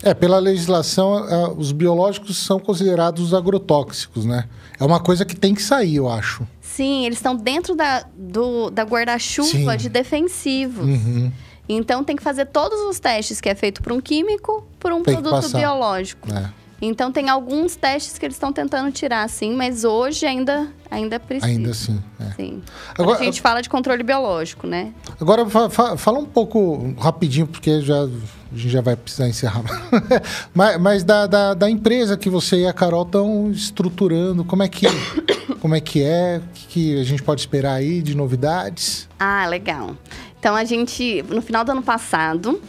É, 0.02 0.14
pela 0.14 0.38
legislação, 0.38 1.56
os 1.58 1.72
biológicos 1.72 2.38
são 2.38 2.58
considerados 2.58 3.34
agrotóxicos, 3.34 4.24
né? 4.24 4.48
É 4.78 4.84
uma 4.84 4.98
coisa 4.98 5.26
que 5.26 5.36
tem 5.36 5.54
que 5.54 5.62
sair, 5.62 5.96
eu 5.96 6.08
acho. 6.08 6.46
Sim, 6.60 7.04
eles 7.04 7.18
estão 7.18 7.36
dentro 7.36 7.74
da, 7.74 8.06
do, 8.16 8.70
da 8.70 8.82
guarda-chuva 8.82 9.76
de 9.76 9.90
defensivos. 9.90 10.86
Uhum. 10.86 11.30
Então 11.76 12.02
tem 12.02 12.16
que 12.16 12.22
fazer 12.22 12.46
todos 12.46 12.80
os 12.80 12.98
testes 12.98 13.40
que 13.40 13.48
é 13.48 13.54
feito 13.54 13.82
por 13.82 13.92
um 13.92 14.00
químico 14.00 14.66
por 14.78 14.92
um 14.92 15.02
Tem 15.02 15.14
produto 15.14 15.48
biológico. 15.56 16.28
É. 16.32 16.50
Então 16.82 17.12
tem 17.12 17.28
alguns 17.28 17.76
testes 17.76 18.18
que 18.18 18.24
eles 18.24 18.36
estão 18.36 18.50
tentando 18.52 18.90
tirar, 18.90 19.28
sim, 19.28 19.54
mas 19.54 19.84
hoje 19.84 20.24
ainda, 20.24 20.68
ainda 20.90 21.20
precisa. 21.20 21.46
Ainda 21.52 21.70
assim. 21.72 22.02
É. 22.18 22.30
Sim. 22.32 22.62
Quando 22.96 23.08
Agora- 23.10 23.20
a 23.20 23.24
gente 23.24 23.40
fala 23.40 23.60
de 23.60 23.68
controle 23.68 24.02
biológico, 24.02 24.66
né? 24.66 24.92
Agora, 25.20 25.44
fa- 25.48 25.96
fala 25.98 26.18
um 26.18 26.24
pouco 26.24 26.94
rapidinho, 26.98 27.46
porque 27.46 27.82
já, 27.82 28.04
a 28.04 28.08
gente 28.56 28.70
já 28.70 28.80
vai 28.80 28.96
precisar 28.96 29.28
encerrar. 29.28 29.62
mas 30.54 30.80
mas 30.80 31.04
da, 31.04 31.26
da, 31.26 31.52
da 31.52 31.68
empresa 31.70 32.16
que 32.16 32.30
você 32.30 32.60
e 32.62 32.66
a 32.66 32.72
Carol 32.72 33.02
estão 33.02 33.50
estruturando, 33.50 34.42
como 34.42 34.62
é 34.62 34.68
que, 34.68 34.86
como 35.60 35.74
é, 35.74 35.80
que 35.80 36.02
é? 36.02 36.38
O 36.42 36.48
que, 36.54 36.66
que 36.66 36.98
a 36.98 37.04
gente 37.04 37.22
pode 37.22 37.42
esperar 37.42 37.74
aí 37.74 38.00
de 38.00 38.16
novidades? 38.16 39.06
Ah, 39.18 39.46
legal. 39.46 39.94
Então 40.40 40.56
a 40.56 40.64
gente, 40.64 41.22
no 41.28 41.42
final 41.42 41.62
do 41.64 41.70
ano 41.70 41.82
passado, 41.82 42.60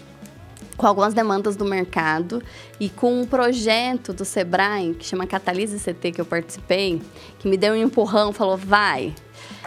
com 0.76 0.86
algumas 0.86 1.14
demandas 1.14 1.56
do 1.56 1.64
mercado 1.64 2.44
e 2.80 2.90
com 2.90 3.22
um 3.22 3.26
projeto 3.26 4.12
do 4.12 4.26
Sebrae, 4.26 4.94
que 4.94 5.06
chama 5.06 5.26
Catalise 5.26 5.80
CT, 5.80 6.12
que 6.12 6.20
eu 6.20 6.26
participei, 6.26 7.02
que 7.40 7.48
me 7.48 7.56
deu 7.56 7.74
um 7.74 7.78
empurrão, 7.78 8.34
falou, 8.34 8.58
vai. 8.58 9.16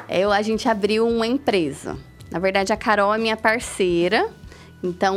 Eu, 0.06 0.30
a 0.30 0.42
gente 0.42 0.68
abriu 0.68 1.08
uma 1.08 1.26
empresa. 1.26 1.96
Na 2.30 2.38
verdade, 2.38 2.74
a 2.74 2.76
Carol 2.76 3.14
é 3.14 3.16
minha 3.16 3.38
parceira. 3.38 4.28
Então, 4.82 5.16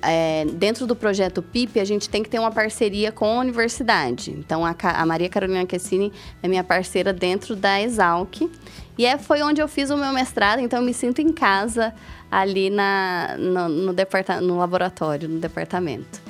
é, 0.00 0.44
dentro 0.44 0.86
do 0.86 0.94
projeto 0.94 1.42
PIP, 1.42 1.80
a 1.80 1.84
gente 1.84 2.08
tem 2.08 2.22
que 2.22 2.30
ter 2.30 2.38
uma 2.38 2.52
parceria 2.52 3.10
com 3.10 3.24
a 3.24 3.40
universidade. 3.40 4.30
Então, 4.30 4.64
a, 4.64 4.76
a 4.80 5.04
Maria 5.04 5.28
Carolina 5.28 5.66
Kessini 5.66 6.12
é 6.40 6.46
minha 6.46 6.62
parceira 6.62 7.12
dentro 7.12 7.56
da 7.56 7.82
Exalc. 7.82 8.48
E 8.98 9.06
é, 9.06 9.16
foi 9.16 9.40
onde 9.42 9.62
eu 9.62 9.68
fiz 9.68 9.90
o 9.90 9.96
meu 9.96 10.12
mestrado, 10.12 10.58
então 10.58 10.80
eu 10.80 10.84
me 10.84 10.92
sinto 10.92 11.20
em 11.20 11.32
casa 11.32 11.94
ali 12.28 12.68
na, 12.68 13.36
no, 13.38 13.68
no, 13.68 13.94
no 14.42 14.58
laboratório, 14.58 15.28
no 15.28 15.38
departamento. 15.38 16.20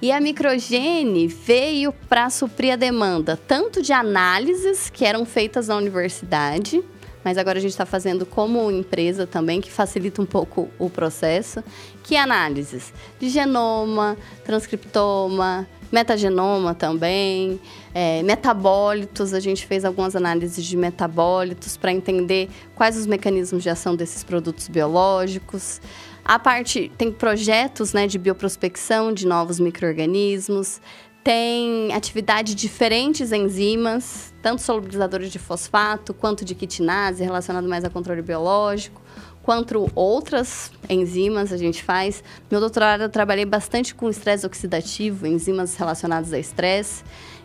E 0.00 0.12
a 0.12 0.20
microgene 0.20 1.26
veio 1.26 1.90
para 1.90 2.30
suprir 2.30 2.74
a 2.74 2.76
demanda 2.76 3.36
tanto 3.36 3.82
de 3.82 3.92
análises 3.92 4.90
que 4.90 5.04
eram 5.04 5.24
feitas 5.24 5.68
na 5.68 5.76
universidade, 5.76 6.84
mas 7.24 7.36
agora 7.36 7.58
a 7.58 7.60
gente 7.60 7.72
está 7.72 7.84
fazendo 7.84 8.24
como 8.24 8.70
empresa 8.70 9.26
também, 9.26 9.60
que 9.60 9.70
facilita 9.70 10.22
um 10.22 10.26
pouco 10.26 10.68
o 10.78 10.88
processo, 10.88 11.64
que 12.04 12.14
é 12.14 12.20
análises 12.20 12.92
de 13.18 13.28
genoma, 13.28 14.16
transcriptoma, 14.44 15.66
metagenoma 15.90 16.74
também, 16.74 17.60
é, 17.94 18.22
metabólitos, 18.22 19.32
a 19.32 19.40
gente 19.40 19.66
fez 19.66 19.84
algumas 19.84 20.14
análises 20.14 20.64
de 20.64 20.76
metabólitos 20.76 21.76
para 21.76 21.92
entender 21.92 22.48
quais 22.74 22.96
os 22.96 23.06
mecanismos 23.06 23.62
de 23.62 23.70
ação 23.70 23.96
desses 23.96 24.22
produtos 24.22 24.68
biológicos. 24.68 25.80
A 26.24 26.38
parte 26.38 26.92
tem 26.98 27.10
projetos 27.10 27.92
né, 27.92 28.06
de 28.06 28.18
bioprospecção 28.18 29.12
de 29.12 29.26
novos 29.26 29.58
micro-organismos, 29.58 30.80
tem 31.24 31.92
atividade 31.92 32.54
de 32.54 32.62
diferentes 32.62 33.32
enzimas, 33.32 34.32
tanto 34.40 34.62
solubilizadores 34.62 35.30
de 35.30 35.38
fosfato 35.38 36.14
quanto 36.14 36.44
de 36.44 36.54
quitinase, 36.54 37.22
relacionado 37.22 37.68
mais 37.68 37.84
a 37.84 37.90
controle 37.90 38.22
biológico, 38.22 39.02
quanto 39.42 39.90
outras 39.94 40.70
enzimas 40.88 41.52
a 41.52 41.56
gente 41.56 41.82
faz. 41.82 42.22
Meu 42.50 42.60
doutorado 42.60 43.02
eu 43.02 43.08
trabalhei 43.08 43.44
bastante 43.44 43.94
com 43.94 44.08
estresse 44.08 44.46
oxidativo, 44.46 45.26
enzimas 45.26 45.74
relacionadas 45.76 46.32
a 46.32 46.38
estresse. 46.38 47.02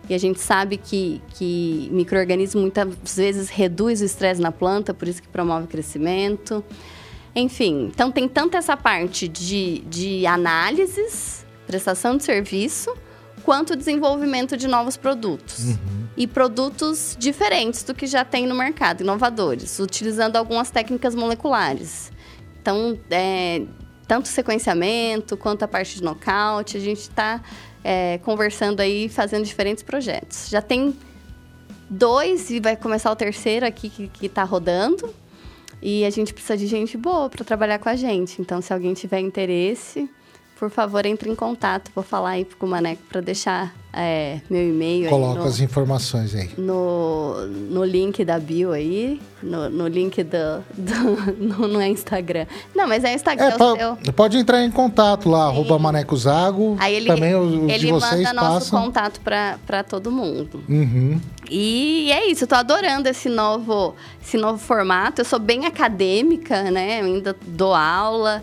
E 0.09 0.13
a 0.13 0.17
gente 0.17 0.39
sabe 0.39 0.77
que, 0.77 1.21
que 1.29 1.89
microorganismo 1.91 2.59
muitas 2.59 3.15
vezes 3.15 3.49
reduz 3.49 4.01
o 4.01 4.05
estresse 4.05 4.41
na 4.41 4.51
planta, 4.51 4.93
por 4.93 5.07
isso 5.07 5.21
que 5.21 5.27
promove 5.29 5.65
o 5.65 5.67
crescimento. 5.67 6.63
Enfim, 7.35 7.89
então 7.91 8.11
tem 8.11 8.27
tanto 8.27 8.57
essa 8.57 8.75
parte 8.75 9.27
de, 9.27 9.79
de 9.87 10.25
análises, 10.25 11.45
prestação 11.65 12.17
de 12.17 12.23
serviço, 12.23 12.93
quanto 13.43 13.75
desenvolvimento 13.75 14.57
de 14.57 14.67
novos 14.67 14.97
produtos. 14.97 15.75
E 16.15 16.27
produtos 16.27 17.15
diferentes 17.19 17.83
do 17.83 17.93
que 17.93 18.05
já 18.05 18.23
tem 18.23 18.45
no 18.45 18.53
mercado, 18.53 19.01
inovadores, 19.01 19.79
utilizando 19.79 20.35
algumas 20.35 20.69
técnicas 20.69 21.15
moleculares. 21.15 22.11
Então, 22.61 22.97
é, 23.09 23.63
tanto 24.07 24.27
sequenciamento 24.27 25.35
quanto 25.35 25.63
a 25.63 25.67
parte 25.67 25.95
de 25.95 26.03
nocaute, 26.03 26.77
a 26.77 26.79
gente 26.79 27.01
está 27.01 27.41
é, 27.83 28.19
conversando 28.19 28.79
aí, 28.79 29.09
fazendo 29.09 29.43
diferentes 29.43 29.83
projetos. 29.83 30.49
Já 30.49 30.61
tem 30.61 30.95
dois 31.89 32.49
e 32.49 32.59
vai 32.59 32.75
começar 32.75 33.11
o 33.11 33.15
terceiro 33.15 33.65
aqui 33.65 33.89
que 33.89 34.25
está 34.25 34.43
rodando. 34.43 35.13
E 35.81 36.05
a 36.05 36.09
gente 36.09 36.33
precisa 36.33 36.55
de 36.55 36.65
gente 36.65 36.95
boa 36.95 37.29
para 37.29 37.43
trabalhar 37.43 37.77
com 37.77 37.89
a 37.89 37.95
gente. 37.95 38.41
Então, 38.41 38.61
se 38.61 38.71
alguém 38.71 38.93
tiver 38.93 39.19
interesse, 39.19 40.09
por 40.63 40.69
favor, 40.69 41.05
entre 41.05 41.29
em 41.29 41.35
contato. 41.35 41.91
Vou 41.93 42.05
falar 42.05 42.29
aí 42.29 42.47
com 42.57 42.65
o 42.65 42.69
Maneco 42.69 43.01
para 43.09 43.19
deixar 43.19 43.75
é, 43.91 44.39
meu 44.49 44.69
e-mail 44.69 45.09
Coloca 45.09 45.41
no, 45.41 45.45
as 45.45 45.59
informações 45.59 46.33
aí. 46.33 46.49
no, 46.57 47.45
no 47.69 47.83
link 47.83 48.23
da 48.23 48.39
bio 48.39 48.71
aí, 48.71 49.21
no, 49.41 49.69
no 49.69 49.87
link 49.89 50.23
do, 50.23 50.63
do 50.73 51.35
no, 51.37 51.67
no 51.67 51.81
Instagram. 51.81 52.45
Não, 52.73 52.87
mas 52.87 53.03
é 53.03 53.11
o 53.11 53.15
Instagram 53.15 53.45
É, 53.45 53.77
seu. 54.05 54.13
pode 54.13 54.37
entrar 54.37 54.63
em 54.63 54.71
contato 54.71 55.29
lá, 55.29 55.47
arroba 55.47 55.77
Maneco 55.77 56.15
Zago. 56.15 56.77
Aí 56.79 56.95
ele, 56.95 57.07
Também 57.07 57.35
os, 57.35 57.53
os 57.53 57.69
ele 57.69 57.79
de 57.79 57.91
vocês 57.91 58.23
manda 58.23 58.33
nosso 58.33 58.71
passam. 58.71 58.85
contato 58.85 59.19
para 59.19 59.83
todo 59.83 60.09
mundo. 60.09 60.63
Uhum. 60.69 61.19
E 61.51 62.09
é 62.09 62.31
isso, 62.31 62.45
eu 62.45 62.47
tô 62.47 62.55
adorando 62.55 63.09
esse 63.09 63.27
novo, 63.27 63.95
esse 64.25 64.37
novo 64.37 64.59
formato. 64.59 65.19
Eu 65.19 65.25
sou 65.25 65.39
bem 65.39 65.65
acadêmica, 65.65 66.71
né? 66.71 67.01
Eu 67.01 67.05
ainda 67.07 67.35
dou 67.47 67.75
aula, 67.75 68.41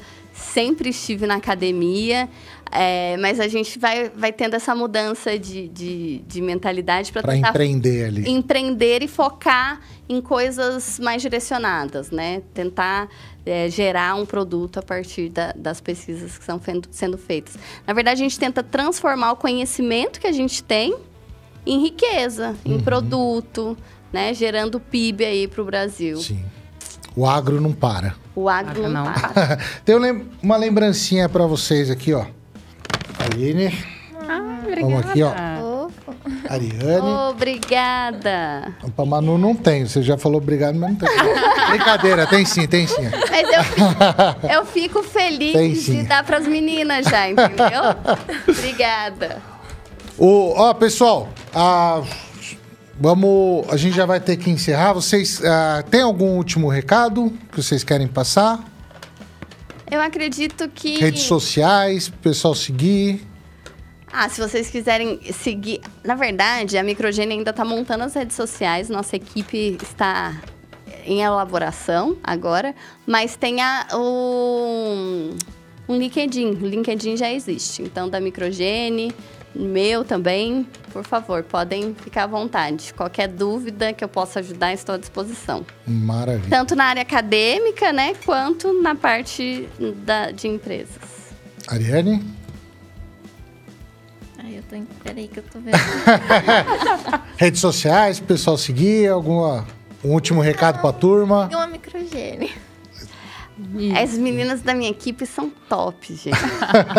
sempre 0.52 0.90
estive 0.90 1.26
na 1.26 1.36
academia. 1.36 2.28
é, 2.72 3.16
mas 3.16 3.40
a 3.40 3.48
gente 3.48 3.78
vai, 3.80 4.10
vai 4.10 4.32
tendo 4.32 4.54
essa 4.54 4.74
mudança 4.76 5.36
de, 5.38 5.66
de, 5.68 6.18
de 6.26 6.40
mentalidade 6.40 7.10
para 7.12 7.22
tentar 7.22 7.48
empreender 7.50 8.04
ali. 8.06 8.30
empreender 8.30 9.02
e 9.02 9.08
focar 9.08 9.80
em 10.08 10.20
coisas 10.20 10.98
mais 11.00 11.20
direcionadas, 11.22 12.10
né? 12.12 12.42
Tentar 12.54 13.08
é, 13.44 13.68
gerar 13.68 14.14
um 14.14 14.24
produto 14.24 14.78
a 14.78 14.82
partir 14.82 15.30
da- 15.30 15.52
das 15.56 15.80
pesquisas 15.80 16.34
que 16.34 16.40
estão 16.40 16.60
sendo 16.92 17.18
feitas. 17.18 17.54
Na 17.86 17.92
verdade, 17.92 18.20
a 18.20 18.24
gente 18.24 18.38
tenta 18.38 18.62
transformar 18.62 19.32
o 19.32 19.36
conhecimento 19.36 20.20
que 20.20 20.26
a 20.28 20.32
gente 20.32 20.62
tem 20.62 20.96
em 21.66 21.80
riqueza, 21.82 22.56
em 22.64 22.78
produto, 22.80 23.76
né? 24.12 24.32
Gerando 24.32 24.78
PIB 24.78 25.24
aí 25.24 25.48
para 25.48 25.62
o 25.62 25.64
Brasil. 25.64 26.18
Sim. 26.18 26.44
O 27.16 27.26
agro 27.26 27.60
não 27.60 27.72
para. 27.72 28.14
O 28.34 28.48
agro 28.48 28.88
não, 28.88 29.04
para. 29.12 29.58
Tem 29.84 29.96
um 29.96 30.26
uma 30.42 30.56
lembrancinha 30.56 31.28
para 31.28 31.46
vocês 31.46 31.90
aqui, 31.90 32.12
ó. 32.14 32.24
Aline, 33.18 33.76
Ah, 34.28 34.60
Vamos 34.80 35.00
aqui, 35.06 35.22
ó. 35.22 35.32
Ariane. 36.48 37.30
Obrigada. 37.30 38.74
Pra 38.94 39.04
Manu 39.04 39.38
não 39.38 39.54
tem. 39.54 39.86
Você 39.86 40.02
já 40.02 40.18
falou 40.18 40.38
obrigado, 40.38 40.76
mas 40.76 40.90
não 40.90 40.96
tem. 40.96 41.08
Brincadeira, 41.70 42.26
tem 42.26 42.44
sim, 42.44 42.66
tem 42.66 42.86
sim. 42.86 43.02
Mas 43.30 43.48
eu, 43.48 44.50
eu 44.58 44.66
fico 44.66 45.02
feliz 45.02 45.84
de 45.84 46.02
dar 46.02 46.24
para 46.24 46.38
as 46.38 46.46
meninas 46.46 47.06
já, 47.06 47.28
entendeu? 47.28 47.82
Obrigada. 48.48 49.40
O, 50.18 50.52
ó, 50.56 50.74
pessoal, 50.74 51.28
a, 51.54 52.02
vamos, 53.00 53.66
a 53.72 53.76
gente 53.76 53.96
já 53.96 54.04
vai 54.04 54.20
ter 54.20 54.36
que 54.36 54.50
encerrar. 54.50 54.92
Vocês 54.92 55.42
ah, 55.44 55.82
têm 55.90 56.02
algum 56.02 56.36
último 56.36 56.68
recado 56.68 57.32
que 57.50 57.62
vocês 57.62 57.82
querem 57.82 58.06
passar? 58.06 58.62
Eu 59.90 60.00
acredito 60.00 60.68
que. 60.68 60.98
Redes 60.98 61.22
sociais, 61.22 62.08
pessoal 62.08 62.54
seguir. 62.54 63.26
Ah, 64.12 64.28
se 64.28 64.40
vocês 64.40 64.68
quiserem 64.70 65.20
seguir. 65.32 65.80
Na 66.04 66.14
verdade, 66.14 66.76
a 66.76 66.82
Microgênio 66.82 67.36
ainda 67.36 67.50
está 67.50 67.64
montando 67.64 68.04
as 68.04 68.14
redes 68.14 68.36
sociais. 68.36 68.88
Nossa 68.88 69.16
equipe 69.16 69.78
está 69.82 70.40
em 71.04 71.22
elaboração 71.22 72.16
agora. 72.22 72.74
Mas 73.06 73.36
tem 73.36 73.60
a, 73.60 73.86
o, 73.94 75.30
um 75.88 75.96
LinkedIn. 75.96 76.58
O 76.60 76.66
LinkedIn 76.66 77.16
já 77.16 77.32
existe. 77.32 77.82
Então, 77.82 78.08
da 78.08 78.20
Microgene, 78.20 79.14
meu 79.54 80.04
também. 80.04 80.66
Por 80.92 81.04
favor, 81.04 81.42
podem 81.42 81.94
ficar 81.94 82.24
à 82.24 82.26
vontade. 82.26 82.92
Qualquer 82.94 83.28
dúvida 83.28 83.92
que 83.92 84.02
eu 84.02 84.08
possa 84.08 84.40
ajudar, 84.40 84.72
estou 84.72 84.94
à 84.94 84.98
disposição. 84.98 85.64
Maravilha. 85.86 86.48
Tanto 86.50 86.74
na 86.76 86.84
área 86.84 87.02
acadêmica, 87.02 87.92
né? 87.92 88.14
Quanto 88.24 88.72
na 88.82 88.94
parte 88.94 89.68
da, 90.04 90.30
de 90.30 90.48
empresas. 90.48 90.98
Ariane? 91.68 92.24
Ai, 94.38 94.58
eu 94.58 94.62
tô. 94.68 94.76
em- 94.76 94.86
Peraí 95.04 95.28
que 95.28 95.38
eu 95.38 95.44
tô 95.44 95.58
vendo. 95.60 95.76
Redes 97.36 97.60
sociais, 97.60 98.18
pro 98.18 98.28
pessoal 98.28 98.56
seguir, 98.58 99.08
alguma 99.08 99.66
um 100.02 100.12
último 100.12 100.40
recado 100.40 100.80
pra 100.80 100.92
turma. 100.92 101.46
Tem 101.48 101.56
uma 101.56 101.66
microgene. 103.60 103.98
As 103.98 104.18
meninas 104.18 104.60
da 104.62 104.74
minha 104.74 104.90
equipe 104.90 105.24
são 105.26 105.50
top, 105.68 106.14
gente. 106.14 106.30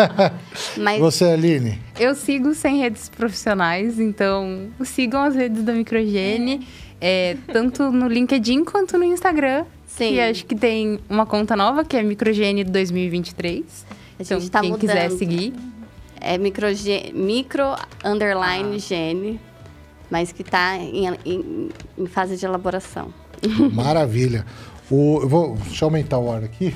Mas 0.78 1.00
Você, 1.00 1.24
Aline? 1.24 1.78
Eu 1.98 2.14
sigo 2.14 2.54
sem 2.54 2.78
redes 2.78 3.08
profissionais, 3.08 3.98
então 3.98 4.68
sigam 4.84 5.22
as 5.22 5.34
redes 5.34 5.62
da 5.62 5.72
Microgene, 5.72 6.66
é, 7.00 7.36
tanto 7.52 7.90
no 7.90 8.08
LinkedIn 8.08 8.64
quanto 8.64 8.96
no 8.98 9.04
Instagram. 9.04 9.64
Sim. 9.86 10.12
Que 10.14 10.20
acho 10.20 10.46
que 10.46 10.54
tem 10.54 10.98
uma 11.08 11.26
conta 11.26 11.54
nova, 11.54 11.84
que 11.84 11.96
é 11.96 12.02
Microgene 12.02 12.64
2023. 12.64 13.64
A 14.18 14.22
Então, 14.22 14.40
gente 14.40 14.50
tá 14.50 14.60
quem 14.60 14.74
quiser 14.78 15.04
mudando. 15.04 15.18
seguir. 15.18 15.52
É 16.20 16.38
microge- 16.38 17.12
micro 17.14 17.74
underline 18.04 18.78
gene, 18.78 19.40
mas 20.10 20.30
que 20.32 20.42
está 20.42 20.76
em, 20.76 21.08
em- 21.26 21.68
em 21.98 22.06
fase 22.06 22.36
de 22.36 22.46
elaboração. 22.46 23.12
Maravilha. 23.72 24.46
O, 24.92 25.20
eu 25.22 25.28
vou, 25.28 25.56
deixa 25.64 25.84
eu 25.84 25.86
aumentar 25.86 26.18
o 26.18 26.30
ar 26.30 26.44
aqui. 26.44 26.74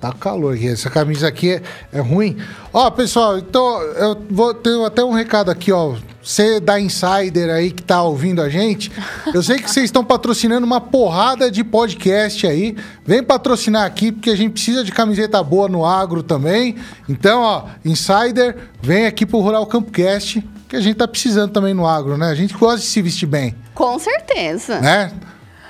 Tá 0.00 0.12
calor 0.12 0.54
aqui. 0.54 0.68
Essa 0.68 0.88
camisa 0.88 1.26
aqui 1.26 1.50
é, 1.50 1.62
é 1.92 2.00
ruim. 2.00 2.36
Ó, 2.72 2.88
pessoal, 2.90 3.36
então 3.38 3.80
eu 3.82 4.16
vou 4.30 4.54
ter 4.54 4.80
até 4.84 5.02
um 5.04 5.12
recado 5.12 5.50
aqui, 5.50 5.72
ó. 5.72 5.96
Você 6.22 6.60
da 6.60 6.78
Insider 6.78 7.50
aí 7.50 7.72
que 7.72 7.82
tá 7.82 8.00
ouvindo 8.00 8.40
a 8.40 8.48
gente, 8.48 8.92
eu 9.34 9.42
sei 9.42 9.58
que 9.58 9.68
vocês 9.68 9.86
estão 9.86 10.04
patrocinando 10.04 10.64
uma 10.64 10.80
porrada 10.80 11.50
de 11.50 11.64
podcast 11.64 12.46
aí. 12.46 12.76
Vem 13.04 13.24
patrocinar 13.24 13.84
aqui, 13.86 14.12
porque 14.12 14.30
a 14.30 14.36
gente 14.36 14.52
precisa 14.52 14.84
de 14.84 14.92
camiseta 14.92 15.42
boa 15.42 15.68
no 15.68 15.84
agro 15.84 16.22
também. 16.22 16.76
Então, 17.08 17.40
ó, 17.40 17.64
Insider, 17.84 18.56
vem 18.80 19.06
aqui 19.06 19.26
pro 19.26 19.40
Rural 19.40 19.66
Campcast, 19.66 20.44
que 20.68 20.76
a 20.76 20.80
gente 20.80 20.94
tá 20.94 21.08
precisando 21.08 21.50
também 21.50 21.74
no 21.74 21.88
agro, 21.88 22.16
né? 22.16 22.28
A 22.28 22.36
gente 22.36 22.54
gosta 22.54 22.78
de 22.78 22.86
se 22.86 23.02
vestir 23.02 23.26
bem 23.26 23.56
Com 23.74 23.98
certeza. 23.98 24.80
né? 24.80 25.10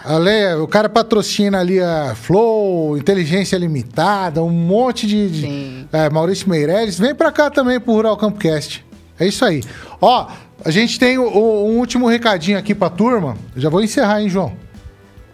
Ale, 0.04 0.54
o 0.60 0.66
cara 0.68 0.88
patrocina 0.88 1.60
ali 1.60 1.80
a 1.80 2.14
Flow, 2.14 2.96
Inteligência 2.98 3.56
Limitada, 3.56 4.42
um 4.42 4.50
monte 4.50 5.06
de. 5.06 5.30
de- 5.30 5.86
é, 5.92 6.10
Maurício 6.10 6.48
Meirelles. 6.48 6.98
Vem 6.98 7.14
pra 7.14 7.30
cá 7.30 7.50
também 7.50 7.78
pro 7.78 7.92
Rural 7.92 8.16
Campcast. 8.16 8.84
É 9.18 9.26
isso 9.26 9.44
aí. 9.44 9.62
Ó, 10.00 10.26
a 10.64 10.70
gente 10.70 10.98
tem 10.98 11.18
o- 11.18 11.28
o- 11.28 11.68
um 11.70 11.78
último 11.78 12.08
recadinho 12.08 12.58
aqui 12.58 12.74
pra 12.74 12.90
turma. 12.90 13.36
Eu 13.54 13.62
já 13.62 13.68
vou 13.68 13.82
encerrar, 13.82 14.20
hein, 14.20 14.28
João? 14.28 14.52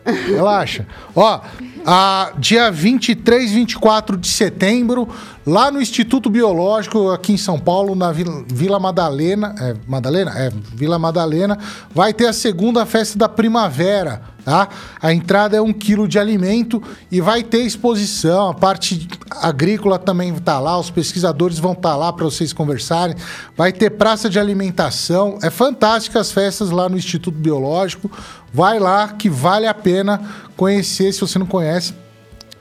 Relaxa. 0.05 0.87
Ó, 1.15 1.41
a, 1.85 2.33
dia 2.39 2.71
23, 2.71 3.51
24 3.53 4.17
de 4.17 4.29
setembro, 4.29 5.09
lá 5.49 5.71
no 5.71 5.81
Instituto 5.81 6.29
Biológico, 6.29 7.11
aqui 7.11 7.33
em 7.33 7.39
São 7.39 7.59
Paulo, 7.59 7.95
na 7.95 8.13
Vila, 8.13 8.79
Madalena. 8.79 9.55
É, 9.59 9.75
Madalena? 9.87 10.31
É, 10.39 10.53
Vila 10.75 10.99
Madalena, 10.99 11.59
vai 11.95 12.13
ter 12.13 12.27
a 12.27 12.35
segunda 12.35 12.85
festa 12.85 13.19
da 13.19 13.29
primavera, 13.31 14.21
tá? 14.45 14.69
A 15.01 15.13
entrada 15.13 15.57
é 15.57 15.61
um 15.61 15.73
quilo 15.73 16.07
de 16.07 16.19
alimento 16.19 16.83
e 17.11 17.21
vai 17.21 17.43
ter 17.43 17.63
exposição. 17.63 18.51
A 18.51 18.55
parte 18.55 19.09
agrícola 19.31 19.99
também 19.99 20.35
tá 20.35 20.61
lá, 20.61 20.79
os 20.79 20.91
pesquisadores 20.91 21.59
vão 21.59 21.73
estar 21.73 21.97
lá 21.97 22.13
para 22.13 22.27
vocês 22.27 22.53
conversarem. 22.53 23.17
Vai 23.57 23.73
ter 23.73 23.91
praça 23.91 24.29
de 24.29 24.39
alimentação. 24.39 25.39
É 25.43 25.49
fantástica 25.49 26.21
as 26.21 26.31
festas 26.31 26.71
lá 26.71 26.91
no 26.91 26.99
Instituto 26.99 27.39
Biológico. 27.39 28.11
Vai 28.53 28.79
lá 28.79 29.09
que 29.09 29.31
vale 29.31 29.67
a 29.67 29.75
pena 29.75 30.21
conhecer, 30.57 31.11
se 31.13 31.21
você 31.21 31.39
não 31.39 31.47
conhece. 31.47 31.95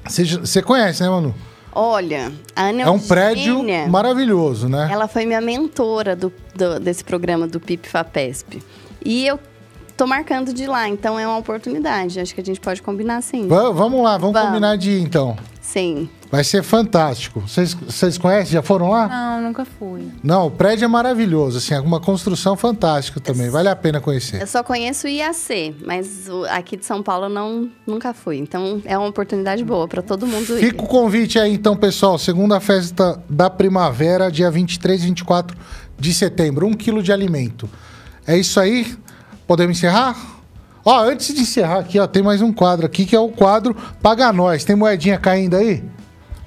Você 0.07 0.61
conhece, 0.61 1.03
né, 1.03 1.09
Manu? 1.09 1.35
Olha, 1.79 2.31
a 2.55 2.69
Ana 2.69 2.81
É 2.81 2.89
um 2.89 2.99
prédio 2.99 3.53
Eugênia, 3.59 3.87
maravilhoso, 3.87 4.67
né? 4.67 4.89
Ela 4.91 5.07
foi 5.07 5.25
minha 5.27 5.39
mentora 5.39 6.15
do, 6.15 6.33
do- 6.55 6.79
desse 6.79 7.03
programa 7.03 7.45
do 7.47 7.59
PIP 7.59 7.87
FAPESP. 7.87 8.63
E 9.05 9.27
eu 9.27 9.39
tô 9.95 10.07
marcando 10.07 10.51
de 10.51 10.65
lá, 10.65 10.87
então 10.89 11.19
é 11.19 11.27
uma 11.27 11.37
oportunidade. 11.37 12.19
Acho 12.19 12.33
que 12.33 12.41
a 12.41 12.43
gente 12.43 12.59
pode 12.59 12.81
combinar 12.81 13.21
sim. 13.21 13.47
Va- 13.47 13.69
vamos 13.71 14.03
lá, 14.03 14.17
vamos, 14.17 14.33
Vamos. 14.33 14.47
combinar 14.49 14.75
de 14.75 14.89
ir 14.89 15.01
então. 15.03 15.37
Sim. 15.67 16.09
Vai 16.31 16.45
ser 16.45 16.63
fantástico. 16.63 17.41
Vocês, 17.41 17.73
vocês 17.73 18.17
conhecem? 18.17 18.53
Já 18.53 18.61
foram 18.61 18.89
lá? 18.89 19.05
Não, 19.09 19.41
nunca 19.41 19.65
fui. 19.65 20.07
Não, 20.23 20.47
o 20.47 20.51
prédio 20.51 20.85
é 20.85 20.87
maravilhoso, 20.87 21.57
assim, 21.57 21.73
é 21.73 21.79
uma 21.81 21.99
construção 21.99 22.55
fantástica 22.55 23.19
também. 23.19 23.49
Vale 23.49 23.67
a 23.67 23.75
pena 23.75 23.99
conhecer. 23.99 24.41
Eu 24.41 24.47
só 24.47 24.63
conheço 24.63 25.07
o 25.07 25.09
IAC, 25.09 25.75
mas 25.85 26.29
aqui 26.51 26.77
de 26.77 26.85
São 26.85 27.03
Paulo 27.03 27.25
eu 27.25 27.29
não, 27.29 27.69
nunca 27.85 28.13
fui. 28.13 28.37
Então 28.37 28.81
é 28.85 28.97
uma 28.97 29.09
oportunidade 29.09 29.61
boa 29.65 29.89
para 29.89 30.01
todo 30.01 30.25
mundo 30.25 30.57
ir. 30.57 30.61
Fica 30.61 30.81
o 30.81 30.87
convite 30.87 31.37
aí, 31.37 31.53
então, 31.53 31.75
pessoal. 31.75 32.17
Segunda 32.17 32.61
festa 32.61 33.21
da 33.29 33.49
primavera, 33.49 34.31
dia 34.31 34.49
23 34.49 35.03
e 35.03 35.05
24 35.07 35.57
de 35.99 36.13
setembro. 36.13 36.65
Um 36.65 36.73
quilo 36.73 37.03
de 37.03 37.11
alimento. 37.11 37.69
É 38.25 38.37
isso 38.37 38.57
aí? 38.57 38.95
Podemos 39.45 39.77
encerrar? 39.77 40.36
Ó, 40.89 41.03
antes 41.03 41.35
de 41.35 41.41
encerrar 41.41 41.79
aqui, 41.79 41.99
ó, 41.99 42.07
tem 42.07 42.23
mais 42.23 42.41
um 42.41 42.53
quadro 42.53 42.85
aqui, 42.85 43.05
que 43.05 43.13
é 43.13 43.19
o 43.19 43.27
quadro 43.27 43.75
Paga 44.01 44.31
Nós. 44.31 44.63
Tem 44.63 44.73
moedinha 44.73 45.17
caindo 45.17 45.57
aí? 45.57 45.83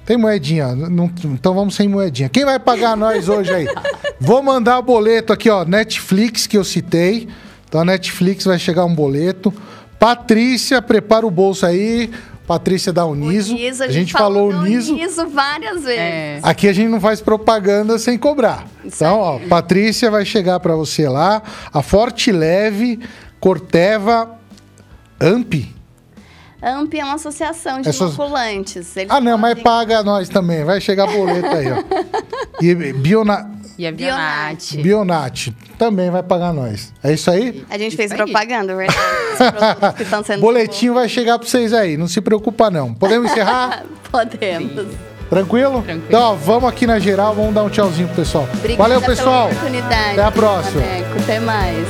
Tem 0.03 0.17
moedinha. 0.17 0.73
Não- 0.73 1.11
então 1.25 1.53
vamos 1.53 1.75
sem 1.75 1.87
moedinha. 1.87 2.27
Quem 2.27 2.43
vai 2.43 2.57
pagar 2.57 2.97
nós 2.97 3.29
hoje 3.29 3.53
aí? 3.53 3.67
Vou 4.19 4.41
mandar 4.41 4.79
o 4.79 4.81
boleto 4.81 5.31
aqui, 5.31 5.47
ó. 5.47 5.63
Netflix, 5.63 6.47
que 6.47 6.57
eu 6.57 6.63
citei. 6.63 7.27
Então 7.69 7.81
a 7.81 7.85
Netflix 7.85 8.43
vai 8.43 8.57
chegar 8.57 8.83
um 8.83 8.95
boleto. 8.95 9.53
Patrícia, 9.99 10.81
prepara 10.81 11.23
o 11.23 11.29
bolso 11.29 11.63
aí. 11.63 12.09
Patrícia 12.47 12.91
da 12.91 13.05
Uniso. 13.05 13.53
Uniso, 13.53 13.83
a, 13.83 13.89
gente 13.89 14.11
falou 14.11 14.49
Uniso. 14.49 14.95
Uniso 14.95 15.27
várias 15.29 15.83
vezes. 15.83 15.99
É. 15.99 16.39
Aqui 16.41 16.67
a 16.67 16.73
gente 16.73 16.89
não 16.89 16.99
faz 16.99 17.21
propaganda 17.21 17.99
sem 17.99 18.17
cobrar. 18.17 18.65
Isso 18.83 19.03
então, 19.03 19.19
ó. 19.19 19.39
Patrícia 19.47 20.09
vai 20.09 20.25
chegar 20.25 20.59
pra 20.59 20.75
você 20.75 21.07
lá. 21.07 21.43
A 21.71 21.83
Forte 21.83 22.31
Leve, 22.31 22.99
Corteva, 23.41 24.37
Amp. 25.19 25.53
AMP 26.63 26.93
é 26.99 27.03
uma 27.03 27.15
associação 27.15 27.81
de 27.81 27.91
so- 27.91 28.05
inoculantes. 28.05 28.95
Eles 28.95 29.11
Ah, 29.11 29.19
não, 29.19 29.35
mas 29.37 29.53
podem- 29.55 29.63
paga 29.63 30.03
nós 30.03 30.29
também. 30.29 30.63
Vai 30.63 30.79
chegar 30.79 31.07
boleto 31.07 31.47
aí, 31.47 31.65
ó. 31.71 31.83
E 32.61 32.75
Biona, 32.93 33.49
E 33.79 33.87
a 33.87 33.91
Bionat. 33.91 34.77
Bionat 34.77 35.51
também 35.79 36.11
vai 36.11 36.21
pagar 36.21 36.53
nós. 36.53 36.93
É 37.03 37.13
isso 37.13 37.31
aí? 37.31 37.65
A 37.67 37.79
gente 37.79 37.95
fez 37.95 38.11
Isso 38.11 38.21
aí. 38.21 38.29
propaganda, 38.31 38.75
verdade? 38.75 38.99
Os 39.33 39.37
produtos 39.49 39.93
que 39.95 40.03
estão 40.03 40.23
sendo 40.23 40.39
Boletinho 40.41 40.93
vai 40.93 41.09
chegar 41.09 41.39
pra 41.39 41.47
vocês 41.47 41.73
aí. 41.73 41.97
Não 41.97 42.07
se 42.07 42.21
preocupa, 42.21 42.69
não. 42.69 42.93
Podemos 42.93 43.31
encerrar? 43.31 43.83
Podemos. 44.11 44.71
Tranquilo? 45.31 45.81
Tranquilo. 45.81 46.03
Então, 46.07 46.21
ó, 46.21 46.35
vamos 46.35 46.69
aqui 46.69 46.85
na 46.85 46.99
geral. 46.99 47.33
Vamos 47.33 47.55
dar 47.55 47.63
um 47.63 47.69
tchauzinho 47.69 48.07
pro 48.09 48.17
pessoal. 48.17 48.47
Obrigada 48.53 48.77
Valeu, 48.89 49.01
pessoal. 49.01 49.47
Pela 49.47 49.59
oportunidade. 49.61 50.11
Até 50.11 50.23
a 50.25 50.31
próxima. 50.31 50.81
Até 51.23 51.39
mais. 51.39 51.87